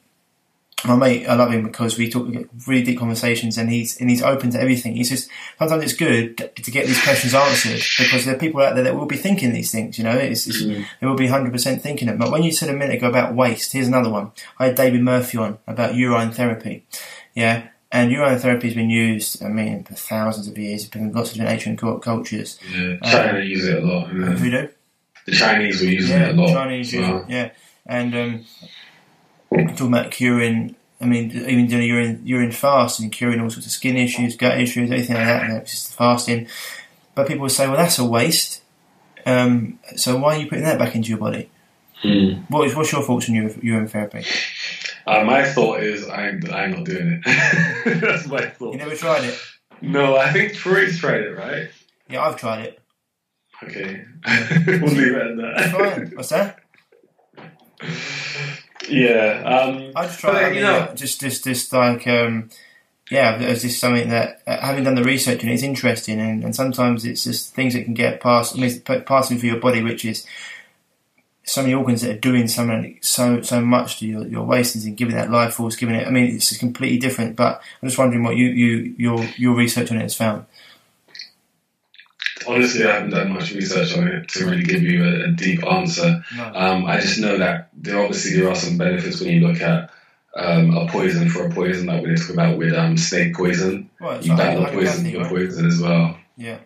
my 0.84 0.96
mate, 0.96 1.26
I 1.26 1.34
love 1.34 1.52
him 1.52 1.62
because 1.62 1.96
we 1.96 2.10
talk 2.10 2.26
really 2.66 2.82
deep 2.82 2.98
conversations, 2.98 3.58
and 3.58 3.70
he's 3.70 4.00
and 4.00 4.10
he's 4.10 4.22
open 4.22 4.50
to 4.50 4.60
everything. 4.60 4.96
He's 4.96 5.10
just 5.10 5.30
sometimes 5.58 5.84
it's 5.84 5.92
good 5.92 6.36
to 6.38 6.70
get 6.70 6.86
these 6.86 7.02
questions 7.02 7.34
answered 7.34 7.82
because 7.98 8.24
there 8.24 8.34
are 8.34 8.38
people 8.38 8.60
out 8.60 8.74
there 8.74 8.84
that 8.84 8.96
will 8.96 9.06
be 9.06 9.16
thinking 9.16 9.52
these 9.52 9.70
things. 9.70 9.98
You 9.98 10.04
know, 10.04 10.16
it's, 10.16 10.46
it's, 10.46 10.62
mm. 10.62 10.84
they 11.00 11.06
will 11.06 11.16
be 11.16 11.28
hundred 11.28 11.52
percent 11.52 11.82
thinking 11.82 12.08
it. 12.08 12.18
But 12.18 12.30
when 12.30 12.42
you 12.42 12.52
said 12.52 12.68
a 12.68 12.72
minute 12.72 12.96
ago 12.96 13.08
about 13.08 13.34
waste, 13.34 13.72
here's 13.72 13.88
another 13.88 14.10
one. 14.10 14.32
I 14.58 14.66
had 14.66 14.74
David 14.74 15.02
Murphy 15.02 15.38
on 15.38 15.58
about 15.66 15.94
urine 15.94 16.32
therapy. 16.32 16.86
Yeah, 17.34 17.68
and 17.92 18.10
urine 18.10 18.38
therapy 18.38 18.68
has 18.68 18.74
been 18.74 18.90
used, 18.90 19.42
I 19.42 19.48
mean, 19.48 19.84
for 19.84 19.94
thousands 19.94 20.48
of 20.48 20.56
years. 20.56 20.82
It's 20.82 20.90
been 20.90 21.12
lots 21.12 21.30
of 21.30 21.36
different 21.36 21.52
ancient 21.52 22.02
cultures. 22.02 22.58
Yeah, 22.74 22.96
China 23.04 23.38
um, 23.38 23.44
use 23.44 23.66
it 23.66 23.82
a 23.82 23.86
lot. 23.86 24.08
Yeah. 24.08 24.24
Who 24.30 24.50
do? 24.50 24.68
The 25.26 25.32
Chinese 25.32 25.80
were 25.80 25.86
using 25.86 26.18
yeah, 26.18 26.28
it 26.28 26.38
a 26.38 26.40
lot. 26.40 26.48
Chinese 26.48 26.92
use 26.92 27.08
it, 27.08 27.24
yeah. 27.28 27.50
And 27.86 28.14
um, 28.14 28.44
talking 29.52 29.88
about 29.88 30.10
curing. 30.10 30.76
I 31.00 31.06
mean, 31.06 31.30
even 31.32 31.66
doing 31.66 31.82
a 31.82 31.86
urine 31.86 32.22
urine 32.24 32.52
fast 32.52 33.00
and 33.00 33.10
curing 33.10 33.40
all 33.40 33.50
sorts 33.50 33.66
of 33.66 33.72
skin 33.72 33.96
issues, 33.96 34.36
gut 34.36 34.60
issues, 34.60 34.90
anything 34.90 35.16
like 35.16 35.26
that. 35.26 35.50
And 35.50 35.66
just 35.66 35.94
fasting. 35.94 36.46
But 37.14 37.26
people 37.28 37.42
would 37.42 37.50
say, 37.50 37.66
well, 37.66 37.76
that's 37.76 37.98
a 37.98 38.04
waste. 38.04 38.62
Um, 39.26 39.78
so 39.96 40.16
why 40.16 40.36
are 40.36 40.40
you 40.40 40.48
putting 40.48 40.64
that 40.64 40.78
back 40.78 40.94
into 40.94 41.08
your 41.08 41.18
body? 41.18 41.50
Hmm. 42.02 42.42
What 42.48 42.66
is, 42.66 42.74
what's 42.74 42.90
your 42.90 43.02
thoughts 43.02 43.28
on 43.28 43.34
urine, 43.34 43.60
urine 43.62 43.88
therapy? 43.88 44.24
Uh, 45.06 45.24
my 45.24 45.44
thought 45.44 45.80
is 45.80 46.08
I'm 46.08 46.40
I'm 46.52 46.72
not 46.72 46.84
doing 46.84 47.22
it. 47.24 48.00
that's 48.00 48.26
my 48.26 48.46
thought. 48.46 48.72
You 48.72 48.78
never 48.78 48.94
tried 48.94 49.24
it? 49.24 49.38
No, 49.80 50.16
I 50.16 50.32
think 50.32 50.54
Troy's 50.54 50.98
tried 50.98 51.22
it, 51.22 51.36
right? 51.36 51.68
Yeah, 52.08 52.22
I've 52.22 52.36
tried 52.36 52.66
it. 52.66 52.78
Okay, 53.64 54.04
we'll 54.66 54.92
leave 54.92 55.14
it 55.14 55.22
at 55.22 55.36
that. 55.36 55.72
Fine. 55.72 56.12
What's 56.14 56.28
that? 56.30 56.58
Yeah, 58.88 59.42
um, 59.44 59.92
I 59.94 60.06
just 60.06 60.20
try. 60.20 60.50
you 60.50 60.60
know, 60.60 60.92
just, 60.94 61.20
just, 61.20 61.44
just 61.44 61.72
like, 61.72 62.06
um, 62.06 62.50
yeah, 63.10 63.38
it's 63.40 63.62
just 63.62 63.80
something 63.80 64.08
that 64.08 64.42
uh, 64.46 64.58
having 64.60 64.84
done 64.84 64.94
the 64.94 65.04
research 65.04 65.42
and 65.42 65.52
it's 65.52 65.62
interesting, 65.62 66.20
and, 66.20 66.44
and 66.44 66.56
sometimes 66.56 67.04
it's 67.04 67.24
just 67.24 67.54
things 67.54 67.74
that 67.74 67.84
can 67.84 67.94
get 67.94 68.20
past, 68.20 68.56
I 68.56 68.60
mean, 68.60 68.80
passing 69.06 69.38
through 69.38 69.50
your 69.50 69.60
body, 69.60 69.82
which 69.82 70.04
is 70.04 70.26
so 71.44 71.62
many 71.62 71.74
organs 71.74 72.02
that 72.02 72.10
are 72.16 72.20
doing 72.20 72.46
something 72.46 72.98
so 73.00 73.42
so 73.42 73.60
much 73.60 73.98
to 73.98 74.06
your 74.06 74.26
your 74.26 74.44
wastes 74.44 74.84
and 74.84 74.96
giving 74.96 75.16
that 75.16 75.30
life 75.30 75.54
force, 75.54 75.76
giving 75.76 75.94
it. 75.94 76.06
I 76.06 76.10
mean, 76.10 76.36
it's 76.36 76.56
completely 76.56 76.98
different. 76.98 77.36
But 77.36 77.60
I'm 77.82 77.88
just 77.88 77.98
wondering 77.98 78.22
what 78.22 78.36
you 78.36 78.46
you 78.46 78.94
your 78.96 79.24
your 79.36 79.54
research 79.54 79.90
on 79.90 79.98
it 79.98 80.02
has 80.02 80.14
found 80.14 80.46
honestly, 82.46 82.84
I 82.84 82.92
haven't 82.92 83.10
done 83.10 83.32
much 83.32 83.52
research 83.52 83.96
on 83.96 84.08
it 84.08 84.28
to 84.30 84.46
really 84.46 84.62
give 84.62 84.82
you 84.82 85.04
a, 85.04 85.24
a 85.24 85.28
deep 85.32 85.64
answer. 85.64 86.24
No. 86.36 86.52
Um, 86.54 86.86
I 86.86 87.00
just 87.00 87.18
know 87.18 87.38
that 87.38 87.70
there 87.74 88.00
obviously 88.00 88.38
there 88.38 88.50
are 88.50 88.54
some 88.54 88.78
benefits 88.78 89.20
when 89.20 89.30
you 89.30 89.46
look 89.46 89.60
at 89.60 89.90
um, 90.34 90.76
a 90.76 90.86
poison 90.88 91.28
for 91.28 91.46
a 91.46 91.50
poison, 91.50 91.86
like 91.86 92.02
we 92.02 92.14
talk 92.14 92.30
about 92.30 92.58
with 92.58 92.74
um, 92.74 92.96
snake 92.96 93.34
poison. 93.34 93.90
Well, 94.00 94.22
you 94.22 94.34
battle 94.36 94.64
a 94.64 94.70
poison 94.70 95.10
for 95.10 95.18
right? 95.18 95.28
poison 95.28 95.66
as 95.66 95.80
well. 95.80 96.16
Yeah. 96.36 96.58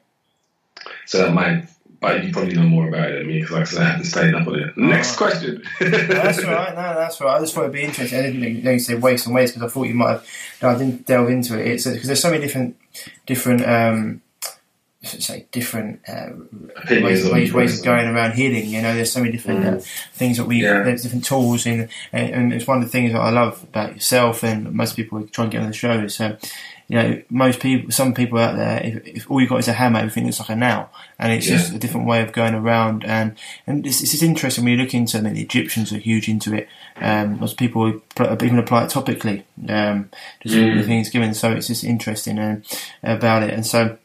So 1.07 1.19
that 1.19 1.33
might, 1.33 1.67
but 2.01 2.23
you 2.25 2.33
probably 2.33 2.55
know 2.55 2.63
more 2.63 2.89
about 2.89 3.11
it 3.11 3.19
than 3.19 3.27
me 3.27 3.41
because, 3.41 3.53
like 3.53 3.63
I 3.63 3.65
said, 3.65 3.83
I 3.83 3.91
haven't 3.91 4.05
studied 4.05 4.35
up 4.35 4.47
on 4.47 4.55
it. 4.61 4.75
Oh. 4.77 4.81
Next 4.81 5.17
question. 5.17 5.63
no, 5.81 5.89
that's 5.89 6.45
right. 6.45 6.75
No, 6.75 6.95
that's 6.95 7.21
right. 7.21 7.37
I 7.37 7.41
just 7.41 7.55
thought 7.55 7.63
it'd 7.63 7.73
be 7.73 7.83
interesting. 7.83 8.19
I 8.19 8.23
didn't 8.23 8.63
know 8.63 8.71
you 8.71 8.79
say 8.79 8.95
waste 8.95 9.27
and 9.27 9.35
waste 9.35 9.55
because 9.55 9.71
I 9.71 9.73
thought 9.73 9.85
you 9.85 9.95
might 9.95 10.11
have. 10.11 10.27
No, 10.63 10.69
I 10.69 10.79
didn't 10.79 11.07
delve 11.07 11.31
into 11.31 11.59
it. 11.59 11.67
It's 11.67 11.87
because 11.87 12.07
there's 12.07 12.23
so 12.23 12.31
many 12.31 12.43
different 12.43 12.77
different. 13.27 13.67
Um, 13.67 14.23
say 15.07 15.47
different 15.53 16.01
uh, 16.09 16.31
ways, 16.91 17.29
ways, 17.31 17.53
ways 17.53 17.79
of 17.79 17.85
going 17.85 18.07
around 18.07 18.33
healing. 18.33 18.69
You 18.69 18.83
know, 18.83 18.95
there's 18.95 19.13
so 19.13 19.21
many 19.21 19.33
different 19.33 19.65
uh, 19.65 19.71
mm. 19.71 19.77
uh, 19.77 19.81
things 20.13 20.37
that 20.37 20.47
we 20.47 20.63
yeah. 20.63 20.83
there's 20.83 21.03
different 21.03 21.25
tools, 21.25 21.67
and, 21.67 21.89
and 22.13 22.53
it's 22.53 22.67
one 22.67 22.79
of 22.79 22.85
the 22.85 22.91
things 22.91 23.13
that 23.13 23.21
I 23.21 23.31
love 23.31 23.63
about 23.63 23.95
yourself 23.95 24.43
and 24.43 24.73
most 24.73 24.97
people 24.97 25.19
who 25.19 25.27
try 25.27 25.45
and 25.45 25.53
get 25.53 25.63
on 25.63 25.69
the 25.69 25.75
show 25.75 26.01
is. 26.01 26.21
Um, 26.21 26.37
you 26.89 26.97
know, 26.97 27.23
most 27.31 27.59
people, 27.59 27.91
some 27.91 28.15
people 28.15 28.39
out 28.39 28.55
there, 28.55 28.81
if, 28.85 29.07
if, 29.07 29.31
all 29.31 29.41
you 29.41 29.49
got 29.49 29.59
is 29.59 29.67
a 29.67 29.73
hammer, 29.73 29.99
everything 29.99 30.25
looks 30.25 30.39
like 30.39 30.51
a 30.51 30.57
nail, 30.57 30.89
and 31.19 31.33
it's 31.33 31.49
yeah. 31.49 31.57
just 31.57 31.75
a 31.75 31.79
different 31.79 32.07
way 32.07 32.23
of 32.23 32.33
going 32.33 32.55
around. 32.55 33.05
And 33.05 33.37
and 33.67 33.85
it's, 33.85 34.03
it's 34.03 34.23
interesting 34.23 34.63
when 34.63 34.79
you 34.79 34.85
look 34.85 34.95
into. 34.95 35.19
I 35.19 35.21
mean, 35.21 35.35
the 35.35 35.43
Egyptians 35.43 35.93
are 35.93 35.99
huge 35.99 36.29
into 36.29 36.55
it. 36.55 36.69
Um, 36.97 37.41
lots 37.41 37.53
of 37.53 37.59
people 37.59 38.01
even 38.21 38.59
apply 38.61 38.85
it 38.85 38.91
topically, 38.91 39.43
um, 39.69 40.11
just 40.43 40.55
mm. 40.55 40.79
the 40.79 40.85
things 40.85 41.11
given. 41.11 41.35
So 41.35 41.51
it's 41.51 41.67
just 41.67 41.83
interesting 41.83 42.39
and 42.39 42.65
uh, 43.05 43.17
about 43.17 43.43
it. 43.43 43.51
And 43.51 43.67
so 43.67 43.99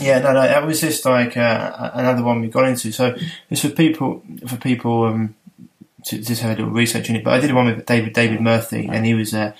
yeah, 0.00 0.18
no, 0.18 0.32
no, 0.32 0.42
that 0.42 0.66
was 0.66 0.80
just 0.80 1.04
like 1.04 1.36
uh, 1.36 1.90
another 1.94 2.22
one 2.22 2.40
we 2.40 2.48
got 2.48 2.68
into. 2.68 2.92
So 2.92 3.16
it's 3.50 3.60
for 3.60 3.70
people, 3.70 4.22
for 4.46 4.56
people 4.56 5.04
um, 5.04 5.34
to 6.04 6.18
just 6.18 6.42
have 6.42 6.52
a 6.52 6.62
little 6.62 6.72
research 6.72 7.08
in 7.10 7.16
it. 7.16 7.24
But 7.24 7.34
I 7.34 7.40
did 7.40 7.52
one 7.52 7.66
with 7.66 7.86
David 7.86 8.12
David 8.12 8.40
Murphy, 8.40 8.88
and 8.90 9.06
he 9.06 9.14
was. 9.14 9.34
Uh, 9.34 9.52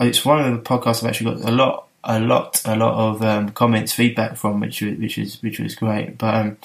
it's 0.00 0.24
one 0.24 0.40
of 0.40 0.52
the 0.52 0.62
podcasts 0.62 1.02
I've 1.02 1.10
actually 1.10 1.34
got 1.34 1.48
a 1.48 1.52
lot, 1.52 1.86
a 2.02 2.18
lot, 2.18 2.62
a 2.64 2.76
lot 2.76 2.94
of 2.94 3.22
um, 3.22 3.50
comments, 3.50 3.92
feedback 3.92 4.36
from, 4.36 4.60
which 4.60 4.80
which 4.80 5.18
is 5.18 5.42
which 5.42 5.58
was 5.60 5.74
great. 5.74 6.16
But 6.16 6.34
um, 6.34 6.58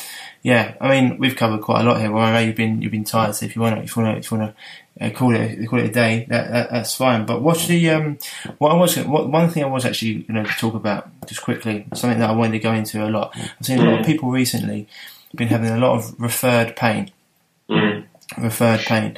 yeah, 0.43 0.75
I 0.79 0.89
mean, 0.89 1.17
we've 1.17 1.35
covered 1.35 1.61
quite 1.61 1.81
a 1.81 1.83
lot 1.83 1.99
here. 1.99 2.11
Well, 2.11 2.23
I 2.23 2.33
know 2.33 2.39
you've 2.39 2.55
been 2.55 2.81
you've 2.81 2.91
been 2.91 3.03
tired, 3.03 3.35
so 3.35 3.45
if 3.45 3.55
you 3.55 3.61
want 3.61 3.75
to, 3.75 3.83
if 3.83 3.95
you 3.95 4.03
want 4.03 4.15
to, 4.15 4.19
if 4.19 4.31
you 4.31 4.37
want 4.37 4.55
to 4.55 4.61
uh, 4.99 5.09
call 5.09 5.35
it 5.35 5.67
call 5.67 5.79
it 5.79 5.85
a 5.85 5.91
day. 5.91 6.25
That, 6.29 6.51
that, 6.51 6.71
that's 6.71 6.95
fine. 6.95 7.25
But 7.25 7.41
what's 7.41 7.67
the 7.67 7.89
um, 7.89 8.17
what 8.59 8.71
I 8.71 8.75
was 8.75 8.97
what, 8.97 9.29
one 9.29 9.49
thing 9.49 9.63
I 9.63 9.67
was 9.67 9.85
actually 9.85 10.23
going 10.23 10.43
to 10.43 10.51
talk 10.51 10.73
about 10.73 11.09
just 11.27 11.41
quickly, 11.41 11.85
something 11.93 12.19
that 12.19 12.29
I 12.29 12.33
wanted 12.33 12.53
to 12.53 12.59
go 12.59 12.73
into 12.73 13.05
a 13.05 13.09
lot. 13.09 13.35
I've 13.35 13.65
seen 13.65 13.79
a 13.79 13.89
lot 13.89 13.99
of 13.99 14.05
people 14.05 14.31
recently 14.31 14.87
been 15.35 15.49
having 15.49 15.69
a 15.69 15.77
lot 15.77 15.97
of 15.97 16.19
referred 16.19 16.75
pain. 16.75 17.11
Mm. 17.69 18.05
Referred 18.37 18.79
pain, 18.79 19.17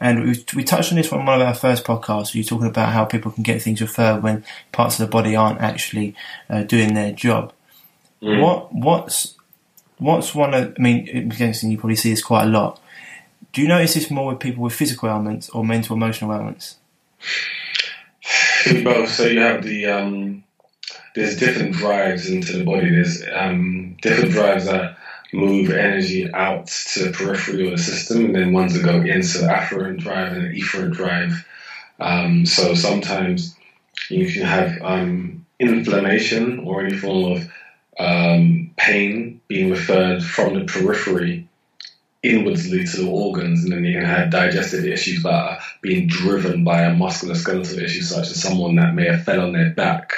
and 0.00 0.24
we, 0.24 0.44
we 0.56 0.64
touched 0.64 0.90
on 0.90 0.96
this 0.96 1.12
on 1.12 1.24
one 1.24 1.40
of 1.40 1.46
our 1.46 1.54
first 1.54 1.84
podcasts. 1.84 2.34
You're 2.34 2.42
talking 2.42 2.66
about 2.66 2.92
how 2.92 3.04
people 3.04 3.30
can 3.30 3.44
get 3.44 3.62
things 3.62 3.80
referred 3.80 4.22
when 4.22 4.44
parts 4.72 4.98
of 4.98 5.06
the 5.06 5.10
body 5.10 5.36
aren't 5.36 5.60
actually 5.60 6.16
uh, 6.50 6.64
doing 6.64 6.94
their 6.94 7.12
job. 7.12 7.52
Mm. 8.20 8.42
What 8.42 8.74
what's 8.74 9.36
what's 9.98 10.34
one 10.34 10.54
of 10.54 10.74
I 10.76 10.82
mean, 10.82 11.08
I'm 11.14 11.28
guessing 11.28 11.70
you 11.70 11.78
probably 11.78 11.96
see 11.96 12.10
this 12.10 12.22
quite 12.22 12.44
a 12.44 12.48
lot 12.48 12.80
do 13.52 13.62
you 13.62 13.68
notice 13.68 13.94
this 13.94 14.10
more 14.10 14.28
with 14.28 14.40
people 14.40 14.62
with 14.62 14.72
physical 14.72 15.08
ailments 15.08 15.48
or 15.50 15.64
mental 15.64 15.96
emotional 15.96 16.32
ailments? 16.32 16.76
Both. 18.82 19.10
So 19.10 19.24
you 19.24 19.40
have 19.40 19.62
the 19.64 19.86
um, 19.86 20.44
there's 21.14 21.38
different 21.38 21.74
drives 21.74 22.28
into 22.28 22.58
the 22.58 22.64
body. 22.64 22.90
There's 22.90 23.22
um, 23.32 23.96
different 24.02 24.32
drives 24.32 24.66
that 24.66 24.96
move 25.32 25.70
energy 25.70 26.32
out 26.32 26.66
to 26.66 27.04
the 27.04 27.12
periphery 27.12 27.66
of 27.66 27.72
the 27.72 27.82
system, 27.82 28.26
and 28.26 28.34
then 28.34 28.52
ones 28.52 28.74
that 28.74 28.84
go 28.84 29.00
into 29.00 29.38
the 29.38 29.46
afferent 29.46 29.98
drive 29.98 30.32
and 30.32 30.44
the 30.44 30.60
efferent 30.60 30.92
drive. 30.92 31.46
Um, 32.00 32.46
so 32.46 32.74
sometimes 32.74 33.56
you 34.08 34.30
can 34.30 34.42
have 34.42 34.80
um, 34.82 35.46
inflammation 35.58 36.60
or 36.60 36.84
any 36.84 36.96
form 36.96 37.32
of 37.32 37.52
um, 37.98 38.70
pain 38.76 39.40
being 39.48 39.70
referred 39.70 40.22
from 40.22 40.54
the 40.54 40.64
periphery 40.64 41.47
inwardsly 42.24 42.90
to 42.90 43.02
the 43.02 43.10
organs, 43.10 43.62
and 43.62 43.72
then 43.72 43.84
you 43.84 43.98
can 43.98 44.04
have 44.04 44.30
digestive 44.30 44.84
issues 44.84 45.22
that 45.22 45.32
are 45.32 45.58
being 45.82 46.08
driven 46.08 46.64
by 46.64 46.82
a 46.82 46.94
musculoskeletal 46.94 47.80
issue, 47.80 48.02
such 48.02 48.30
as 48.30 48.42
someone 48.42 48.76
that 48.76 48.94
may 48.94 49.06
have 49.06 49.24
fell 49.24 49.40
on 49.40 49.52
their 49.52 49.70
back. 49.70 50.12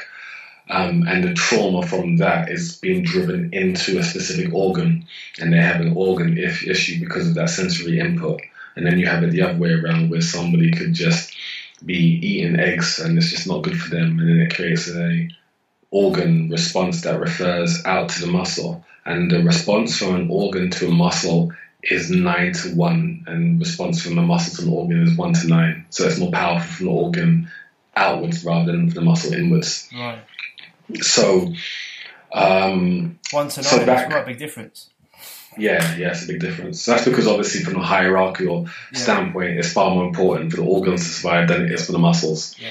Um, 0.71 1.05
and 1.09 1.25
the 1.25 1.35
trauma 1.35 1.85
from 1.85 2.17
that 2.19 2.49
is 2.49 2.77
being 2.77 3.03
driven 3.03 3.53
into 3.53 3.99
a 3.99 4.05
specific 4.05 4.55
organ, 4.55 5.05
and 5.41 5.53
they 5.53 5.59
have 5.59 5.81
an 5.81 5.95
organ 5.97 6.39
if, 6.39 6.67
issue 6.67 7.01
because 7.01 7.29
of 7.29 7.35
that 7.35 7.51
sensory 7.51 7.99
input. 7.99 8.41
And 8.77 8.87
then 8.87 8.99
you 8.99 9.07
have 9.07 9.25
it 9.25 9.33
the 9.33 9.43
other 9.43 9.59
way 9.59 9.73
around, 9.73 10.11
where 10.11 10.21
somebody 10.21 10.71
could 10.71 10.95
just 10.95 11.35
be 11.85 11.95
eating 11.95 12.61
eggs 12.61 12.99
and 12.99 13.17
it's 13.17 13.31
just 13.31 13.47
not 13.47 13.63
good 13.63 13.79
for 13.79 13.91
them, 13.91 14.19
and 14.19 14.29
then 14.29 14.41
it 14.41 14.55
creates 14.55 14.89
a 14.89 15.29
organ 15.91 16.49
response 16.51 17.03
that 17.03 17.19
refers 17.19 17.85
out 17.85 18.11
to 18.11 18.21
the 18.21 18.27
muscle. 18.27 18.85
And 19.05 19.31
the 19.31 19.43
response 19.43 19.99
from 19.99 20.15
an 20.15 20.31
organ 20.31 20.71
to 20.71 20.89
a 20.89 20.91
muscle 20.91 21.53
is 21.83 22.11
nine 22.11 22.53
to 22.53 22.75
one, 22.75 23.25
and 23.27 23.59
response 23.59 24.03
from 24.03 24.17
the 24.17 24.23
muscle 24.23 24.57
to 24.65 24.71
an 24.71 24.77
organ 24.77 25.03
is 25.03 25.17
one 25.17 25.33
to 25.35 25.47
nine. 25.49 25.87
So 25.91 26.05
it's 26.07 26.19
more 26.19 26.31
powerful 26.31 26.69
from 26.71 26.87
the 26.87 26.93
organ 26.93 27.51
outwards 27.97 28.45
rather 28.45 28.73
than 28.73 28.87
from 28.91 28.95
the 28.95 29.01
muscle 29.11 29.33
inwards. 29.33 29.89
Right. 29.95 30.19
So, 31.01 31.53
um, 32.33 33.19
One 33.31 33.49
to 33.49 33.61
nine. 33.63 33.71
So 33.71 33.79
that's 33.85 34.11
quite 34.13 34.23
a 34.23 34.27
big 34.27 34.39
difference. 34.39 34.91
yeah, 35.59 35.97
yeah, 35.97 36.11
it's 36.11 36.25
a 36.25 36.27
big 36.29 36.41
difference. 36.41 36.85
That's 36.85 37.05
because 37.05 37.27
obviously 37.27 37.63
from 37.65 37.77
a 37.81 37.85
hierarchical 37.85 38.69
Yeah. 38.93 38.99
standpoint, 38.99 39.59
it's 39.59 39.73
far 39.73 39.91
more 39.95 40.05
important 40.07 40.51
for 40.51 40.59
the 40.59 40.65
organs 40.65 41.03
to 41.05 41.09
survive 41.09 41.49
than 41.49 41.65
it 41.67 41.73
is 41.73 41.87
for 41.87 41.93
the 41.93 41.99
muscles. 41.99 42.55
Yeah. 42.59 42.71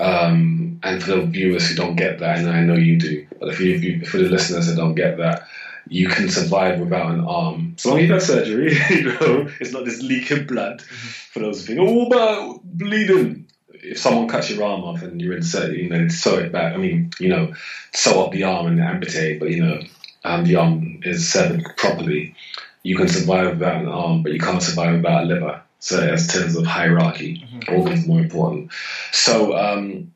Um, 0.00 0.78
and 0.84 1.02
for 1.02 1.16
the 1.16 1.22
viewers 1.22 1.68
who 1.68 1.74
don't 1.74 1.96
get 1.96 2.20
that, 2.20 2.38
and 2.38 2.48
I 2.48 2.60
know 2.60 2.74
you 2.76 2.98
do, 2.98 3.26
but 3.40 3.48
if 3.48 3.60
you, 3.60 3.74
if 3.74 3.82
you 3.82 4.04
for 4.06 4.18
the 4.18 4.28
listeners 4.28 4.68
that 4.68 4.76
don't 4.76 4.94
get 4.94 5.18
that, 5.18 5.48
you 5.90 6.08
can 6.08 6.28
survive 6.28 6.80
without 6.80 7.10
an 7.10 7.24
arm. 7.24 7.74
So 7.76 7.90
long 7.90 7.98
as 7.98 8.02
you've 8.02 8.12
had 8.12 8.22
surgery, 8.22 8.76
you 8.90 9.04
know, 9.04 9.48
it's 9.60 9.72
not 9.72 9.84
this 9.84 10.02
leak 10.02 10.30
of 10.30 10.46
blood. 10.46 10.82
For 10.82 11.40
those 11.40 11.66
who 11.66 11.74
think, 11.74 11.88
oh, 11.88 12.08
but 12.08 12.60
bleeding. 12.64 13.46
If 13.70 13.98
someone 13.98 14.28
cuts 14.28 14.50
your 14.50 14.64
arm 14.64 14.82
off 14.82 15.02
and 15.02 15.20
you're 15.20 15.36
insert, 15.36 15.76
you 15.76 15.88
know, 15.88 16.08
sew 16.08 16.38
it 16.38 16.52
back. 16.52 16.74
I 16.74 16.76
mean, 16.76 17.10
you 17.20 17.28
know, 17.28 17.54
sew 17.94 18.24
up 18.24 18.32
the 18.32 18.42
arm 18.44 18.66
and 18.66 18.80
amputate, 18.80 19.38
but 19.38 19.50
you 19.50 19.64
know, 19.64 19.80
um, 20.24 20.44
the 20.44 20.56
arm 20.56 21.00
is 21.04 21.28
severed 21.28 21.64
properly. 21.76 22.34
You 22.82 22.96
can 22.96 23.08
survive 23.08 23.58
without 23.58 23.82
an 23.82 23.88
arm, 23.88 24.22
but 24.22 24.32
you 24.32 24.40
can't 24.40 24.62
survive 24.62 24.96
without 24.96 25.24
a 25.24 25.26
liver. 25.26 25.62
So, 25.80 26.00
as 26.00 26.26
terms 26.26 26.56
of 26.56 26.66
hierarchy, 26.66 27.46
organs 27.68 28.06
more 28.06 28.18
important. 28.18 28.72
So, 29.12 29.56
um, 29.56 30.12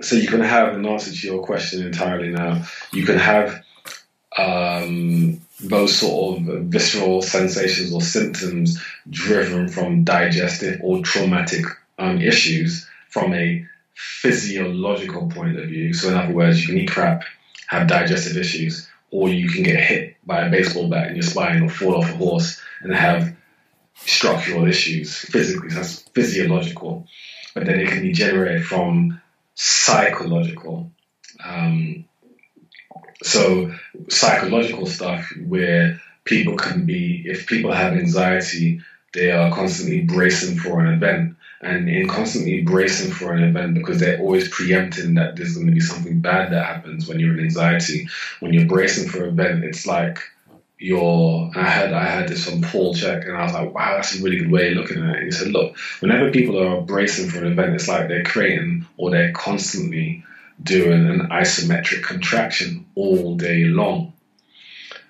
so 0.00 0.14
you 0.14 0.28
can 0.28 0.42
have 0.42 0.74
an 0.74 0.86
answer 0.86 1.10
to 1.12 1.26
your 1.26 1.42
question 1.42 1.84
entirely 1.84 2.28
now. 2.28 2.62
You 2.92 3.04
can 3.04 3.18
have 3.18 3.64
um, 4.36 5.40
those 5.60 5.98
sort 5.98 6.38
of 6.38 6.44
visceral 6.64 7.22
sensations 7.22 7.92
or 7.92 8.02
symptoms 8.02 8.82
driven 9.08 9.68
from 9.68 10.04
digestive 10.04 10.80
or 10.82 11.02
traumatic 11.02 11.64
um, 11.98 12.20
issues 12.20 12.86
from 13.08 13.32
a 13.32 13.66
physiological 13.94 15.28
point 15.30 15.58
of 15.58 15.68
view. 15.68 15.94
So, 15.94 16.08
in 16.08 16.14
other 16.14 16.34
words, 16.34 16.60
you 16.60 16.66
can 16.66 16.78
eat 16.78 16.90
crap, 16.90 17.24
have 17.68 17.88
digestive 17.88 18.36
issues, 18.36 18.88
or 19.10 19.28
you 19.30 19.48
can 19.48 19.62
get 19.62 19.80
hit 19.80 20.16
by 20.26 20.42
a 20.42 20.50
baseball 20.50 20.88
bat 20.88 21.08
in 21.08 21.16
your 21.16 21.22
spine 21.22 21.62
or 21.62 21.70
fall 21.70 21.96
off 21.96 22.10
a 22.10 22.16
horse 22.16 22.60
and 22.82 22.94
have 22.94 23.34
structural 23.94 24.66
issues 24.66 25.16
physically. 25.16 25.70
So 25.70 25.76
that's 25.76 26.00
physiological. 26.00 27.06
But 27.54 27.64
then 27.64 27.80
it 27.80 27.88
can 27.88 28.02
be 28.02 28.12
generated 28.12 28.66
from 28.66 29.22
psychological. 29.54 30.90
Um, 31.42 32.04
so 33.22 33.72
psychological 34.08 34.86
stuff 34.86 35.26
where 35.46 36.00
people 36.24 36.56
can 36.56 36.84
be, 36.84 37.22
if 37.26 37.46
people 37.46 37.72
have 37.72 37.94
anxiety, 37.94 38.80
they 39.14 39.30
are 39.30 39.52
constantly 39.52 40.02
bracing 40.02 40.58
for 40.58 40.80
an 40.80 40.92
event. 40.92 41.36
And 41.62 41.88
in 41.88 42.06
constantly 42.06 42.60
bracing 42.62 43.10
for 43.10 43.32
an 43.32 43.42
event, 43.42 43.74
because 43.74 43.98
they're 43.98 44.20
always 44.20 44.48
preempting 44.50 45.14
that 45.14 45.36
there's 45.36 45.54
going 45.54 45.66
to 45.66 45.72
be 45.72 45.80
something 45.80 46.20
bad 46.20 46.52
that 46.52 46.66
happens 46.66 47.08
when 47.08 47.18
you're 47.18 47.32
in 47.32 47.44
anxiety, 47.44 48.08
when 48.40 48.52
you're 48.52 48.66
bracing 48.66 49.08
for 49.08 49.24
an 49.24 49.30
event, 49.30 49.64
it's 49.64 49.86
like 49.86 50.18
you're. 50.78 51.50
I 51.56 51.62
had 51.62 51.94
I 51.94 52.04
had 52.04 52.28
this 52.28 52.44
from 52.44 52.60
Paul 52.60 52.94
Chek, 52.94 53.26
and 53.26 53.36
I 53.36 53.44
was 53.44 53.54
like, 53.54 53.74
wow, 53.74 53.96
that's 53.96 54.18
a 54.18 54.22
really 54.22 54.36
good 54.36 54.50
way 54.50 54.72
of 54.72 54.76
looking 54.76 55.02
at 55.02 55.16
it. 55.16 55.24
He 55.24 55.30
said, 55.30 55.48
look, 55.48 55.76
whenever 56.00 56.30
people 56.30 56.62
are 56.62 56.82
bracing 56.82 57.30
for 57.30 57.38
an 57.38 57.52
event, 57.52 57.74
it's 57.74 57.88
like 57.88 58.08
they're 58.08 58.22
creating 58.22 58.84
or 58.98 59.10
they're 59.10 59.32
constantly 59.32 60.24
doing 60.62 61.08
an 61.08 61.28
isometric 61.30 62.02
contraction 62.02 62.86
all 62.94 63.36
day 63.36 63.64
long. 63.64 64.12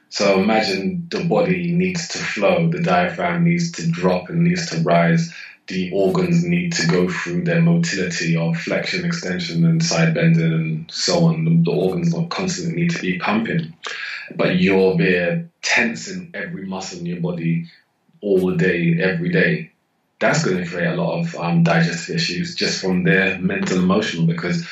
So 0.09 0.41
imagine 0.41 1.09
the 1.11 1.25
body 1.25 1.73
needs 1.73 2.09
to 2.09 2.19
flow, 2.19 2.69
the 2.71 2.83
diaphragm 2.83 3.45
needs 3.45 3.73
to 3.73 3.91
drop 3.91 4.29
and 4.29 4.45
needs 4.45 4.71
to 4.71 4.81
rise. 4.81 5.33
The 5.67 5.91
organs 5.93 6.45
need 6.45 6.75
to 6.75 6.87
go 6.87 7.09
through 7.09 7.43
their 7.43 7.61
motility 7.61 8.37
of 8.37 8.57
flexion, 8.57 9.05
extension, 9.05 9.65
and 9.65 9.85
side 9.85 10.15
bending, 10.15 10.53
and 10.53 10.91
so 10.91 11.25
on. 11.25 11.45
The, 11.45 11.71
the 11.71 11.77
organs 11.77 12.13
don't 12.13 12.31
constantly 12.31 12.83
need 12.83 12.91
to 12.93 13.03
be 13.03 13.19
pumping, 13.19 13.75
but 14.37 14.61
you're 14.61 14.97
there 14.97 15.51
tensing 15.63 16.31
every 16.35 16.67
muscle 16.67 17.01
in 17.01 17.07
your 17.07 17.21
body 17.21 17.67
all 18.21 18.53
day, 18.53 19.01
every 19.03 19.31
day. 19.31 19.73
That's 20.21 20.45
going 20.45 20.63
to 20.63 20.71
create 20.71 20.87
a 20.87 20.95
lot 20.95 21.21
of 21.21 21.35
um, 21.35 21.65
digestive 21.65 22.17
issues 22.17 22.55
just 22.55 22.81
from 22.81 23.03
their 23.03 23.39
mental, 23.39 23.79
emotional, 23.79 24.27
because 24.27 24.67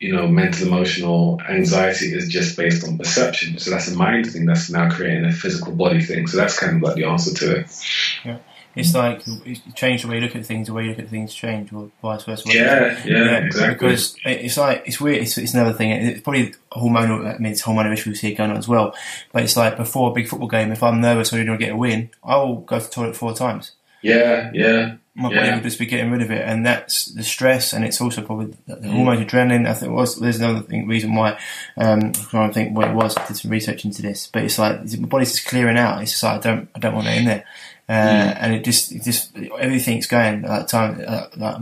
you 0.00 0.14
know, 0.14 0.26
mental, 0.26 0.66
emotional 0.66 1.40
anxiety 1.46 2.14
is 2.14 2.26
just 2.28 2.56
based 2.56 2.88
on 2.88 2.96
perception. 2.96 3.58
So 3.58 3.70
that's 3.70 3.88
a 3.88 3.96
mind 3.96 4.32
thing 4.32 4.46
that's 4.46 4.70
now 4.70 4.90
creating 4.90 5.26
a 5.26 5.32
physical 5.32 5.74
body 5.74 6.02
thing. 6.02 6.26
So 6.26 6.38
that's 6.38 6.58
kind 6.58 6.76
of 6.76 6.82
like 6.82 6.96
the 6.96 7.04
answer 7.04 7.34
to 7.34 7.60
it. 7.60 7.84
Yeah. 8.24 8.38
It's 8.76 8.94
like 8.94 9.26
you 9.26 9.56
change 9.74 10.02
the 10.02 10.08
way 10.08 10.16
you 10.16 10.20
look 10.20 10.36
at 10.36 10.46
things, 10.46 10.68
the 10.68 10.72
way 10.72 10.84
you 10.84 10.90
look 10.90 11.00
at 11.00 11.08
things 11.08 11.34
change, 11.34 11.72
or 11.72 11.90
vice 12.00 12.22
versa. 12.22 12.44
Yeah, 12.46 13.02
yeah, 13.04 13.38
exactly. 13.38 13.74
Because 13.74 14.16
it's 14.24 14.56
like 14.56 14.84
it's 14.86 15.00
weird. 15.00 15.22
It's, 15.22 15.36
it's 15.36 15.54
another 15.54 15.72
thing. 15.72 15.90
It's 15.90 16.20
probably 16.20 16.54
hormonal. 16.72 17.34
I 17.34 17.38
mean, 17.38 17.52
it's 17.52 17.62
hormonal 17.62 17.92
issues 17.92 18.20
here 18.20 18.34
going 18.36 18.52
on 18.52 18.56
as 18.56 18.68
well. 18.68 18.94
But 19.32 19.42
it's 19.42 19.56
like 19.56 19.76
before 19.76 20.12
a 20.12 20.14
big 20.14 20.28
football 20.28 20.48
game, 20.48 20.70
if 20.70 20.84
I'm 20.84 21.00
nervous 21.00 21.32
or 21.32 21.36
going 21.44 21.48
to 21.48 21.58
get 21.58 21.72
a 21.72 21.76
win, 21.76 22.10
I 22.22 22.36
will 22.36 22.60
go 22.60 22.78
to 22.78 22.84
the 22.84 22.90
toilet 22.90 23.16
four 23.16 23.34
times. 23.34 23.72
Yeah, 24.02 24.50
yeah, 24.54 24.94
My 25.14 25.28
body 25.28 25.36
Yeah. 25.46 25.54
will 25.56 25.62
just 25.62 25.78
be 25.78 25.86
getting 25.86 26.10
rid 26.10 26.22
of 26.22 26.30
it, 26.30 26.42
and 26.46 26.64
that's 26.64 27.06
the 27.06 27.22
stress, 27.22 27.72
and 27.72 27.84
it's 27.84 28.00
also 28.00 28.22
probably 28.22 28.54
the 28.66 28.88
hormone 28.88 29.24
adrenaline. 29.24 29.68
I 29.68 29.74
think 29.74 29.92
was 29.92 30.18
there's 30.18 30.38
another 30.40 30.60
thing, 30.60 30.86
reason 30.86 31.14
why. 31.14 31.38
Um, 31.76 32.00
I'm 32.00 32.12
trying 32.12 32.48
to 32.50 32.54
think 32.54 32.76
what 32.76 32.88
it 32.88 32.94
was. 32.94 33.16
I 33.16 33.26
did 33.26 33.36
some 33.36 33.50
research 33.50 33.84
into 33.84 34.02
this, 34.02 34.28
but 34.32 34.44
it's 34.44 34.58
like 34.58 34.80
my 34.98 35.08
body's 35.08 35.32
just 35.32 35.46
clearing 35.48 35.76
out. 35.76 36.00
It's 36.02 36.12
just 36.12 36.22
like 36.22 36.36
I 36.46 36.50
don't, 36.50 36.68
I 36.74 36.78
don't 36.78 36.94
want 36.94 37.08
it 37.08 37.18
in 37.18 37.24
there, 37.26 37.44
uh, 37.88 37.92
and 38.38 38.54
it 38.54 38.64
just, 38.64 38.92
it 38.92 39.02
just 39.02 39.36
everything's 39.36 40.06
going 40.06 40.44
at 40.44 40.48
that 40.48 40.68
time. 40.68 41.04
Uh, 41.06 41.26
like, 41.36 41.56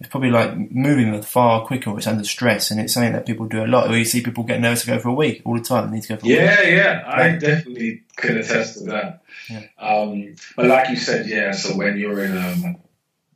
it's 0.00 0.08
probably 0.08 0.30
like 0.30 0.56
moving 0.70 1.20
far 1.22 1.66
quicker. 1.66 1.90
or 1.90 1.98
It's 1.98 2.06
under 2.06 2.24
stress, 2.24 2.70
and 2.70 2.80
it's 2.80 2.94
something 2.94 3.12
that 3.12 3.26
people 3.26 3.46
do 3.46 3.64
a 3.64 3.66
lot. 3.66 3.90
Or 3.90 3.96
you 3.96 4.04
see 4.04 4.22
people 4.22 4.44
get 4.44 4.60
nervous 4.60 4.82
to 4.82 4.86
go 4.88 4.98
for 5.00 5.08
a 5.08 5.14
week 5.14 5.42
all 5.44 5.54
the 5.56 5.60
time. 5.64 5.90
They 5.90 5.96
need 5.96 6.02
to 6.04 6.08
go 6.10 6.16
for 6.18 6.26
a 6.26 6.28
week. 6.28 6.38
yeah, 6.38 6.62
yeah. 6.62 7.02
I 7.06 7.30
definitely 7.32 8.02
can 8.16 8.38
attest 8.38 8.78
to 8.78 8.84
that. 8.90 9.22
Yeah. 9.50 9.62
Um, 9.78 10.34
but 10.56 10.66
like 10.66 10.90
you 10.90 10.96
said, 10.96 11.26
yeah. 11.26 11.52
So 11.52 11.76
when 11.76 11.98
you're 11.98 12.22
in, 12.24 12.36
um, 12.38 12.76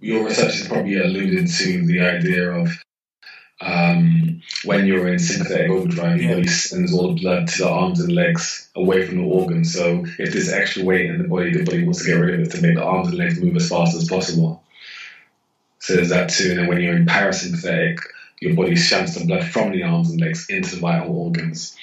your 0.00 0.24
research 0.24 0.58
has 0.58 0.68
probably 0.68 0.98
alluded 0.98 1.48
to 1.48 1.86
the 1.86 2.00
idea 2.00 2.50
of 2.52 2.68
um, 3.60 4.40
when 4.64 4.86
you're 4.86 5.06
in 5.08 5.18
sympathetic 5.20 5.70
overdrive, 5.70 6.20
your 6.20 6.30
Yeah. 6.30 6.36
body 6.36 6.48
sends 6.48 6.92
all 6.92 7.14
the 7.14 7.20
blood 7.20 7.46
to 7.48 7.58
the 7.58 7.68
arms 7.68 8.00
and 8.00 8.12
legs 8.12 8.68
away 8.74 9.06
from 9.06 9.18
the 9.18 9.24
organs. 9.24 9.72
So 9.72 10.04
if 10.18 10.32
there's 10.32 10.48
extra 10.52 10.84
weight 10.84 11.06
in 11.06 11.22
the 11.22 11.28
body, 11.28 11.52
the 11.52 11.62
body 11.64 11.84
wants 11.84 12.00
to 12.04 12.06
get 12.10 12.14
rid 12.20 12.34
of 12.40 12.46
it 12.46 12.50
to 12.52 12.62
make 12.62 12.74
the 12.76 12.82
arms 12.84 13.08
and 13.08 13.18
legs 13.18 13.40
move 13.40 13.54
as 13.56 13.68
fast 13.68 13.96
as 13.96 14.08
possible. 14.08 14.61
So 15.82 15.96
there's 15.96 16.10
that 16.10 16.30
too. 16.30 16.50
And 16.50 16.58
then 16.60 16.66
when 16.68 16.80
you're 16.80 16.94
in 16.94 17.06
parasympathetic, 17.06 17.98
your 18.40 18.54
body 18.54 18.76
shunts 18.76 19.16
the 19.16 19.26
blood 19.26 19.44
from 19.44 19.72
the 19.72 19.82
arms 19.82 20.10
and 20.10 20.20
legs 20.20 20.46
into 20.48 20.76
the 20.76 20.80
vital 20.80 21.12
organs. 21.12 21.76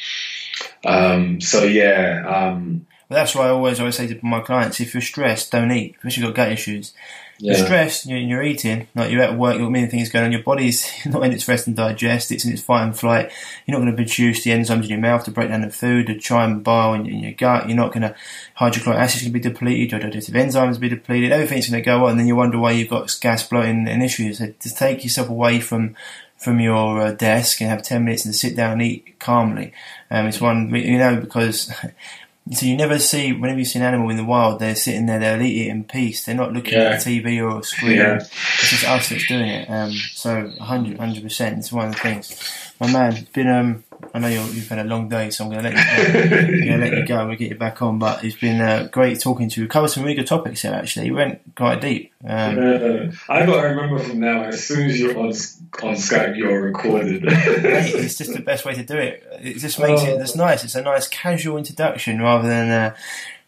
Um, 0.86 1.42
so 1.42 1.64
yeah, 1.66 2.24
um, 2.26 2.88
But 3.10 3.16
that's 3.16 3.36
why 3.36 3.48
I 3.48 3.50
always 3.50 3.78
always 3.82 3.98
say 3.98 4.08
to 4.08 4.26
my 4.26 4.40
clients: 4.40 4.80
if 4.80 4.94
you're 4.94 5.02
stressed, 5.02 5.52
don't 5.52 5.72
eat. 5.72 5.98
If 6.02 6.18
you've 6.18 6.28
got 6.28 6.36
gut 6.36 6.52
issues. 6.54 6.94
Yeah, 7.42 7.56
You're 7.56 7.66
stressed, 7.66 8.06
you're, 8.06 8.20
you're 8.20 8.44
eating, 8.44 8.88
like 8.96 9.12
you're 9.12 9.22
at 9.22 9.38
work, 9.38 9.54
you've 9.54 9.64
got 9.64 9.72
many 9.72 9.88
things 9.88 10.10
going 10.10 10.26
on. 10.26 10.32
Your 10.34 10.44
body's 10.44 10.86
not 11.06 11.24
in 11.24 11.32
its 11.32 11.48
rest 11.48 11.68
and 11.68 11.76
digest, 11.76 12.34
it's 12.34 12.44
in 12.44 12.52
its 12.52 12.62
fight 12.62 12.84
and 12.84 12.98
flight. 12.98 13.32
You're 13.66 13.78
not 13.78 13.86
going 13.86 13.96
to 13.96 14.04
produce 14.04 14.44
the 14.44 14.52
enzymes 14.52 14.84
in 14.84 14.90
your 14.90 15.00
mouth 15.00 15.24
to 15.24 15.32
break 15.32 15.48
down 15.48 15.62
the 15.62 15.70
food, 15.70 16.08
to 16.08 16.20
try 16.20 16.44
and 16.44 16.62
bile 16.62 16.94
in, 16.94 17.06
in 17.06 17.20
your 17.20 17.32
gut. 17.32 17.70
You're 17.70 17.78
not 17.78 17.94
going 17.94 18.02
to, 18.02 18.16
hydrochloric 18.56 19.00
acid's 19.00 19.24
going 19.24 19.32
to 19.32 19.40
be 19.40 19.50
depleted, 19.54 19.92
your 19.92 20.02
digestive 20.02 20.36
enzymes 20.36 20.74
will 20.74 20.80
be 20.80 20.90
depleted, 20.90 21.32
everything's 21.32 21.70
going 21.70 21.82
to 21.82 21.86
go 21.86 22.04
on. 22.04 22.12
And 22.12 22.20
then 22.20 22.28
you 22.28 22.36
wonder 22.36 22.60
why 22.60 22.72
you've 22.72 22.90
got 22.90 23.18
gas 23.22 23.48
bloating 23.48 23.88
and 23.88 24.04
issues. 24.04 24.40
So 24.40 24.54
just 24.60 24.78
take 24.78 25.04
yourself 25.04 25.30
away 25.30 25.62
from 25.62 25.96
from 26.38 26.62
your 26.62 27.02
uh, 27.02 27.12
desk 27.12 27.60
and 27.60 27.70
have 27.70 27.84
10 27.84 28.06
minutes 28.06 28.24
and 28.24 28.34
sit 28.34 28.56
down 28.56 28.72
and 28.74 28.82
eat 28.82 29.20
calmly. 29.20 29.74
Um, 30.10 30.28
it's 30.28 30.40
one, 30.40 30.74
you 30.74 30.98
know, 30.98 31.18
because 31.18 31.70
So 32.52 32.66
you 32.66 32.76
never 32.76 32.98
see, 32.98 33.32
whenever 33.32 33.60
you 33.60 33.66
see 33.66 33.78
an 33.80 33.86
animal 33.86 34.10
in 34.10 34.18
the 34.18 34.24
wild, 34.26 34.60
they're 34.60 34.76
sitting 34.76 35.06
there, 35.06 35.20
they'll 35.20 35.42
eat 35.42 35.68
it 35.68 35.70
in 35.70 35.84
peace. 35.84 36.26
They're 36.26 36.34
not 36.36 36.52
looking 36.52 36.74
Yeah. 36.74 36.90
at 36.92 37.04
the 37.04 37.20
TV 37.22 37.40
or 37.40 37.60
a 37.60 37.64
screen. 37.64 37.98
Yeah. 37.98 38.16
It's 38.16 38.70
just 38.72 38.88
us 38.88 39.10
that's 39.10 39.28
doing 39.28 39.48
it. 39.50 39.70
Um, 39.70 39.92
so 39.92 40.52
100, 40.58 40.98
100%. 40.98 41.58
It's 41.60 41.72
one 41.72 41.90
of 41.90 41.94
the 41.94 42.00
things. 42.00 42.74
My 42.80 42.92
man, 42.92 43.28
been, 43.34 43.48
um, 43.50 43.84
I 44.14 44.20
know 44.20 44.28
you 44.28 44.40
have 44.40 44.68
had 44.70 44.80
a 44.80 44.84
long 44.86 45.10
day, 45.10 45.30
so 45.30 45.46
I'm 45.46 45.52
going 45.52 45.64
to 45.64 45.70
let 45.70 45.78
you, 45.78 46.66
go, 46.66 46.76
let 46.78 46.94
you 46.94 47.06
go 47.06 47.20
and 47.20 47.30
we'll 47.30 47.38
get 47.38 47.50
you 47.50 47.56
back 47.56 47.82
on. 47.82 48.00
But 48.00 48.24
it's 48.24 48.36
been 48.36 48.60
uh, 48.60 48.88
great 48.92 49.20
talking 49.20 49.50
to 49.50 49.62
you. 49.62 49.66
We 49.66 49.70
covered 49.70 49.90
some 49.90 50.04
really 50.04 50.16
good 50.16 50.28
topics 50.28 50.62
here, 50.62 50.74
actually. 50.74 51.08
You 51.08 51.16
went 51.16 51.42
quite 51.56 51.82
deep. 51.82 52.12
Um, 52.24 52.58
uh, 52.58 53.12
I 53.30 53.46
got 53.46 53.62
to 53.62 53.68
remember 53.68 54.00
from 54.00 54.20
now, 54.20 54.44
as 54.44 54.64
soon 54.64 54.90
as 54.90 55.00
you're 55.00 55.18
on, 55.18 55.28
on 55.28 55.96
Skype, 55.96 56.38
you're 56.38 56.62
recorded. 56.62 57.24
it's 57.26 58.18
just 58.18 58.34
the 58.34 58.42
best 58.42 58.66
way 58.66 58.74
to 58.74 58.84
do 58.84 58.98
it. 58.98 59.24
It 59.42 59.58
just 59.58 59.80
makes 59.80 60.02
it, 60.04 60.20
it's 60.20 60.36
nice. 60.36 60.64
It's 60.64 60.76
a 60.76 60.82
nice 60.82 61.08
casual 61.08 61.58
introduction 61.58 62.22
rather 62.22 62.48
than. 62.48 62.70
Uh, 62.70 62.96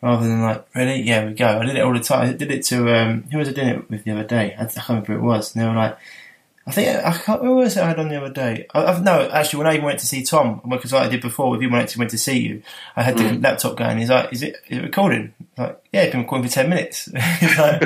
rather 0.01 0.27
than 0.27 0.41
like, 0.41 0.65
really? 0.75 1.01
Yeah, 1.01 1.25
we 1.25 1.33
go. 1.33 1.59
I 1.59 1.65
did 1.65 1.75
it 1.75 1.81
all 1.81 1.93
the 1.93 1.99
time. 1.99 2.29
I 2.29 2.33
did 2.33 2.51
it 2.51 2.63
to, 2.65 2.91
um, 2.95 3.23
who 3.31 3.37
was 3.37 3.49
I 3.49 3.53
doing 3.53 3.67
it 3.67 3.89
with 3.89 4.03
the 4.03 4.11
other 4.11 4.23
day? 4.23 4.55
I, 4.57 4.65
can't 4.65 4.89
remember 4.89 5.13
who 5.13 5.19
it 5.19 5.21
was. 5.21 5.55
And 5.55 5.63
they 5.63 5.67
were 5.67 5.75
like, 5.75 5.97
I 6.65 6.71
think, 6.71 7.03
I 7.03 7.11
can't, 7.11 7.41
who 7.41 7.55
was 7.55 7.75
it 7.75 7.83
I 7.83 7.87
had 7.87 7.99
on 7.99 8.09
the 8.09 8.17
other 8.17 8.31
day? 8.31 8.67
I, 8.73 8.85
I, 8.85 8.99
no, 8.99 9.29
actually, 9.29 9.59
when 9.59 9.67
I 9.67 9.73
even 9.73 9.85
went 9.85 9.99
to 9.99 10.05
see 10.05 10.23
Tom, 10.23 10.61
because 10.67 10.93
like 10.93 11.07
I 11.07 11.09
did 11.09 11.21
before 11.21 11.49
with 11.49 11.61
you 11.61 11.69
when 11.69 11.79
I 11.79 11.83
actually 11.83 12.01
went 12.01 12.11
to 12.11 12.17
see 12.17 12.39
you, 12.39 12.61
I 12.95 13.03
had 13.03 13.17
the 13.17 13.23
mm. 13.23 13.43
laptop 13.43 13.77
going. 13.77 13.97
He's 13.97 14.09
like, 14.09 14.31
is 14.31 14.43
it, 14.43 14.57
is 14.67 14.77
it 14.77 14.83
recording? 14.83 15.33
I'm 15.57 15.65
like, 15.65 15.83
yeah, 15.91 16.03
it's 16.03 16.11
been 16.11 16.21
recording 16.21 16.47
for 16.47 16.53
10 16.53 16.69
minutes. 16.69 17.05
He's 17.39 17.57
like, 17.57 17.81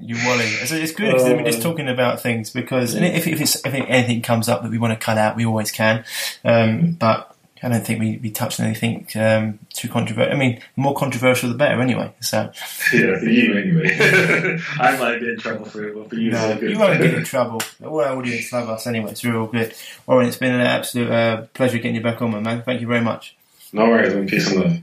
you 0.00 0.16
wally. 0.26 0.46
So 0.46 0.74
it's 0.74 0.92
good 0.92 1.12
because 1.12 1.24
we're 1.24 1.44
just 1.44 1.60
uh. 1.60 1.62
talking 1.62 1.88
about 1.88 2.20
things 2.20 2.50
because 2.50 2.94
if, 2.94 3.26
if, 3.28 3.40
if 3.40 3.66
anything 3.66 4.22
comes 4.22 4.48
up 4.48 4.62
that 4.62 4.70
we 4.70 4.78
want 4.78 4.98
to 4.98 5.04
cut 5.04 5.16
out, 5.16 5.36
we 5.36 5.46
always 5.46 5.70
can. 5.70 6.04
Um, 6.44 6.92
but 6.92 7.33
I 7.64 7.68
don't 7.68 7.84
think 7.84 7.98
we, 7.98 8.18
we 8.18 8.30
touched 8.30 8.60
on 8.60 8.66
anything 8.66 9.06
um, 9.16 9.58
too 9.72 9.88
controversial. 9.88 10.32
I 10.32 10.36
mean, 10.36 10.56
the 10.56 10.82
more 10.82 10.94
controversial, 10.94 11.48
the 11.48 11.54
better, 11.56 11.80
anyway. 11.80 12.12
So 12.20 12.52
yeah, 12.92 13.18
for 13.18 13.24
you 13.24 13.56
anyway. 13.56 14.60
I 14.78 14.96
might 14.98 15.20
get 15.20 15.30
in 15.30 15.38
trouble 15.38 15.64
for 15.64 15.88
it, 15.88 15.94
but 15.94 16.10
for 16.10 16.16
you, 16.16 16.30
no, 16.30 16.58
you 16.60 16.78
won't 16.78 17.00
get 17.00 17.14
in 17.14 17.24
trouble. 17.24 17.62
All 17.82 18.00
our 18.00 18.16
audience 18.16 18.52
love 18.52 18.68
us 18.68 18.86
anyway, 18.86 19.14
so 19.14 19.30
we're 19.30 19.38
all 19.38 19.46
good. 19.46 19.74
Warren, 20.06 20.28
it's 20.28 20.36
been 20.36 20.54
an 20.54 20.60
absolute 20.60 21.10
uh, 21.10 21.42
pleasure 21.54 21.78
getting 21.78 21.94
you 21.94 22.02
back 22.02 22.20
on, 22.20 22.32
my 22.32 22.40
man. 22.40 22.62
Thank 22.62 22.82
you 22.82 22.86
very 22.86 23.00
much. 23.00 23.34
No 23.72 23.88
worries, 23.88 24.12
and 24.12 24.28
peace 24.28 24.50
and 24.52 24.60
love. 24.60 24.78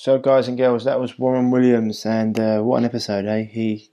So, 0.00 0.16
guys 0.16 0.46
and 0.46 0.56
girls, 0.56 0.84
that 0.84 1.00
was 1.00 1.18
Warren 1.18 1.50
Williams, 1.50 2.06
and 2.06 2.38
uh, 2.38 2.60
what 2.60 2.76
an 2.76 2.84
episode, 2.84 3.26
eh? 3.26 3.42
He 3.42 3.88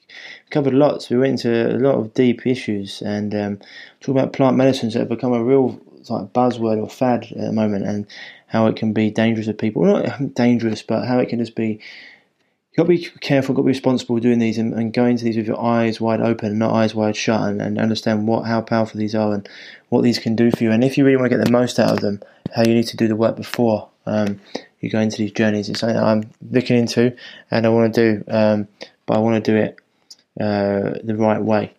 covered 0.51 0.73
lots. 0.73 1.09
We 1.09 1.17
went 1.17 1.43
into 1.43 1.76
a 1.76 1.80
lot 1.80 1.95
of 1.95 2.13
deep 2.13 2.45
issues 2.45 3.01
and 3.01 3.34
um, 3.34 3.57
talk 4.01 4.09
about 4.09 4.34
plant 4.34 4.55
medicines 4.55 4.93
that 4.93 4.99
have 4.99 5.09
become 5.09 5.34
a 5.34 5.43
real 5.43 5.81
like 6.10 6.34
buzzword 6.34 6.82
or 6.82 6.90
fad 6.90 7.23
at 7.32 7.38
the 7.38 7.52
moment, 7.52 7.86
and 7.86 8.07
how 8.48 8.68
it 8.68 8.76
can 8.76 8.94
be 8.94 9.11
dangerous 9.11 9.48
to 9.48 9.53
people. 9.53 9.82
Well, 9.82 10.03
not 10.03 10.34
dangerous, 10.34 10.82
but 10.82 11.06
how 11.06 11.19
it 11.19 11.30
can 11.30 11.40
just 11.40 11.56
be. 11.56 11.80
You've 12.72 12.88
got 12.88 12.91
to 12.91 12.99
be 12.99 13.19
careful, 13.22 13.56
got 13.56 13.61
to 13.61 13.68
be 13.68 13.69
responsible 13.69 14.19
doing 14.19 14.40
these 14.40 14.57
and, 14.57 14.73
and 14.73 14.91
go 14.91 15.06
into 15.06 15.23
these 15.23 15.38
with 15.38 15.48
your 15.48 15.61
eyes 15.61 16.02
wide 16.02 16.19
open 16.19 16.49
and 16.49 16.60
not 16.60 16.73
eyes 16.73 16.94
wide 16.94 17.15
shut 17.15 17.40
and, 17.40 17.61
and 17.61 17.80
understand 17.80 18.27
what 18.27 18.44
how 18.44 18.60
powerful 18.60 18.99
these 18.99 19.15
are 19.15 19.34
and 19.34 19.48
what 19.88 20.02
these 20.02 20.19
can 20.19 20.36
do 20.36 20.52
for 20.52 20.64
you. 20.64 20.72
And 20.72 20.84
if 20.84 20.98
you 20.98 21.06
really 21.06 21.15
want 21.15 21.32
to 21.32 21.38
get 21.38 21.45
the 21.45 21.52
most 21.52 21.80
out 21.80 21.91
of 21.91 22.02
them, 22.02 22.22
how 22.53 22.64
you 22.64 22.73
need 22.73 22.88
to 22.88 22.98
do 22.98 23.07
the 23.07 23.15
work 23.15 23.38
before 23.38 23.88
um, 24.06 24.41
you 24.82 24.90
go 24.90 24.99
into 24.99 25.18
these 25.18 25.32
journeys. 25.32 25.69
It's 25.69 25.80
something 25.80 25.95
that 25.95 26.03
I'm 26.03 26.30
looking 26.52 26.77
into 26.77 27.15
and 27.49 27.65
I 27.65 27.69
want 27.69 27.94
to 27.94 28.02
do, 28.02 28.23
um, 28.27 28.68
but 29.06 29.15
I 29.15 29.19
want 29.19 29.44
to 29.44 29.52
do 29.52 29.57
it 29.57 29.80
uh, 30.40 30.99
the 31.03 31.15
right 31.15 31.41
way. 31.41 31.73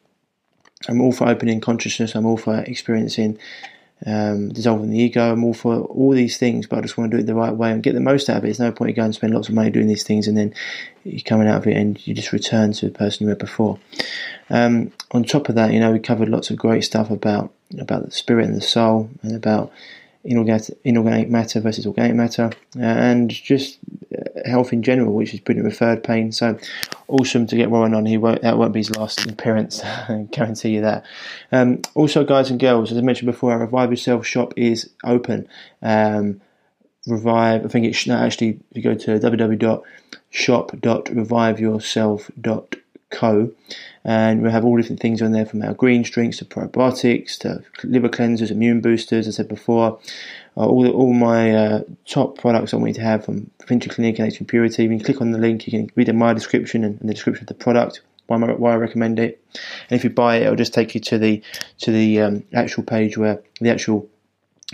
I'm 0.89 1.01
all 1.01 1.13
for 1.13 1.29
opening 1.29 1.61
consciousness. 1.61 2.15
I'm 2.15 2.27
all 2.27 2.37
for 2.37 2.61
experiencing 2.61 3.39
um, 4.05 4.51
dissolving 4.51 4.91
the 4.91 4.99
ego. 4.99 5.33
I'm 5.33 5.45
all 5.45 5.55
for 5.55 5.77
all 5.77 6.11
these 6.11 6.37
things, 6.37 6.67
but 6.67 6.79
I 6.79 6.83
just 6.83 6.99
want 6.99 7.11
to 7.11 7.17
do 7.17 7.23
it 7.23 7.27
the 7.27 7.35
right 7.35 7.55
way 7.55 7.73
and 7.73 7.83
get 7.83 7.95
the 7.95 8.01
most 8.01 8.29
out 8.29 8.39
of 8.39 8.45
it. 8.45 8.49
There's 8.49 8.61
no 8.61 8.73
point 8.73 8.91
in 8.91 8.97
going 8.97 9.07
and 9.07 9.15
spend 9.15 9.35
lots 9.35 9.49
of 9.49 9.55
money 9.55 9.71
doing 9.71 9.87
these 9.87 10.03
things 10.03 10.29
and 10.29 10.37
then 10.37 10.53
you're 11.05 11.21
coming 11.21 11.49
out 11.49 11.59
of 11.59 11.67
it 11.67 11.77
and 11.77 12.07
you 12.07 12.15
just 12.15 12.33
return 12.33 12.73
to 12.73 12.87
the 12.87 12.93
person 12.93 13.25
you 13.25 13.31
were 13.31 13.37
before. 13.37 13.79
Um, 14.51 14.93
on 15.13 15.25
top 15.25 15.49
of 15.49 15.55
that, 15.55 15.73
you 15.73 15.81
know, 15.81 15.93
we 15.93 15.99
covered 15.99 16.29
lots 16.29 16.51
of 16.51 16.57
great 16.57 16.83
stuff 16.83 17.11
about 17.11 17.53
about 17.81 18.05
the 18.05 18.13
spirit 18.13 18.47
and 18.47 18.55
the 18.55 18.61
soul 18.61 19.11
and 19.23 19.35
about 19.35 19.73
inorganic, 20.27 20.77
inorganic 20.85 21.31
matter 21.31 21.61
versus 21.61 21.87
organic 21.87 22.15
matter, 22.15 22.51
uh, 22.77 22.83
and 22.83 23.31
just 23.31 23.79
uh, 24.17 24.49
health 24.49 24.73
in 24.73 24.83
general, 24.83 25.15
which 25.15 25.33
is 25.33 25.41
pretty 25.41 25.61
referred 25.61 26.05
pain. 26.05 26.33
So 26.33 26.59
awesome 27.09 27.47
to 27.47 27.57
get 27.57 27.71
Warren 27.71 27.95
on. 27.95 28.07
He 28.07 28.19
won't, 28.19 28.43
that 28.43 28.59
won't 28.59 28.73
be 28.73 28.81
his 28.81 28.95
last 28.97 29.25
appearance, 29.31 29.83
I 29.83 30.27
guarantee 30.33 30.71
you 30.71 30.81
that. 30.83 31.05
Um, 31.53 31.83
also, 31.95 32.25
guys 32.25 32.51
and 32.51 32.61
girls, 32.61 32.93
as 32.93 32.99
I 32.99 33.01
mentioned 33.01 33.27
before, 33.27 33.53
our 33.53 33.59
Revive 33.59 33.91
Yourself 33.91 34.27
shop 34.27 34.53
is 34.57 34.91
open. 35.05 35.49
Um, 35.83 36.41
Revive, 37.07 37.65
I 37.65 37.69
think 37.69 37.87
it's 37.87 38.09
actually, 38.09 38.61
if 38.71 38.77
you 38.77 38.83
go 38.83 38.95
to 38.95 39.19
www.shop.reviveyourself.co, 43.11 43.53
and 44.05 44.43
we 44.43 44.51
have 44.51 44.65
all 44.65 44.77
different 44.77 45.01
things 45.01 45.23
on 45.23 45.33
there 45.33 45.47
from 45.47 45.63
our 45.63 45.75
green 45.75 46.03
drinks 46.03 46.39
to 46.39 46.45
probiotics 46.45 47.39
to 47.39 47.63
liver 47.85 48.09
cleansers, 48.09 48.51
immune 48.51 48.81
boosters. 48.81 49.27
As 49.27 49.35
I 49.35 49.37
said 49.39 49.49
before, 49.49 49.99
uh, 50.57 50.67
all 50.67 50.83
the, 50.83 50.91
all 50.91 51.13
my 51.13 51.55
uh, 51.55 51.83
top 52.07 52.39
products 52.39 52.73
I 52.73 52.77
want 52.77 52.89
you 52.89 52.95
to 52.95 53.01
have 53.03 53.25
from 53.25 53.51
Finchley 53.67 53.91
Clinic 53.91 54.19
and 54.19 54.29
Atrium 54.29 54.47
Purity. 54.47 54.85
You 54.85 54.89
can 54.89 55.01
click 55.01 55.21
on 55.21 55.33
the 55.33 55.39
link. 55.39 55.67
You 55.67 55.73
can 55.73 55.91
read 55.97 56.09
in 56.09 56.19
my 56.19 56.33
description 56.33 56.85
and, 56.85 57.01
and 57.01 57.09
the 57.09 57.15
description 57.15 57.45
of 57.45 57.49
the 57.49 57.55
product. 57.55 58.01
Why, 58.27 58.39
why, 58.39 58.73
I 58.73 58.77
recommend 58.77 59.21
it, 59.21 59.41
and 59.89 59.97
if 59.97 60.03
you 60.03 60.11
buy 60.11 60.37
it, 60.37 60.43
it'll 60.43 60.57
just 60.57 60.75
take 60.75 60.97
you 60.97 61.01
to 61.01 61.19
the 61.19 61.43
to 61.79 61.93
the 61.93 62.21
um, 62.23 62.45
actual 62.53 62.83
page 62.83 63.17
where 63.17 63.41
the 63.61 63.71
actual 63.71 64.09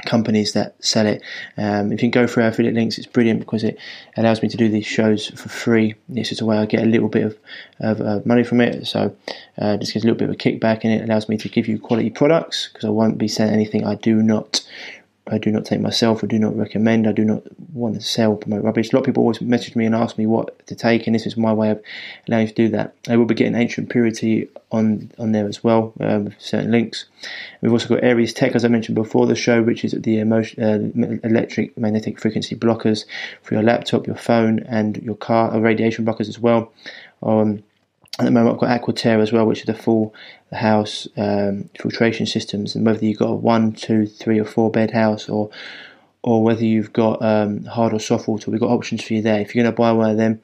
companies 0.07 0.55
that 0.55 0.75
sell 0.83 1.07
it. 1.07 1.23
Um, 1.59 1.93
if 1.93 2.03
you 2.03 2.11
can 2.11 2.23
go 2.23 2.27
through 2.27 2.45
affiliate 2.45 2.75
links, 2.75 2.97
it's 2.97 3.07
brilliant 3.07 3.41
because 3.41 3.63
it 3.63 3.79
allows 4.17 4.43
me 4.43 4.49
to 4.49 4.57
do 4.57 4.69
these 4.69 4.87
shows 4.87 5.29
for 5.29 5.49
free. 5.49 5.95
It's 6.15 6.31
just 6.31 6.41
a 6.41 6.47
way 6.47 6.57
I 6.57 6.65
get 6.65 6.83
a 6.83 6.87
little 6.87 7.09
bit 7.09 7.25
of, 7.25 7.39
of 7.81 8.01
uh, 8.01 8.21
money 8.25 8.43
from 8.43 8.61
it. 8.63 8.87
So 8.87 9.15
uh, 9.59 9.77
just 9.77 9.93
gives 9.93 10.05
a 10.05 10.09
little 10.09 10.19
bit 10.19 10.31
of 10.31 10.35
a 10.35 10.39
kickback 10.39 10.81
and 10.85 10.93
it 10.93 11.05
allows 11.05 11.29
me 11.29 11.37
to 11.39 11.49
give 11.49 11.69
you 11.69 11.79
quality 11.79 12.11
products 12.11 12.71
because 12.73 12.87
I 12.87 12.91
won't 12.91 13.19
be 13.19 13.29
selling 13.29 13.53
anything 13.53 13.85
I 13.87 13.97
do 13.97 14.23
not 14.23 14.67
I 15.29 15.39
do 15.39 15.53
not 15.53 15.65
take 15.65 15.81
myself. 15.81 16.25
I 16.25 16.27
do 16.27 16.39
not 16.39 16.57
recommend. 16.57 17.07
I 17.07 17.13
do 17.13 17.25
not 17.25 17.45
want 17.73 17.95
to 17.95 18.01
sell 18.01 18.35
promote 18.35 18.65
rubbish. 18.65 18.93
A 18.93 18.97
lot 18.97 19.01
of 19.01 19.07
people 19.07 19.23
always 19.23 19.41
message 19.41 19.77
me 19.77 19.87
and 19.87 19.95
ask 19.95 20.19
me 20.19 20.27
what 20.27 20.67
to 20.67 20.75
take, 20.75 21.07
and 21.07 21.15
this 21.15 21.27
is 21.27 21.37
my 21.37 21.53
way 21.53 21.71
of 21.71 21.83
allowing 22.27 22.49
you 22.49 22.49
to 22.49 22.55
do 22.55 22.69
that. 22.71 22.95
I 23.09 23.17
will 23.17 23.25
be 23.25 23.37
getting 23.37 23.55
ancient 23.55 23.89
purity 23.89 24.49
on 24.73 25.13
on 25.19 25.31
there 25.31 25.47
as 25.47 25.63
well 25.63 25.93
um, 26.01 26.25
with 26.25 26.41
certain 26.41 26.73
links. 26.73 27.07
We've 27.61 27.73
also 27.73 27.89
got 27.89 28.03
Aires 28.03 28.35
Tech, 28.35 28.57
as 28.57 28.65
I 28.65 28.69
mentioned 28.69 28.97
before 28.97 29.27
the 29.27 29.37
show, 29.37 29.63
which 29.63 29.85
is 29.85 29.93
the 29.93 30.19
emotion, 30.19 30.63
uh, 30.63 31.27
electric 31.27 31.79
magnetic 31.79 32.19
frequency 32.19 32.57
blockers 32.57 33.05
for 33.43 33.55
your 33.55 33.63
laptop, 33.63 34.09
your 34.09 34.17
phone, 34.17 34.61
and 34.61 34.97
your 34.97 35.17
car, 35.17 35.55
uh, 35.55 35.59
radiation 35.61 36.05
blockers 36.05 36.29
as 36.29 36.41
well. 36.41 36.73
Um, 37.23 37.63
at 38.19 38.27
the 38.27 38.31
moment, 38.31 38.55
I've 38.55 38.61
got 38.61 38.81
Aquaterra 38.81 39.23
as 39.23 39.33
well, 39.33 39.47
which 39.47 39.61
is 39.61 39.67
the 39.67 39.75
full 39.75 40.15
house 40.53 41.09
um, 41.17 41.71
filtration 41.81 42.27
systems. 42.27 42.75
And 42.75 42.85
whether 42.85 43.05
you've 43.05 43.19
got 43.19 43.31
a 43.31 43.35
one, 43.35 43.73
two, 43.73 44.07
three, 44.07 44.39
or 44.39 44.45
four 44.45 44.71
bed 44.71 44.91
house, 44.91 45.29
or 45.29 45.51
or 46.25 46.45
whether 46.45 46.65
you've 46.65 46.93
got 46.93 47.21
um, 47.21 47.65
hard 47.65 47.93
or 47.93 47.99
soft 47.99 48.29
water, 48.29 48.51
we've 48.51 48.61
got 48.61 48.71
options 48.71 49.03
for 49.03 49.15
you 49.15 49.23
there. 49.23 49.41
If 49.41 49.55
you're 49.55 49.65
going 49.65 49.75
to 49.75 49.77
buy 49.77 49.91
one 49.91 50.11
of 50.11 50.17
them, 50.17 50.41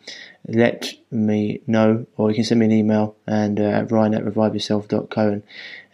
let 0.48 0.92
me 1.10 1.60
know, 1.68 2.04
or 2.16 2.30
you 2.30 2.34
can 2.34 2.42
send 2.42 2.58
me 2.58 2.66
an 2.66 2.72
email 2.72 3.14
and 3.28 3.60
uh, 3.60 3.86
ryan 3.88 4.14
at 4.14 4.24
reviveyourself.co 4.24 5.28
and, 5.28 5.42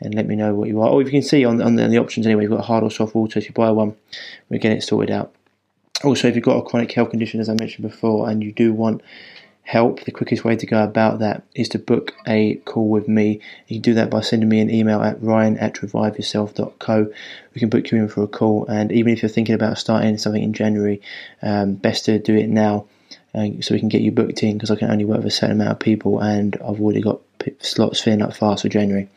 and 0.00 0.14
let 0.14 0.26
me 0.26 0.36
know 0.36 0.54
what 0.54 0.68
you 0.68 0.80
are. 0.80 0.88
Or 0.88 1.02
if 1.02 1.08
you 1.08 1.12
can 1.12 1.22
see 1.22 1.44
on, 1.44 1.60
on 1.60 1.76
the, 1.76 1.84
on 1.84 1.90
the 1.90 1.98
options 1.98 2.24
anyway, 2.24 2.44
you've 2.44 2.52
got 2.52 2.64
hard 2.64 2.82
or 2.82 2.90
soft 2.90 3.14
water. 3.14 3.38
If 3.38 3.46
you 3.46 3.52
buy 3.52 3.70
one, 3.72 3.94
we 4.48 4.58
get 4.58 4.72
it 4.72 4.82
sorted 4.82 5.10
out. 5.10 5.34
Also, 6.02 6.28
if 6.28 6.34
you've 6.34 6.44
got 6.44 6.56
a 6.56 6.62
chronic 6.62 6.92
health 6.92 7.10
condition, 7.10 7.40
as 7.40 7.50
I 7.50 7.54
mentioned 7.54 7.86
before, 7.86 8.30
and 8.30 8.42
you 8.42 8.52
do 8.52 8.72
want 8.72 9.02
help, 9.64 10.04
the 10.04 10.12
quickest 10.12 10.44
way 10.44 10.54
to 10.56 10.66
go 10.66 10.82
about 10.82 11.18
that 11.18 11.42
is 11.54 11.70
to 11.70 11.78
book 11.78 12.12
a 12.26 12.56
call 12.66 12.88
with 12.88 13.08
me. 13.08 13.40
You 13.66 13.76
can 13.76 13.82
do 13.82 13.94
that 13.94 14.10
by 14.10 14.20
sending 14.20 14.48
me 14.48 14.60
an 14.60 14.70
email 14.70 15.02
at 15.02 15.22
ryan 15.22 15.58
at 15.58 15.74
reviveyourself.co. 15.74 17.12
We 17.54 17.58
can 17.58 17.70
book 17.70 17.90
you 17.90 17.98
in 17.98 18.08
for 18.08 18.22
a 18.22 18.28
call, 18.28 18.66
and 18.66 18.92
even 18.92 19.12
if 19.12 19.22
you're 19.22 19.28
thinking 19.28 19.54
about 19.54 19.78
starting 19.78 20.18
something 20.18 20.42
in 20.42 20.52
January, 20.52 21.00
um, 21.42 21.74
best 21.74 22.04
to 22.04 22.18
do 22.18 22.36
it 22.36 22.48
now 22.48 22.86
uh, 23.34 23.48
so 23.60 23.74
we 23.74 23.80
can 23.80 23.88
get 23.88 24.02
you 24.02 24.12
booked 24.12 24.42
in 24.42 24.56
because 24.56 24.70
I 24.70 24.76
can 24.76 24.90
only 24.90 25.04
work 25.04 25.18
with 25.18 25.26
a 25.26 25.30
certain 25.30 25.60
amount 25.60 25.72
of 25.72 25.78
people, 25.80 26.20
and 26.20 26.56
I've 26.56 26.80
already 26.80 27.00
got 27.00 27.20
slots 27.60 28.00
filling 28.00 28.22
up 28.22 28.34
fast 28.34 28.62
for 28.62 28.68
January. 28.68 29.08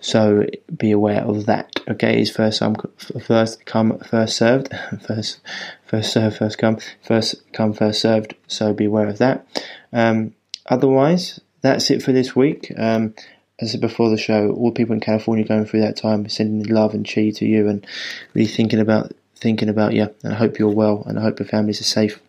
So 0.00 0.46
be 0.76 0.90
aware 0.90 1.22
of 1.22 1.46
that. 1.46 1.80
Okay, 1.88 2.20
it's 2.20 2.30
first 2.30 2.60
come, 2.60 2.76
first 3.20 3.64
come, 3.64 3.98
first 3.98 4.36
served. 4.36 4.68
First, 5.06 5.40
first 5.84 6.14
first 6.14 6.58
come, 6.58 6.78
first 7.02 7.52
come, 7.52 7.72
first 7.72 8.00
served. 8.00 8.34
So 8.46 8.72
be 8.72 8.86
aware 8.86 9.08
of 9.08 9.18
that. 9.18 9.46
Um, 9.92 10.34
otherwise, 10.66 11.40
that's 11.60 11.90
it 11.90 12.02
for 12.02 12.12
this 12.12 12.34
week. 12.34 12.72
Um, 12.76 13.14
as 13.58 13.70
I 13.70 13.72
said 13.72 13.80
before 13.80 14.10
the 14.10 14.18
show, 14.18 14.50
all 14.50 14.70
people 14.70 14.94
in 14.94 15.00
California 15.00 15.44
going 15.44 15.64
through 15.64 15.80
that 15.80 15.96
time, 15.96 16.28
sending 16.28 16.72
love 16.72 16.92
and 16.92 17.08
chi 17.08 17.30
to 17.30 17.46
you, 17.46 17.68
and 17.68 17.86
really 18.34 18.48
thinking 18.48 18.80
about 18.80 19.12
thinking 19.36 19.68
about 19.68 19.94
you. 19.94 20.08
And 20.22 20.34
I 20.34 20.36
hope 20.36 20.58
you're 20.58 20.68
well, 20.74 21.04
and 21.06 21.18
I 21.18 21.22
hope 21.22 21.38
your 21.38 21.48
families 21.48 21.80
are 21.80 21.84
safe. 21.84 22.20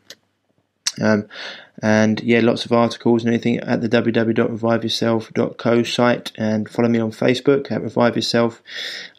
Um, 1.02 1.28
and 1.82 2.20
yeah, 2.22 2.40
lots 2.40 2.66
of 2.66 2.72
articles 2.72 3.24
and 3.24 3.32
anything 3.34 3.60
at 3.60 3.82
the 3.82 3.90
www.reviveyourself.co 3.90 5.84
site. 5.84 6.32
And 6.36 6.68
follow 6.68 6.90
me 6.90 7.00
on 7.00 7.12
Facebook 7.12 7.72
at 7.72 7.82
Revive 7.82 8.16
Yourself, 8.16 8.64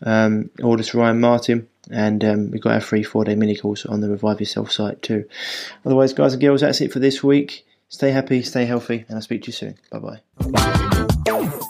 um, 0.03 0.51
or 0.63 0.77
just 0.77 0.95
Ryan 0.95 1.21
Martin. 1.21 1.69
And 1.91 2.25
um, 2.25 2.51
we've 2.51 2.61
got 2.61 2.75
our 2.75 2.81
free 2.81 3.03
four 3.03 3.25
day 3.25 3.35
mini 3.35 3.57
course 3.57 3.87
on 3.87 4.01
the 4.01 4.11
Revive 4.11 4.41
Yourself 4.41 4.73
site 4.73 5.03
too. 5.03 5.29
Otherwise, 5.87 6.13
guys 6.13 6.33
and 6.35 6.43
girls, 6.43 6.61
that's 6.63 6.81
it 6.81 6.93
for 6.93 6.99
this 6.99 7.23
week. 7.23 7.65
Stay 7.89 8.11
happy, 8.11 8.43
stay 8.43 8.67
healthy, 8.67 9.05
and 9.09 9.17
I'll 9.17 9.23
speak 9.23 9.43
to 9.45 9.47
you 9.49 9.53
soon. 9.53 9.79
Bye 9.91 10.21
bye. 10.41 10.85